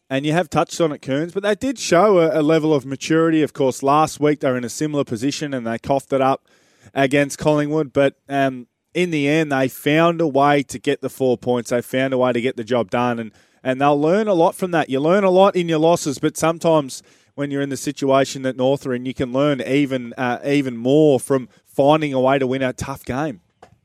And 0.09 0.25
you 0.25 0.31
have 0.33 0.49
touched 0.49 0.81
on 0.81 0.91
it, 0.91 1.03
Kearns, 1.03 1.33
but 1.33 1.43
they 1.43 1.53
did 1.53 1.77
show 1.77 2.17
a, 2.17 2.39
a 2.39 2.41
level 2.41 2.73
of 2.73 2.83
maturity. 2.83 3.43
Of 3.43 3.53
course, 3.53 3.83
last 3.83 4.19
week 4.19 4.39
they 4.39 4.49
were 4.49 4.57
in 4.57 4.63
a 4.63 4.69
similar 4.69 5.03
position 5.03 5.53
and 5.53 5.67
they 5.67 5.77
coughed 5.77 6.11
it 6.11 6.21
up 6.21 6.47
against 6.95 7.37
Collingwood. 7.37 7.93
But 7.93 8.15
um, 8.27 8.65
in 8.95 9.11
the 9.11 9.27
end, 9.27 9.51
they 9.51 9.67
found 9.67 10.19
a 10.19 10.27
way 10.27 10.63
to 10.63 10.79
get 10.79 11.01
the 11.01 11.09
four 11.09 11.37
points. 11.37 11.69
They 11.69 11.81
found 11.83 12.13
a 12.13 12.17
way 12.17 12.33
to 12.33 12.41
get 12.41 12.57
the 12.57 12.63
job 12.63 12.89
done. 12.89 13.19
And, 13.19 13.31
and 13.63 13.79
they'll 13.79 13.99
learn 13.99 14.27
a 14.27 14.33
lot 14.33 14.55
from 14.55 14.71
that. 14.71 14.89
You 14.89 14.99
learn 14.99 15.23
a 15.23 15.29
lot 15.29 15.55
in 15.55 15.69
your 15.69 15.79
losses, 15.79 16.17
but 16.17 16.35
sometimes 16.35 17.03
when 17.35 17.51
you're 17.51 17.61
in 17.61 17.69
the 17.69 17.77
situation 17.77 18.41
that 18.41 18.57
North 18.57 18.87
are 18.87 18.93
in, 18.95 19.05
you 19.05 19.13
can 19.13 19.31
learn 19.31 19.61
even, 19.61 20.13
uh, 20.13 20.39
even 20.43 20.75
more 20.75 21.19
from 21.19 21.49
finding 21.65 22.15
a 22.15 22.19
way 22.19 22.39
to 22.39 22.47
win 22.47 22.63
a 22.63 22.73
tough 22.73 23.05
game. 23.05 23.41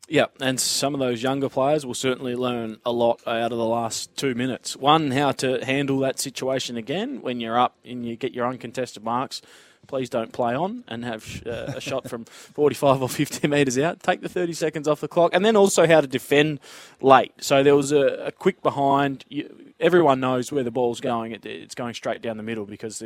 Yeah, 0.08 0.26
and 0.38 0.60
some 0.60 0.92
of 0.92 1.00
those 1.00 1.22
younger 1.22 1.48
players 1.48 1.86
will 1.86 1.94
certainly 1.94 2.34
learn 2.34 2.78
a 2.84 2.92
lot 2.92 3.26
out 3.26 3.52
of 3.52 3.58
the 3.58 3.64
last 3.64 4.14
two 4.16 4.34
minutes. 4.34 4.76
One, 4.76 5.10
how 5.10 5.32
to 5.32 5.64
handle 5.64 5.98
that 6.00 6.20
situation 6.20 6.76
again 6.76 7.22
when 7.22 7.40
you're 7.40 7.58
up 7.58 7.76
and 7.84 8.04
you 8.04 8.14
get 8.14 8.34
your 8.34 8.46
uncontested 8.46 9.02
marks. 9.02 9.40
Please 9.86 10.10
don't 10.10 10.32
play 10.32 10.54
on 10.54 10.84
and 10.88 11.04
have 11.04 11.42
uh, 11.46 11.72
a 11.76 11.80
shot 11.80 12.08
from 12.08 12.24
45 12.26 13.02
or 13.02 13.08
50 13.08 13.48
metres 13.48 13.78
out. 13.78 14.02
Take 14.02 14.20
the 14.20 14.28
30 14.28 14.52
seconds 14.52 14.88
off 14.88 15.00
the 15.00 15.08
clock. 15.08 15.34
And 15.34 15.44
then 15.44 15.56
also 15.56 15.86
how 15.86 16.00
to 16.00 16.06
defend 16.06 16.60
late. 17.00 17.32
So 17.38 17.62
there 17.62 17.76
was 17.76 17.92
a, 17.92 18.26
a 18.26 18.32
quick 18.32 18.62
behind. 18.62 19.24
You, 19.28 19.73
everyone 19.84 20.18
knows 20.18 20.50
where 20.50 20.64
the 20.64 20.70
ball's 20.70 21.00
going. 21.00 21.32
It, 21.32 21.44
it's 21.44 21.74
going 21.74 21.94
straight 21.94 22.22
down 22.22 22.38
the 22.38 22.42
middle 22.42 22.64
because 22.64 23.02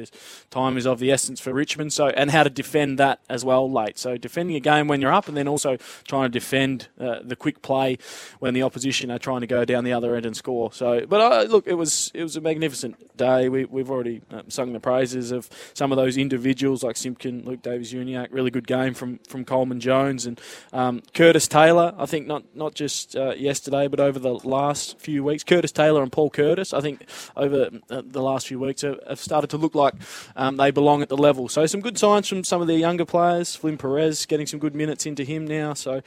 time 0.50 0.76
is 0.76 0.86
of 0.86 1.00
the 1.00 1.10
essence 1.10 1.40
for 1.40 1.52
Richmond. 1.52 1.92
So 1.92 2.08
and 2.08 2.30
how 2.30 2.44
to 2.44 2.50
defend 2.50 2.98
that 2.98 3.20
as 3.28 3.44
well 3.44 3.70
late. 3.70 3.98
So 3.98 4.16
defending 4.16 4.56
a 4.56 4.60
game 4.60 4.86
when 4.88 5.00
you're 5.00 5.12
up, 5.12 5.28
and 5.28 5.36
then 5.36 5.48
also 5.48 5.76
trying 6.06 6.24
to 6.24 6.28
defend 6.28 6.88
uh, 7.00 7.18
the 7.22 7.36
quick 7.36 7.60
play 7.62 7.98
when 8.38 8.54
the 8.54 8.62
opposition 8.62 9.10
are 9.10 9.18
trying 9.18 9.40
to 9.40 9.46
go 9.46 9.64
down 9.64 9.84
the 9.84 9.92
other 9.92 10.14
end 10.14 10.24
and 10.24 10.36
score. 10.36 10.72
So, 10.72 11.04
but 11.06 11.20
uh, 11.20 11.42
look, 11.48 11.66
it 11.66 11.74
was 11.74 12.10
it 12.14 12.22
was 12.22 12.36
a 12.36 12.40
magnificent 12.40 13.16
day. 13.16 13.48
We, 13.48 13.64
we've 13.64 13.90
already 13.90 14.22
um, 14.30 14.48
sung 14.48 14.72
the 14.72 14.80
praises 14.80 15.32
of 15.32 15.50
some 15.74 15.90
of 15.92 15.96
those 15.96 16.16
individuals 16.16 16.82
like 16.84 16.96
Simpkin, 16.96 17.44
Luke 17.44 17.62
Davies 17.62 17.92
Uniacke. 17.92 18.28
Really 18.30 18.50
good 18.50 18.66
game 18.66 18.94
from 18.94 19.18
from 19.28 19.44
Coleman 19.44 19.80
Jones 19.80 20.26
and 20.26 20.40
um, 20.72 21.02
Curtis 21.12 21.48
Taylor. 21.48 21.94
I 21.98 22.06
think 22.06 22.26
not 22.26 22.44
not 22.54 22.74
just 22.74 23.16
uh, 23.16 23.34
yesterday, 23.36 23.88
but 23.88 23.98
over 23.98 24.18
the 24.18 24.34
last 24.34 24.98
few 25.00 25.24
weeks, 25.24 25.42
Curtis 25.42 25.72
Taylor 25.72 26.02
and 26.02 26.12
Paul 26.12 26.30
Curtis. 26.30 26.67
I 26.72 26.80
think 26.80 27.06
over 27.36 27.70
uh, 27.90 28.02
the 28.04 28.22
last 28.22 28.46
few 28.46 28.58
weeks 28.58 28.82
have, 28.82 28.98
have 29.08 29.20
started 29.20 29.50
to 29.50 29.56
look 29.56 29.74
like 29.74 29.94
um, 30.36 30.56
they 30.56 30.70
belong 30.70 31.02
at 31.02 31.08
the 31.08 31.16
level. 31.16 31.48
So 31.48 31.66
some 31.66 31.80
good 31.80 31.98
signs 31.98 32.28
from 32.28 32.44
some 32.44 32.60
of 32.60 32.66
the 32.66 32.76
younger 32.76 33.04
players. 33.04 33.54
Flynn 33.56 33.78
Perez 33.78 34.26
getting 34.26 34.46
some 34.46 34.60
good 34.60 34.74
minutes 34.74 35.06
into 35.06 35.24
him 35.24 35.46
now. 35.46 35.74
So. 35.74 36.02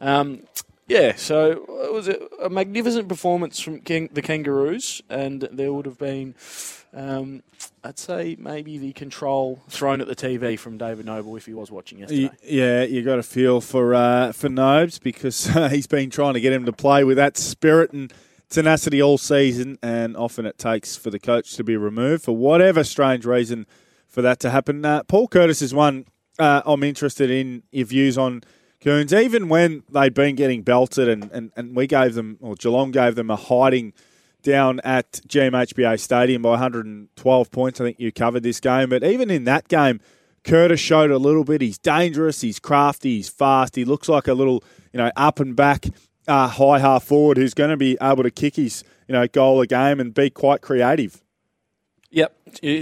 Um, 0.00 0.42
Yeah, 0.86 1.14
so 1.16 1.64
it 1.86 1.92
was 1.94 2.08
a, 2.08 2.18
a 2.42 2.50
magnificent 2.50 3.08
performance 3.08 3.58
from 3.58 3.80
King, 3.80 4.10
the 4.12 4.20
Kangaroos, 4.20 5.00
and 5.08 5.48
there 5.50 5.72
would 5.72 5.86
have 5.86 5.96
been, 5.96 6.34
um, 6.92 7.42
I'd 7.82 7.98
say, 7.98 8.36
maybe 8.38 8.76
the 8.76 8.92
control 8.92 9.62
thrown 9.70 10.02
at 10.02 10.08
the 10.08 10.14
TV 10.14 10.58
from 10.58 10.76
David 10.76 11.06
Noble 11.06 11.36
if 11.36 11.46
he 11.46 11.54
was 11.54 11.70
watching 11.70 12.00
yesterday. 12.00 12.30
Yeah, 12.42 12.82
you 12.82 13.00
got 13.02 13.18
a 13.18 13.22
feel 13.22 13.62
for 13.62 13.94
uh, 13.94 14.32
for 14.32 14.50
Nobes 14.50 14.98
because 14.98 15.56
uh, 15.56 15.68
he's 15.74 15.86
been 15.86 16.10
trying 16.10 16.34
to 16.34 16.40
get 16.40 16.52
him 16.52 16.66
to 16.66 16.72
play 16.72 17.02
with 17.02 17.16
that 17.16 17.38
spirit 17.38 17.92
and 17.94 18.12
tenacity 18.54 19.02
all 19.02 19.18
season, 19.18 19.78
and 19.82 20.16
often 20.16 20.46
it 20.46 20.58
takes 20.58 20.96
for 20.96 21.10
the 21.10 21.18
coach 21.18 21.56
to 21.56 21.64
be 21.64 21.76
removed 21.76 22.24
for 22.24 22.36
whatever 22.36 22.84
strange 22.84 23.26
reason 23.26 23.66
for 24.08 24.22
that 24.22 24.38
to 24.40 24.50
happen. 24.50 24.84
Uh, 24.84 25.02
Paul 25.02 25.28
Curtis 25.28 25.60
is 25.60 25.74
one 25.74 26.06
uh, 26.38 26.62
I'm 26.64 26.82
interested 26.82 27.30
in 27.30 27.62
your 27.70 27.86
views 27.86 28.18
on 28.18 28.42
Coons, 28.80 29.12
even 29.12 29.48
when 29.48 29.82
they'd 29.88 30.14
been 30.14 30.34
getting 30.34 30.62
belted, 30.62 31.08
and, 31.08 31.30
and, 31.32 31.52
and 31.56 31.76
we 31.76 31.86
gave 31.86 32.14
them, 32.14 32.38
or 32.40 32.54
Geelong 32.54 32.90
gave 32.90 33.14
them 33.14 33.30
a 33.30 33.36
hiding 33.36 33.92
down 34.42 34.80
at 34.80 35.20
GMHBA 35.26 35.98
Stadium 35.98 36.42
by 36.42 36.50
112 36.50 37.50
points. 37.50 37.80
I 37.80 37.84
think 37.84 37.98
you 37.98 38.12
covered 38.12 38.42
this 38.42 38.60
game, 38.60 38.90
but 38.90 39.02
even 39.02 39.30
in 39.30 39.44
that 39.44 39.68
game, 39.68 40.00
Curtis 40.44 40.80
showed 40.80 41.10
a 41.10 41.18
little 41.18 41.44
bit. 41.44 41.60
He's 41.60 41.78
dangerous, 41.78 42.42
he's 42.42 42.58
crafty, 42.58 43.16
he's 43.16 43.28
fast. 43.28 43.74
He 43.74 43.84
looks 43.84 44.08
like 44.08 44.28
a 44.28 44.34
little, 44.34 44.62
you 44.92 44.98
know, 44.98 45.10
up 45.16 45.40
and 45.40 45.56
back 45.56 45.86
uh, 46.26 46.48
high 46.48 46.78
half 46.78 47.04
forward 47.04 47.36
who's 47.36 47.54
going 47.54 47.70
to 47.70 47.76
be 47.76 47.96
able 48.00 48.22
to 48.22 48.30
kick 48.30 48.56
his, 48.56 48.84
you 49.08 49.12
know, 49.12 49.26
goal 49.26 49.60
a 49.60 49.66
game 49.66 50.00
and 50.00 50.14
be 50.14 50.30
quite 50.30 50.60
creative. 50.60 51.22
Yep, 52.10 52.32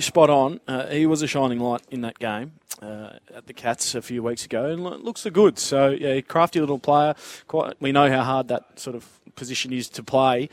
spot 0.00 0.28
on. 0.28 0.60
Uh, 0.68 0.86
he 0.88 1.06
was 1.06 1.22
a 1.22 1.26
shining 1.26 1.58
light 1.58 1.82
in 1.90 2.02
that 2.02 2.18
game 2.18 2.52
uh, 2.82 3.14
at 3.34 3.46
the 3.46 3.54
Cats 3.54 3.94
a 3.94 4.02
few 4.02 4.22
weeks 4.22 4.44
ago, 4.44 4.66
and 4.66 4.84
looks 4.84 5.24
good. 5.30 5.58
So 5.58 5.90
yeah, 5.90 6.20
crafty 6.20 6.60
little 6.60 6.78
player. 6.78 7.14
Quite, 7.46 7.80
we 7.80 7.92
know 7.92 8.10
how 8.10 8.24
hard 8.24 8.48
that 8.48 8.78
sort 8.78 8.94
of 8.94 9.08
position 9.34 9.72
is 9.72 9.88
to 9.90 10.02
play, 10.02 10.50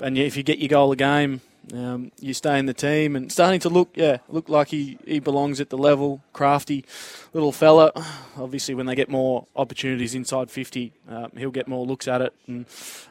and 0.00 0.16
yeah, 0.16 0.24
if 0.24 0.36
you 0.36 0.42
get 0.42 0.58
your 0.58 0.68
goal 0.68 0.90
a 0.90 0.96
game, 0.96 1.40
um, 1.72 2.12
you 2.20 2.34
stay 2.34 2.58
in 2.58 2.66
the 2.66 2.74
team, 2.74 3.16
and 3.16 3.30
starting 3.30 3.60
to 3.60 3.68
look 3.68 3.90
yeah 3.94 4.18
look 4.28 4.48
like 4.48 4.68
he, 4.68 4.98
he 5.06 5.20
belongs 5.20 5.60
at 5.60 5.70
the 5.70 5.78
level. 5.78 6.22
Crafty 6.32 6.84
little 7.32 7.52
fella. 7.52 7.92
Obviously, 8.36 8.74
when 8.74 8.86
they 8.86 8.94
get 8.94 9.08
more 9.08 9.46
opportunities 9.56 10.14
inside 10.14 10.50
fifty, 10.50 10.92
uh, 11.08 11.28
he'll 11.36 11.50
get 11.50 11.68
more 11.68 11.86
looks 11.86 12.08
at 12.08 12.20
it, 12.22 12.34
and 12.46 12.66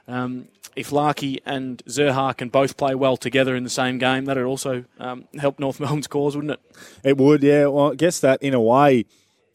um, 0.07 0.47
if 0.76 0.91
Larkey 0.91 1.41
and 1.45 1.84
Zurhaar 1.88 2.38
can 2.38 2.49
both 2.49 2.78
play 2.78 2.95
well 2.95 3.18
together 3.18 3.55
in 3.55 3.64
the 3.64 3.70
same 3.70 3.97
game, 3.97 4.26
that'd 4.26 4.43
also 4.43 4.86
um, 4.99 5.28
help 5.38 5.60
North 5.60 5.80
Melbourne's 5.82 6.07
cause, 6.07 6.36
wouldn't 6.36 6.53
it? 6.53 6.60
It 7.03 7.18
would, 7.18 7.43
yeah. 7.43 7.66
Well, 7.66 7.91
I 7.91 7.95
guess 7.95 8.20
that 8.22 8.41
in 8.41 8.53
a 8.53 8.62
way 8.62 9.05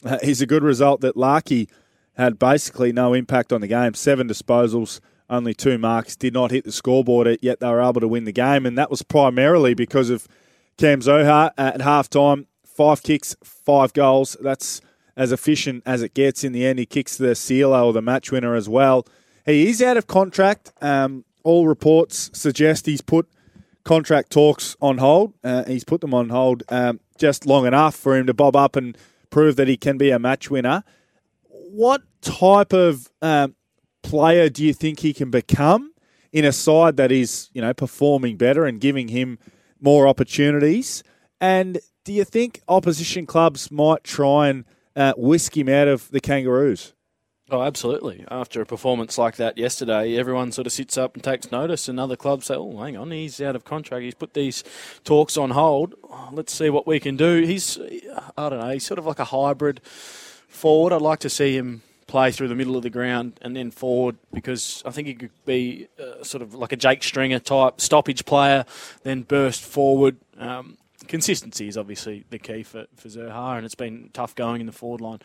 uh, 0.04 0.18
is 0.22 0.40
a 0.42 0.46
good 0.46 0.62
result 0.62 1.00
that 1.00 1.16
Larkey 1.16 1.68
had 2.16 2.38
basically 2.38 2.92
no 2.92 3.14
impact 3.14 3.52
on 3.52 3.60
the 3.60 3.66
game. 3.66 3.94
Seven 3.94 4.28
disposals, 4.28 5.00
only 5.30 5.54
two 5.54 5.78
marks, 5.78 6.16
did 6.16 6.34
not 6.34 6.50
hit 6.50 6.64
the 6.64 6.72
scoreboard, 6.72 7.38
yet 7.40 7.60
they 7.60 7.68
were 7.68 7.80
able 7.80 8.00
to 8.00 8.08
win 8.08 8.24
the 8.24 8.32
game. 8.32 8.66
And 8.66 8.76
that 8.78 8.90
was 8.90 9.02
primarily 9.02 9.74
because 9.74 10.10
of 10.10 10.28
Cam 10.76 11.00
Zurhaar 11.00 11.52
at 11.56 11.80
halftime. 11.80 12.46
Five 12.64 13.02
kicks, 13.02 13.36
five 13.42 13.92
goals. 13.92 14.36
That's 14.40 14.80
as 15.16 15.32
efficient 15.32 15.82
as 15.86 16.02
it 16.02 16.14
gets 16.14 16.44
in 16.44 16.52
the 16.52 16.66
end. 16.66 16.78
He 16.78 16.86
kicks 16.86 17.16
the 17.16 17.34
sealer 17.34 17.80
or 17.80 17.92
the 17.92 18.02
match 18.02 18.32
winner 18.32 18.54
as 18.54 18.68
well. 18.68 19.06
He 19.46 19.68
is 19.68 19.80
out 19.80 19.96
of 19.96 20.06
contract. 20.06 20.72
Um, 20.80 21.24
all 21.44 21.68
reports 21.68 22.30
suggest 22.32 22.86
he's 22.86 23.00
put 23.00 23.28
contract 23.84 24.30
talks 24.30 24.76
on 24.80 24.98
hold. 24.98 25.34
Uh, 25.44 25.64
he's 25.64 25.84
put 25.84 26.00
them 26.00 26.14
on 26.14 26.30
hold 26.30 26.62
um, 26.70 27.00
just 27.18 27.46
long 27.46 27.66
enough 27.66 27.94
for 27.94 28.16
him 28.16 28.26
to 28.26 28.34
bob 28.34 28.56
up 28.56 28.76
and 28.76 28.96
prove 29.30 29.56
that 29.56 29.68
he 29.68 29.76
can 29.76 29.98
be 29.98 30.10
a 30.10 30.18
match 30.18 30.50
winner. 30.50 30.82
What 31.48 32.02
type 32.22 32.72
of 32.72 33.10
um, 33.20 33.54
player 34.04 34.48
do 34.48 34.64
you 34.64 34.72
think 34.72 35.00
he 35.00 35.12
can 35.12 35.30
become 35.30 35.92
in 36.32 36.44
a 36.44 36.52
side 36.52 36.96
that 36.98 37.10
is, 37.10 37.50
you 37.52 37.60
know, 37.60 37.74
performing 37.74 38.36
better 38.36 38.64
and 38.64 38.80
giving 38.80 39.08
him 39.08 39.38
more 39.80 40.06
opportunities? 40.06 41.02
And 41.40 41.80
do 42.04 42.12
you 42.12 42.24
think 42.24 42.60
opposition 42.68 43.26
clubs 43.26 43.70
might 43.70 44.04
try 44.04 44.48
and 44.48 44.64
uh, 44.94 45.14
whisk 45.16 45.56
him 45.56 45.68
out 45.68 45.88
of 45.88 46.10
the 46.10 46.20
Kangaroos? 46.20 46.92
Oh, 47.50 47.62
absolutely. 47.62 48.24
After 48.30 48.62
a 48.62 48.66
performance 48.66 49.18
like 49.18 49.36
that 49.36 49.58
yesterday, 49.58 50.16
everyone 50.16 50.50
sort 50.50 50.66
of 50.66 50.72
sits 50.72 50.96
up 50.96 51.14
and 51.14 51.22
takes 51.22 51.52
notice, 51.52 51.88
and 51.88 52.00
other 52.00 52.16
clubs 52.16 52.46
say, 52.46 52.54
oh, 52.54 52.78
hang 52.78 52.96
on, 52.96 53.10
he's 53.10 53.38
out 53.40 53.54
of 53.54 53.64
contract. 53.64 54.02
He's 54.02 54.14
put 54.14 54.32
these 54.32 54.64
talks 55.04 55.36
on 55.36 55.50
hold. 55.50 55.94
Let's 56.32 56.54
see 56.54 56.70
what 56.70 56.86
we 56.86 57.00
can 57.00 57.16
do. 57.16 57.42
He's, 57.42 57.78
I 58.36 58.48
don't 58.48 58.60
know, 58.60 58.70
he's 58.70 58.86
sort 58.86 58.98
of 58.98 59.04
like 59.04 59.18
a 59.18 59.26
hybrid 59.26 59.82
forward. 59.84 60.94
I'd 60.94 61.02
like 61.02 61.20
to 61.20 61.28
see 61.28 61.54
him 61.54 61.82
play 62.06 62.30
through 62.30 62.48
the 62.48 62.54
middle 62.54 62.76
of 62.76 62.82
the 62.82 62.90
ground 62.90 63.38
and 63.42 63.56
then 63.56 63.70
forward 63.70 64.16
because 64.32 64.82
I 64.86 64.90
think 64.90 65.08
he 65.08 65.14
could 65.14 65.44
be 65.44 65.88
uh, 65.98 66.22
sort 66.22 66.42
of 66.42 66.54
like 66.54 66.72
a 66.72 66.76
Jake 66.76 67.02
Stringer 67.02 67.38
type 67.38 67.80
stoppage 67.80 68.24
player, 68.24 68.64
then 69.02 69.22
burst 69.22 69.62
forward. 69.62 70.16
Um, 70.38 70.78
consistency 71.08 71.68
is 71.68 71.76
obviously 71.76 72.24
the 72.30 72.38
key 72.38 72.62
for, 72.62 72.86
for 72.96 73.08
Zurhaar, 73.08 73.56
and 73.56 73.64
it's 73.64 73.74
been 73.74 74.10
tough 74.12 74.34
going 74.34 74.60
in 74.60 74.66
the 74.66 74.72
forward 74.72 75.00
line 75.00 75.20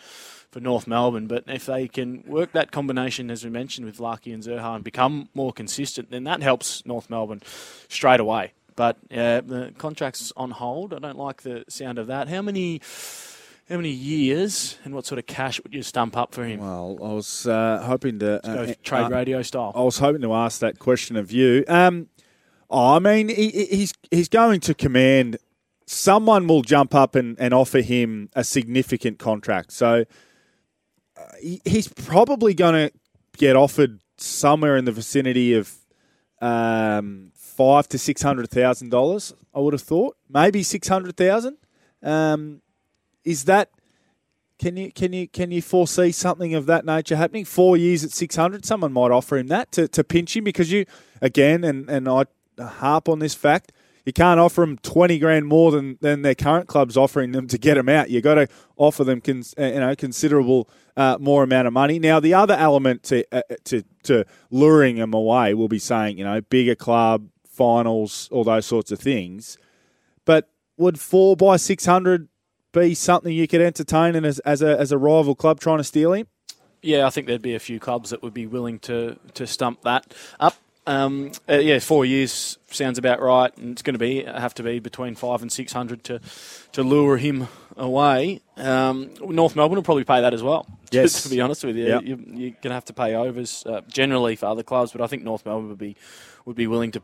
for 0.52 0.60
North 0.60 0.88
Melbourne. 0.88 1.28
But 1.28 1.46
if 1.48 1.66
they 1.66 1.88
can 1.88 2.24
work 2.26 2.52
that 2.54 2.72
combination, 2.72 3.32
as 3.32 3.44
we 3.44 3.50
mentioned, 3.50 3.86
with 3.86 4.00
Larkey 4.00 4.34
and 4.34 4.44
Zurhaar 4.44 4.76
and 4.76 4.84
become 4.84 5.30
more 5.34 5.54
consistent, 5.54 6.12
then 6.12 6.24
that 6.26 6.42
helps 6.42 6.86
North 6.86 7.10
Melbourne 7.10 7.42
straight 7.88 8.20
away. 8.20 8.54
But 8.76 8.98
uh, 9.12 9.42
the 9.42 9.74
contract's 9.78 10.32
on 10.38 10.52
hold. 10.52 10.94
I 10.94 11.00
don't 11.00 11.18
like 11.18 11.42
the 11.42 11.66
sound 11.68 11.98
of 11.98 12.08
that. 12.08 12.30
How 12.30 12.42
many? 12.42 12.82
How 13.70 13.76
many 13.76 13.92
years 13.92 14.80
and 14.84 14.96
what 14.96 15.06
sort 15.06 15.20
of 15.20 15.28
cash 15.28 15.62
would 15.62 15.76
you 15.76 15.84
stump 15.84 16.18
up 16.18 16.34
for 16.34 16.44
him? 16.44 16.60
Well, 16.60 16.98
I 17.04 17.14
was 17.14 17.46
uh, 17.46 17.84
hoping 17.86 18.18
to 18.18 18.42
go 18.44 18.74
trade 18.82 19.12
radio 19.12 19.44
style. 19.44 19.72
I 19.76 19.84
was 19.84 20.00
hoping 20.00 20.24
to 20.24 20.34
ask 20.34 20.60
that 20.62 20.80
question 20.80 21.16
of 21.16 21.32
you. 21.32 21.64
Um, 21.68 22.08
oh, 22.68 22.96
I 22.96 23.00
mean, 23.00 23.30
he, 23.30 23.52
he's 23.52 23.94
he's 24.10 24.28
going 24.28 24.62
to 24.62 24.74
command. 24.74 25.38
Someone 25.86 26.48
will 26.48 26.64
jump 26.64 26.96
up 26.96 27.14
and, 27.14 27.40
and 27.40 27.54
offer 27.54 27.82
him 27.82 28.32
a 28.34 28.44
significant 28.44 29.20
contract. 29.20 29.72
So 29.72 30.06
uh, 31.16 31.22
he, 31.40 31.62
he's 31.64 31.88
probably 31.88 32.56
going 32.56 32.74
to 32.74 32.92
get 33.38 33.56
offered 33.56 34.02
somewhere 34.18 34.78
in 34.78 34.86
the 34.86 34.92
vicinity 34.92 35.54
of 35.54 35.76
um, 36.42 37.32
five 37.36 37.88
to 37.90 38.00
six 38.00 38.24
hundred 38.24 38.50
thousand 38.50 38.90
dollars. 38.90 39.32
I 39.54 39.60
would 39.60 39.74
have 39.74 39.84
thought 39.84 40.18
maybe 40.28 40.64
six 40.64 40.88
hundred 40.88 41.16
thousand. 41.16 41.58
Um, 42.02 42.64
is 43.24 43.46
that 43.46 43.70
can 44.60 44.76
you 44.76 44.92
can 44.92 45.14
you 45.14 45.28
can 45.28 45.52
you 45.52 45.62
foresee 45.62 46.12
something 46.12 46.54
of 46.54 46.66
that 46.66 46.86
nature 46.86 47.16
happening? 47.16 47.46
Four 47.46 47.78
years 47.78 48.04
at 48.04 48.12
six 48.12 48.36
hundred, 48.36 48.66
someone 48.66 48.92
might 48.92 49.12
offer 49.12 49.38
him 49.38 49.48
that 49.48 49.72
to, 49.72 49.88
to 49.88 50.04
pinch 50.04 50.36
him 50.36 50.44
because 50.44 50.72
you 50.72 50.86
again 51.22 51.64
and, 51.64 51.90
and 51.90 52.10
I 52.10 52.26
harp 52.62 53.08
on 53.08 53.20
this 53.20 53.34
fact. 53.34 53.72
You 54.06 54.12
can't 54.12 54.40
offer 54.40 54.62
them 54.62 54.78
twenty 54.80 55.18
grand 55.18 55.46
more 55.46 55.72
than, 55.72 55.98
than 56.02 56.24
their 56.24 56.36
current 56.36 56.68
club's 56.68 56.98
offering 56.98 57.32
them 57.32 57.48
to 57.48 57.58
get 57.58 57.76
them 57.76 57.88
out. 57.88 58.10
You 58.10 58.22
got 58.22 58.36
to 58.36 58.48
offer 58.76 59.04
them 59.04 59.22
cons, 59.22 59.54
you 59.58 59.80
know 59.80 59.96
considerable 59.96 60.70
uh, 60.98 61.18
more 61.20 61.44
amount 61.44 61.68
of 61.68 61.74
money. 61.74 62.00
Now 62.00 62.20
the 62.20 62.34
other 62.34 62.56
element 62.56 63.04
to 63.04 63.24
uh, 63.32 63.42
to 63.66 63.84
to 64.04 64.26
luring 64.52 64.98
them 64.98 65.14
away 65.14 65.54
will 65.54 65.68
be 65.70 65.80
saying 65.80 66.18
you 66.18 66.26
know 66.26 66.42
bigger 66.42 66.76
club 66.76 67.30
finals, 67.46 68.28
all 68.32 68.44
those 68.44 68.66
sorts 68.66 68.92
of 68.92 69.00
things. 69.00 69.58
But 70.26 70.50
would 70.76 71.00
four 71.00 71.38
by 71.38 71.58
six 71.58 71.86
hundred 71.86 72.28
be 72.74 72.94
something 72.94 73.34
you 73.34 73.48
could 73.48 73.62
entertain 73.62 74.16
and 74.16 74.26
as, 74.26 74.40
as 74.40 74.62
a 74.62 74.80
as 74.80 74.92
a 74.92 74.98
rival 74.98 75.36
club 75.36 75.60
trying 75.60 75.78
to 75.78 75.84
steal 75.84 76.14
him? 76.14 76.28
Yeah, 76.82 77.06
I 77.06 77.10
think 77.10 77.28
there'd 77.28 77.42
be 77.42 77.56
a 77.56 77.60
few 77.60 77.80
clubs 77.80 78.10
that 78.12 78.22
would 78.24 78.34
be 78.34 78.48
willing 78.48 78.80
to 78.80 79.18
to 79.34 79.46
stump 79.48 79.82
that 79.84 80.14
up. 80.40 80.56
Um, 80.88 81.34
uh, 81.48 81.56
yeah, 81.60 81.78
four 81.80 82.04
years 82.04 82.58
sounds 82.72 82.98
about 82.98 83.22
right, 83.22 83.56
and 83.58 83.74
it's 83.74 83.82
going 83.84 83.94
to 83.94 84.00
be 84.00 84.24
have 84.24 84.56
to 84.56 84.64
be 84.64 84.80
between 84.80 85.14
five 85.16 85.42
and 85.42 85.52
six 85.52 85.72
hundred 85.74 86.04
to 86.06 86.20
to 86.72 86.82
lure 86.84 87.18
him 87.18 87.48
away. 87.78 88.42
Um, 88.58 89.12
North 89.22 89.56
Melbourne 89.56 89.76
will 89.76 89.84
probably 89.84 90.04
pay 90.04 90.22
that 90.22 90.34
as 90.34 90.44
well. 90.44 90.66
Yes. 90.92 91.22
to, 91.22 91.30
be 91.30 91.40
honest 91.40 91.64
with 91.64 91.76
you, 91.76 91.86
Yep. 91.86 92.02
you 92.04 92.16
you're 92.26 92.50
going 92.50 92.70
to 92.70 92.74
have 92.74 92.86
to 92.86 92.94
pay 92.94 93.14
overs 93.14 93.64
uh, 93.68 93.82
generally 93.88 94.36
for 94.36 94.48
other 94.48 94.64
clubs, 94.64 94.92
but 94.92 95.02
I 95.02 95.06
think 95.08 95.22
North 95.22 95.46
Melbourne 95.46 95.70
would 95.70 95.78
be 95.78 95.96
would 96.46 96.56
be 96.56 96.66
willing 96.66 96.90
to 96.94 97.02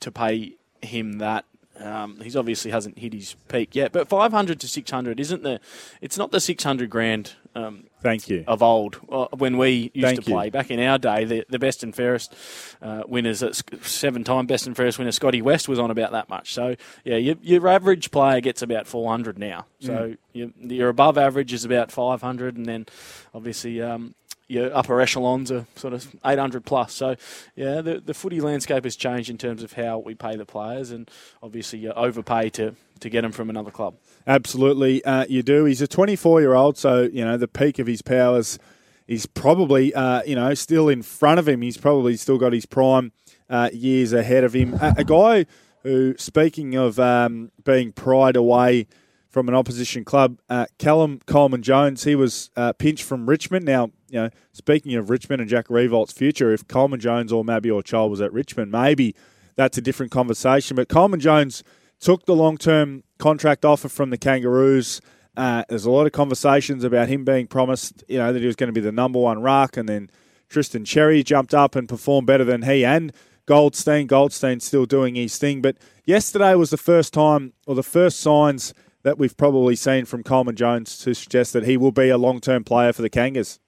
to 0.00 0.10
pay 0.10 0.54
him 0.80 1.18
that. 1.18 1.44
Um, 1.78 2.20
he's 2.22 2.36
obviously 2.36 2.70
hasn't 2.70 2.98
hit 2.98 3.12
his 3.12 3.36
peak 3.48 3.74
yet, 3.74 3.92
but 3.92 4.08
500 4.08 4.58
to 4.60 4.68
600 4.68 5.20
isn't 5.20 5.42
the. 5.42 5.60
It's 6.00 6.16
not 6.16 6.30
the 6.30 6.40
600 6.40 6.88
grand. 6.90 7.32
Um, 7.54 7.84
Thank 8.02 8.28
you. 8.28 8.44
Of 8.46 8.62
old, 8.62 8.98
uh, 9.10 9.26
when 9.36 9.56
we 9.56 9.90
used 9.94 10.06
Thank 10.06 10.16
to 10.24 10.30
play 10.30 10.44
you. 10.46 10.50
back 10.50 10.70
in 10.70 10.78
our 10.78 10.98
day, 10.98 11.24
the, 11.24 11.44
the 11.48 11.58
best 11.58 11.82
and 11.82 11.94
fairest 11.94 12.34
uh, 12.82 13.02
winners, 13.08 13.42
seven-time 13.82 14.46
best 14.46 14.66
and 14.66 14.76
fairest 14.76 14.98
winner 14.98 15.10
Scotty 15.10 15.40
West 15.40 15.66
was 15.68 15.78
on 15.78 15.90
about 15.90 16.12
that 16.12 16.28
much. 16.28 16.52
So 16.52 16.76
yeah, 17.04 17.16
your, 17.16 17.36
your 17.40 17.66
average 17.68 18.10
player 18.10 18.40
gets 18.42 18.60
about 18.62 18.86
400 18.86 19.38
now. 19.38 19.66
So 19.80 19.92
Mm. 19.92 20.18
your, 20.34 20.48
your 20.60 20.88
above 20.90 21.16
average 21.18 21.52
is 21.54 21.64
about 21.64 21.90
500, 21.90 22.56
and 22.56 22.66
then 22.66 22.86
obviously. 23.34 23.80
Um, 23.80 24.14
your 24.48 24.74
upper 24.76 25.00
echelons 25.00 25.50
are 25.50 25.66
sort 25.74 25.92
of 25.92 26.14
800 26.24 26.64
plus. 26.64 26.92
So, 26.92 27.16
yeah, 27.56 27.80
the, 27.80 28.00
the 28.00 28.14
footy 28.14 28.40
landscape 28.40 28.84
has 28.84 28.96
changed 28.96 29.28
in 29.28 29.38
terms 29.38 29.62
of 29.62 29.72
how 29.72 29.98
we 29.98 30.14
pay 30.14 30.36
the 30.36 30.46
players, 30.46 30.90
and 30.90 31.10
obviously 31.42 31.80
you 31.80 31.92
overpay 31.92 32.50
to, 32.50 32.76
to 33.00 33.10
get 33.10 33.22
them 33.22 33.32
from 33.32 33.50
another 33.50 33.70
club. 33.70 33.96
Absolutely, 34.26 35.04
uh, 35.04 35.26
you 35.28 35.42
do. 35.42 35.64
He's 35.64 35.82
a 35.82 35.88
24 35.88 36.40
year 36.40 36.54
old, 36.54 36.76
so 36.76 37.02
you 37.02 37.24
know 37.24 37.36
the 37.36 37.48
peak 37.48 37.78
of 37.78 37.86
his 37.86 38.02
powers 38.02 38.58
is 39.06 39.26
probably, 39.26 39.94
uh, 39.94 40.22
you 40.24 40.34
know, 40.34 40.52
still 40.54 40.88
in 40.88 41.02
front 41.02 41.38
of 41.38 41.48
him. 41.48 41.62
He's 41.62 41.76
probably 41.76 42.16
still 42.16 42.38
got 42.38 42.52
his 42.52 42.66
prime 42.66 43.12
uh, 43.48 43.70
years 43.72 44.12
ahead 44.12 44.44
of 44.44 44.52
him. 44.52 44.76
A, 44.80 45.04
guy 45.04 45.46
who, 45.82 46.16
speaking 46.18 46.74
of 46.74 46.98
um, 46.98 47.52
being 47.64 47.92
pried 47.92 48.36
away 48.36 48.88
from 49.36 49.50
an 49.50 49.54
opposition 49.54 50.02
club, 50.02 50.38
uh, 50.48 50.64
Callum 50.78 51.20
Coleman 51.26 51.60
Jones, 51.60 52.04
he 52.04 52.14
was 52.14 52.48
uh, 52.56 52.72
pinched 52.72 53.04
from 53.04 53.28
Richmond. 53.28 53.66
Now, 53.66 53.90
you 54.08 54.18
know, 54.18 54.30
speaking 54.54 54.94
of 54.94 55.10
Richmond 55.10 55.42
and 55.42 55.50
Jack 55.50 55.68
Riewoldt's 55.68 56.14
future, 56.14 56.54
if 56.54 56.66
Coleman 56.68 57.00
Jones 57.00 57.30
or 57.30 57.44
Mabior 57.44 57.82
Chol 57.82 58.08
was 58.08 58.22
at 58.22 58.32
Richmond, 58.32 58.72
maybe 58.72 59.14
that's 59.54 59.76
a 59.76 59.82
different 59.82 60.10
conversation. 60.10 60.74
But 60.74 60.88
Coleman 60.88 61.20
Jones 61.20 61.62
took 62.00 62.24
the 62.24 62.34
long 62.34 62.56
term 62.56 63.02
contract 63.18 63.66
offer 63.66 63.90
from 63.90 64.08
the 64.08 64.16
Kangaroos. 64.16 65.02
Uh, 65.36 65.64
there's 65.68 65.84
a 65.84 65.90
lot 65.90 66.06
of 66.06 66.12
conversations 66.12 66.82
about 66.82 67.08
him 67.08 67.26
being 67.26 67.46
promised, 67.46 68.04
you 68.08 68.16
know, 68.16 68.32
that 68.32 68.40
he 68.40 68.46
was 68.46 68.56
going 68.56 68.68
to 68.68 68.72
be 68.72 68.80
the 68.80 68.90
number 68.90 69.18
one 69.18 69.42
ruck, 69.42 69.76
and 69.76 69.86
then 69.86 70.08
Tristan 70.48 70.84
Xerri 70.84 71.22
jumped 71.22 71.52
up 71.52 71.76
and 71.76 71.86
performed 71.86 72.26
better 72.26 72.44
than 72.44 72.62
he 72.62 72.86
and 72.86 73.12
Goldstein. 73.44 74.06
Goldstein's 74.06 74.64
still 74.64 74.86
doing 74.86 75.14
his 75.14 75.36
thing, 75.36 75.60
but 75.60 75.76
yesterday 76.06 76.54
was 76.54 76.70
the 76.70 76.78
first 76.78 77.12
time, 77.12 77.52
or 77.66 77.74
the 77.74 77.82
first 77.82 78.18
signs 78.18 78.72
that 79.06 79.18
we've 79.18 79.36
probably 79.36 79.76
seen 79.76 80.04
from 80.04 80.24
Coleman 80.24 80.56
Jones 80.56 80.98
to 80.98 81.14
suggest 81.14 81.52
that 81.52 81.64
he 81.64 81.76
will 81.76 81.92
be 81.92 82.08
a 82.08 82.18
long 82.18 82.40
term 82.40 82.64
player 82.64 82.92
for 82.92 83.02
the 83.02 83.08
Kangas. 83.08 83.60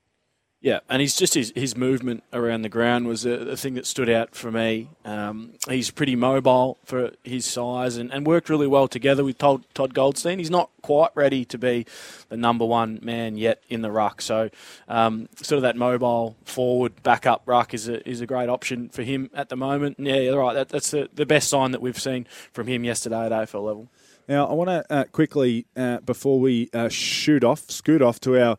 Yeah, 0.61 0.81
and 0.89 1.01
he's 1.01 1.15
just 1.15 1.35
his, 1.35 1.53
his 1.55 1.77
movement 1.77 2.25
around 2.33 2.63
the 2.63 2.69
ground 2.69 3.07
was 3.07 3.25
a 3.25 3.57
thing 3.57 3.75
that 3.75 3.87
stood 3.87 4.11
out 4.11 4.35
for 4.35 4.51
me. 4.51 4.89
Um, 5.05 5.53
he's 5.69 5.93
pretty 5.93 6.17
mobile 6.17 6.77
for 6.85 7.13
his 7.23 7.47
size 7.47 7.97
and, 7.97 8.13
and 8.13 8.27
worked 8.27 8.51
really 8.51 8.67
well 8.67 8.89
together 8.89 9.23
with 9.23 9.39
Todd, 9.39 9.65
Todd 9.75 9.95
Goldstein. 9.95 10.41
He's 10.41 10.51
not 10.51 10.71
quite 10.83 11.11
ready 11.15 11.45
to 11.45 11.57
be 11.57 11.87
the 12.31 12.37
number 12.37 12.65
one 12.65 12.99
man 13.01 13.37
yet 13.37 13.63
in 13.69 13.83
the 13.83 13.93
ruck, 13.93 14.21
so 14.21 14.51
um, 14.89 15.29
sort 15.37 15.59
of 15.59 15.63
that 15.63 15.77
mobile 15.77 16.35
forward 16.45 17.01
backup 17.05 17.43
ruck 17.47 17.73
is 17.73 17.89
a 17.89 18.07
is 18.09 18.21
a 18.21 18.27
great 18.27 18.49
option 18.49 18.89
for 18.89 19.05
him 19.05 19.31
at 19.33 19.51
the 19.51 19.57
moment. 19.57 20.01
Yeah, 20.01 20.17
you're 20.17 20.41
right. 20.41 20.55
That, 20.55 20.71
that's 20.71 20.91
the, 20.91 21.09
the 21.15 21.27
best 21.27 21.49
sign 21.49 21.71
that 21.71 21.81
we've 21.81 22.01
seen 22.01 22.27
from 22.53 22.67
him 22.67 22.83
yesterday 22.83 23.27
at 23.27 23.31
AFL 23.31 23.65
level. 23.65 23.89
Now, 24.29 24.47
I 24.47 24.53
want 24.53 24.69
to 24.69 24.85
uh, 24.93 25.05
quickly, 25.05 25.67
uh, 25.77 26.01
before 26.01 26.39
we 26.39 26.69
uh, 26.75 26.89
shoot 26.89 27.43
off, 27.45 27.71
scoot 27.71 28.03
off 28.03 28.21
to 28.21 28.41
our 28.41 28.59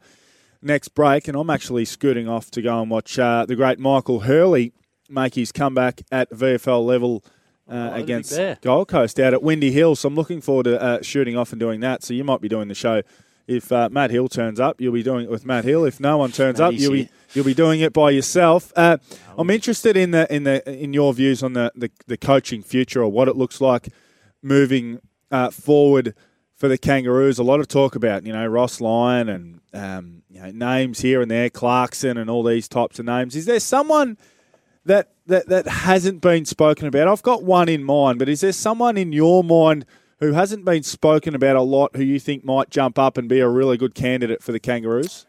next 0.62 0.90
break, 0.90 1.28
and 1.28 1.38
I'm 1.38 1.50
actually 1.50 1.86
scooting 1.86 2.28
off 2.28 2.50
to 2.52 2.62
go 2.62 2.82
and 2.82 2.90
watch 2.90 3.20
uh, 3.20 3.46
the 3.46 3.56
great 3.56 3.80
Michael 3.80 4.22
Hurley 4.22 4.74
make 5.10 5.36
his 5.36 5.52
comeback 5.52 6.02
at 6.12 6.30
VFL 6.32 6.86
level 6.86 7.24
uh, 7.70 7.92
Oh, 7.94 8.02
against. 8.02 8.36
Gold 8.62 8.88
Coast 8.88 9.20
out 9.20 9.34
at 9.34 9.44
Windy 9.44 9.72
Hill. 9.72 9.96
So 9.96 10.08
I'm 10.08 10.16
looking 10.16 10.42
forward 10.42 10.64
to 10.64 10.82
uh, 10.82 11.02
shooting 11.04 11.38
off 11.38 11.52
and 11.52 11.60
doing 11.60 11.82
that. 11.82 12.04
So 12.04 12.16
you 12.16 12.24
might 12.24 12.42
be 12.42 12.50
doing 12.50 12.68
the 12.68 12.74
show. 12.76 13.04
If 13.48 13.72
uh, 13.72 13.90
Matt 13.92 14.10
Hill 14.12 14.28
turns 14.28 14.60
up, 14.60 14.80
you'll 14.82 14.94
be 14.94 15.04
doing 15.04 15.26
it 15.26 15.30
with 15.32 15.46
Matt 15.46 15.66
Hill. 15.66 15.86
If 15.86 16.00
no 16.00 16.18
one 16.18 16.32
turns 16.32 16.60
up, 16.60 16.74
you'll 16.74 16.94
be 16.94 17.10
you'll 17.34 17.46
be 17.46 17.56
doing 17.56 17.80
it 17.80 17.94
by 17.94 18.12
yourself. 18.12 18.72
Uh, 18.76 18.98
I'm 19.38 19.50
interested 19.50 19.98
in 19.98 20.12
the 20.12 20.32
in 20.34 20.44
the 20.44 20.68
in 20.72 20.94
your 20.94 21.14
views 21.16 21.42
on 21.42 21.54
the, 21.54 21.72
the, 21.76 21.90
the 22.06 22.18
coaching 22.18 22.62
future 22.62 23.02
or 23.02 23.12
what 23.12 23.28
it 23.28 23.36
looks 23.36 23.60
like 23.60 23.90
moving 24.44 25.00
uh, 25.32 25.50
forward 25.52 26.14
for 26.56 26.68
the 26.68 26.78
Kangaroos. 26.78 27.40
A 27.40 27.44
lot 27.44 27.60
of 27.60 27.68
talk 27.68 27.96
about 27.96 28.26
you 28.26 28.34
know 28.34 28.46
Ross 28.46 28.82
Lyon 28.82 29.30
and 29.30 29.62
um, 29.74 30.24
you 30.30 30.42
know 30.42 30.52
names 30.52 31.02
here 31.02 31.22
and 31.22 31.30
there, 31.32 31.50
Clarkson 31.50 32.18
and 32.18 32.30
all 32.30 32.44
these 32.44 32.68
types 32.68 33.00
of 33.00 33.06
names. 33.06 33.36
Is 33.36 33.46
there 33.46 33.60
someone 33.60 34.18
that 34.86 35.10
that 35.28 35.48
that 35.48 35.68
hasn't 35.68 36.22
been 36.22 36.46
spoken 36.46 36.88
about? 36.88 37.08
I've 37.08 37.24
got 37.24 37.44
one 37.44 37.70
in 37.70 37.84
mind, 37.84 38.20
but 38.20 38.30
is 38.30 38.42
there 38.42 38.52
someone 38.54 38.98
in 38.98 39.12
your 39.14 39.44
mind? 39.44 39.86
Who 40.20 40.34
hasn't 40.34 40.66
been 40.66 40.84
spoken 40.84 41.34
about 41.34 41.56
a 41.56 41.62
lot? 41.62 41.96
Who 41.96 42.04
you 42.04 42.20
think 42.20 42.44
might 42.44 42.70
jump 42.70 43.00
up 43.00 43.18
and 43.18 43.30
be 43.30 43.40
a 43.40 43.48
really 43.48 43.78
good 43.78 43.96
candidate 43.96 44.44
for 44.44 44.52
the 44.52 44.60
Kangaroos? 44.60 45.26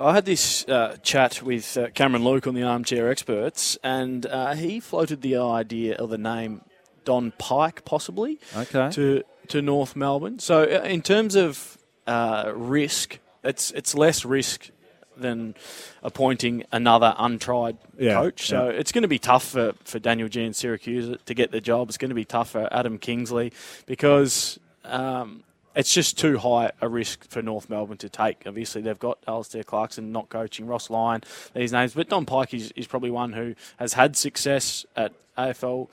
I 0.00 0.14
had 0.14 0.24
this 0.24 0.66
uh, 0.68 0.96
chat 1.02 1.42
with 1.42 1.76
uh, 1.76 1.90
Cameron 1.90 2.24
Luke 2.24 2.46
on 2.46 2.54
the 2.54 2.62
Armchair 2.62 3.10
Experts, 3.10 3.76
and 3.84 4.24
uh, 4.24 4.54
he 4.54 4.80
floated 4.80 5.20
the 5.20 5.36
idea 5.36 5.96
of 5.96 6.08
the 6.08 6.16
name 6.16 6.62
Don 7.04 7.32
Pyke, 7.36 7.84
possibly, 7.84 8.40
Okay. 8.56 8.88
to 8.92 9.22
to 9.52 9.60
North 9.60 9.94
Melbourne. 9.94 10.38
So, 10.38 10.62
uh, 10.62 10.82
in 10.84 11.02
terms 11.02 11.34
of 11.34 11.76
uh, 12.06 12.52
risk, 12.54 13.18
it's 13.44 13.70
it's 13.72 13.94
less 13.94 14.24
risk 14.24 14.70
than 15.16 15.54
appointing 16.02 16.64
another 16.72 17.14
untried 17.18 17.76
Yeah, 17.98 18.14
coach. 18.14 18.46
So 18.46 18.70
yeah. 18.70 18.78
it's 18.78 18.92
going 18.92 19.02
to 19.02 19.08
be 19.08 19.18
tough 19.18 19.44
for, 19.44 19.74
for 19.84 19.98
Daniel 19.98 20.26
Giansiracusa 20.26 21.22
to 21.26 21.34
get 21.34 21.52
the 21.52 21.60
job. 21.60 21.90
It's 21.90 21.98
going 21.98 22.08
to 22.08 22.14
be 22.14 22.24
tough 22.24 22.50
for 22.50 22.66
Adam 22.72 22.96
Kingsley 22.96 23.52
because 23.84 24.58
um, 24.84 25.44
it's 25.76 25.92
just 25.92 26.18
too 26.18 26.38
high 26.38 26.72
a 26.80 26.88
risk 26.88 27.28
for 27.28 27.42
North 27.42 27.68
Melbourne 27.68 27.98
to 27.98 28.08
take. 28.08 28.44
Obviously, 28.46 28.80
they've 28.80 28.98
got 28.98 29.18
Alastair 29.28 29.62
Clarkson 29.62 30.12
not 30.12 30.30
coaching, 30.30 30.66
Ross 30.66 30.88
Lyon, 30.88 31.22
these 31.54 31.72
names. 31.72 31.92
But 31.92 32.08
Don 32.08 32.24
Pyke 32.24 32.54
is, 32.54 32.72
is 32.72 32.86
probably 32.86 33.10
one 33.10 33.34
who 33.34 33.54
has 33.76 33.92
had 33.92 34.16
success 34.16 34.86
at 34.96 35.12
AFL 35.36 35.88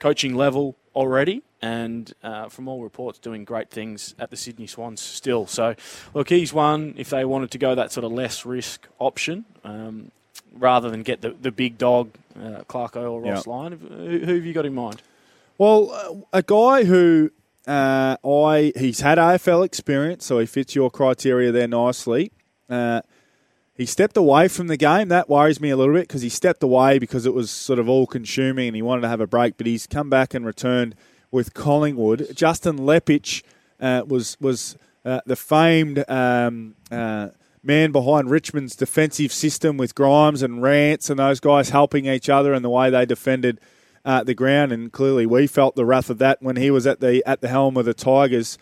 coaching 0.00 0.34
level 0.34 0.76
already, 0.94 1.42
and 1.64 2.12
uh, 2.22 2.50
from 2.50 2.68
all 2.68 2.82
reports, 2.82 3.18
doing 3.18 3.42
great 3.44 3.70
things 3.70 4.14
at 4.18 4.28
the 4.30 4.36
Sydney 4.36 4.66
Swans 4.66 5.00
still. 5.00 5.46
So, 5.46 5.74
look, 6.12 6.28
he's 6.28 6.52
one 6.52 6.92
if 6.98 7.08
they 7.08 7.24
wanted 7.24 7.50
to 7.52 7.58
go 7.58 7.74
that 7.74 7.90
sort 7.90 8.04
of 8.04 8.12
less 8.12 8.44
risk 8.44 8.86
option. 8.98 9.46
Um, 9.64 10.10
Rather 10.56 10.88
than 10.88 11.02
get 11.02 11.20
the, 11.20 11.30
the 11.30 11.50
big 11.50 11.78
dog, 11.78 12.10
uh, 12.36 12.62
Clarko 12.68 13.10
or 13.10 13.20
Ross 13.22 13.44
Yeah. 13.44 13.52
Lyon, 13.52 13.72
who, 13.72 14.18
who 14.24 14.34
have 14.36 14.44
you 14.44 14.52
got 14.52 14.64
in 14.64 14.72
mind? 14.72 15.02
Well, 15.58 15.90
uh, 15.90 16.38
a 16.38 16.42
guy 16.42 16.84
who 16.84 17.32
uh, 17.66 18.16
I 18.24 18.72
he's 18.76 19.00
had 19.00 19.18
AFL 19.18 19.64
experience, 19.64 20.24
so 20.24 20.38
he 20.38 20.46
fits 20.46 20.76
your 20.76 20.90
criteria 20.92 21.50
there 21.50 21.66
nicely. 21.66 22.30
Uh, 22.70 23.00
he 23.76 23.84
stepped 23.84 24.16
away 24.16 24.46
from 24.46 24.68
the 24.68 24.76
game. 24.76 25.08
That 25.08 25.28
worries 25.28 25.60
me 25.60 25.70
a 25.70 25.76
little 25.76 25.94
bit 25.94 26.06
because 26.06 26.22
he 26.22 26.28
stepped 26.28 26.62
away 26.62 27.00
because 27.00 27.26
it 27.26 27.34
was 27.34 27.50
sort 27.50 27.80
of 27.80 27.88
all 27.88 28.06
consuming 28.06 28.68
and 28.68 28.76
he 28.76 28.82
wanted 28.82 29.00
to 29.02 29.08
have 29.08 29.20
a 29.20 29.26
break. 29.26 29.56
But 29.56 29.66
he's 29.66 29.88
come 29.88 30.08
back 30.08 30.34
and 30.34 30.46
returned 30.46 30.94
with 31.34 31.52
Collingwood. 31.52 32.28
Justin 32.32 32.78
Leppitsch 32.78 33.42
uh, 33.80 34.04
was 34.06 34.38
was 34.40 34.78
uh, 35.04 35.20
the 35.26 35.34
famed 35.34 36.08
um, 36.08 36.76
uh, 36.92 37.30
man 37.62 37.90
behind 37.90 38.30
Richmond's 38.30 38.76
defensive 38.76 39.32
system 39.32 39.76
with 39.76 39.96
Grimes 39.96 40.42
and 40.42 40.62
Rance 40.62 41.10
and 41.10 41.18
those 41.18 41.40
guys 41.40 41.70
helping 41.70 42.06
each 42.06 42.28
other 42.28 42.54
and 42.54 42.64
the 42.64 42.70
way 42.70 42.88
they 42.88 43.04
defended 43.04 43.60
uh, 44.04 44.22
the 44.22 44.34
ground. 44.34 44.70
And 44.70 44.92
clearly, 44.92 45.26
we 45.26 45.48
felt 45.48 45.74
the 45.74 45.84
wrath 45.84 46.08
of 46.08 46.18
that 46.18 46.40
when 46.40 46.54
he 46.54 46.70
was 46.70 46.86
at 46.86 47.00
the 47.00 47.22
at 47.26 47.40
the 47.40 47.48
helm 47.48 47.76
of 47.76 47.84
the 47.84 47.94
Tigers. 47.94 48.56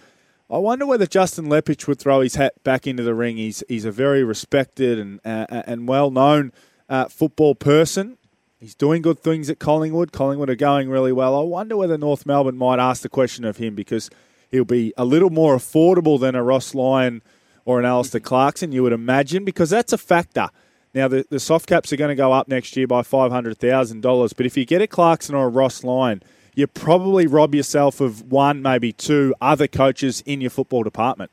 I 0.51 0.57
wonder 0.57 0.86
whether 0.86 1.07
Justin 1.07 1.47
Leppitsch 1.47 1.86
would 1.86 1.99
throw 1.99 2.23
his 2.23 2.36
hat 2.36 2.62
back 2.65 2.86
into 2.86 3.03
the 3.03 3.15
ring. 3.15 3.36
He's 3.36 3.62
he's 3.69 3.85
a 3.85 3.93
very 3.93 4.24
respected 4.24 4.99
and 4.99 5.20
uh, 5.27 5.62
and 5.66 5.86
well 5.86 6.11
known 6.11 6.53
uh, 6.89 7.09
football 7.09 7.55
person. 7.55 8.16
He's 8.62 8.76
doing 8.76 9.02
good 9.02 9.18
things 9.18 9.51
at 9.51 9.59
Collingwood. 9.59 10.12
Collingwood 10.12 10.48
are 10.48 10.55
going 10.55 10.89
really 10.89 11.10
well. 11.10 11.36
I 11.36 11.43
wonder 11.43 11.76
whether 11.76 11.98
North 11.98 12.24
Melbourne 12.24 12.56
might 12.56 12.78
ask 12.78 13.02
the 13.02 13.09
question 13.09 13.44
of 13.44 13.56
him 13.56 13.74
because 13.74 14.09
he'll 14.52 14.64
be 14.64 14.94
a 14.97 15.05
little 15.05 15.30
more 15.30 15.56
affordable 15.56 16.20
than 16.20 16.36
a 16.36 16.44
Ross 16.44 16.72
Lyon 16.72 17.22
or 17.64 17.80
an 17.80 17.84
Alastair 17.84 18.20
mm. 18.20 18.24
Clarkson, 18.24 18.70
you 18.70 18.84
would 18.84 18.93
imagine, 18.93 19.44
because 19.44 19.70
that's 19.70 19.93
a 19.93 19.98
factor. 19.98 20.48
Now, 20.94 21.09
the, 21.09 21.26
the 21.28 21.40
soft 21.40 21.66
caps 21.66 21.93
are 21.93 21.97
going 21.97 22.10
to 22.10 22.14
go 22.14 22.32
up 22.32 22.47
next 22.47 22.76
year 22.76 22.86
by 22.86 23.02
$500,000, 23.02 24.36
but 24.36 24.47
if 24.47 24.56
you 24.56 24.64
get 24.64 24.80
a 24.80 24.86
Clarkson 24.86 25.34
or 25.34 25.47
a 25.47 25.48
Ross 25.48 25.82
Lyon, 25.82 26.22
you 26.55 26.68
probably 26.68 27.26
rob 27.26 27.56
yourself 27.56 28.01
of 28.01 28.30
one, 28.30 28.62
maybe 28.62 28.93
two 28.93 29.34
other 29.40 29.66
coaches 29.66 30.22
in 30.24 30.40
your 30.40 30.51
football 30.51 30.84
department. 30.84 31.32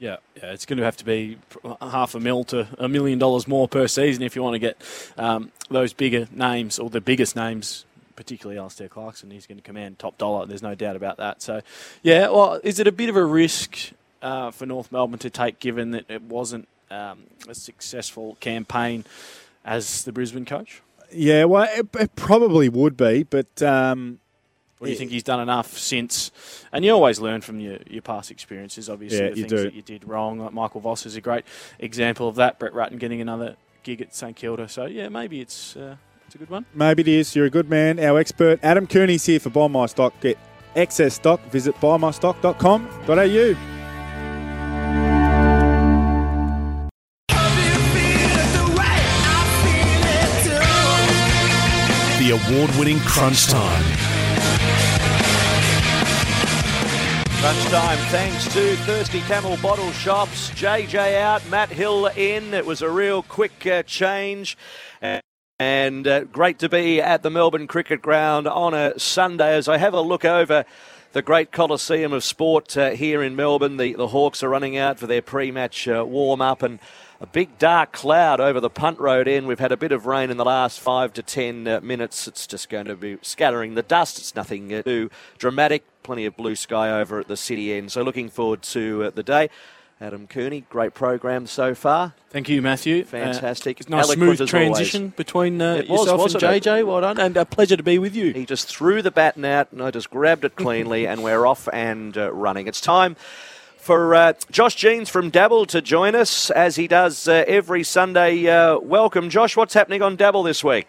Yeah, 0.00 0.16
yeah, 0.34 0.52
it's 0.52 0.64
going 0.64 0.78
to 0.78 0.84
have 0.84 0.96
to 0.96 1.04
be 1.04 1.36
half 1.82 2.14
a 2.14 2.20
mil 2.20 2.42
to 2.44 2.66
a 2.78 2.88
million 2.88 3.18
dollars 3.18 3.46
more 3.46 3.68
per 3.68 3.86
season 3.86 4.22
if 4.22 4.34
you 4.34 4.42
want 4.42 4.54
to 4.54 4.58
get 4.58 4.80
um, 5.18 5.52
those 5.68 5.92
bigger 5.92 6.26
names 6.32 6.78
or 6.78 6.88
the 6.88 7.02
biggest 7.02 7.36
names, 7.36 7.84
particularly 8.16 8.58
Alastair 8.58 8.88
Clarkson. 8.88 9.30
He's 9.30 9.46
going 9.46 9.58
to 9.58 9.62
command 9.62 9.98
top 9.98 10.16
dollar. 10.16 10.46
There's 10.46 10.62
no 10.62 10.74
doubt 10.74 10.96
about 10.96 11.18
that. 11.18 11.42
So, 11.42 11.60
yeah, 12.02 12.30
well, 12.30 12.60
is 12.64 12.78
it 12.78 12.86
a 12.86 12.92
bit 12.92 13.10
of 13.10 13.16
a 13.16 13.24
risk 13.24 13.90
uh, 14.22 14.50
for 14.50 14.64
North 14.64 14.90
Melbourne 14.90 15.18
to 15.18 15.28
take, 15.28 15.58
given 15.58 15.90
that 15.90 16.06
it 16.08 16.22
wasn't 16.22 16.66
um, 16.90 17.24
a 17.46 17.54
successful 17.54 18.38
campaign 18.40 19.04
as 19.66 20.04
the 20.04 20.12
Brisbane 20.12 20.46
coach? 20.46 20.80
Yeah, 21.12 21.44
well, 21.44 21.68
it, 21.70 21.88
it 21.98 22.16
probably 22.16 22.70
would 22.70 22.96
be, 22.96 23.24
but 23.24 23.62
um, 23.62 24.20
Or 24.80 24.86
do 24.86 24.92
you 24.92 24.96
think 24.96 25.10
he's 25.10 25.22
done 25.22 25.40
enough 25.40 25.76
since? 25.76 26.30
And 26.72 26.84
you 26.84 26.92
always 26.92 27.20
learn 27.20 27.42
from 27.42 27.60
your, 27.60 27.78
your 27.88 28.00
past 28.00 28.30
experiences, 28.30 28.88
obviously, 28.88 29.18
Yeah, 29.18 29.30
the 29.30 29.36
you 29.36 29.42
things 29.42 29.50
do. 29.52 29.62
that 29.64 29.74
you 29.74 29.82
did 29.82 30.08
wrong. 30.08 30.38
Like 30.38 30.52
Michael 30.54 30.80
Voss 30.80 31.04
is 31.04 31.16
a 31.16 31.20
great 31.20 31.44
example 31.78 32.28
of 32.28 32.36
that. 32.36 32.58
Brett 32.58 32.72
Ratten 32.72 32.96
getting 32.96 33.20
another 33.20 33.56
gig 33.82 34.00
at 34.00 34.14
St 34.14 34.34
Kilda. 34.34 34.68
So, 34.70 34.86
yeah, 34.86 35.10
maybe 35.10 35.40
it's, 35.40 35.76
uh, 35.76 35.96
it's 36.26 36.34
a 36.34 36.38
good 36.38 36.48
one. 36.48 36.64
maybe 36.74 37.02
it 37.02 37.08
is. 37.08 37.36
You're 37.36 37.44
a 37.46 37.50
good 37.50 37.68
man. 37.68 37.98
Our 38.00 38.18
expert, 38.18 38.58
Adam 38.62 38.86
Cooney's 38.86 39.26
here 39.26 39.38
for 39.40 39.50
Buy 39.50 39.68
My 39.68 39.84
Stock. 39.86 40.18
Get 40.22 40.38
excess 40.74 41.12
stock. 41.14 41.40
Visit 41.50 41.74
buymystock.com.au. 41.76 43.56
The 52.20 52.38
award 52.38 52.70
winning 52.78 52.98
Crunch 53.00 53.46
Time. 53.48 54.09
Crunch 57.40 57.64
time 57.68 57.96
thanks 58.10 58.52
to 58.52 58.76
Thirsty 58.76 59.20
Camel 59.20 59.56
Bottle 59.62 59.90
Shops. 59.92 60.50
JJ 60.50 61.18
out, 61.22 61.48
Matt 61.48 61.70
Hill 61.70 62.08
in. 62.08 62.52
It 62.52 62.66
was 62.66 62.82
a 62.82 62.90
real 62.90 63.22
quick 63.22 63.66
uh, 63.66 63.82
change. 63.84 64.58
And 65.58 66.06
uh, 66.06 66.24
great 66.24 66.58
to 66.58 66.68
be 66.68 67.00
at 67.00 67.22
the 67.22 67.30
Melbourne 67.30 67.66
Cricket 67.66 68.02
Ground 68.02 68.46
on 68.46 68.74
a 68.74 68.98
Sunday 68.98 69.54
as 69.54 69.68
I 69.68 69.78
have 69.78 69.94
a 69.94 70.02
look 70.02 70.26
over 70.26 70.66
the 71.12 71.22
great 71.22 71.50
Coliseum 71.50 72.12
of 72.12 72.24
Sport 72.24 72.76
uh, 72.76 72.90
here 72.90 73.22
in 73.22 73.36
Melbourne. 73.36 73.78
The, 73.78 73.94
the 73.94 74.08
Hawks 74.08 74.42
are 74.42 74.48
running 74.50 74.76
out 74.76 74.98
for 74.98 75.06
their 75.06 75.22
pre 75.22 75.50
match 75.50 75.88
uh, 75.88 76.04
warm 76.06 76.42
up 76.42 76.62
and 76.62 76.78
a 77.20 77.26
big 77.26 77.58
dark 77.58 77.92
cloud 77.92 78.40
over 78.40 78.60
the 78.60 78.70
punt 78.70 78.98
road 78.98 79.28
end. 79.28 79.46
We've 79.46 79.58
had 79.58 79.72
a 79.72 79.76
bit 79.76 79.92
of 79.92 80.06
rain 80.06 80.30
in 80.30 80.38
the 80.38 80.44
last 80.44 80.80
five 80.80 81.12
to 81.14 81.22
ten 81.22 81.68
uh, 81.68 81.80
minutes. 81.82 82.26
It's 82.26 82.46
just 82.46 82.70
going 82.70 82.86
to 82.86 82.96
be 82.96 83.18
scattering 83.20 83.74
the 83.74 83.82
dust. 83.82 84.18
It's 84.18 84.34
nothing 84.34 84.72
uh, 84.72 84.82
too 84.82 85.10
dramatic. 85.36 85.84
Plenty 86.02 86.24
of 86.24 86.36
blue 86.36 86.56
sky 86.56 86.90
over 86.90 87.20
at 87.20 87.28
the 87.28 87.36
city 87.36 87.74
end. 87.74 87.92
So 87.92 88.02
looking 88.02 88.30
forward 88.30 88.62
to 88.62 89.04
uh, 89.04 89.10
the 89.10 89.22
day. 89.22 89.50
Adam 90.02 90.26
Cooney, 90.26 90.64
great 90.70 90.94
program 90.94 91.46
so 91.46 91.74
far. 91.74 92.14
Thank 92.30 92.48
you, 92.48 92.62
Matthew. 92.62 93.04
Fantastic. 93.04 93.82
Uh, 93.82 93.84
nice 93.90 94.06
Eloquent 94.06 94.38
smooth 94.38 94.48
transition 94.48 95.02
always. 95.02 95.14
between 95.14 95.60
uh, 95.60 95.74
was, 95.74 95.88
yourself 95.88 96.08
and 96.08 96.18
wasn't 96.20 96.42
it? 96.42 96.62
JJ. 96.62 96.86
Well 96.86 97.02
done, 97.02 97.20
and 97.20 97.36
a 97.36 97.44
pleasure 97.44 97.76
to 97.76 97.82
be 97.82 97.98
with 97.98 98.16
you. 98.16 98.32
He 98.32 98.46
just 98.46 98.66
threw 98.66 99.02
the 99.02 99.10
baton 99.10 99.44
out, 99.44 99.72
and 99.72 99.82
I 99.82 99.90
just 99.90 100.08
grabbed 100.08 100.46
it 100.46 100.56
cleanly, 100.56 101.06
and 101.06 101.22
we're 101.22 101.44
off 101.44 101.68
and 101.70 102.16
uh, 102.16 102.32
running. 102.32 102.66
It's 102.66 102.80
time 102.80 103.14
for 103.90 104.14
uh, 104.14 104.32
Josh 104.52 104.76
Jeans 104.76 105.08
from 105.08 105.30
Dabble 105.30 105.66
to 105.66 105.82
join 105.82 106.14
us 106.14 106.48
as 106.52 106.76
he 106.76 106.86
does 106.86 107.26
uh, 107.26 107.42
every 107.48 107.82
Sunday. 107.82 108.46
Uh, 108.46 108.78
welcome, 108.78 109.28
Josh. 109.28 109.56
What's 109.56 109.74
happening 109.74 110.00
on 110.00 110.14
Dabble 110.14 110.44
this 110.44 110.62
week? 110.62 110.86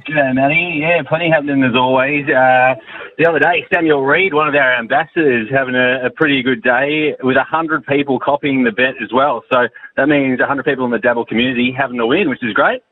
G'day, 0.00 0.34
Matty. 0.34 0.80
Yeah, 0.80 1.02
plenty 1.08 1.30
happening 1.30 1.62
as 1.62 1.76
always. 1.76 2.24
Uh, 2.24 2.74
the 3.16 3.28
other 3.28 3.38
day, 3.38 3.64
Samuel 3.72 4.04
Reed, 4.04 4.34
one 4.34 4.48
of 4.48 4.56
our 4.56 4.76
ambassadors, 4.76 5.48
having 5.52 5.76
a, 5.76 6.06
a 6.06 6.10
pretty 6.10 6.42
good 6.42 6.64
day 6.64 7.14
with 7.22 7.36
100 7.36 7.86
people 7.86 8.18
copying 8.18 8.64
the 8.64 8.72
bet 8.72 9.00
as 9.00 9.12
well. 9.14 9.44
So 9.52 9.68
that 9.96 10.08
means 10.08 10.40
100 10.40 10.64
people 10.64 10.84
in 10.84 10.90
the 10.90 10.98
Dabble 10.98 11.26
community 11.26 11.72
having 11.78 12.00
a 12.00 12.06
win, 12.08 12.28
which 12.28 12.42
is 12.42 12.52
great. 12.54 12.82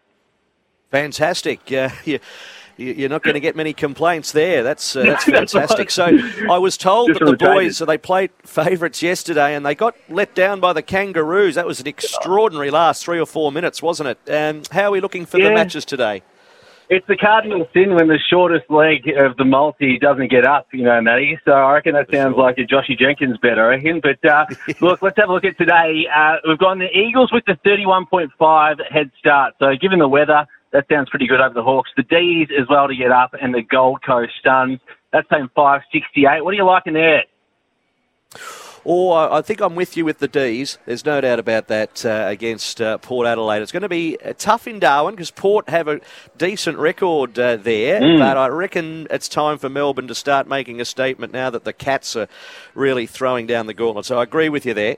Fantastic. 0.93 1.59
You, 2.05 2.21
you're 2.77 3.09
not 3.09 3.23
going 3.23 3.35
to 3.35 3.41
get 3.41 3.57
many 3.57 3.73
complaints 3.73 4.33
there. 4.33 4.63
That's 4.63 4.97
uh, 4.97 5.03
that's 5.05 5.25
fantastic. 5.25 5.91
So 5.91 6.19
I 6.51 6.59
was 6.59 6.77
told 6.77 7.11
that 7.11 7.15
the 7.15 7.19
from 7.21 7.29
the 7.29 7.37
traders. 7.37 7.55
boys, 7.55 7.77
so 7.79 7.85
they 7.85 7.99
played 7.99 8.31
favourites 8.43 9.03
yesterday, 9.03 9.55
and 9.55 9.65
they 9.65 9.75
got 9.75 9.97
let 10.09 10.35
down 10.35 10.61
by 10.61 10.73
the 10.73 10.83
Kangaroos. 10.83 11.55
That 11.55 11.67
was 11.67 11.81
an 11.81 11.87
extraordinary 11.87 12.71
last 12.71 13.05
three 13.05 13.19
or 13.19 13.27
four 13.27 13.53
minutes, 13.53 13.83
wasn't 13.83 14.11
it? 14.11 14.31
Um, 14.31 14.63
how 14.73 14.89
are 14.89 14.91
we 14.91 15.01
looking 15.01 15.27
for 15.27 15.39
the 15.39 15.51
matches 15.51 15.85
today? 15.85 16.23
It's 16.91 17.07
the 17.07 17.17
cardinal 17.17 17.67
sin 17.73 17.95
when 17.95 18.09
the 18.09 18.19
shortest 18.31 18.69
leg 18.69 19.09
of 19.17 19.39
the 19.39 19.45
multi 19.45 19.99
doesn't 19.99 20.31
get 20.31 20.47
up, 20.47 20.69
you 20.73 20.85
know, 20.85 21.01
Matty. 21.01 21.39
So 21.45 21.53
I 21.53 21.73
reckon 21.73 21.95
that 21.95 22.11
sounds 22.13 22.37
like 22.37 22.59
a 22.59 22.61
Joshy 22.61 22.99
Jenkins 22.99 23.39
bet, 23.39 23.59
I 23.59 23.63
reckon. 23.63 24.03
But 24.03 24.23
uh, 24.29 24.45
look, 24.83 25.01
let's 25.01 25.17
have 25.17 25.31
a 25.31 25.33
look 25.33 25.45
at 25.45 25.57
today. 25.57 26.07
Uh, 26.15 26.37
we've 26.47 26.59
gone 26.59 26.79
the 26.79 26.91
Eagles 26.95 27.33
with 27.33 27.45
the 27.47 27.57
31.5 27.67 28.93
head 28.93 29.11
start. 29.19 29.55
So 29.59 29.75
given 29.81 29.99
the 29.99 30.09
weather, 30.09 30.47
that 30.75 30.87
sounds 30.91 31.09
pretty 31.09 31.29
good 31.29 31.41
over 31.41 31.55
the 31.55 31.63
Hawks. 31.63 31.91
The 31.97 32.03
D's 32.03 32.49
as 32.61 32.67
well 32.69 32.89
to 32.89 32.97
get 32.97 33.13
up, 33.13 33.33
and 33.41 33.55
the 33.55 33.63
Gold 33.63 34.03
Coast 34.05 34.33
Suns. 34.45 34.81
That's 35.13 35.27
saying 35.31 35.49
568. 35.55 36.45
What 36.45 36.51
are 36.51 36.57
you 36.57 36.67
liking 36.67 36.95
there? 36.95 37.23
Or 38.83 39.33
I 39.33 39.41
think 39.41 39.61
I'm 39.61 39.77
with 39.77 39.97
you 39.97 40.05
with 40.05 40.19
the 40.19 40.27
D's. 40.27 40.77
There's 40.85 41.07
no 41.07 41.21
doubt 41.21 41.39
about 41.39 41.69
that 41.69 42.05
uh, 42.05 42.27
against 42.29 42.83
uh, 42.83 42.99
Port 42.99 43.25
Adelaide. 43.27 43.63
It's 43.63 43.71
going 43.71 43.85
to 43.85 43.89
be 43.89 44.19
uh, 44.23 44.35
tough 44.37 44.67
in 44.67 44.81
Darwin 44.81 45.15
because 45.15 45.31
Port 45.31 45.71
have 45.71 45.87
a 45.87 46.01
decent 46.37 46.77
record 46.77 47.39
uh, 47.39 47.57
there. 47.57 48.01
Mm. 48.01 48.19
But 48.19 48.37
I 48.37 48.49
reckon 48.49 49.07
it's 49.11 49.29
time 49.29 49.59
for 49.59 49.71
Melbourne 49.71 50.09
to 50.09 50.15
start 50.15 50.49
making 50.49 50.81
a 50.81 50.85
statement 50.85 51.33
now 51.33 51.51
that 51.51 51.63
the 51.63 51.73
Cats 51.73 52.17
are 52.17 52.29
really 52.75 53.07
throwing 53.07 53.47
down 53.47 53.67
the 53.67 53.75
gauntlet. 53.75 54.07
So 54.07 54.19
I 54.19 54.25
agree 54.25 54.49
with 54.49 54.67
you 54.67 54.75
there. 54.75 54.97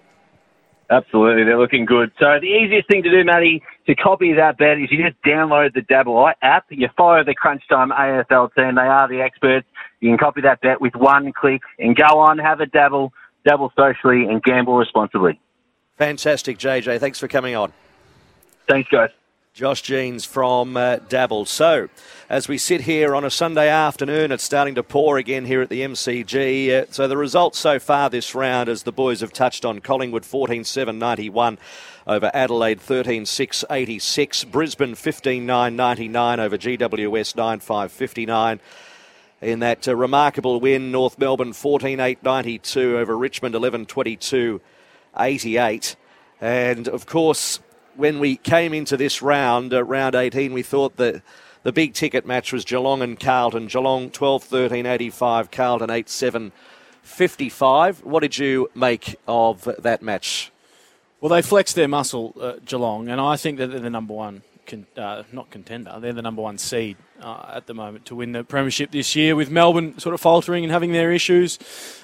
Absolutely, 0.89 1.45
they're 1.45 1.59
looking 1.59 1.85
good. 1.85 2.13
So 2.19 2.39
the 2.41 2.47
easiest 2.47 2.89
thing 2.89 3.03
to 3.03 3.11
do, 3.11 3.25
Matty, 3.25 3.63
to 3.87 3.95
copy 3.95 4.33
that 4.35 4.59
bet 4.59 4.79
is 4.79 4.91
you 4.91 5.03
just 5.03 5.21
download 5.23 5.75
the 5.75 5.83
Dabble 5.83 6.31
app. 6.43 6.67
You 6.71 6.89
follow 6.97 7.23
the 7.25 7.35
Crunch 7.35 7.63
Time 7.69 7.91
AFL 7.91 8.55
team. 8.55 8.75
They 8.75 8.83
are 8.83 9.09
the 9.09 9.21
experts. 9.21 9.67
You 10.01 10.11
can 10.11 10.19
copy 10.19 10.41
that 10.43 10.61
bet 10.61 10.81
with 10.81 10.95
one 10.95 11.33
click 11.33 11.63
and 11.79 11.97
go 11.97 12.19
on, 12.19 12.39
have 12.39 12.61
a 12.61 12.67
dabble, 12.67 13.13
dabble 13.47 13.73
socially, 13.77 14.25
and 14.25 14.43
gamble 14.43 14.77
responsibly. 14.77 15.41
Fantastic, 15.97 16.59
JJ. 16.59 17.01
Thanks 17.01 17.19
for 17.19 17.29
coming 17.29 17.55
on. 17.55 17.73
Thanks, 18.69 18.89
guys. 18.91 19.11
Josh 19.57 19.81
Jeans 19.81 20.27
from 20.27 20.77
uh, 20.77 20.97
Dabble. 21.09 21.47
So, 21.47 21.89
as 22.29 22.47
we 22.47 22.59
sit 22.59 22.83
here 22.83 23.15
on 23.15 23.25
a 23.25 23.31
Sunday 23.31 23.71
afternoon, 23.71 24.31
it's 24.31 24.45
starting 24.45 24.75
to 24.75 24.83
pour 24.83 25.17
again 25.17 25.47
here 25.47 25.63
at 25.63 25.71
the 25.71 25.81
MCG. 25.81 26.69
Uh, 26.83 26.85
so, 26.91 27.09
the 27.09 27.17
results 27.17 27.59
so 27.59 27.79
far 27.79 28.11
this 28.11 28.35
round, 28.35 28.69
as 28.69 28.83
the 28.83 28.93
boys 28.93 29.21
have 29.21 29.33
touched 29.33 29.65
on, 29.65 29.79
Collingwood 29.79 30.27
14 30.27 30.63
7 30.63 30.99
91 30.99 31.57
over 32.07 32.31
Adelaide 32.35 32.83
13 32.83 33.25
6 33.25 33.65
86, 33.71 34.45
Brisbane 34.45 34.95
15 34.95 35.47
9 35.47 35.75
99 35.75 36.39
over 36.39 36.59
GWS 36.59 37.35
9 37.35 37.59
5 37.61 37.93
59. 37.93 38.61
In 39.41 39.61
that 39.61 39.89
uh, 39.89 39.97
remarkable 39.97 40.61
win, 40.61 40.93
North 40.93 41.19
Melbourne 41.19 41.55
14 41.55 41.99
8 41.99 42.23
92 42.23 42.99
over 42.99 43.17
Richmond 43.17 43.55
11 43.55 43.87
22 43.87 44.61
88. 45.19 45.97
And 46.43 46.89
of 46.89 47.07
course, 47.07 47.61
when 47.97 48.19
we 48.19 48.37
came 48.37 48.73
into 48.75 48.97
this 48.97 49.23
round, 49.23 49.73
uh, 49.73 49.83
round 49.83 50.15
18, 50.15 50.53
we 50.53 50.63
thought 50.63 50.97
that 50.97 51.23
the 51.63 51.73
big 51.73 51.95
ticket 51.95 52.27
match 52.27 52.53
was 52.53 52.65
Geelong 52.65 53.03
and 53.03 53.19
Carlton. 53.19 53.67
Geelong 53.67 54.11
12 54.11 54.45
13 54.45 54.87
85, 54.87 55.51
Carlton 55.51 55.91
8 55.91 56.09
7 56.09 56.53
55. 57.03 58.05
What 58.05 58.21
did 58.21 58.39
you 58.39 58.71
make 58.75 59.17
of 59.27 59.69
that 59.79 60.03
match? 60.03 60.53
Well, 61.21 61.31
they 61.31 61.43
flexed 61.43 61.75
their 61.75 61.89
muscle, 61.89 62.35
uh, 62.41 62.55
Geelong, 62.65 63.09
and 63.09 63.21
I 63.21 63.37
think 63.37 63.59
that 63.59 63.69
they're 63.69 63.81
the 63.81 63.91
number 63.91 64.13
one, 64.13 64.43
con- 64.67 64.87
uh, 64.97 65.23
not 65.33 65.51
contender, 65.51 65.97
they're 65.99 66.13
the 66.13 66.23
number 66.23 66.43
one 66.43 66.59
seed 66.59 66.97
uh, 67.21 67.53
at 67.55 67.67
the 67.67 67.75
moment 67.75 68.05
to 68.07 68.15
win 68.15 68.33
the 68.33 68.45
Premiership 68.45 68.91
this 68.91 69.17
year. 69.17 69.35
With 69.35 69.51
Melbourne 69.51 69.99
sort 69.99 70.15
of 70.15 70.21
faltering 70.21 70.63
and 70.63 70.73
having 70.73 70.93
their 70.93 71.11
issues, 71.11 71.59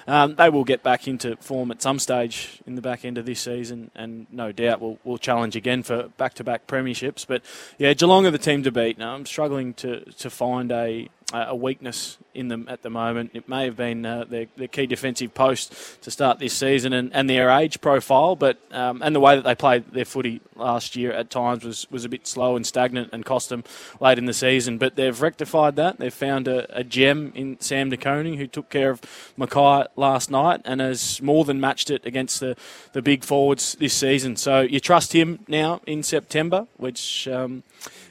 um, 0.07 0.35
they 0.35 0.49
will 0.49 0.63
get 0.63 0.83
back 0.83 1.07
into 1.07 1.35
form 1.37 1.71
at 1.71 1.81
some 1.81 1.99
stage 1.99 2.61
in 2.65 2.75
the 2.75 2.81
back 2.81 3.05
end 3.05 3.17
of 3.17 3.25
this 3.25 3.39
season, 3.39 3.91
and 3.95 4.27
no 4.31 4.51
doubt 4.51 4.81
will 4.81 4.99
will 5.03 5.17
challenge 5.17 5.55
again 5.55 5.83
for 5.83 6.09
back 6.17 6.33
to 6.35 6.43
back 6.43 6.67
Premierships. 6.67 7.25
But 7.25 7.43
yeah, 7.77 7.93
Geelong 7.93 8.25
are 8.25 8.31
the 8.31 8.37
team 8.37 8.63
to 8.63 8.71
beat. 8.71 8.97
Now, 8.97 9.15
I'm 9.15 9.25
struggling 9.25 9.73
to, 9.75 10.01
to 10.01 10.29
find 10.29 10.71
a 10.71 11.09
a 11.33 11.55
weakness 11.55 12.17
in 12.35 12.47
them 12.47 12.67
at 12.69 12.83
the 12.83 12.89
moment. 12.89 13.31
It 13.33 13.49
may 13.49 13.65
have 13.65 13.75
been 13.75 14.05
uh, 14.05 14.25
their, 14.25 14.45
their 14.55 14.67
key 14.67 14.85
defensive 14.85 15.33
post 15.33 16.01
to 16.03 16.11
start 16.11 16.37
this 16.37 16.53
season 16.53 16.93
and, 16.93 17.11
and 17.13 17.29
their 17.29 17.49
age 17.49 17.81
profile, 17.81 18.35
but 18.35 18.59
um, 18.71 19.01
and 19.01 19.15
the 19.15 19.19
way 19.19 19.35
that 19.35 19.43
they 19.43 19.55
played 19.55 19.91
their 19.91 20.05
footy 20.05 20.41
last 20.55 20.95
year 20.95 21.11
at 21.11 21.31
times 21.31 21.63
was, 21.63 21.89
was 21.89 22.05
a 22.05 22.09
bit 22.09 22.27
slow 22.27 22.55
and 22.55 22.67
stagnant 22.67 23.09
and 23.13 23.25
cost 23.25 23.49
them 23.49 23.63
late 23.99 24.17
in 24.19 24.25
the 24.25 24.33
season. 24.33 24.77
But 24.77 24.95
they've 24.95 25.19
rectified 25.19 25.75
that. 25.77 25.97
They've 25.97 26.13
found 26.13 26.47
a, 26.47 26.77
a 26.77 26.83
gem 26.83 27.31
in 27.35 27.59
Sam 27.59 27.89
De 27.89 27.97
Koning 27.97 28.37
who 28.37 28.45
took 28.45 28.69
care 28.69 28.91
of 28.91 29.01
McKay 29.37 29.87
last 29.95 30.31
night 30.31 30.61
and 30.65 30.81
has 30.81 31.21
more 31.21 31.45
than 31.45 31.59
matched 31.59 31.89
it 31.89 32.05
against 32.05 32.39
the, 32.39 32.55
the 32.93 33.01
big 33.01 33.23
forwards 33.23 33.75
this 33.79 33.93
season. 33.93 34.35
So 34.35 34.61
you 34.61 34.79
trust 34.79 35.13
him 35.13 35.39
now 35.47 35.81
in 35.85 36.03
September, 36.03 36.67
which. 36.77 37.27
Um, 37.27 37.63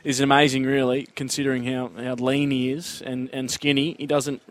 is 0.05 0.21
amazing, 0.21 0.65
really, 0.65 1.09
considering 1.15 1.65
how, 1.65 1.91
how 1.97 2.15
lean 2.15 2.51
he 2.51 2.71
is 2.71 3.03
and, 3.07 3.31
and 3.33 3.51
skinny. 3.51 3.95
He 3.99 4.07
doesn't 4.07 4.43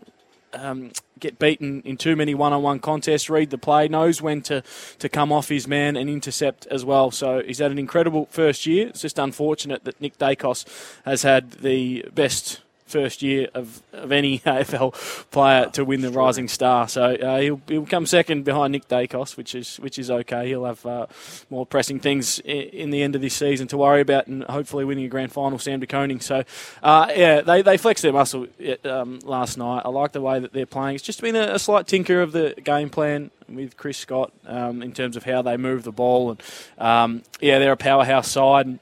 um, 0.54 0.92
get 1.18 1.38
beaten 1.38 1.82
in 1.84 1.96
too 1.96 2.16
many 2.16 2.34
one-on-one 2.34 2.80
contests. 2.80 3.28
Read 3.30 3.50
the 3.50 3.58
play, 3.58 3.86
knows 3.86 4.22
when 4.22 4.40
to, 4.42 4.62
to 4.98 5.08
come 5.08 5.30
off 5.30 5.48
his 5.48 5.68
man 5.68 5.96
and 5.96 6.08
intercept 6.08 6.66
as 6.66 6.84
well. 6.84 7.10
So 7.10 7.42
he's 7.42 7.58
had 7.58 7.70
an 7.70 7.78
incredible 7.78 8.26
first 8.30 8.66
year. 8.66 8.88
It's 8.88 9.02
just 9.02 9.18
unfortunate 9.18 9.84
that 9.84 10.00
Nick 10.00 10.18
Daicos 10.18 10.64
has 11.04 11.22
had 11.22 11.52
the 11.52 12.06
best 12.14 12.62
first 12.92 13.22
year 13.22 13.48
of, 13.54 13.82
of 13.92 14.12
any 14.12 14.38
AFL 14.46 15.30
player 15.30 15.66
to 15.70 15.84
win 15.84 16.02
the 16.02 16.10
Rising 16.10 16.48
Star. 16.48 16.86
So 16.88 17.14
uh, 17.14 17.40
he'll, 17.40 17.60
he'll 17.66 17.86
come 17.86 18.06
second 18.06 18.44
behind 18.44 18.72
Nick 18.72 18.88
Daicos, 18.88 19.36
which 19.36 19.54
is 19.54 19.78
which 19.78 19.98
is 19.98 20.10
okay. 20.10 20.48
He'll 20.48 20.66
have 20.66 20.84
uh, 20.84 21.06
more 21.50 21.64
pressing 21.66 21.98
things 21.98 22.38
in 22.40 22.90
the 22.90 23.02
end 23.02 23.14
of 23.14 23.22
this 23.22 23.34
season 23.34 23.66
to 23.68 23.76
worry 23.76 24.00
about, 24.00 24.26
and 24.26 24.44
hopefully 24.44 24.84
winning 24.84 25.06
a 25.06 25.08
grand 25.08 25.32
final. 25.32 25.58
Sam 25.58 25.80
De 25.80 25.86
Koning. 25.86 26.20
So 26.20 26.44
uh, 26.82 27.10
yeah, 27.16 27.40
they 27.40 27.62
they 27.62 27.76
flexed 27.76 28.02
their 28.02 28.12
muscle 28.12 28.46
um, 28.84 29.20
last 29.24 29.56
night. 29.56 29.82
I 29.84 29.88
like 29.88 30.12
the 30.12 30.20
way 30.20 30.38
that 30.38 30.52
they're 30.52 30.66
playing. 30.66 30.96
It's 30.96 31.04
just 31.04 31.22
been 31.22 31.36
a, 31.36 31.54
a 31.54 31.58
slight 31.58 31.86
tinker 31.86 32.20
of 32.20 32.32
the 32.32 32.54
game 32.62 32.90
plan 32.90 33.30
with 33.48 33.76
Chris 33.76 33.98
Scott 33.98 34.32
um, 34.46 34.82
in 34.82 34.92
terms 34.92 35.16
of 35.16 35.24
how 35.24 35.42
they 35.42 35.56
move 35.56 35.84
the 35.84 35.92
ball, 35.92 36.30
and 36.30 36.42
um, 36.78 37.22
yeah, 37.40 37.58
they're 37.58 37.72
a 37.72 37.76
powerhouse 37.76 38.28
side. 38.28 38.66
And, 38.66 38.78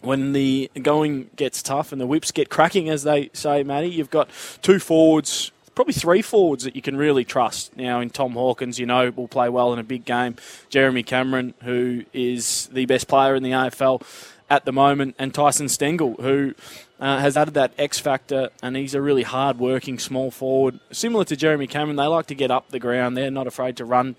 when 0.00 0.32
the 0.32 0.70
going 0.80 1.30
gets 1.36 1.62
tough 1.62 1.92
and 1.92 2.00
the 2.00 2.06
whips 2.06 2.32
get 2.32 2.48
cracking, 2.48 2.88
as 2.88 3.04
they 3.04 3.30
say, 3.32 3.62
Matty, 3.62 3.88
you've 3.88 4.10
got 4.10 4.28
two 4.60 4.78
forwards, 4.78 5.52
probably 5.74 5.94
three 5.94 6.22
forwards 6.22 6.64
that 6.64 6.76
you 6.76 6.82
can 6.82 6.96
really 6.96 7.24
trust. 7.24 7.76
Now, 7.76 8.00
in 8.00 8.10
Tom 8.10 8.32
Hawkins, 8.32 8.78
you 8.78 8.86
know, 8.86 9.10
will 9.10 9.28
play 9.28 9.48
well 9.48 9.72
in 9.72 9.78
a 9.78 9.84
big 9.84 10.04
game. 10.04 10.36
Jeremy 10.68 11.02
Cameron, 11.02 11.54
who 11.62 12.04
is 12.12 12.68
the 12.72 12.86
best 12.86 13.08
player 13.08 13.34
in 13.34 13.42
the 13.42 13.52
AFL 13.52 14.02
at 14.50 14.64
the 14.64 14.72
moment, 14.72 15.14
and 15.18 15.32
Tyson 15.32 15.68
Stengel, 15.68 16.14
who 16.20 16.54
uh, 17.00 17.18
has 17.18 17.36
added 17.36 17.54
that 17.54 17.72
X 17.78 17.98
factor, 17.98 18.50
and 18.62 18.76
he's 18.76 18.94
a 18.94 19.00
really 19.00 19.22
hard 19.22 19.58
working 19.58 19.98
small 19.98 20.30
forward. 20.30 20.78
Similar 20.90 21.24
to 21.26 21.36
Jeremy 21.36 21.66
Cameron, 21.66 21.96
they 21.96 22.06
like 22.06 22.26
to 22.26 22.34
get 22.34 22.50
up 22.50 22.68
the 22.68 22.78
ground. 22.78 23.16
They're 23.16 23.30
not 23.30 23.46
afraid 23.46 23.76
to 23.78 23.84
run 23.84 24.16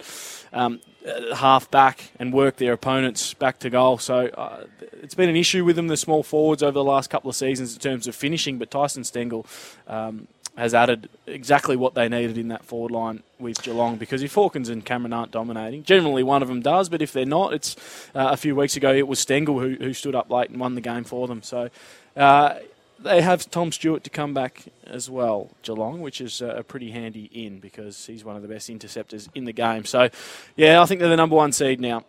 um, 0.53 0.79
uh, 1.05 1.35
half 1.35 1.69
back 1.69 2.11
and 2.19 2.33
work 2.33 2.57
their 2.57 2.73
opponents 2.73 3.33
back 3.33 3.59
to 3.59 3.69
goal. 3.69 3.97
So 3.97 4.27
uh, 4.27 4.65
it's 5.01 5.15
been 5.15 5.29
an 5.29 5.35
issue 5.35 5.65
with 5.65 5.75
them, 5.75 5.87
the 5.87 5.97
small 5.97 6.23
forwards, 6.23 6.63
over 6.63 6.71
the 6.71 6.83
last 6.83 7.09
couple 7.09 7.29
of 7.29 7.35
seasons 7.35 7.73
in 7.73 7.79
terms 7.79 8.07
of 8.07 8.15
finishing. 8.15 8.57
But 8.57 8.71
Tyson 8.71 9.03
Stengel 9.03 9.45
um, 9.87 10.27
has 10.55 10.73
added 10.73 11.09
exactly 11.25 11.75
what 11.75 11.95
they 11.95 12.07
needed 12.07 12.37
in 12.37 12.47
that 12.49 12.63
forward 12.63 12.91
line 12.91 13.23
with 13.39 13.61
Geelong 13.63 13.97
because 13.97 14.21
if 14.21 14.33
Hawkins 14.35 14.69
and 14.69 14.85
Cameron 14.85 15.11
aren't 15.11 15.31
dominating, 15.31 15.83
generally 15.83 16.23
one 16.23 16.41
of 16.41 16.47
them 16.47 16.61
does, 16.61 16.89
but 16.89 17.01
if 17.01 17.11
they're 17.11 17.25
not, 17.25 17.53
it's 17.53 17.75
uh, 18.13 18.29
a 18.31 18.37
few 18.37 18.55
weeks 18.55 18.75
ago 18.75 18.93
it 18.93 19.07
was 19.07 19.19
Stengel 19.19 19.59
who, 19.59 19.75
who 19.75 19.93
stood 19.93 20.15
up 20.15 20.29
late 20.29 20.49
and 20.51 20.59
won 20.59 20.75
the 20.75 20.81
game 20.81 21.03
for 21.03 21.27
them. 21.27 21.41
So 21.41 21.69
uh, 22.15 22.59
they 23.03 23.21
have 23.21 23.49
Tom 23.49 23.71
Stewart 23.71 24.03
to 24.03 24.09
come 24.09 24.33
back 24.33 24.63
as 24.85 25.09
well, 25.09 25.51
Geelong, 25.61 26.01
which 26.01 26.21
is 26.21 26.41
a 26.41 26.63
pretty 26.67 26.91
handy 26.91 27.25
in 27.25 27.59
because 27.59 28.05
he's 28.05 28.23
one 28.23 28.35
of 28.35 28.41
the 28.41 28.47
best 28.47 28.69
interceptors 28.69 29.29
in 29.35 29.45
the 29.45 29.53
game. 29.53 29.85
So, 29.85 30.09
yeah, 30.55 30.81
I 30.81 30.85
think 30.85 30.99
they're 30.99 31.09
the 31.09 31.17
number 31.17 31.35
one 31.35 31.51
seed 31.51 31.79
now. 31.79 32.05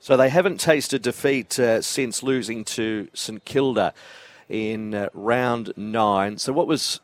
So 0.00 0.16
they 0.16 0.28
haven't 0.28 0.60
tasted 0.60 1.02
defeat 1.02 1.58
uh, 1.58 1.82
since 1.82 2.22
losing 2.22 2.64
to 2.64 3.08
St 3.14 3.44
Kilda 3.44 3.92
in 4.48 4.94
uh, 4.94 5.08
round 5.12 5.72
nine. 5.76 6.38
So 6.38 6.52
what 6.52 6.66
was 6.66 7.00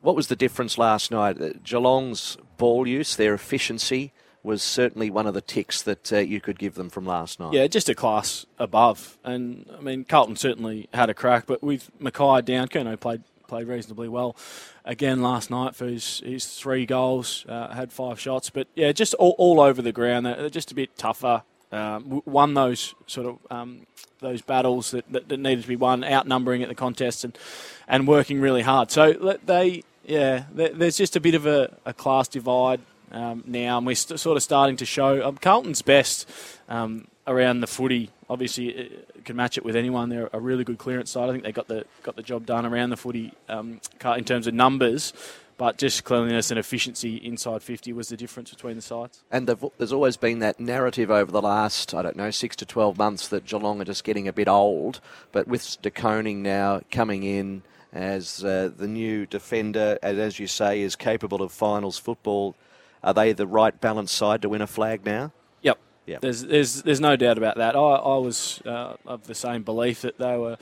what 0.00 0.14
was 0.14 0.28
the 0.28 0.36
difference 0.36 0.78
last 0.78 1.10
night? 1.10 1.40
Uh, 1.40 1.50
Geelong's 1.64 2.36
ball 2.56 2.86
use, 2.86 3.16
their 3.16 3.34
efficiency 3.34 4.12
was 4.48 4.62
certainly 4.62 5.10
one 5.10 5.26
of 5.26 5.34
the 5.34 5.42
ticks 5.42 5.82
that 5.82 6.10
uh, 6.10 6.16
you 6.16 6.40
could 6.40 6.58
give 6.58 6.74
them 6.74 6.88
from 6.88 7.04
last 7.04 7.38
night. 7.38 7.52
Yeah, 7.52 7.66
just 7.66 7.90
a 7.90 7.94
class 7.94 8.46
above. 8.58 9.18
And 9.22 9.66
I 9.76 9.82
mean, 9.82 10.04
Carlton 10.04 10.36
certainly 10.36 10.88
had 10.94 11.10
a 11.10 11.14
crack, 11.14 11.44
but 11.46 11.62
with 11.62 11.90
McKay 12.00 12.42
down, 12.42 12.66
Curnow 12.68 12.98
played 12.98 13.22
played 13.46 13.68
reasonably 13.68 14.08
well 14.08 14.36
again 14.84 15.22
last 15.22 15.50
night 15.50 15.74
for 15.74 15.86
his, 15.86 16.20
his 16.20 16.46
three 16.46 16.84
goals, 16.84 17.46
uh, 17.48 17.68
had 17.74 17.92
five 17.92 18.18
shots. 18.18 18.50
But 18.50 18.68
yeah, 18.74 18.92
just 18.92 19.12
all, 19.14 19.34
all 19.38 19.60
over 19.60 19.82
the 19.82 19.92
ground. 19.92 20.24
They're 20.24 20.50
just 20.50 20.72
a 20.72 20.74
bit 20.74 20.96
tougher. 20.96 21.42
Um, 21.70 22.22
won 22.24 22.54
those 22.54 22.94
sort 23.06 23.26
of 23.26 23.38
um, 23.50 23.86
those 24.20 24.40
battles 24.40 24.92
that, 24.92 25.12
that, 25.12 25.28
that, 25.28 25.36
needed 25.36 25.62
to 25.62 25.68
be 25.68 25.76
won, 25.76 26.02
outnumbering 26.02 26.62
at 26.62 26.70
the 26.70 26.74
contest 26.74 27.22
and 27.22 27.36
and 27.86 28.08
working 28.08 28.40
really 28.40 28.62
hard. 28.62 28.90
So 28.90 29.36
they 29.44 29.82
yeah, 30.06 30.44
there's 30.54 30.96
just 30.96 31.16
a 31.16 31.20
bit 31.20 31.34
of 31.34 31.44
a, 31.44 31.76
a 31.84 31.92
class 31.92 32.28
divide 32.28 32.80
um, 33.12 33.44
now, 33.46 33.78
and 33.78 33.86
we're 33.86 33.94
st- 33.94 34.20
sort 34.20 34.36
of 34.36 34.42
starting 34.42 34.76
to 34.76 34.86
show 34.86 35.26
um, 35.26 35.36
Carlton's 35.36 35.82
best 35.82 36.28
um, 36.68 37.08
around 37.26 37.60
the 37.60 37.66
footy. 37.66 38.10
Obviously, 38.28 38.68
it 38.68 39.24
can 39.24 39.36
match 39.36 39.56
it 39.56 39.64
with 39.64 39.76
anyone. 39.76 40.08
They're 40.08 40.30
a 40.32 40.40
really 40.40 40.64
good 40.64 40.78
clearance 40.78 41.10
side. 41.10 41.28
I 41.28 41.32
think 41.32 41.44
they 41.44 41.52
got 41.52 41.68
the 41.68 41.84
got 42.02 42.16
the 42.16 42.22
job 42.22 42.46
done 42.46 42.66
around 42.66 42.90
the 42.90 42.96
footy 42.96 43.32
um, 43.48 43.80
in 44.04 44.24
terms 44.24 44.46
of 44.46 44.54
numbers. 44.54 45.12
But 45.58 45.76
just 45.76 46.04
cleanliness 46.04 46.52
and 46.52 46.58
efficiency 46.58 47.16
inside 47.16 47.64
50 47.64 47.92
was 47.92 48.10
the 48.10 48.16
difference 48.16 48.50
between 48.50 48.76
the 48.76 48.82
sides. 48.82 49.24
And 49.28 49.48
there's 49.48 49.92
always 49.92 50.16
been 50.16 50.38
that 50.38 50.60
narrative 50.60 51.10
over 51.10 51.32
the 51.32 51.42
last, 51.42 51.94
I 51.94 52.02
don't 52.02 52.14
know, 52.14 52.30
six 52.30 52.54
to 52.56 52.64
12 52.64 52.96
months 52.96 53.26
that 53.28 53.44
Geelong 53.44 53.80
are 53.80 53.84
just 53.84 54.04
getting 54.04 54.28
a 54.28 54.32
bit 54.32 54.46
old. 54.46 55.00
But 55.32 55.48
with 55.48 55.82
De 55.82 55.90
Koning 55.90 56.44
now 56.44 56.82
coming 56.92 57.24
in 57.24 57.62
as 57.92 58.44
uh, 58.44 58.70
the 58.76 58.86
new 58.86 59.26
defender, 59.26 59.98
and 60.00 60.20
as 60.20 60.38
you 60.38 60.46
say, 60.46 60.80
is 60.80 60.94
capable 60.94 61.42
of 61.42 61.50
finals 61.50 61.98
football, 61.98 62.54
are 63.02 63.14
they 63.14 63.32
the 63.32 63.46
right 63.46 63.78
balanced 63.80 64.14
side 64.14 64.42
to 64.42 64.48
win 64.48 64.62
a 64.62 64.66
flag 64.66 65.04
now? 65.04 65.32
Yep. 65.62 65.78
Yep. 66.06 66.20
There's, 66.20 66.42
there's, 66.44 66.82
there's 66.82 67.00
no 67.00 67.16
doubt 67.16 67.38
about 67.38 67.56
that. 67.56 67.76
I, 67.76 67.78
I 67.78 68.18
was 68.18 68.62
uh, 68.64 68.94
of 69.06 69.26
the 69.26 69.34
same 69.34 69.62
belief 69.62 70.02
that 70.02 70.18
they 70.18 70.36
were, 70.36 70.56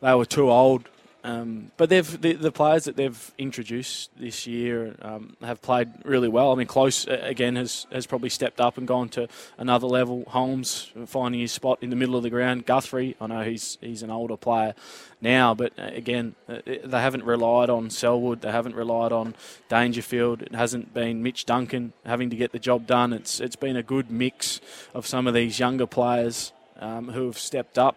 they 0.00 0.14
were 0.14 0.26
too 0.26 0.50
old 0.50 0.88
um, 1.24 1.70
but 1.76 1.88
they've 1.88 2.20
the, 2.20 2.32
the, 2.32 2.50
players 2.50 2.84
that 2.84 2.96
they've 2.96 3.32
introduced 3.38 4.10
this 4.18 4.44
year 4.44 4.96
um, 5.02 5.36
have 5.40 5.62
played 5.62 5.88
really 6.04 6.28
well. 6.28 6.50
I 6.50 6.56
mean, 6.56 6.66
Close 6.66 7.06
uh, 7.06 7.20
again 7.22 7.54
has 7.54 7.86
has 7.92 8.06
probably 8.06 8.28
stepped 8.28 8.60
up 8.60 8.76
and 8.76 8.88
gone 8.88 9.08
to 9.10 9.28
another 9.56 9.86
level. 9.86 10.24
Holmes 10.26 10.90
finding 11.06 11.40
his 11.40 11.52
spot 11.52 11.78
in 11.80 11.90
the 11.90 11.96
middle 11.96 12.16
of 12.16 12.24
the 12.24 12.30
ground. 12.30 12.66
Guthrie, 12.66 13.14
I 13.20 13.28
know 13.28 13.42
he's 13.42 13.78
he's 13.80 14.02
an 14.02 14.10
older 14.10 14.36
player 14.36 14.74
now, 15.20 15.54
but 15.54 15.72
uh, 15.78 15.90
again, 15.92 16.34
uh, 16.48 16.58
they 16.66 17.00
haven't 17.00 17.22
relied 17.22 17.70
on 17.70 17.88
Selwood. 17.90 18.40
They 18.40 18.50
haven't 18.50 18.74
relied 18.74 19.12
on 19.12 19.36
Dangerfield. 19.68 20.42
It 20.42 20.56
hasn't 20.56 20.92
been 20.92 21.22
Mitch 21.22 21.46
Duncan 21.46 21.92
having 22.04 22.30
to 22.30 22.36
get 22.36 22.50
the 22.50 22.58
job 22.58 22.88
done. 22.88 23.12
It's 23.12 23.38
it's 23.38 23.56
been 23.56 23.76
a 23.76 23.82
good 23.84 24.10
mix 24.10 24.60
of 24.92 25.06
some 25.06 25.28
of 25.28 25.34
these 25.34 25.60
younger 25.60 25.86
players 25.86 26.52
um, 26.80 27.10
who 27.10 27.26
have 27.26 27.38
stepped 27.38 27.78
up 27.78 27.96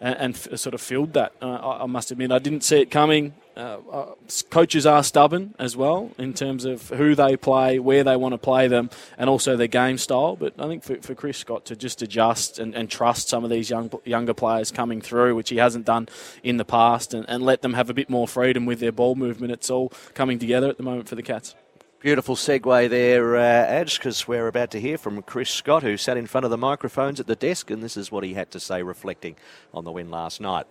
and, 0.00 0.16
and 0.16 0.34
f- 0.34 0.58
sort 0.58 0.74
of 0.74 0.80
filled 0.80 1.12
that. 1.14 1.32
Uh, 1.40 1.46
I, 1.46 1.82
I, 1.82 1.86
must 1.86 2.10
admit, 2.10 2.32
I 2.32 2.38
didn't 2.38 2.62
see 2.62 2.80
it 2.80 2.90
coming. 2.90 3.34
Uh, 3.56 3.78
uh, 3.90 4.14
coaches 4.50 4.84
are 4.84 5.02
stubborn 5.02 5.54
as 5.58 5.76
well 5.76 6.10
in 6.18 6.34
terms 6.34 6.66
of 6.66 6.90
who 6.90 7.14
they 7.14 7.36
play, 7.36 7.78
where 7.78 8.04
they 8.04 8.14
want 8.14 8.32
to 8.32 8.38
play 8.38 8.68
them, 8.68 8.90
and 9.16 9.30
also 9.30 9.56
their 9.56 9.66
game 9.66 9.96
style. 9.96 10.36
But 10.36 10.54
I 10.58 10.66
think 10.66 10.82
for, 10.82 10.96
for 10.96 11.14
Chris 11.14 11.38
Scott 11.38 11.64
to 11.66 11.76
just 11.76 12.02
adjust 12.02 12.58
and, 12.58 12.74
and 12.74 12.90
trust 12.90 13.28
some 13.28 13.44
of 13.44 13.50
these 13.50 13.70
young 13.70 13.90
younger 14.04 14.34
players 14.34 14.70
coming 14.70 15.00
through, 15.00 15.34
which 15.34 15.48
he 15.48 15.56
hasn't 15.56 15.86
done 15.86 16.08
in 16.42 16.58
the 16.58 16.66
past, 16.66 17.14
and, 17.14 17.24
and 17.28 17.42
let 17.42 17.62
them 17.62 17.72
have 17.74 17.88
a 17.88 17.94
bit 17.94 18.10
more 18.10 18.28
freedom 18.28 18.66
with 18.66 18.80
their 18.80 18.92
ball 18.92 19.14
movement, 19.14 19.52
it's 19.52 19.70
all 19.70 19.90
coming 20.12 20.38
together 20.38 20.68
at 20.68 20.76
the 20.76 20.82
moment 20.82 21.08
for 21.08 21.14
the 21.14 21.22
Cats. 21.22 21.54
Beautiful 22.00 22.36
segue 22.36 22.90
there, 22.90 23.36
uh, 23.36 23.40
Adge, 23.40 23.98
because 23.98 24.28
we're 24.28 24.48
about 24.48 24.70
to 24.72 24.80
hear 24.80 24.98
from 24.98 25.22
Chris 25.22 25.48
Scott, 25.48 25.82
who 25.82 25.96
sat 25.96 26.18
in 26.18 26.26
front 26.26 26.44
of 26.44 26.50
the 26.50 26.58
microphones 26.58 27.18
at 27.20 27.26
the 27.26 27.34
desk, 27.34 27.70
and 27.70 27.82
this 27.82 27.96
is 27.96 28.12
what 28.12 28.22
he 28.22 28.34
had 28.34 28.50
to 28.50 28.60
say 28.60 28.82
reflecting 28.82 29.34
on 29.72 29.84
the 29.84 29.90
win 29.90 30.10
last 30.10 30.38
night. 30.38 30.66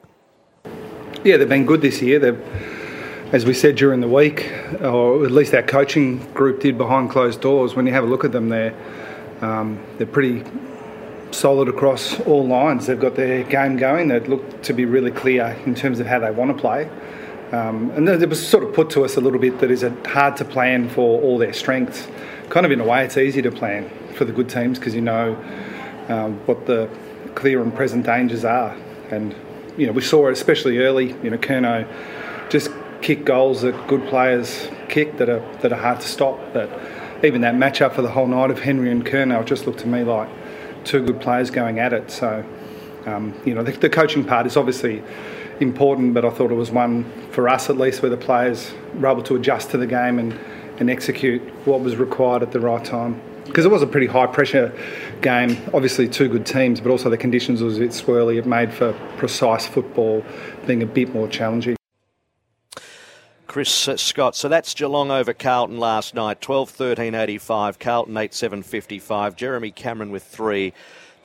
Yeah, 1.24 1.38
they've 1.38 1.50
been 1.50 1.66
good 1.66 1.82
this 1.82 2.00
year. 2.00 2.20
They've, 2.20 2.40
as 3.34 3.44
we 3.44 3.56
said 3.56 3.76
during 3.76 4.02
the 4.02 4.08
week, 4.08 4.52
or 4.82 5.26
at 5.26 5.32
least 5.32 5.56
our 5.56 5.64
coaching 5.64 6.20
group 6.34 6.62
did 6.62 6.78
behind 6.78 7.10
closed 7.10 7.42
doors. 7.42 7.74
When 7.74 7.88
you 7.88 7.94
have 7.94 8.04
a 8.04 8.08
look 8.08 8.24
at 8.24 8.32
them, 8.32 8.50
they're 8.50 8.76
um, 9.42 9.84
they're 9.98 10.06
pretty 10.06 10.44
solid 11.32 11.68
across 11.68 12.20
all 12.22 12.48
lines. 12.48 12.86
They've 12.86 13.00
got 13.00 13.16
their 13.16 13.44
game 13.44 13.78
going. 13.78 14.10
They 14.10 14.20
look 14.20 14.62
to 14.62 14.74
be 14.74 14.86
really 14.86 15.12
clear 15.12 15.58
in 15.66 15.74
terms 15.74 16.00
of 16.00 16.06
how 16.06 16.20
they 16.20 16.30
want 16.30 16.56
to 16.56 16.62
play. 16.62 16.88
Um, 17.52 17.92
and 17.92 18.10
it 18.10 18.28
was 18.28 18.46
sort 18.46 18.64
of 18.64 18.74
put 18.74 18.90
to 18.92 19.06
us 19.06 19.18
a 19.18 19.22
little 19.22 19.40
bit 19.40 19.60
that 19.60 19.70
is 19.70 19.84
it 19.84 20.06
hard 20.08 20.36
to 20.38 20.46
plan 20.46 20.90
for 20.90 21.22
all 21.22 21.38
their 21.38 21.54
strengths. 21.54 22.08
Kind 22.50 22.66
of 22.66 22.72
in 22.72 22.80
a 22.80 22.86
way, 22.86 23.06
it's 23.06 23.18
easy 23.18 23.42
to 23.44 23.52
plan 23.52 23.90
for 24.16 24.26
the 24.26 24.32
good 24.32 24.50
teams 24.50 24.80
because 24.80 24.96
you 24.96 25.02
know 25.02 25.36
um, 26.10 26.38
what 26.48 26.66
the 26.66 26.90
clear 27.36 27.62
and 27.62 27.74
present 27.76 28.06
dangers 28.06 28.44
are. 28.44 28.76
And 29.12 29.36
you 29.78 29.86
know 29.86 29.94
we 29.94 30.02
saw 30.02 30.28
it 30.28 30.32
especially 30.32 30.80
early. 30.80 31.14
You 31.24 31.30
know, 31.30 31.38
Curnow 31.38 31.88
just 32.50 32.72
kick 33.02 33.26
goals 33.26 33.62
that 33.62 33.88
good 33.88 34.08
players 34.08 34.68
kick 34.90 35.18
that 35.18 35.30
are 35.30 35.44
that 35.62 35.72
are 35.72 35.80
hard 35.80 36.02
to 36.02 36.08
stop. 36.08 36.40
But 36.54 36.70
even 37.24 37.42
that 37.42 37.56
matchup 37.56 37.94
for 37.94 38.02
the 38.02 38.12
whole 38.12 38.28
night 38.28 38.50
of 38.50 38.60
Henry 38.60 38.92
and 38.92 39.06
Curnow 39.06 39.46
just 39.46 39.68
looked 39.68 39.80
to 39.80 39.88
me 39.88 40.04
like 40.04 40.30
two 40.84 41.06
good 41.06 41.22
players 41.22 41.52
going 41.52 41.80
at 41.80 41.94
it. 41.94 42.10
So 42.10 42.44
um, 43.06 43.40
you 43.46 43.54
know 43.54 43.64
the, 43.64 43.72
the 43.74 43.90
coaching 43.90 44.24
part 44.24 44.48
is 44.48 44.58
obviously 44.58 45.04
important, 45.60 46.14
but 46.14 46.26
I 46.26 46.30
thought 46.30 46.52
it 46.52 46.56
was 46.56 46.72
one 46.72 47.06
for 47.32 47.48
us 47.50 47.70
at 47.70 47.78
least 47.78 48.02
where 48.02 48.10
the 48.10 48.18
players 48.18 48.74
were 48.96 49.08
able 49.08 49.24
to 49.24 49.36
adjust 49.36 49.72
to 49.72 49.78
the 49.78 49.88
game 49.88 50.20
and, 50.20 50.34
and 50.80 50.90
execute 50.90 51.42
what 51.66 51.82
was 51.82 51.96
required 51.96 52.44
at 52.44 52.52
the 52.52 52.60
right 52.60 52.84
time. 52.84 53.22
Because 53.46 53.66
it 53.66 53.72
was 53.72 53.82
a 53.82 53.88
pretty 53.88 54.08
high 54.08 54.26
pressure 54.26 54.74
game, 55.22 55.58
obviously 55.74 56.10
two 56.10 56.28
good 56.28 56.46
teams, 56.46 56.82
but 56.82 56.90
also 56.90 57.10
the 57.10 57.18
conditions 57.18 57.62
was 57.62 57.78
a 57.78 57.82
bit 57.82 57.92
swirly. 57.92 58.38
It 58.38 58.46
made 58.46 58.74
for 58.74 58.94
precise 59.18 59.66
football 59.68 60.24
being 60.66 60.82
a 60.82 60.88
bit 60.88 61.14
more 61.14 61.28
challenging. 61.28 61.76
Chris 63.56 63.88
uh, 63.88 63.96
Scott. 63.96 64.36
So 64.36 64.50
that's 64.50 64.74
Geelong 64.74 65.12
over 65.12 65.32
Carlton 65.32 65.80
last 65.80 66.14
night, 66.14 66.42
12 66.42 66.72
13 66.72 67.16
85. 67.16 67.80
Carlton 67.80 68.18
8 68.18 68.34
7 68.34 68.64
55. 68.64 69.38
Jeremy 69.38 69.72
Cameron 69.72 70.12
with 70.12 70.24
three. 70.24 70.74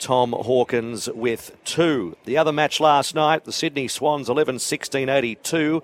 Tom 0.00 0.32
Hawkins 0.32 1.08
with 1.10 1.56
two. 1.64 2.16
The 2.24 2.36
other 2.36 2.52
match 2.52 2.80
last 2.80 3.14
night, 3.14 3.44
the 3.44 3.52
Sydney 3.52 3.86
Swans 3.86 4.28
11 4.28 4.58
16 4.58 5.08
82 5.08 5.82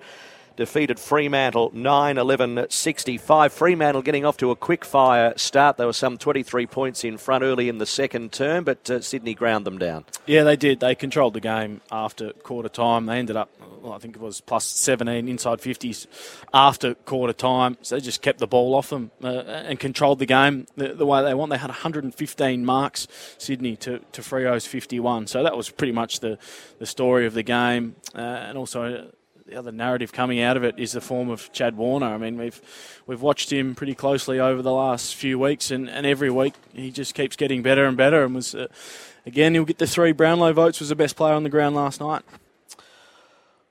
defeated 0.57 0.99
Fremantle 0.99 1.71
9 1.73 2.17
11 2.17 2.65
65. 2.69 3.53
Fremantle 3.53 4.01
getting 4.01 4.25
off 4.25 4.35
to 4.37 4.51
a 4.51 4.55
quick 4.55 4.83
fire 4.83 5.33
start. 5.37 5.77
They 5.77 5.85
were 5.85 5.93
some 5.93 6.17
23 6.17 6.65
points 6.67 7.03
in 7.05 7.17
front 7.17 7.43
early 7.43 7.69
in 7.69 7.77
the 7.77 7.85
second 7.85 8.33
term, 8.33 8.65
but 8.65 8.89
uh, 8.89 8.99
Sydney 8.99 9.33
ground 9.33 9.65
them 9.65 9.77
down. 9.77 10.03
Yeah, 10.25 10.43
they 10.43 10.57
did. 10.57 10.81
They 10.81 10.95
controlled 10.95 11.35
the 11.35 11.39
game 11.39 11.81
after 11.91 12.33
quarter 12.33 12.67
time. 12.67 13.05
They 13.05 13.19
ended 13.19 13.37
up, 13.37 13.49
well, 13.81 13.93
I 13.93 13.99
think 13.99 14.15
it 14.15 14.21
was 14.21 14.41
plus 14.41 14.65
17 14.65 15.29
inside 15.29 15.59
50s 15.59 16.07
after 16.53 16.95
quarter 16.95 17.33
time. 17.33 17.77
So 17.81 17.95
they 17.95 18.01
just 18.01 18.21
kept 18.21 18.39
the 18.39 18.47
ball 18.47 18.73
off 18.73 18.89
them 18.89 19.11
uh, 19.23 19.27
and 19.27 19.79
controlled 19.79 20.19
the 20.19 20.25
game 20.25 20.65
the, 20.75 20.93
the, 20.93 21.05
way 21.05 21.23
they 21.23 21.33
want. 21.33 21.51
They 21.51 21.57
had 21.57 21.69
115 21.69 22.65
marks, 22.65 23.07
Sydney, 23.37 23.75
to, 23.77 23.99
to 24.11 24.21
Freo's 24.21 24.65
51. 24.65 25.27
So 25.27 25.43
that 25.43 25.55
was 25.55 25.69
pretty 25.69 25.93
much 25.93 26.19
the, 26.19 26.39
the 26.79 26.85
story 26.85 27.27
of 27.27 27.33
the 27.33 27.43
game. 27.43 27.95
Uh, 28.15 28.21
and 28.21 28.57
also 28.57 29.11
the 29.47 29.55
other 29.55 29.71
narrative 29.71 30.11
coming 30.11 30.41
out 30.41 30.57
of 30.57 30.63
it 30.65 30.77
is 30.77 30.91
the 30.91 30.99
form 30.99 31.29
of 31.29 31.51
Chad 31.53 31.77
Warner. 31.77 32.07
I 32.07 32.17
mean, 32.17 32.37
we've 32.37 32.61
we've 33.07 33.21
watched 33.21 33.51
him 33.51 33.75
pretty 33.75 33.95
closely 33.95 34.39
over 34.39 34.61
the 34.61 34.73
last 34.73 35.15
few 35.15 35.39
weeks, 35.39 35.71
and, 35.71 35.89
and 35.89 36.05
every 36.05 36.29
week 36.29 36.53
he 36.73 36.91
just 36.91 37.15
keeps 37.15 37.37
getting 37.37 37.61
better 37.61 37.85
and 37.85 37.95
better. 37.95 38.23
And 38.25 38.35
was 38.35 38.53
uh, 38.53 38.67
again, 39.25 39.53
he'll 39.53 39.63
get 39.63 39.77
the 39.77 39.87
three 39.87 40.11
Brownlow 40.11 40.51
votes. 40.51 40.79
Was 40.81 40.89
the 40.89 40.95
best 40.95 41.15
player 41.15 41.33
on 41.33 41.43
the 41.43 41.49
ground 41.49 41.75
last 41.75 42.01
night. 42.01 42.23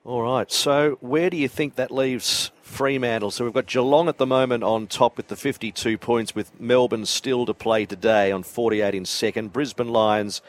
All 0.03 0.23
right. 0.23 0.51
So 0.51 0.97
where 0.99 1.29
do 1.29 1.37
you 1.37 1.47
think 1.47 1.75
that 1.75 1.91
leaves 1.91 2.49
Fremantle? 2.63 3.29
So 3.29 3.43
we've 3.43 3.53
got 3.53 3.67
Geelong 3.67 4.07
at 4.07 4.17
the 4.17 4.25
moment 4.25 4.63
on 4.63 4.87
top 4.87 5.15
with 5.15 5.27
the 5.27 5.35
52 5.35 5.97
points, 5.99 6.33
with 6.33 6.59
Melbourne 6.59 7.05
still 7.05 7.45
to 7.45 7.53
play 7.53 7.85
today 7.85 8.31
on 8.31 8.41
48 8.41 8.95
in 8.95 9.05
second. 9.05 9.53
Brisbane 9.53 9.89
Lions 9.89 10.41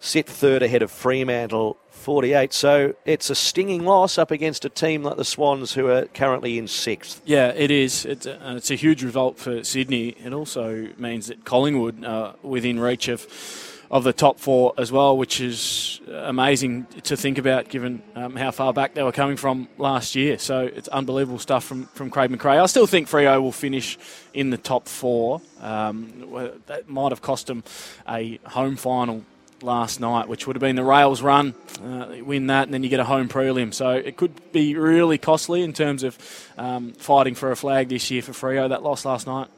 sit 0.00 0.26
third 0.26 0.62
ahead 0.62 0.82
of 0.82 0.90
Fremantle 0.90 1.76
48. 1.90 2.52
So 2.52 2.94
it's 3.04 3.30
a 3.30 3.34
stinging 3.34 3.84
loss 3.84 4.18
up 4.18 4.30
against 4.30 4.64
a 4.64 4.70
team 4.70 5.02
like 5.02 5.16
the 5.16 5.24
Swans, 5.24 5.74
who 5.74 5.88
are 5.88 6.06
currently 6.06 6.58
in 6.58 6.66
sixth. 6.66 7.20
Yeah, 7.24 7.48
it 7.48 7.70
is. 7.70 8.06
It's 8.06 8.26
a, 8.26 8.40
and 8.40 8.56
it's 8.56 8.70
a 8.70 8.74
huge 8.74 9.04
result 9.04 9.38
for 9.38 9.62
Sydney. 9.62 10.08
It 10.24 10.32
also 10.32 10.88
means 10.96 11.26
that 11.26 11.44
Collingwood 11.44 12.04
are 12.04 12.34
within 12.42 12.80
reach 12.80 13.08
of 13.08 13.26
of 13.90 14.04
the 14.04 14.12
top 14.12 14.38
four 14.38 14.72
as 14.78 14.92
well, 14.92 15.16
which 15.16 15.40
is 15.40 16.00
amazing 16.08 16.86
to 17.02 17.16
think 17.16 17.38
about 17.38 17.68
given 17.68 18.00
um, 18.14 18.36
how 18.36 18.52
far 18.52 18.72
back 18.72 18.94
they 18.94 19.02
were 19.02 19.10
coming 19.10 19.36
from 19.36 19.68
last 19.78 20.14
year. 20.14 20.38
So 20.38 20.60
it's 20.60 20.86
unbelievable 20.88 21.40
stuff 21.40 21.64
from, 21.64 21.86
from 21.86 22.08
Craig 22.08 22.30
McRae. 22.30 22.62
I 22.62 22.66
still 22.66 22.86
think 22.86 23.08
Freo 23.08 23.42
will 23.42 23.50
finish 23.50 23.98
in 24.32 24.50
the 24.50 24.58
top 24.58 24.86
four. 24.86 25.42
Um, 25.60 26.52
that 26.66 26.88
might 26.88 27.10
have 27.10 27.20
cost 27.20 27.48
them 27.48 27.64
a 28.08 28.38
home 28.46 28.76
final 28.76 29.24
last 29.62 30.00
night, 30.00 30.28
which 30.28 30.46
would 30.46 30.56
have 30.56 30.60
been 30.60 30.76
the 30.76 30.84
Rails 30.84 31.22
run. 31.22 31.54
Uh, 31.82 32.16
win 32.22 32.48
that, 32.48 32.64
and 32.64 32.74
then 32.74 32.82
you 32.82 32.88
get 32.88 33.00
a 33.00 33.04
home 33.04 33.28
prelim. 33.28 33.72
So 33.72 33.90
it 33.90 34.16
could 34.16 34.52
be 34.52 34.76
really 34.76 35.18
costly 35.18 35.62
in 35.62 35.72
terms 35.72 36.02
of 36.02 36.18
um, 36.58 36.92
fighting 36.92 37.34
for 37.34 37.50
a 37.50 37.56
flag 37.56 37.88
this 37.88 38.10
year 38.10 38.22
for 38.22 38.32
Freo. 38.32 38.68
That 38.68 38.82
loss 38.82 39.04
last 39.04 39.26
night. 39.26 39.48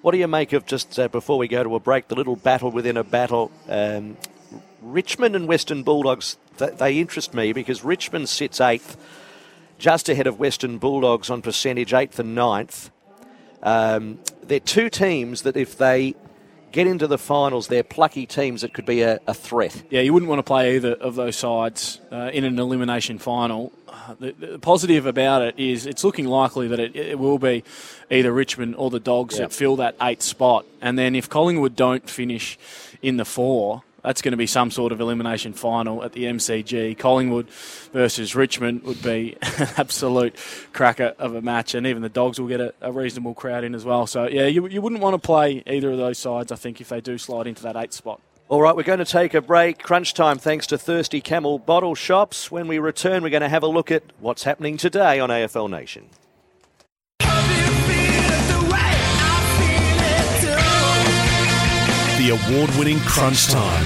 What 0.00 0.12
do 0.12 0.18
you 0.18 0.28
make 0.28 0.52
of 0.52 0.64
just 0.64 0.98
uh, 0.98 1.08
before 1.08 1.38
we 1.38 1.48
go 1.48 1.62
to 1.64 1.74
a 1.74 1.80
break, 1.80 2.08
the 2.08 2.14
little 2.14 2.36
battle 2.36 2.70
within 2.70 2.96
a 2.96 3.04
battle? 3.04 3.50
Um, 3.68 4.16
Richmond 4.80 5.34
and 5.34 5.48
Western 5.48 5.82
Bulldogs, 5.82 6.36
th- 6.56 6.76
they 6.78 6.98
interest 6.98 7.34
me 7.34 7.52
because 7.52 7.84
Richmond 7.84 8.28
sits 8.28 8.60
eighth, 8.60 8.96
just 9.78 10.08
ahead 10.08 10.26
of 10.26 10.38
Western 10.38 10.78
Bulldogs 10.78 11.30
on 11.30 11.42
percentage, 11.42 11.92
eighth 11.92 12.18
and 12.20 12.34
ninth. 12.34 12.90
Um, 13.62 14.20
they're 14.42 14.60
two 14.60 14.88
teams 14.88 15.42
that 15.42 15.56
if 15.56 15.76
they 15.76 16.14
get 16.72 16.86
into 16.86 17.06
the 17.06 17.18
finals, 17.18 17.68
they're 17.68 17.82
plucky 17.82 18.26
teams 18.26 18.62
that 18.62 18.74
could 18.74 18.86
be 18.86 19.02
a, 19.02 19.20
a 19.26 19.34
threat. 19.34 19.82
Yeah, 19.90 20.00
you 20.00 20.12
wouldn't 20.12 20.28
want 20.28 20.38
to 20.38 20.44
play 20.44 20.76
either 20.76 20.92
of 20.92 21.14
those 21.14 21.36
sides 21.36 22.00
uh, 22.12 22.30
in 22.32 22.44
an 22.44 22.58
elimination 22.58 23.18
final. 23.18 23.72
Uh, 23.88 24.14
the, 24.20 24.32
the, 24.32 24.58
positive 24.58 25.06
about 25.06 25.42
it 25.42 25.58
is 25.58 25.86
it's 25.86 26.04
looking 26.04 26.26
likely 26.26 26.68
that 26.68 26.78
it, 26.78 26.94
it 26.94 27.18
will 27.18 27.38
be 27.38 27.64
either 28.10 28.32
Richmond 28.32 28.76
or 28.76 28.90
the 28.90 29.00
Dogs 29.00 29.38
Yep. 29.38 29.48
that 29.50 29.54
fill 29.54 29.76
that 29.76 29.96
eighth 30.00 30.22
spot. 30.22 30.66
And 30.80 30.98
then 30.98 31.14
if 31.14 31.28
Collingwood 31.28 31.74
don't 31.74 32.08
finish 32.08 32.58
in 33.02 33.16
the 33.16 33.24
four, 33.24 33.82
that's 34.08 34.22
going 34.22 34.32
to 34.32 34.38
be 34.38 34.46
some 34.46 34.70
sort 34.70 34.90
of 34.90 35.02
elimination 35.02 35.52
final 35.52 36.02
at 36.02 36.12
the 36.12 36.24
MCG. 36.24 36.96
Collingwood 36.96 37.46
versus 37.92 38.34
Richmond 38.34 38.84
would 38.84 39.02
be 39.02 39.36
an 39.42 39.68
absolute 39.76 40.34
cracker 40.72 41.14
of 41.18 41.34
a 41.34 41.42
match, 41.42 41.74
and 41.74 41.86
even 41.86 42.00
the 42.00 42.08
Dogs 42.08 42.40
will 42.40 42.48
get 42.48 42.58
a, 42.58 42.72
a 42.80 42.90
reasonable 42.90 43.34
crowd 43.34 43.64
in 43.64 43.74
as 43.74 43.84
well. 43.84 44.06
So, 44.06 44.26
yeah, 44.26 44.46
you, 44.46 44.66
you 44.66 44.80
wouldn't 44.80 45.02
want 45.02 45.12
to 45.12 45.18
play 45.18 45.62
either 45.66 45.90
of 45.90 45.98
those 45.98 46.16
sides, 46.16 46.50
I 46.50 46.56
think, 46.56 46.80
if 46.80 46.88
they 46.88 47.02
do 47.02 47.18
slide 47.18 47.46
into 47.46 47.62
that 47.64 47.76
eighth 47.76 47.92
spot. 47.92 48.22
All 48.48 48.62
right, 48.62 48.74
we're 48.74 48.82
going 48.82 48.98
to 48.98 49.04
take 49.04 49.34
a 49.34 49.42
break. 49.42 49.82
Crunch 49.82 50.14
time 50.14 50.38
thanks 50.38 50.66
to 50.68 50.78
Thirsty 50.78 51.20
Camel 51.20 51.58
Bottle 51.58 51.94
Shops. 51.94 52.50
When 52.50 52.66
we 52.66 52.78
return, 52.78 53.22
we're 53.22 53.28
going 53.28 53.42
to 53.42 53.48
have 53.50 53.62
a 53.62 53.66
look 53.66 53.90
at 53.90 54.04
what's 54.20 54.44
happening 54.44 54.78
today 54.78 55.20
on 55.20 55.28
AFL 55.28 55.68
Nation. 55.68 56.08
The 62.18 62.30
award 62.30 62.70
winning 62.76 62.98
Crunch 62.98 63.46
Time. 63.46 63.84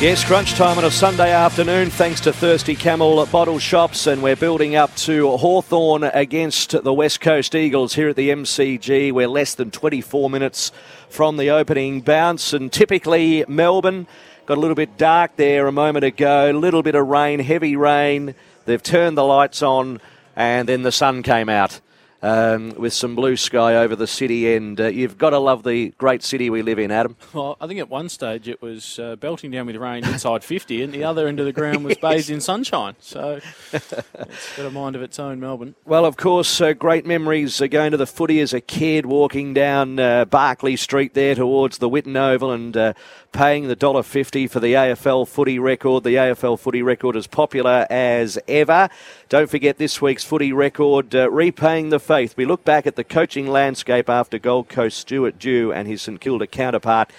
Yes, 0.00 0.24
crunch 0.24 0.52
time 0.52 0.78
on 0.78 0.84
a 0.84 0.90
Sunday 0.92 1.32
afternoon, 1.32 1.90
thanks 1.90 2.20
to 2.20 2.32
Thirsty 2.32 2.76
Camel 2.76 3.26
Bottle 3.26 3.58
Shops, 3.58 4.06
and 4.06 4.22
we're 4.22 4.36
building 4.36 4.76
up 4.76 4.94
to 4.98 5.36
Hawthorn 5.36 6.04
against 6.04 6.70
the 6.70 6.92
West 6.92 7.20
Coast 7.20 7.56
Eagles 7.56 7.94
here 7.94 8.10
at 8.10 8.14
the 8.14 8.30
MCG. 8.30 9.10
We're 9.10 9.26
less 9.26 9.56
than 9.56 9.72
24 9.72 10.30
minutes 10.30 10.70
from 11.08 11.36
the 11.36 11.50
opening 11.50 12.00
bounce, 12.00 12.52
and 12.52 12.72
typically 12.72 13.44
Melbourne 13.48 14.06
got 14.46 14.58
a 14.58 14.60
little 14.60 14.76
bit 14.76 14.96
dark 14.96 15.34
there 15.34 15.66
a 15.66 15.72
moment 15.72 16.04
ago, 16.04 16.52
a 16.52 16.52
little 16.52 16.84
bit 16.84 16.94
of 16.94 17.04
rain, 17.08 17.40
heavy 17.40 17.74
rain. 17.74 18.36
They've 18.64 18.80
turned 18.80 19.18
the 19.18 19.24
lights 19.24 19.60
on, 19.60 20.00
and 20.36 20.68
then 20.68 20.82
the 20.82 20.92
sun 20.92 21.24
came 21.24 21.48
out. 21.48 21.80
Um, 22.22 22.74
with 22.76 22.92
some 22.92 23.16
blue 23.16 23.34
sky 23.36 23.76
over 23.76 23.96
the 23.96 24.06
city 24.06 24.52
end. 24.52 24.78
Uh, 24.78 24.88
you've 24.88 25.16
got 25.16 25.30
to 25.30 25.38
love 25.38 25.62
the 25.62 25.94
great 25.96 26.22
city 26.22 26.50
we 26.50 26.60
live 26.60 26.78
in, 26.78 26.90
Adam. 26.90 27.16
Well, 27.32 27.56
I 27.62 27.66
think 27.66 27.80
at 27.80 27.88
one 27.88 28.10
stage 28.10 28.46
it 28.46 28.60
was 28.60 28.98
uh, 28.98 29.16
belting 29.16 29.50
down 29.50 29.64
with 29.64 29.76
rain 29.76 30.04
inside 30.04 30.44
50, 30.44 30.82
and 30.82 30.92
the 30.92 31.02
other 31.02 31.26
end 31.26 31.40
of 31.40 31.46
the 31.46 31.52
ground 31.52 31.82
was 31.82 31.96
bathed 32.02 32.28
in 32.28 32.42
sunshine. 32.42 32.94
So 33.00 33.40
it's 33.72 34.56
got 34.56 34.66
a 34.66 34.70
mind 34.70 34.96
of 34.96 35.02
its 35.02 35.18
own, 35.18 35.40
Melbourne. 35.40 35.74
Well, 35.86 36.04
of 36.04 36.18
course, 36.18 36.60
uh, 36.60 36.74
great 36.74 37.06
memories 37.06 37.58
uh, 37.62 37.68
going 37.68 37.92
to 37.92 37.96
the 37.96 38.06
footy 38.06 38.40
as 38.40 38.52
a 38.52 38.60
kid, 38.60 39.06
walking 39.06 39.54
down 39.54 39.98
uh, 39.98 40.26
Barclay 40.26 40.76
Street 40.76 41.14
there 41.14 41.34
towards 41.34 41.78
the 41.78 41.88
Whitten 41.88 42.16
Oval 42.16 42.52
and 42.52 42.76
uh, 42.76 42.92
paying 43.32 43.68
the 43.68 43.76
dollar 43.76 44.02
fifty 44.02 44.46
for 44.46 44.60
the 44.60 44.74
AFL 44.74 45.26
footy 45.28 45.58
record. 45.58 46.04
The 46.04 46.14
AFL 46.14 46.58
footy 46.58 46.82
record 46.82 47.16
is 47.16 47.26
popular 47.26 47.86
as 47.90 48.38
ever. 48.48 48.88
Don't 49.28 49.50
forget 49.50 49.78
this 49.78 50.02
week's 50.02 50.24
footy 50.24 50.52
record, 50.52 51.14
uh, 51.14 51.30
repaying 51.30 51.90
the 51.90 52.00
faith. 52.00 52.36
We 52.36 52.44
look 52.44 52.64
back 52.64 52.86
at 52.86 52.96
the 52.96 53.04
coaching 53.04 53.46
landscape 53.46 54.08
after 54.08 54.38
Gold 54.38 54.68
Coast 54.68 54.98
Stuart 54.98 55.38
Dew 55.38 55.72
and 55.72 55.86
his 55.86 56.02
St 56.02 56.20
Kilda 56.20 56.46
counterpart. 56.46 57.10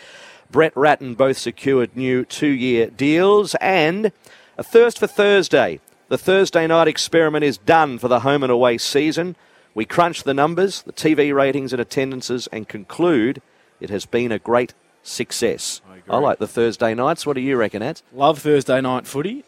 Brett 0.51 0.75
Ratten 0.75 1.15
both 1.15 1.37
secured 1.37 1.95
new 1.95 2.25
two 2.25 2.47
year 2.47 2.87
deals 2.87 3.55
and 3.61 4.11
a 4.57 4.63
thirst 4.63 4.99
for 4.99 5.07
Thursday. 5.07 5.79
The 6.09 6.17
Thursday 6.17 6.67
night 6.67 6.89
experiment 6.89 7.45
is 7.45 7.57
done 7.57 7.97
for 7.97 8.09
the 8.09 8.19
home 8.19 8.43
and 8.43 8.51
away 8.51 8.77
season. 8.77 9.37
We 9.73 9.85
crunch 9.85 10.23
the 10.23 10.33
numbers, 10.33 10.81
the 10.81 10.91
TV 10.91 11.33
ratings 11.33 11.71
and 11.71 11.81
attendances, 11.81 12.47
and 12.47 12.67
conclude 12.67 13.41
it 13.79 13.89
has 13.89 14.05
been 14.05 14.33
a 14.33 14.39
great 14.39 14.73
success. 15.03 15.81
I, 16.11 16.17
like 16.17 16.39
the 16.39 16.47
Thursday 16.47 16.93
nights. 16.93 17.25
What 17.25 17.33
do 17.33 17.41
you 17.41 17.55
reckon, 17.55 17.81
Ed? 17.81 18.01
Love 18.13 18.39
Thursday 18.39 18.81
night 18.81 19.07
footy. 19.07 19.45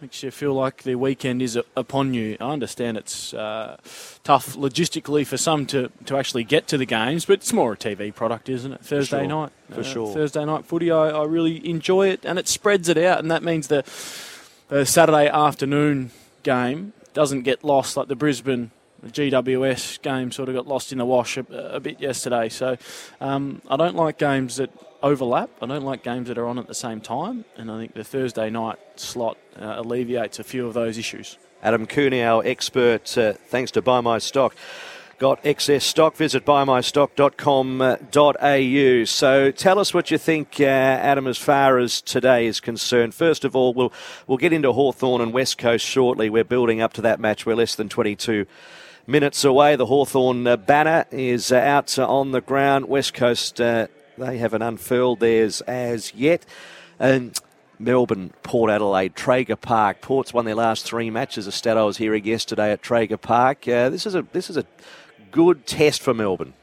Makes 0.00 0.22
you 0.22 0.30
feel 0.30 0.54
like 0.54 0.82
the 0.82 0.94
weekend 0.94 1.42
is 1.42 1.58
upon 1.76 2.14
you. 2.14 2.36
I 2.40 2.52
understand 2.52 2.96
it's 2.96 3.34
uh, 3.34 3.78
tough 4.22 4.54
logistically 4.54 5.26
for 5.26 5.36
some 5.36 5.66
to, 5.66 5.90
to 6.04 6.16
actually 6.16 6.44
get 6.44 6.68
to 6.68 6.78
the 6.78 6.86
games, 6.86 7.24
but 7.24 7.34
it's 7.34 7.52
more 7.52 7.72
a 7.72 7.76
TV 7.76 8.14
product, 8.14 8.48
isn't 8.48 8.72
it? 8.72 8.80
Thursday 8.80 9.20
sure. 9.20 9.28
night. 9.28 9.52
For 9.70 9.82
sure. 9.82 10.12
Thursday 10.12 10.44
night 10.44 10.66
footy, 10.66 10.90
I, 10.90 11.08
I 11.08 11.24
really 11.24 11.66
enjoy 11.68 12.08
it, 12.08 12.24
and 12.24 12.38
it 12.38 12.48
spreads 12.48 12.88
it 12.88 12.98
out, 12.98 13.18
and 13.18 13.30
that 13.30 13.42
means 13.42 13.68
the, 13.68 13.82
the 14.68 14.84
Saturday 14.84 15.28
afternoon 15.28 16.10
game 16.42 16.92
doesn't 17.12 17.42
get 17.42 17.64
lost 17.64 17.96
like 17.96 18.08
the 18.08 18.16
Brisbane 18.16 18.70
the 19.04 19.10
GWS 19.10 20.00
game 20.02 20.30
sort 20.32 20.48
of 20.48 20.54
got 20.54 20.66
lost 20.66 20.90
in 20.92 20.98
the 20.98 21.04
wash 21.04 21.36
a, 21.36 21.44
a 21.50 21.80
bit 21.80 22.00
yesterday. 22.00 22.48
So 22.48 22.78
um, 23.20 23.60
I 23.68 23.76
don't 23.76 23.96
like 23.96 24.16
games 24.18 24.56
that 24.56 24.70
overlap. 25.02 25.50
I 25.60 25.66
don't 25.66 25.84
like 25.84 26.02
games 26.02 26.28
that 26.28 26.38
are 26.38 26.46
on 26.46 26.58
at 26.58 26.66
the 26.66 26.74
same 26.74 27.02
time, 27.02 27.44
and 27.56 27.70
I 27.70 27.78
think 27.78 27.92
the 27.94 28.04
Thursday 28.04 28.48
night 28.48 28.78
slot 28.96 29.36
uh, 29.60 29.74
alleviates 29.76 30.38
a 30.38 30.44
few 30.44 30.66
of 30.66 30.72
those 30.74 30.96
issues. 30.96 31.36
Adam 31.62 31.86
Cooney, 31.86 32.22
our 32.22 32.42
expert, 32.44 33.16
uh, 33.16 33.34
thanks 33.34 33.70
to 33.72 33.82
Buy 33.82 34.00
My 34.00 34.18
Stock. 34.18 34.56
Got 35.18 35.46
excess 35.46 35.84
stock, 35.84 36.16
visit 36.16 36.44
buymystock.com.au. 36.44 39.04
So 39.04 39.50
tell 39.52 39.78
us 39.78 39.94
what 39.94 40.10
you 40.10 40.18
think, 40.18 40.56
uh, 40.58 40.64
Adam, 40.64 41.28
as 41.28 41.38
far 41.38 41.78
as 41.78 42.02
today 42.02 42.46
is 42.46 42.58
concerned. 42.58 43.14
First 43.14 43.44
of 43.44 43.54
all, 43.54 43.72
we'll, 43.72 43.92
we'll 44.26 44.38
get 44.38 44.52
into 44.52 44.72
Hawthorn 44.72 45.20
and 45.20 45.32
West 45.32 45.56
Coast 45.56 45.86
shortly. 45.86 46.28
We're 46.28 46.42
building 46.42 46.80
up 46.80 46.94
to 46.94 47.02
that 47.02 47.20
match. 47.20 47.46
We're 47.46 47.54
less 47.54 47.76
than 47.76 47.88
22 47.88 48.46
minutes 49.06 49.44
away. 49.44 49.76
The 49.76 49.86
Hawthorn 49.86 50.46
uh, 50.46 50.56
banner 50.56 51.06
is 51.10 51.52
uh, 51.52 51.56
out 51.56 51.98
uh, 51.98 52.06
on 52.06 52.32
the 52.32 52.40
ground. 52.40 52.86
West 52.86 53.14
Coast, 53.14 53.56
they 53.56 53.88
haven't 54.18 54.62
unfurled 54.62 55.20
theirs 55.20 55.60
as 55.62 56.14
yet. 56.14 56.44
And 56.98 57.38
Melbourne, 57.78 58.32
Port 58.42 58.70
Adelaide, 58.70 59.14
Traeger 59.14 59.56
Park. 59.56 60.00
Port's 60.00 60.32
won 60.32 60.44
their 60.44 60.54
last 60.54 60.84
three 60.84 61.10
matches. 61.10 61.46
A 61.46 61.52
stat 61.52 61.76
I 61.76 61.84
was 61.84 61.96
hearing 61.96 62.24
yesterday 62.24 62.72
at 62.72 62.82
Traeger 62.82 63.16
Park. 63.16 63.66
Uh, 63.68 63.90
this 63.90 64.06
is 64.06 64.14
a 64.14 64.22
this 64.32 64.48
is 64.48 64.56
a 64.56 64.64
good 65.30 65.66
test 65.66 66.00
for 66.00 66.14
Melbourne. 66.14 66.54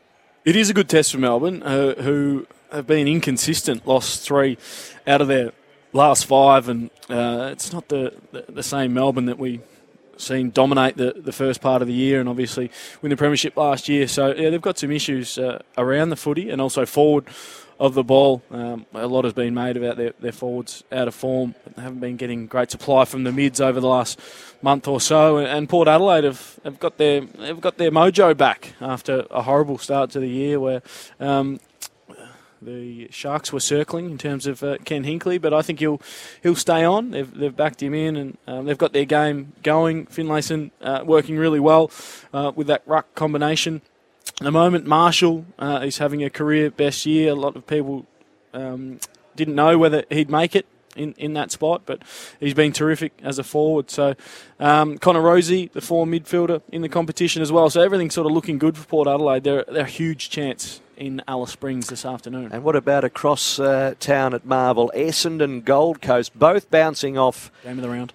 It 0.43 0.55
is 0.55 0.69
a 0.69 0.73
good 0.73 0.89
test 0.89 1.11
for 1.11 1.19
Melbourne, 1.19 1.61
uh, 1.61 2.01
who 2.01 2.47
have 2.71 2.87
been 2.87 3.07
inconsistent, 3.07 3.85
lost 3.85 4.21
three 4.21 4.57
out 5.05 5.21
of 5.21 5.27
their 5.27 5.51
last 5.93 6.25
five, 6.25 6.69
and 6.69 6.89
uh, 7.09 7.49
it's 7.51 7.71
not 7.73 7.89
the, 7.89 8.13
the, 8.31 8.45
the 8.49 8.63
same 8.63 8.93
Melbourne 8.93 9.25
that 9.25 9.37
we 9.37 9.59
seen 10.21 10.51
dominate 10.51 10.97
the, 10.97 11.13
the 11.15 11.31
first 11.31 11.61
part 11.61 11.81
of 11.81 11.87
the 11.87 11.93
year 11.93 12.19
and 12.19 12.29
obviously 12.29 12.71
win 13.01 13.09
the 13.09 13.17
premiership 13.17 13.57
last 13.57 13.89
year. 13.89 14.07
So 14.07 14.33
yeah, 14.33 14.49
they've 14.49 14.61
got 14.61 14.77
some 14.77 14.91
issues 14.91 15.37
uh, 15.37 15.61
around 15.77 16.09
the 16.09 16.15
footy 16.15 16.49
and 16.49 16.61
also 16.61 16.85
forward 16.85 17.25
of 17.81 17.95
the 17.95 18.03
ball. 18.03 18.43
Um, 18.51 18.85
a 18.93 19.07
lot 19.07 19.23
has 19.23 19.33
been 19.33 19.55
made 19.55 19.75
about 19.75 19.97
their, 19.97 20.13
their 20.19 20.31
forwards 20.31 20.83
out 20.91 21.07
of 21.07 21.15
form. 21.15 21.55
They 21.75 21.81
haven't 21.81 21.99
been 21.99 22.15
getting 22.15 22.45
great 22.45 22.69
supply 22.69 23.05
from 23.05 23.23
the 23.23 23.31
mids 23.31 23.59
over 23.59 23.79
the 23.79 23.87
last 23.87 24.19
month 24.61 24.87
or 24.87 25.01
so. 25.01 25.37
And, 25.37 25.47
and 25.47 25.67
Port 25.67 25.87
Adelaide 25.87 26.23
have, 26.23 26.59
have 26.63 26.79
got 26.79 26.97
their 26.97 27.25
have 27.39 27.59
got 27.59 27.77
their 27.77 27.89
mojo 27.89 28.37
back 28.37 28.73
after 28.79 29.25
a 29.31 29.41
horrible 29.41 29.79
start 29.79 30.11
to 30.11 30.19
the 30.19 30.29
year 30.29 30.59
where. 30.59 30.83
Um, 31.19 31.59
the 32.61 33.07
Sharks 33.11 33.51
were 33.51 33.59
circling 33.59 34.05
in 34.05 34.17
terms 34.17 34.45
of 34.45 34.63
uh, 34.63 34.77
Ken 34.85 35.03
Hinkley, 35.03 35.41
but 35.41 35.53
I 35.53 35.61
think 35.61 35.79
he'll 35.79 36.01
he'll 36.43 36.55
stay 36.55 36.83
on. 36.83 37.11
They've, 37.11 37.33
they've 37.33 37.55
backed 37.55 37.81
him 37.81 37.93
in, 37.93 38.15
and 38.15 38.37
um, 38.47 38.65
they've 38.65 38.77
got 38.77 38.93
their 38.93 39.05
game 39.05 39.53
going. 39.63 40.05
Finlayson 40.07 40.71
uh, 40.81 41.03
working 41.05 41.37
really 41.37 41.59
well 41.59 41.91
uh, 42.33 42.51
with 42.55 42.67
that 42.67 42.83
ruck 42.85 43.13
combination. 43.15 43.81
At 44.39 44.45
the 44.45 44.51
moment, 44.51 44.85
Marshall 44.85 45.45
uh, 45.59 45.81
is 45.83 45.97
having 45.97 46.23
a 46.23 46.29
career 46.29 46.69
best 46.69 47.05
year. 47.05 47.31
A 47.31 47.35
lot 47.35 47.55
of 47.55 47.65
people 47.65 48.05
um, 48.53 48.99
didn't 49.35 49.55
know 49.55 49.77
whether 49.77 50.03
he'd 50.09 50.29
make 50.29 50.55
it 50.55 50.65
in, 50.95 51.13
in 51.17 51.33
that 51.33 51.51
spot, 51.51 51.83
but 51.85 52.01
he's 52.39 52.53
been 52.53 52.71
terrific 52.71 53.13
as 53.23 53.39
a 53.39 53.43
forward. 53.43 53.89
So 53.89 54.15
um, 54.59 54.97
Connor 54.97 55.21
Rozee, 55.21 55.71
the 55.71 55.81
former 55.81 56.19
midfielder 56.19 56.61
in 56.71 56.81
the 56.81 56.89
competition 56.89 57.41
as 57.41 57.51
well. 57.51 57.69
So 57.69 57.81
everything's 57.81 58.13
sort 58.13 58.27
of 58.27 58.33
looking 58.33 58.57
good 58.57 58.77
for 58.77 58.85
Port 58.85 59.07
Adelaide. 59.07 59.43
They're, 59.43 59.65
they're 59.67 59.85
a 59.85 59.89
huge 59.89 60.29
chance 60.29 60.81
in 60.97 61.21
Alice 61.27 61.51
Springs 61.51 61.87
this 61.87 62.05
afternoon. 62.05 62.51
And 62.51 62.63
what 62.63 62.75
about 62.75 63.03
across 63.03 63.59
uh, 63.59 63.95
town 63.99 64.33
at 64.33 64.45
Marvel? 64.45 64.91
Essendon, 64.95 65.63
Gold 65.65 66.01
Coast, 66.01 66.37
both 66.37 66.69
bouncing 66.69 67.17
off. 67.17 67.51
Game 67.63 67.77
of 67.77 67.81
the 67.81 67.89
round. 67.89 68.13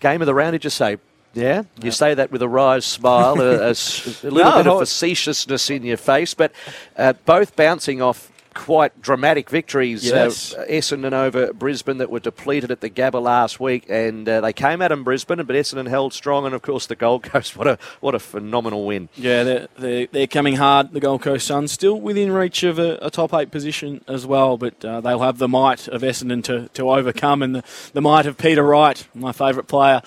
Game 0.00 0.22
of 0.22 0.26
the 0.26 0.34
round, 0.34 0.52
did 0.52 0.64
you 0.64 0.70
say? 0.70 0.98
Yeah, 1.34 1.64
you 1.82 1.90
say 1.90 2.14
that 2.14 2.30
with 2.30 2.42
a 2.42 2.48
wry 2.48 2.78
smile, 2.78 3.32
a 3.32 3.74
little 3.74 3.74
No, 4.22 4.56
bit 4.56 4.66
of 4.68 4.78
facetiousness 4.78 5.68
in 5.68 5.82
your 5.82 5.96
face, 5.96 6.32
but 6.32 6.52
uh, 6.96 7.14
both 7.24 7.56
bouncing 7.56 8.00
off 8.00 8.30
quite 8.54 9.00
dramatic 9.02 9.50
victories. 9.50 10.04
Yes. 10.04 10.54
Uh, 10.54 10.64
Essendon 10.68 11.12
over 11.12 11.52
Brisbane 11.52 11.98
that 11.98 12.10
were 12.10 12.20
depleted 12.20 12.70
at 12.70 12.80
the 12.80 12.90
Gabba 12.90 13.20
last 13.20 13.60
week, 13.60 13.86
and 13.88 14.28
uh, 14.28 14.40
they 14.40 14.52
came 14.52 14.80
at 14.80 14.88
them 14.88 15.04
Brisbane, 15.04 15.38
but 15.44 15.54
Essendon 15.56 15.88
held 15.88 16.12
strong, 16.12 16.46
and 16.46 16.54
of 16.54 16.62
course 16.62 16.86
the 16.86 16.96
Gold 16.96 17.22
Coast. 17.22 17.54
What 17.64 17.68
a 17.68 17.78
what 18.00 18.14
a 18.14 18.18
phenomenal 18.18 18.84
win! 18.84 19.08
Yeah, 19.14 19.44
they're, 19.44 19.68
they're, 19.78 20.06
they're 20.10 20.26
coming 20.26 20.56
hard, 20.56 20.92
the 20.92 21.00
Gold 21.00 21.22
Coast 21.22 21.46
Suns, 21.46 21.72
still 21.72 22.00
within 22.00 22.32
reach 22.32 22.62
of 22.62 22.78
a, 22.78 22.98
a 23.00 23.10
top 23.10 23.32
eight 23.32 23.50
position 23.50 24.04
as 24.08 24.26
well, 24.26 24.56
but 24.56 24.84
uh, 24.84 25.00
they'll 25.00 25.20
have 25.20 25.38
the 25.38 25.48
might 25.48 25.88
of 25.88 26.02
Essendon 26.02 26.42
to, 26.44 26.68
to 26.74 26.90
overcome 26.90 27.42
and 27.42 27.54
the, 27.54 27.64
the 27.92 28.02
might 28.02 28.26
of 28.26 28.36
Peter 28.36 28.62
Wright, 28.62 29.06
my 29.14 29.32
favourite 29.32 29.68
player 29.68 30.02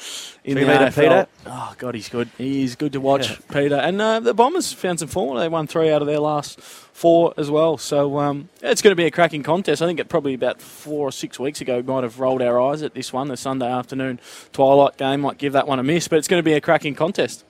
in 0.47 0.57
you 0.57 0.65
the 0.65 0.71
mean 0.71 0.79
AFL. 0.81 0.87
it, 0.87 0.95
Peter? 0.95 1.27
Oh, 1.45 1.75
God, 1.77 1.93
he's 1.95 2.09
good. 2.09 2.29
He 2.37 2.63
is 2.63 2.75
good 2.75 2.93
to 2.93 2.99
watch, 3.01 3.29
Yeah. 3.29 3.35
Peter. 3.51 3.75
And 3.75 4.01
uh, 4.01 4.19
the 4.19 4.33
Bombers 4.33 4.73
found 4.73 4.99
some 4.99 5.07
form. 5.07 5.37
They 5.37 5.47
won 5.47 5.67
three 5.67 5.91
out 5.91 6.01
of 6.01 6.07
their 6.07 6.19
last 6.19 6.59
four 6.61 7.33
as 7.37 7.51
well. 7.51 7.77
So 7.77 8.17
um, 8.19 8.49
it's 8.61 8.81
going 8.81 8.91
to 8.91 8.95
be 8.95 9.05
a 9.05 9.11
cracking 9.11 9.43
contest. 9.43 9.81
I 9.81 9.85
think 9.85 9.99
it 9.99 10.09
probably 10.09 10.33
about 10.33 10.61
four 10.61 11.07
or 11.07 11.11
six 11.11 11.39
weeks 11.39 11.61
ago 11.61 11.83
might 11.83 12.03
have 12.03 12.19
rolled 12.19 12.41
our 12.41 12.59
eyes 12.59 12.81
at 12.81 12.93
this 12.95 13.13
one, 13.13 13.27
the 13.27 13.37
Sunday 13.37 13.67
afternoon 13.71 14.19
twilight 14.53 14.97
game. 14.97 15.21
Might 15.21 15.37
give 15.37 15.53
that 15.53 15.67
one 15.67 15.77
a 15.79 15.83
miss, 15.83 16.07
but 16.07 16.17
it's 16.17 16.27
going 16.27 16.39
to 16.39 16.43
be 16.45 16.53
a 16.53 16.61
cracking 16.61 16.95
contest. 16.95 17.43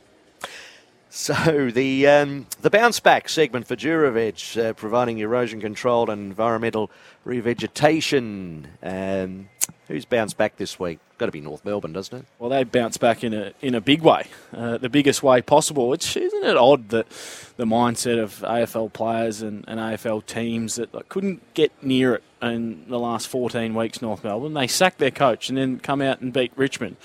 So 1.17 1.71
the 1.71 2.05
um, 2.05 2.45
the 2.61 2.69
bounce 2.69 2.99
back 2.99 3.27
segment 3.27 3.67
for 3.67 3.75
Duraveg, 3.75 4.63
uh, 4.63 4.73
providing 4.73 5.17
erosion 5.17 5.59
control 5.59 6.11
and 6.11 6.21
environmental 6.21 6.91
revegetation. 7.25 8.67
Um, 8.83 9.49
who's 9.87 10.05
bounced 10.05 10.37
back 10.37 10.57
this 10.57 10.79
week? 10.79 10.99
Got 11.17 11.25
to 11.25 11.31
be 11.31 11.41
North 11.41 11.65
Melbourne, 11.65 11.91
doesn't 11.91 12.19
it? 12.19 12.25
Well, 12.37 12.51
they 12.51 12.63
bounced 12.63 12.99
back 12.99 13.23
in 13.23 13.33
a 13.33 13.51
in 13.61 13.73
a 13.73 13.81
big 13.81 14.03
way, 14.03 14.27
uh, 14.53 14.77
the 14.77 14.89
biggest 14.89 15.23
way 15.23 15.41
possible. 15.41 15.89
Which 15.89 16.15
isn't 16.15 16.43
it 16.43 16.55
odd 16.55 16.89
that 16.89 17.09
the 17.57 17.65
mindset 17.65 18.21
of 18.21 18.35
AFL 18.41 18.93
players 18.93 19.41
and, 19.41 19.65
and 19.67 19.79
AFL 19.79 20.23
teams 20.23 20.75
that 20.75 20.93
like, 20.93 21.09
couldn't 21.09 21.41
get 21.55 21.71
near 21.81 22.13
it 22.13 22.23
in 22.43 22.85
the 22.87 22.99
last 22.99 23.27
14 23.27 23.73
weeks, 23.73 24.03
North 24.03 24.23
Melbourne, 24.23 24.53
they 24.53 24.67
sacked 24.67 24.99
their 24.99 25.09
coach 25.09 25.49
and 25.49 25.57
then 25.57 25.79
come 25.79 25.99
out 25.99 26.21
and 26.21 26.31
beat 26.31 26.51
Richmond. 26.55 26.97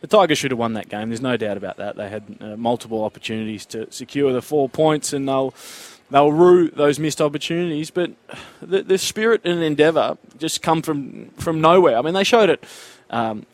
The 0.00 0.06
Tigers 0.06 0.38
should 0.38 0.50
have 0.50 0.58
won 0.58 0.74
that 0.74 0.88
game. 0.88 1.10
There's 1.10 1.20
no 1.20 1.36
doubt 1.36 1.56
about 1.56 1.76
that. 1.76 1.96
They 1.96 2.08
had 2.08 2.36
uh, 2.40 2.56
multiple 2.56 3.04
opportunities 3.04 3.66
to 3.66 3.90
secure 3.92 4.32
the 4.32 4.42
four 4.42 4.68
points, 4.68 5.12
and 5.12 5.28
they'll 5.28 5.54
they'll 6.10 6.32
rue 6.32 6.70
those 6.70 6.98
missed 6.98 7.20
opportunities. 7.20 7.90
But 7.90 8.12
the, 8.62 8.82
the 8.82 8.98
spirit 8.98 9.42
and 9.44 9.62
endeavour 9.62 10.16
just 10.38 10.62
come 10.62 10.82
from 10.82 11.30
from 11.30 11.60
nowhere. 11.60 11.98
I 11.98 12.02
mean, 12.02 12.14
they 12.14 12.24
showed 12.24 12.50
it. 12.50 12.64
Um, 13.10 13.46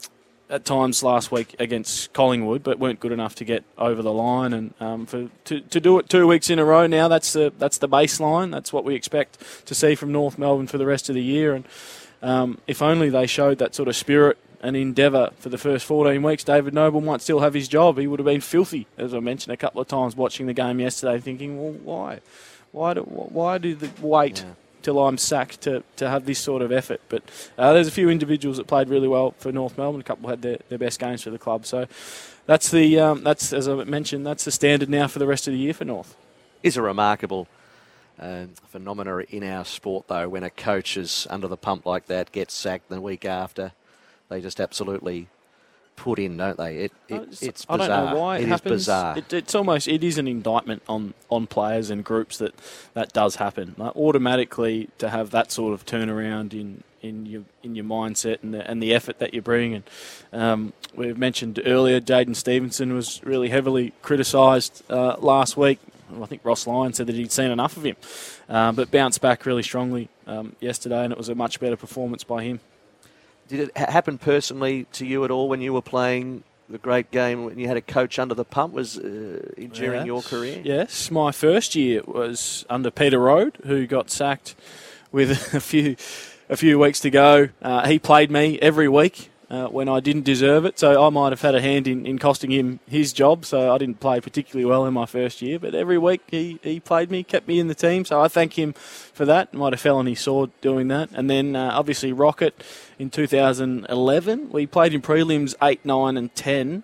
at 0.48 0.64
times 0.64 1.02
last 1.02 1.32
week 1.32 1.56
against 1.58 2.12
Collingwood, 2.12 2.62
but 2.62 2.78
weren't 2.78 3.00
good 3.00 3.12
enough 3.12 3.34
to 3.36 3.44
get 3.44 3.64
over 3.78 4.02
the 4.02 4.12
line. 4.12 4.52
And 4.52 4.74
um, 4.80 5.06
for 5.06 5.28
to, 5.46 5.60
to 5.60 5.80
do 5.80 5.98
it 5.98 6.08
two 6.08 6.26
weeks 6.26 6.50
in 6.50 6.58
a 6.58 6.64
row 6.64 6.86
now, 6.86 7.08
that's 7.08 7.32
the 7.32 7.52
that's 7.58 7.78
the 7.78 7.88
baseline. 7.88 8.52
That's 8.52 8.72
what 8.72 8.84
we 8.84 8.94
expect 8.94 9.66
to 9.66 9.74
see 9.74 9.94
from 9.94 10.12
North 10.12 10.38
Melbourne 10.38 10.66
for 10.66 10.78
the 10.78 10.86
rest 10.86 11.08
of 11.08 11.14
the 11.14 11.22
year. 11.22 11.54
And 11.54 11.64
um, 12.22 12.58
if 12.66 12.80
only 12.80 13.10
they 13.10 13.26
showed 13.26 13.58
that 13.58 13.74
sort 13.74 13.88
of 13.88 13.96
spirit 13.96 14.38
and 14.66 14.76
endeavour 14.76 15.30
for 15.38 15.48
the 15.48 15.58
first 15.58 15.86
14 15.86 16.20
weeks, 16.24 16.42
David 16.42 16.74
Noble 16.74 17.00
might 17.00 17.22
still 17.22 17.38
have 17.38 17.54
his 17.54 17.68
job. 17.68 17.98
He 17.98 18.08
would 18.08 18.18
have 18.18 18.26
been 18.26 18.40
filthy, 18.40 18.88
as 18.98 19.14
I 19.14 19.20
mentioned 19.20 19.54
a 19.54 19.56
couple 19.56 19.80
of 19.80 19.86
times 19.86 20.16
watching 20.16 20.46
the 20.46 20.54
game 20.54 20.80
yesterday, 20.80 21.20
thinking, 21.20 21.56
well, 21.56 21.72
why, 21.72 22.20
why 22.72 22.94
do 22.94 23.02
why 23.02 23.58
do 23.58 23.76
the 23.76 23.90
wait? 24.04 24.44
Till 24.82 25.04
I'm 25.04 25.18
sacked 25.18 25.62
to, 25.62 25.82
to 25.96 26.08
have 26.08 26.26
this 26.26 26.38
sort 26.38 26.62
of 26.62 26.70
effort, 26.70 27.00
but 27.08 27.22
uh, 27.58 27.72
there's 27.72 27.88
a 27.88 27.92
few 27.92 28.08
individuals 28.08 28.56
that 28.56 28.68
played 28.68 28.88
really 28.88 29.08
well 29.08 29.34
for 29.38 29.50
North 29.50 29.76
Melbourne. 29.76 30.00
A 30.00 30.04
couple 30.04 30.28
had 30.28 30.42
their, 30.42 30.58
their 30.68 30.78
best 30.78 31.00
games 31.00 31.24
for 31.24 31.30
the 31.30 31.38
club, 31.38 31.66
so 31.66 31.88
that's 32.46 32.70
the 32.70 33.00
um, 33.00 33.24
that's 33.24 33.52
as 33.52 33.68
I 33.68 33.82
mentioned, 33.82 34.24
that's 34.24 34.44
the 34.44 34.52
standard 34.52 34.88
now 34.88 35.08
for 35.08 35.18
the 35.18 35.26
rest 35.26 35.48
of 35.48 35.54
the 35.54 35.58
year 35.58 35.74
for 35.74 35.84
North. 35.84 36.14
Is 36.62 36.76
a 36.76 36.82
remarkable 36.82 37.48
um, 38.20 38.50
phenomena 38.68 39.18
in 39.28 39.42
our 39.42 39.64
sport, 39.64 40.06
though, 40.06 40.28
when 40.28 40.44
a 40.44 40.50
coach 40.50 40.96
is 40.96 41.26
under 41.30 41.48
the 41.48 41.56
pump 41.56 41.84
like 41.84 42.06
that, 42.06 42.30
gets 42.30 42.54
sacked 42.54 42.88
the 42.88 43.00
week 43.00 43.24
after. 43.24 43.72
They 44.28 44.40
just 44.40 44.60
absolutely 44.60 45.28
put 45.96 46.18
in, 46.18 46.36
don't 46.36 46.58
they? 46.58 46.76
It, 46.78 46.92
it, 47.08 47.42
it's 47.42 47.66
I 47.68 47.76
bizarre. 47.78 47.88
don't 48.04 48.14
know 48.14 48.20
why 48.20 48.36
it, 48.36 48.40
It 48.40 48.44
is 48.44 48.48
happens. 48.50 48.72
bizarre. 48.72 49.18
It, 49.18 49.32
it's 49.32 49.54
almost 49.54 49.88
it 49.88 50.04
is 50.04 50.18
an 50.18 50.28
indictment 50.28 50.82
on, 50.88 51.14
on 51.30 51.46
players 51.46 51.88
and 51.90 52.04
groups 52.04 52.36
that 52.38 52.54
that 52.94 53.12
does 53.12 53.36
happen. 53.36 53.74
Like 53.78 53.96
automatically 53.96 54.88
to 54.98 55.08
have 55.08 55.30
that 55.30 55.50
sort 55.52 55.72
of 55.72 55.86
turnaround 55.86 56.52
in, 56.52 56.82
in 57.02 57.24
your 57.26 57.44
in 57.62 57.74
your 57.76 57.84
mindset 57.86 58.42
and 58.42 58.52
the, 58.52 58.68
and 58.70 58.82
the 58.82 58.92
effort 58.94 59.18
that 59.20 59.32
you 59.32 59.40
bring. 59.40 59.74
And 59.74 59.84
um, 60.32 60.72
we've 60.94 61.16
mentioned 61.16 61.60
earlier, 61.64 62.00
Jaidyn 62.00 62.36
Stephenson 62.36 62.92
was 62.92 63.22
really 63.24 63.48
heavily 63.48 63.92
criticised 64.02 64.82
uh, 64.90 65.16
last 65.18 65.56
week. 65.56 65.78
I 66.22 66.26
think 66.26 66.42
Ross 66.44 66.66
Lyon 66.68 66.92
said 66.92 67.06
that 67.08 67.16
he'd 67.16 67.32
seen 67.32 67.50
enough 67.50 67.76
of 67.76 67.84
him, 67.84 67.96
um, 68.48 68.76
but 68.76 68.90
bounced 68.92 69.20
back 69.20 69.44
really 69.44 69.62
strongly 69.64 70.08
um, 70.28 70.54
yesterday, 70.60 71.02
and 71.02 71.12
it 71.12 71.18
was 71.18 71.28
a 71.28 71.34
much 71.34 71.58
better 71.58 71.76
performance 71.76 72.22
by 72.22 72.44
him. 72.44 72.60
Did 73.48 73.60
it 73.60 73.76
happen 73.76 74.18
personally 74.18 74.86
to 74.92 75.06
you 75.06 75.24
at 75.24 75.30
all 75.30 75.48
when 75.48 75.60
you 75.60 75.72
were 75.72 75.82
playing 75.82 76.42
the 76.68 76.78
great 76.78 77.10
game 77.10 77.44
when 77.44 77.58
you 77.58 77.68
had 77.68 77.76
a 77.76 77.80
coach 77.82 78.18
under 78.18 78.34
the 78.34 78.44
pump? 78.44 78.74
Was 78.74 78.98
uh, 78.98 79.40
during 79.72 80.06
your 80.06 80.22
career? 80.22 80.60
Yes, 80.64 81.10
my 81.10 81.32
first 81.32 81.74
year 81.74 82.02
was 82.06 82.64
under 82.68 82.90
Peter 82.90 83.18
Rohde, 83.18 83.64
who 83.64 83.86
got 83.86 84.10
sacked 84.10 84.54
with 85.12 85.30
a 85.54 85.60
few 85.60 85.96
a 86.48 86.56
few 86.56 86.78
weeks 86.78 87.00
to 87.00 87.10
go. 87.10 87.48
Uh, 87.62 87.86
he 87.86 87.98
played 87.98 88.30
me 88.30 88.58
every 88.60 88.88
week 88.88 89.30
uh, 89.48 89.68
when 89.68 89.88
I 89.88 90.00
didn't 90.00 90.24
deserve 90.24 90.64
it, 90.64 90.78
so 90.78 91.06
I 91.06 91.10
might 91.10 91.30
have 91.30 91.40
had 91.40 91.54
a 91.54 91.60
hand 91.60 91.86
in, 91.86 92.04
in 92.04 92.18
costing 92.18 92.50
him 92.50 92.80
his 92.88 93.12
job. 93.12 93.44
So 93.44 93.72
I 93.72 93.78
didn't 93.78 94.00
play 94.00 94.20
particularly 94.20 94.64
well 94.64 94.86
in 94.86 94.94
my 94.94 95.06
first 95.06 95.40
year, 95.40 95.58
but 95.58 95.74
every 95.74 95.98
week 95.98 96.22
he, 96.28 96.58
he 96.62 96.80
played 96.80 97.10
me, 97.10 97.22
kept 97.22 97.46
me 97.46 97.60
in 97.60 97.68
the 97.68 97.74
team. 97.74 98.04
So 98.04 98.20
I 98.20 98.28
thank 98.28 98.58
him 98.58 98.72
for 98.72 99.24
that. 99.24 99.54
Might 99.54 99.72
have 99.72 99.80
fell 99.80 99.98
on 99.98 100.06
his 100.06 100.20
sword 100.20 100.50
doing 100.60 100.88
that. 100.88 101.10
And 101.12 101.30
then 101.30 101.54
uh, 101.54 101.70
obviously 101.74 102.12
Rocket 102.12 102.64
in 102.98 103.10
2011, 103.10 104.50
we 104.50 104.66
played 104.66 104.94
in 104.94 105.02
prelims 105.02 105.54
eight, 105.62 105.84
nine, 105.84 106.16
and 106.16 106.34
ten 106.34 106.82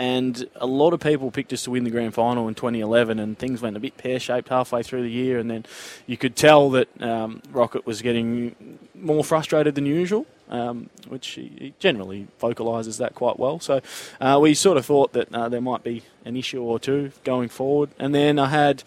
and 0.00 0.48
a 0.56 0.64
lot 0.64 0.94
of 0.94 1.00
people 1.00 1.30
picked 1.30 1.52
us 1.52 1.64
to 1.64 1.70
win 1.70 1.84
the 1.84 1.90
grand 1.90 2.14
final 2.14 2.48
in 2.48 2.54
2011, 2.54 3.18
and 3.18 3.38
things 3.38 3.60
went 3.60 3.76
a 3.76 3.80
bit 3.80 3.98
pear 3.98 4.18
shaped 4.18 4.48
halfway 4.48 4.82
through 4.82 5.02
the 5.02 5.10
year, 5.10 5.38
and 5.38 5.50
then 5.50 5.66
you 6.06 6.16
could 6.16 6.36
tell 6.36 6.70
that 6.70 7.02
um, 7.02 7.42
Rocket 7.50 7.84
was 7.84 8.00
getting 8.00 8.78
more 8.94 9.22
frustrated 9.22 9.74
than 9.74 9.84
usual. 9.84 10.24
Um, 10.52 10.90
which 11.06 11.28
he 11.28 11.74
generally 11.78 12.26
vocalises 12.40 12.98
that 12.98 13.14
quite 13.14 13.38
well. 13.38 13.60
So 13.60 13.80
uh, 14.20 14.36
we 14.42 14.54
sort 14.54 14.78
of 14.78 14.84
thought 14.84 15.12
that 15.12 15.32
uh, 15.32 15.48
there 15.48 15.60
might 15.60 15.84
be 15.84 16.02
an 16.24 16.36
issue 16.36 16.60
or 16.60 16.80
two 16.80 17.12
going 17.22 17.48
forward. 17.48 17.90
And 18.00 18.12
then 18.12 18.36
I 18.36 18.48
had 18.48 18.82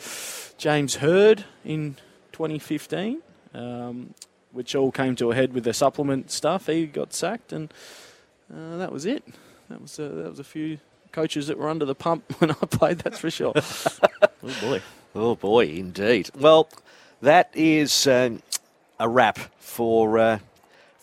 James 0.57 0.95
Hird 0.95 1.45
in 1.63 1.95
2015, 2.33 3.21
um, 3.53 4.13
which 4.51 4.75
all 4.75 4.91
came 4.91 5.15
to 5.15 5.31
a 5.31 5.35
head 5.35 5.53
with 5.53 5.63
the 5.63 5.73
supplement 5.73 6.31
stuff. 6.31 6.67
He 6.67 6.85
got 6.85 7.13
sacked, 7.13 7.53
and 7.53 7.73
uh, 8.53 8.77
that 8.77 8.91
was 8.91 9.05
it. 9.05 9.23
That 9.69 9.81
was 9.81 9.97
uh, 9.99 10.09
that 10.09 10.29
was 10.29 10.39
a 10.39 10.43
few 10.43 10.79
coaches 11.11 11.47
that 11.47 11.57
were 11.57 11.69
under 11.69 11.85
the 11.85 11.95
pump 11.95 12.23
when 12.39 12.51
I 12.51 12.55
played. 12.55 12.99
That's 12.99 13.19
for 13.19 13.31
sure. 13.31 13.53
oh 13.55 14.55
boy. 14.61 14.81
Oh 15.15 15.35
boy, 15.35 15.67
indeed. 15.67 16.29
Well, 16.37 16.69
that 17.21 17.51
is 17.53 18.07
um, 18.07 18.41
a 18.99 19.07
wrap 19.07 19.37
for 19.59 20.17
uh, 20.17 20.39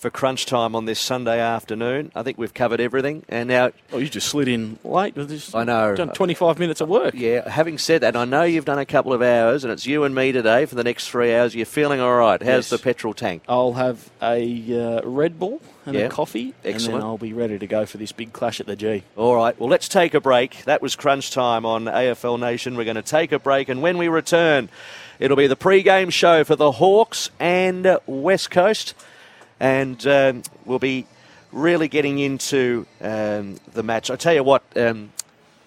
for 0.01 0.09
crunch 0.09 0.47
time 0.47 0.75
on 0.75 0.87
this 0.87 0.99
Sunday 0.99 1.39
afternoon. 1.39 2.11
I 2.15 2.23
think 2.23 2.39
we've 2.39 2.55
covered 2.55 2.81
everything. 2.81 3.23
And 3.29 3.51
now. 3.51 3.71
Oh, 3.93 3.99
you 3.99 4.09
just 4.09 4.29
slid 4.29 4.49
in 4.49 4.79
late. 4.83 5.15
with 5.15 5.29
this- 5.29 5.55
I 5.55 5.65
know. 5.65 5.95
Done 5.95 6.09
25 6.09 6.59
minutes 6.59 6.81
of 6.81 6.89
work. 6.89 7.13
Yeah, 7.15 7.47
having 7.49 7.77
said 7.77 8.01
that, 8.01 8.17
I 8.17 8.25
know 8.25 8.43
you've 8.45 8.65
done 8.65 8.79
a 8.79 8.87
couple 8.87 9.13
of 9.13 9.21
hours 9.21 9.63
and 9.63 9.71
it's 9.73 9.87
you 9.87 10.05
and 10.05 10.15
me 10.15 10.33
today 10.33 10.65
for 10.65 10.75
the 10.75 10.85
next 10.85 11.11
three 11.11 11.35
hours. 11.35 11.55
You're 11.55 11.67
feeling 11.67 12.01
all 12.01 12.15
right. 12.17 12.43
How's 12.43 12.49
Yes. 12.49 12.71
the 12.71 12.79
petrol 12.79 13.13
tank? 13.13 13.43
I'll 13.47 13.75
have 13.75 14.09
a 14.23 15.01
uh, 15.03 15.07
Red 15.07 15.39
Bull 15.39 15.61
and 15.85 15.95
Yeah. 15.95 16.03
a 16.07 16.09
coffee, 16.09 16.55
and 16.65 16.75
Excellent. 16.75 17.01
then 17.01 17.07
I'll 17.07 17.19
be 17.19 17.35
ready 17.35 17.59
to 17.59 17.67
go 17.67 17.85
for 17.85 17.99
this 17.99 18.13
big 18.13 18.33
clash 18.33 18.59
at 18.59 18.67
the 18.67 18.77
G. 18.77 19.03
All 19.17 19.37
right, 19.37 19.59
well, 19.61 19.69
let's 19.69 19.89
take 19.89 20.15
a 20.15 20.21
break. 20.21 20.65
That 20.65 20.81
was 20.81 20.97
crunch 20.97 21.31
time 21.31 21.67
on 21.67 21.85
AFL 21.89 22.39
Nation. 22.39 22.75
We're 22.77 22.85
going 22.85 22.97
to 22.97 23.03
take 23.03 23.33
a 23.33 23.39
break, 23.39 23.69
and 23.69 23.83
when 23.83 23.99
we 23.99 24.09
return, 24.09 24.71
it'll 25.19 25.37
be 25.37 25.47
the 25.47 25.57
pre-game 25.57 26.09
show 26.11 26.43
for 26.45 26.57
the 26.57 26.73
Hawks 26.73 27.31
and 27.39 27.99
West 28.07 28.51
Coast, 28.51 28.95
and 29.61 30.05
um, 30.07 30.43
we'll 30.65 30.79
be 30.79 31.07
really 31.53 31.89
getting 31.89 32.19
into 32.19 32.87
um, 33.01 33.57
the 33.75 33.83
match. 33.83 34.11
I 34.11 34.17
tell 34.17 34.35
you 34.35 34.43
what, 34.43 34.63
um, 34.77 35.13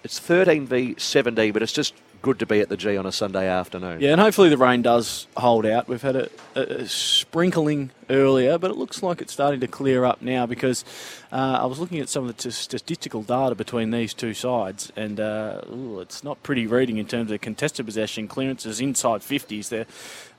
it's 0.02 0.18
13 0.18 0.66
v 0.66 0.94
17, 0.98 1.52
but 1.52 1.62
it's 1.62 1.72
just 1.72 1.94
good 2.24 2.38
to 2.38 2.46
be 2.46 2.60
at 2.60 2.70
the 2.70 2.76
G 2.78 2.96
on 2.96 3.04
a 3.04 3.12
Sunday 3.12 3.46
afternoon. 3.46 4.00
Yeah, 4.00 4.12
and 4.12 4.20
hopefully 4.20 4.48
the 4.48 4.56
rain 4.56 4.80
does 4.80 5.26
hold 5.36 5.66
out. 5.66 5.88
We've 5.88 6.00
had 6.00 6.16
a, 6.16 6.30
a, 6.54 6.60
a 6.60 6.88
sprinkling 6.88 7.90
earlier, 8.08 8.56
but 8.56 8.70
it 8.70 8.78
looks 8.78 9.02
like 9.02 9.20
it's 9.20 9.34
starting 9.34 9.60
to 9.60 9.68
clear 9.68 10.06
up 10.06 10.22
now 10.22 10.46
because 10.46 10.86
uh, 11.30 11.58
I 11.60 11.66
was 11.66 11.78
looking 11.78 12.00
at 12.00 12.08
some 12.08 12.26
of 12.26 12.34
the 12.34 12.42
t- 12.42 12.50
statistical 12.50 13.22
data 13.22 13.54
between 13.54 13.90
these 13.90 14.14
two 14.14 14.32
sides, 14.32 14.90
and 14.96 15.20
uh, 15.20 15.60
ooh, 15.70 16.00
it's 16.00 16.24
not 16.24 16.42
pretty 16.42 16.66
reading 16.66 16.96
in 16.96 17.04
terms 17.04 17.30
of 17.30 17.42
contested 17.42 17.84
possession 17.84 18.26
clearances 18.26 18.80
inside 18.80 19.20
50s. 19.20 19.68
They're, 19.68 19.86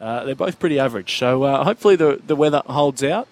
uh, 0.02 0.24
they're 0.24 0.34
both 0.34 0.58
pretty 0.58 0.80
average. 0.80 1.20
So 1.20 1.44
uh, 1.44 1.64
hopefully 1.64 1.96
the, 1.96 2.20
the 2.26 2.36
weather 2.36 2.64
holds 2.66 3.04
out 3.04 3.28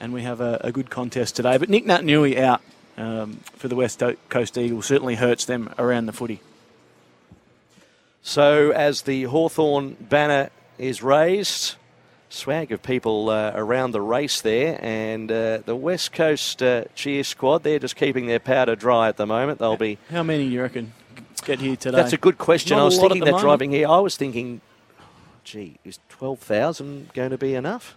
and 0.00 0.14
we 0.14 0.22
have 0.22 0.40
a, 0.40 0.58
a 0.64 0.72
good 0.72 0.88
contest 0.88 1.36
today. 1.36 1.58
But 1.58 1.68
Nic 1.68 1.84
Naitanui 1.84 2.38
out 2.38 2.62
um, 2.96 3.40
for 3.52 3.68
the 3.68 3.76
West 3.76 4.02
Coast 4.30 4.56
Eagles 4.56 4.86
certainly 4.86 5.16
hurts 5.16 5.44
them 5.44 5.74
around 5.78 6.06
the 6.06 6.12
footy. 6.14 6.40
So, 8.22 8.70
as 8.70 9.02
the 9.02 9.24
Hawthorn 9.24 9.96
banner 10.00 10.50
is 10.78 11.02
raised, 11.02 11.74
swag 12.28 12.70
of 12.70 12.80
people 12.80 13.28
uh, 13.28 13.50
around 13.52 13.90
the 13.90 14.00
race 14.00 14.40
there, 14.40 14.78
and 14.80 15.30
uh, 15.30 15.58
the 15.58 15.74
West 15.74 16.12
Coast 16.12 16.62
uh, 16.62 16.84
cheer 16.94 17.24
squad, 17.24 17.64
they're 17.64 17.80
just 17.80 17.96
keeping 17.96 18.26
their 18.26 18.38
powder 18.38 18.76
dry 18.76 19.08
at 19.08 19.16
the 19.16 19.26
moment. 19.26 19.58
They'll 19.58 19.76
be. 19.76 19.98
How 20.08 20.22
many 20.22 20.44
do 20.44 20.50
you 20.50 20.62
reckon 20.62 20.92
get 21.44 21.58
here 21.58 21.74
today? 21.74 21.96
That's 21.96 22.12
a 22.12 22.16
good 22.16 22.38
question. 22.38 22.76
Not 22.76 22.82
I 22.82 22.84
was 22.84 22.98
thinking 23.00 23.24
that 23.24 23.32
moment. 23.32 23.42
driving 23.42 23.72
here, 23.72 23.88
I 23.88 23.98
was 23.98 24.16
thinking, 24.16 24.60
gee, 25.42 25.78
is 25.84 25.98
12,000 26.08 27.12
going 27.14 27.30
to 27.30 27.38
be 27.38 27.56
enough? 27.56 27.96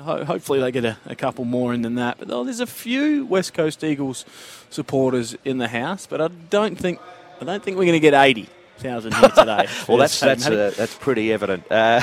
Hopefully 0.00 0.60
they 0.60 0.70
get 0.70 0.84
a, 0.84 0.96
a 1.06 1.16
couple 1.16 1.44
more 1.44 1.74
in 1.74 1.82
than 1.82 1.96
that. 1.96 2.18
But 2.18 2.30
oh, 2.30 2.44
there's 2.44 2.60
a 2.60 2.66
few 2.66 3.26
West 3.26 3.52
Coast 3.52 3.82
Eagles 3.82 4.24
supporters 4.70 5.36
in 5.44 5.58
the 5.58 5.68
house, 5.68 6.06
but 6.06 6.20
I 6.20 6.28
don't 6.50 6.78
think 6.78 7.00
I 7.40 7.44
don't 7.44 7.62
think 7.64 7.76
we're 7.76 7.84
going 7.84 7.92
to 7.94 8.00
get 8.00 8.14
eighty 8.14 8.48
thousand 8.78 9.14
here 9.14 9.28
today. 9.28 9.66
well, 9.88 9.98
that's 9.98 10.18
that's 10.20 10.46
uh, 10.46 10.72
that's 10.76 10.94
pretty 10.94 11.32
evident. 11.32 11.70
Uh, 11.70 12.00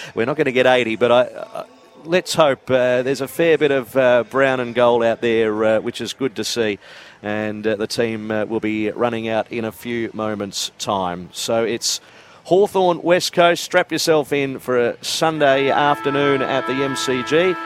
we're 0.14 0.26
not 0.26 0.36
going 0.36 0.46
to 0.46 0.52
get 0.52 0.66
80, 0.66 0.96
but 0.96 1.12
I, 1.12 1.20
uh, 1.22 1.66
let's 2.04 2.34
hope 2.34 2.70
uh, 2.70 3.02
there's 3.02 3.20
a 3.20 3.28
fair 3.28 3.58
bit 3.58 3.70
of 3.70 3.96
uh, 3.96 4.24
brown 4.24 4.60
and 4.60 4.74
gold 4.74 5.04
out 5.04 5.20
there, 5.20 5.64
uh, 5.64 5.80
which 5.80 6.00
is 6.00 6.12
good 6.12 6.36
to 6.36 6.44
see. 6.44 6.78
And 7.22 7.66
uh, 7.66 7.76
the 7.76 7.86
team 7.86 8.30
uh, 8.30 8.44
will 8.46 8.60
be 8.60 8.90
running 8.90 9.28
out 9.28 9.50
in 9.52 9.64
a 9.64 9.72
few 9.72 10.10
moments' 10.12 10.72
time. 10.78 11.28
So 11.32 11.64
it's 11.64 12.00
Hawthorn 12.44 13.02
West 13.02 13.32
Coast. 13.32 13.62
Strap 13.62 13.92
yourself 13.92 14.32
in 14.32 14.58
for 14.58 14.78
a 14.78 15.04
Sunday 15.04 15.70
afternoon 15.70 16.42
at 16.42 16.66
the 16.66 16.72
MCG. 16.72 17.56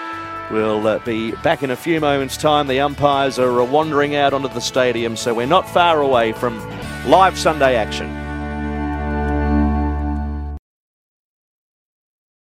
We'll 0.51 0.87
uh, 0.87 0.99
be 1.01 1.33
back 1.37 1.63
in 1.63 1.71
a 1.71 1.77
few 1.77 2.01
moments' 2.01 2.37
time. 2.37 2.69
The 2.69 2.81
umpires 2.81 3.39
are 3.39 3.65
wandering 3.65 4.15
out 4.15 4.33
onto 4.33 4.49
the 4.49 4.61
stadium, 4.61 5.17
so 5.17 5.35
we're 5.35 5.47
not 5.47 5.69
far 5.69 6.01
away 6.01 6.33
from 6.33 6.59
live 7.07 7.37
Sunday 7.39 7.77
action. 7.77 8.26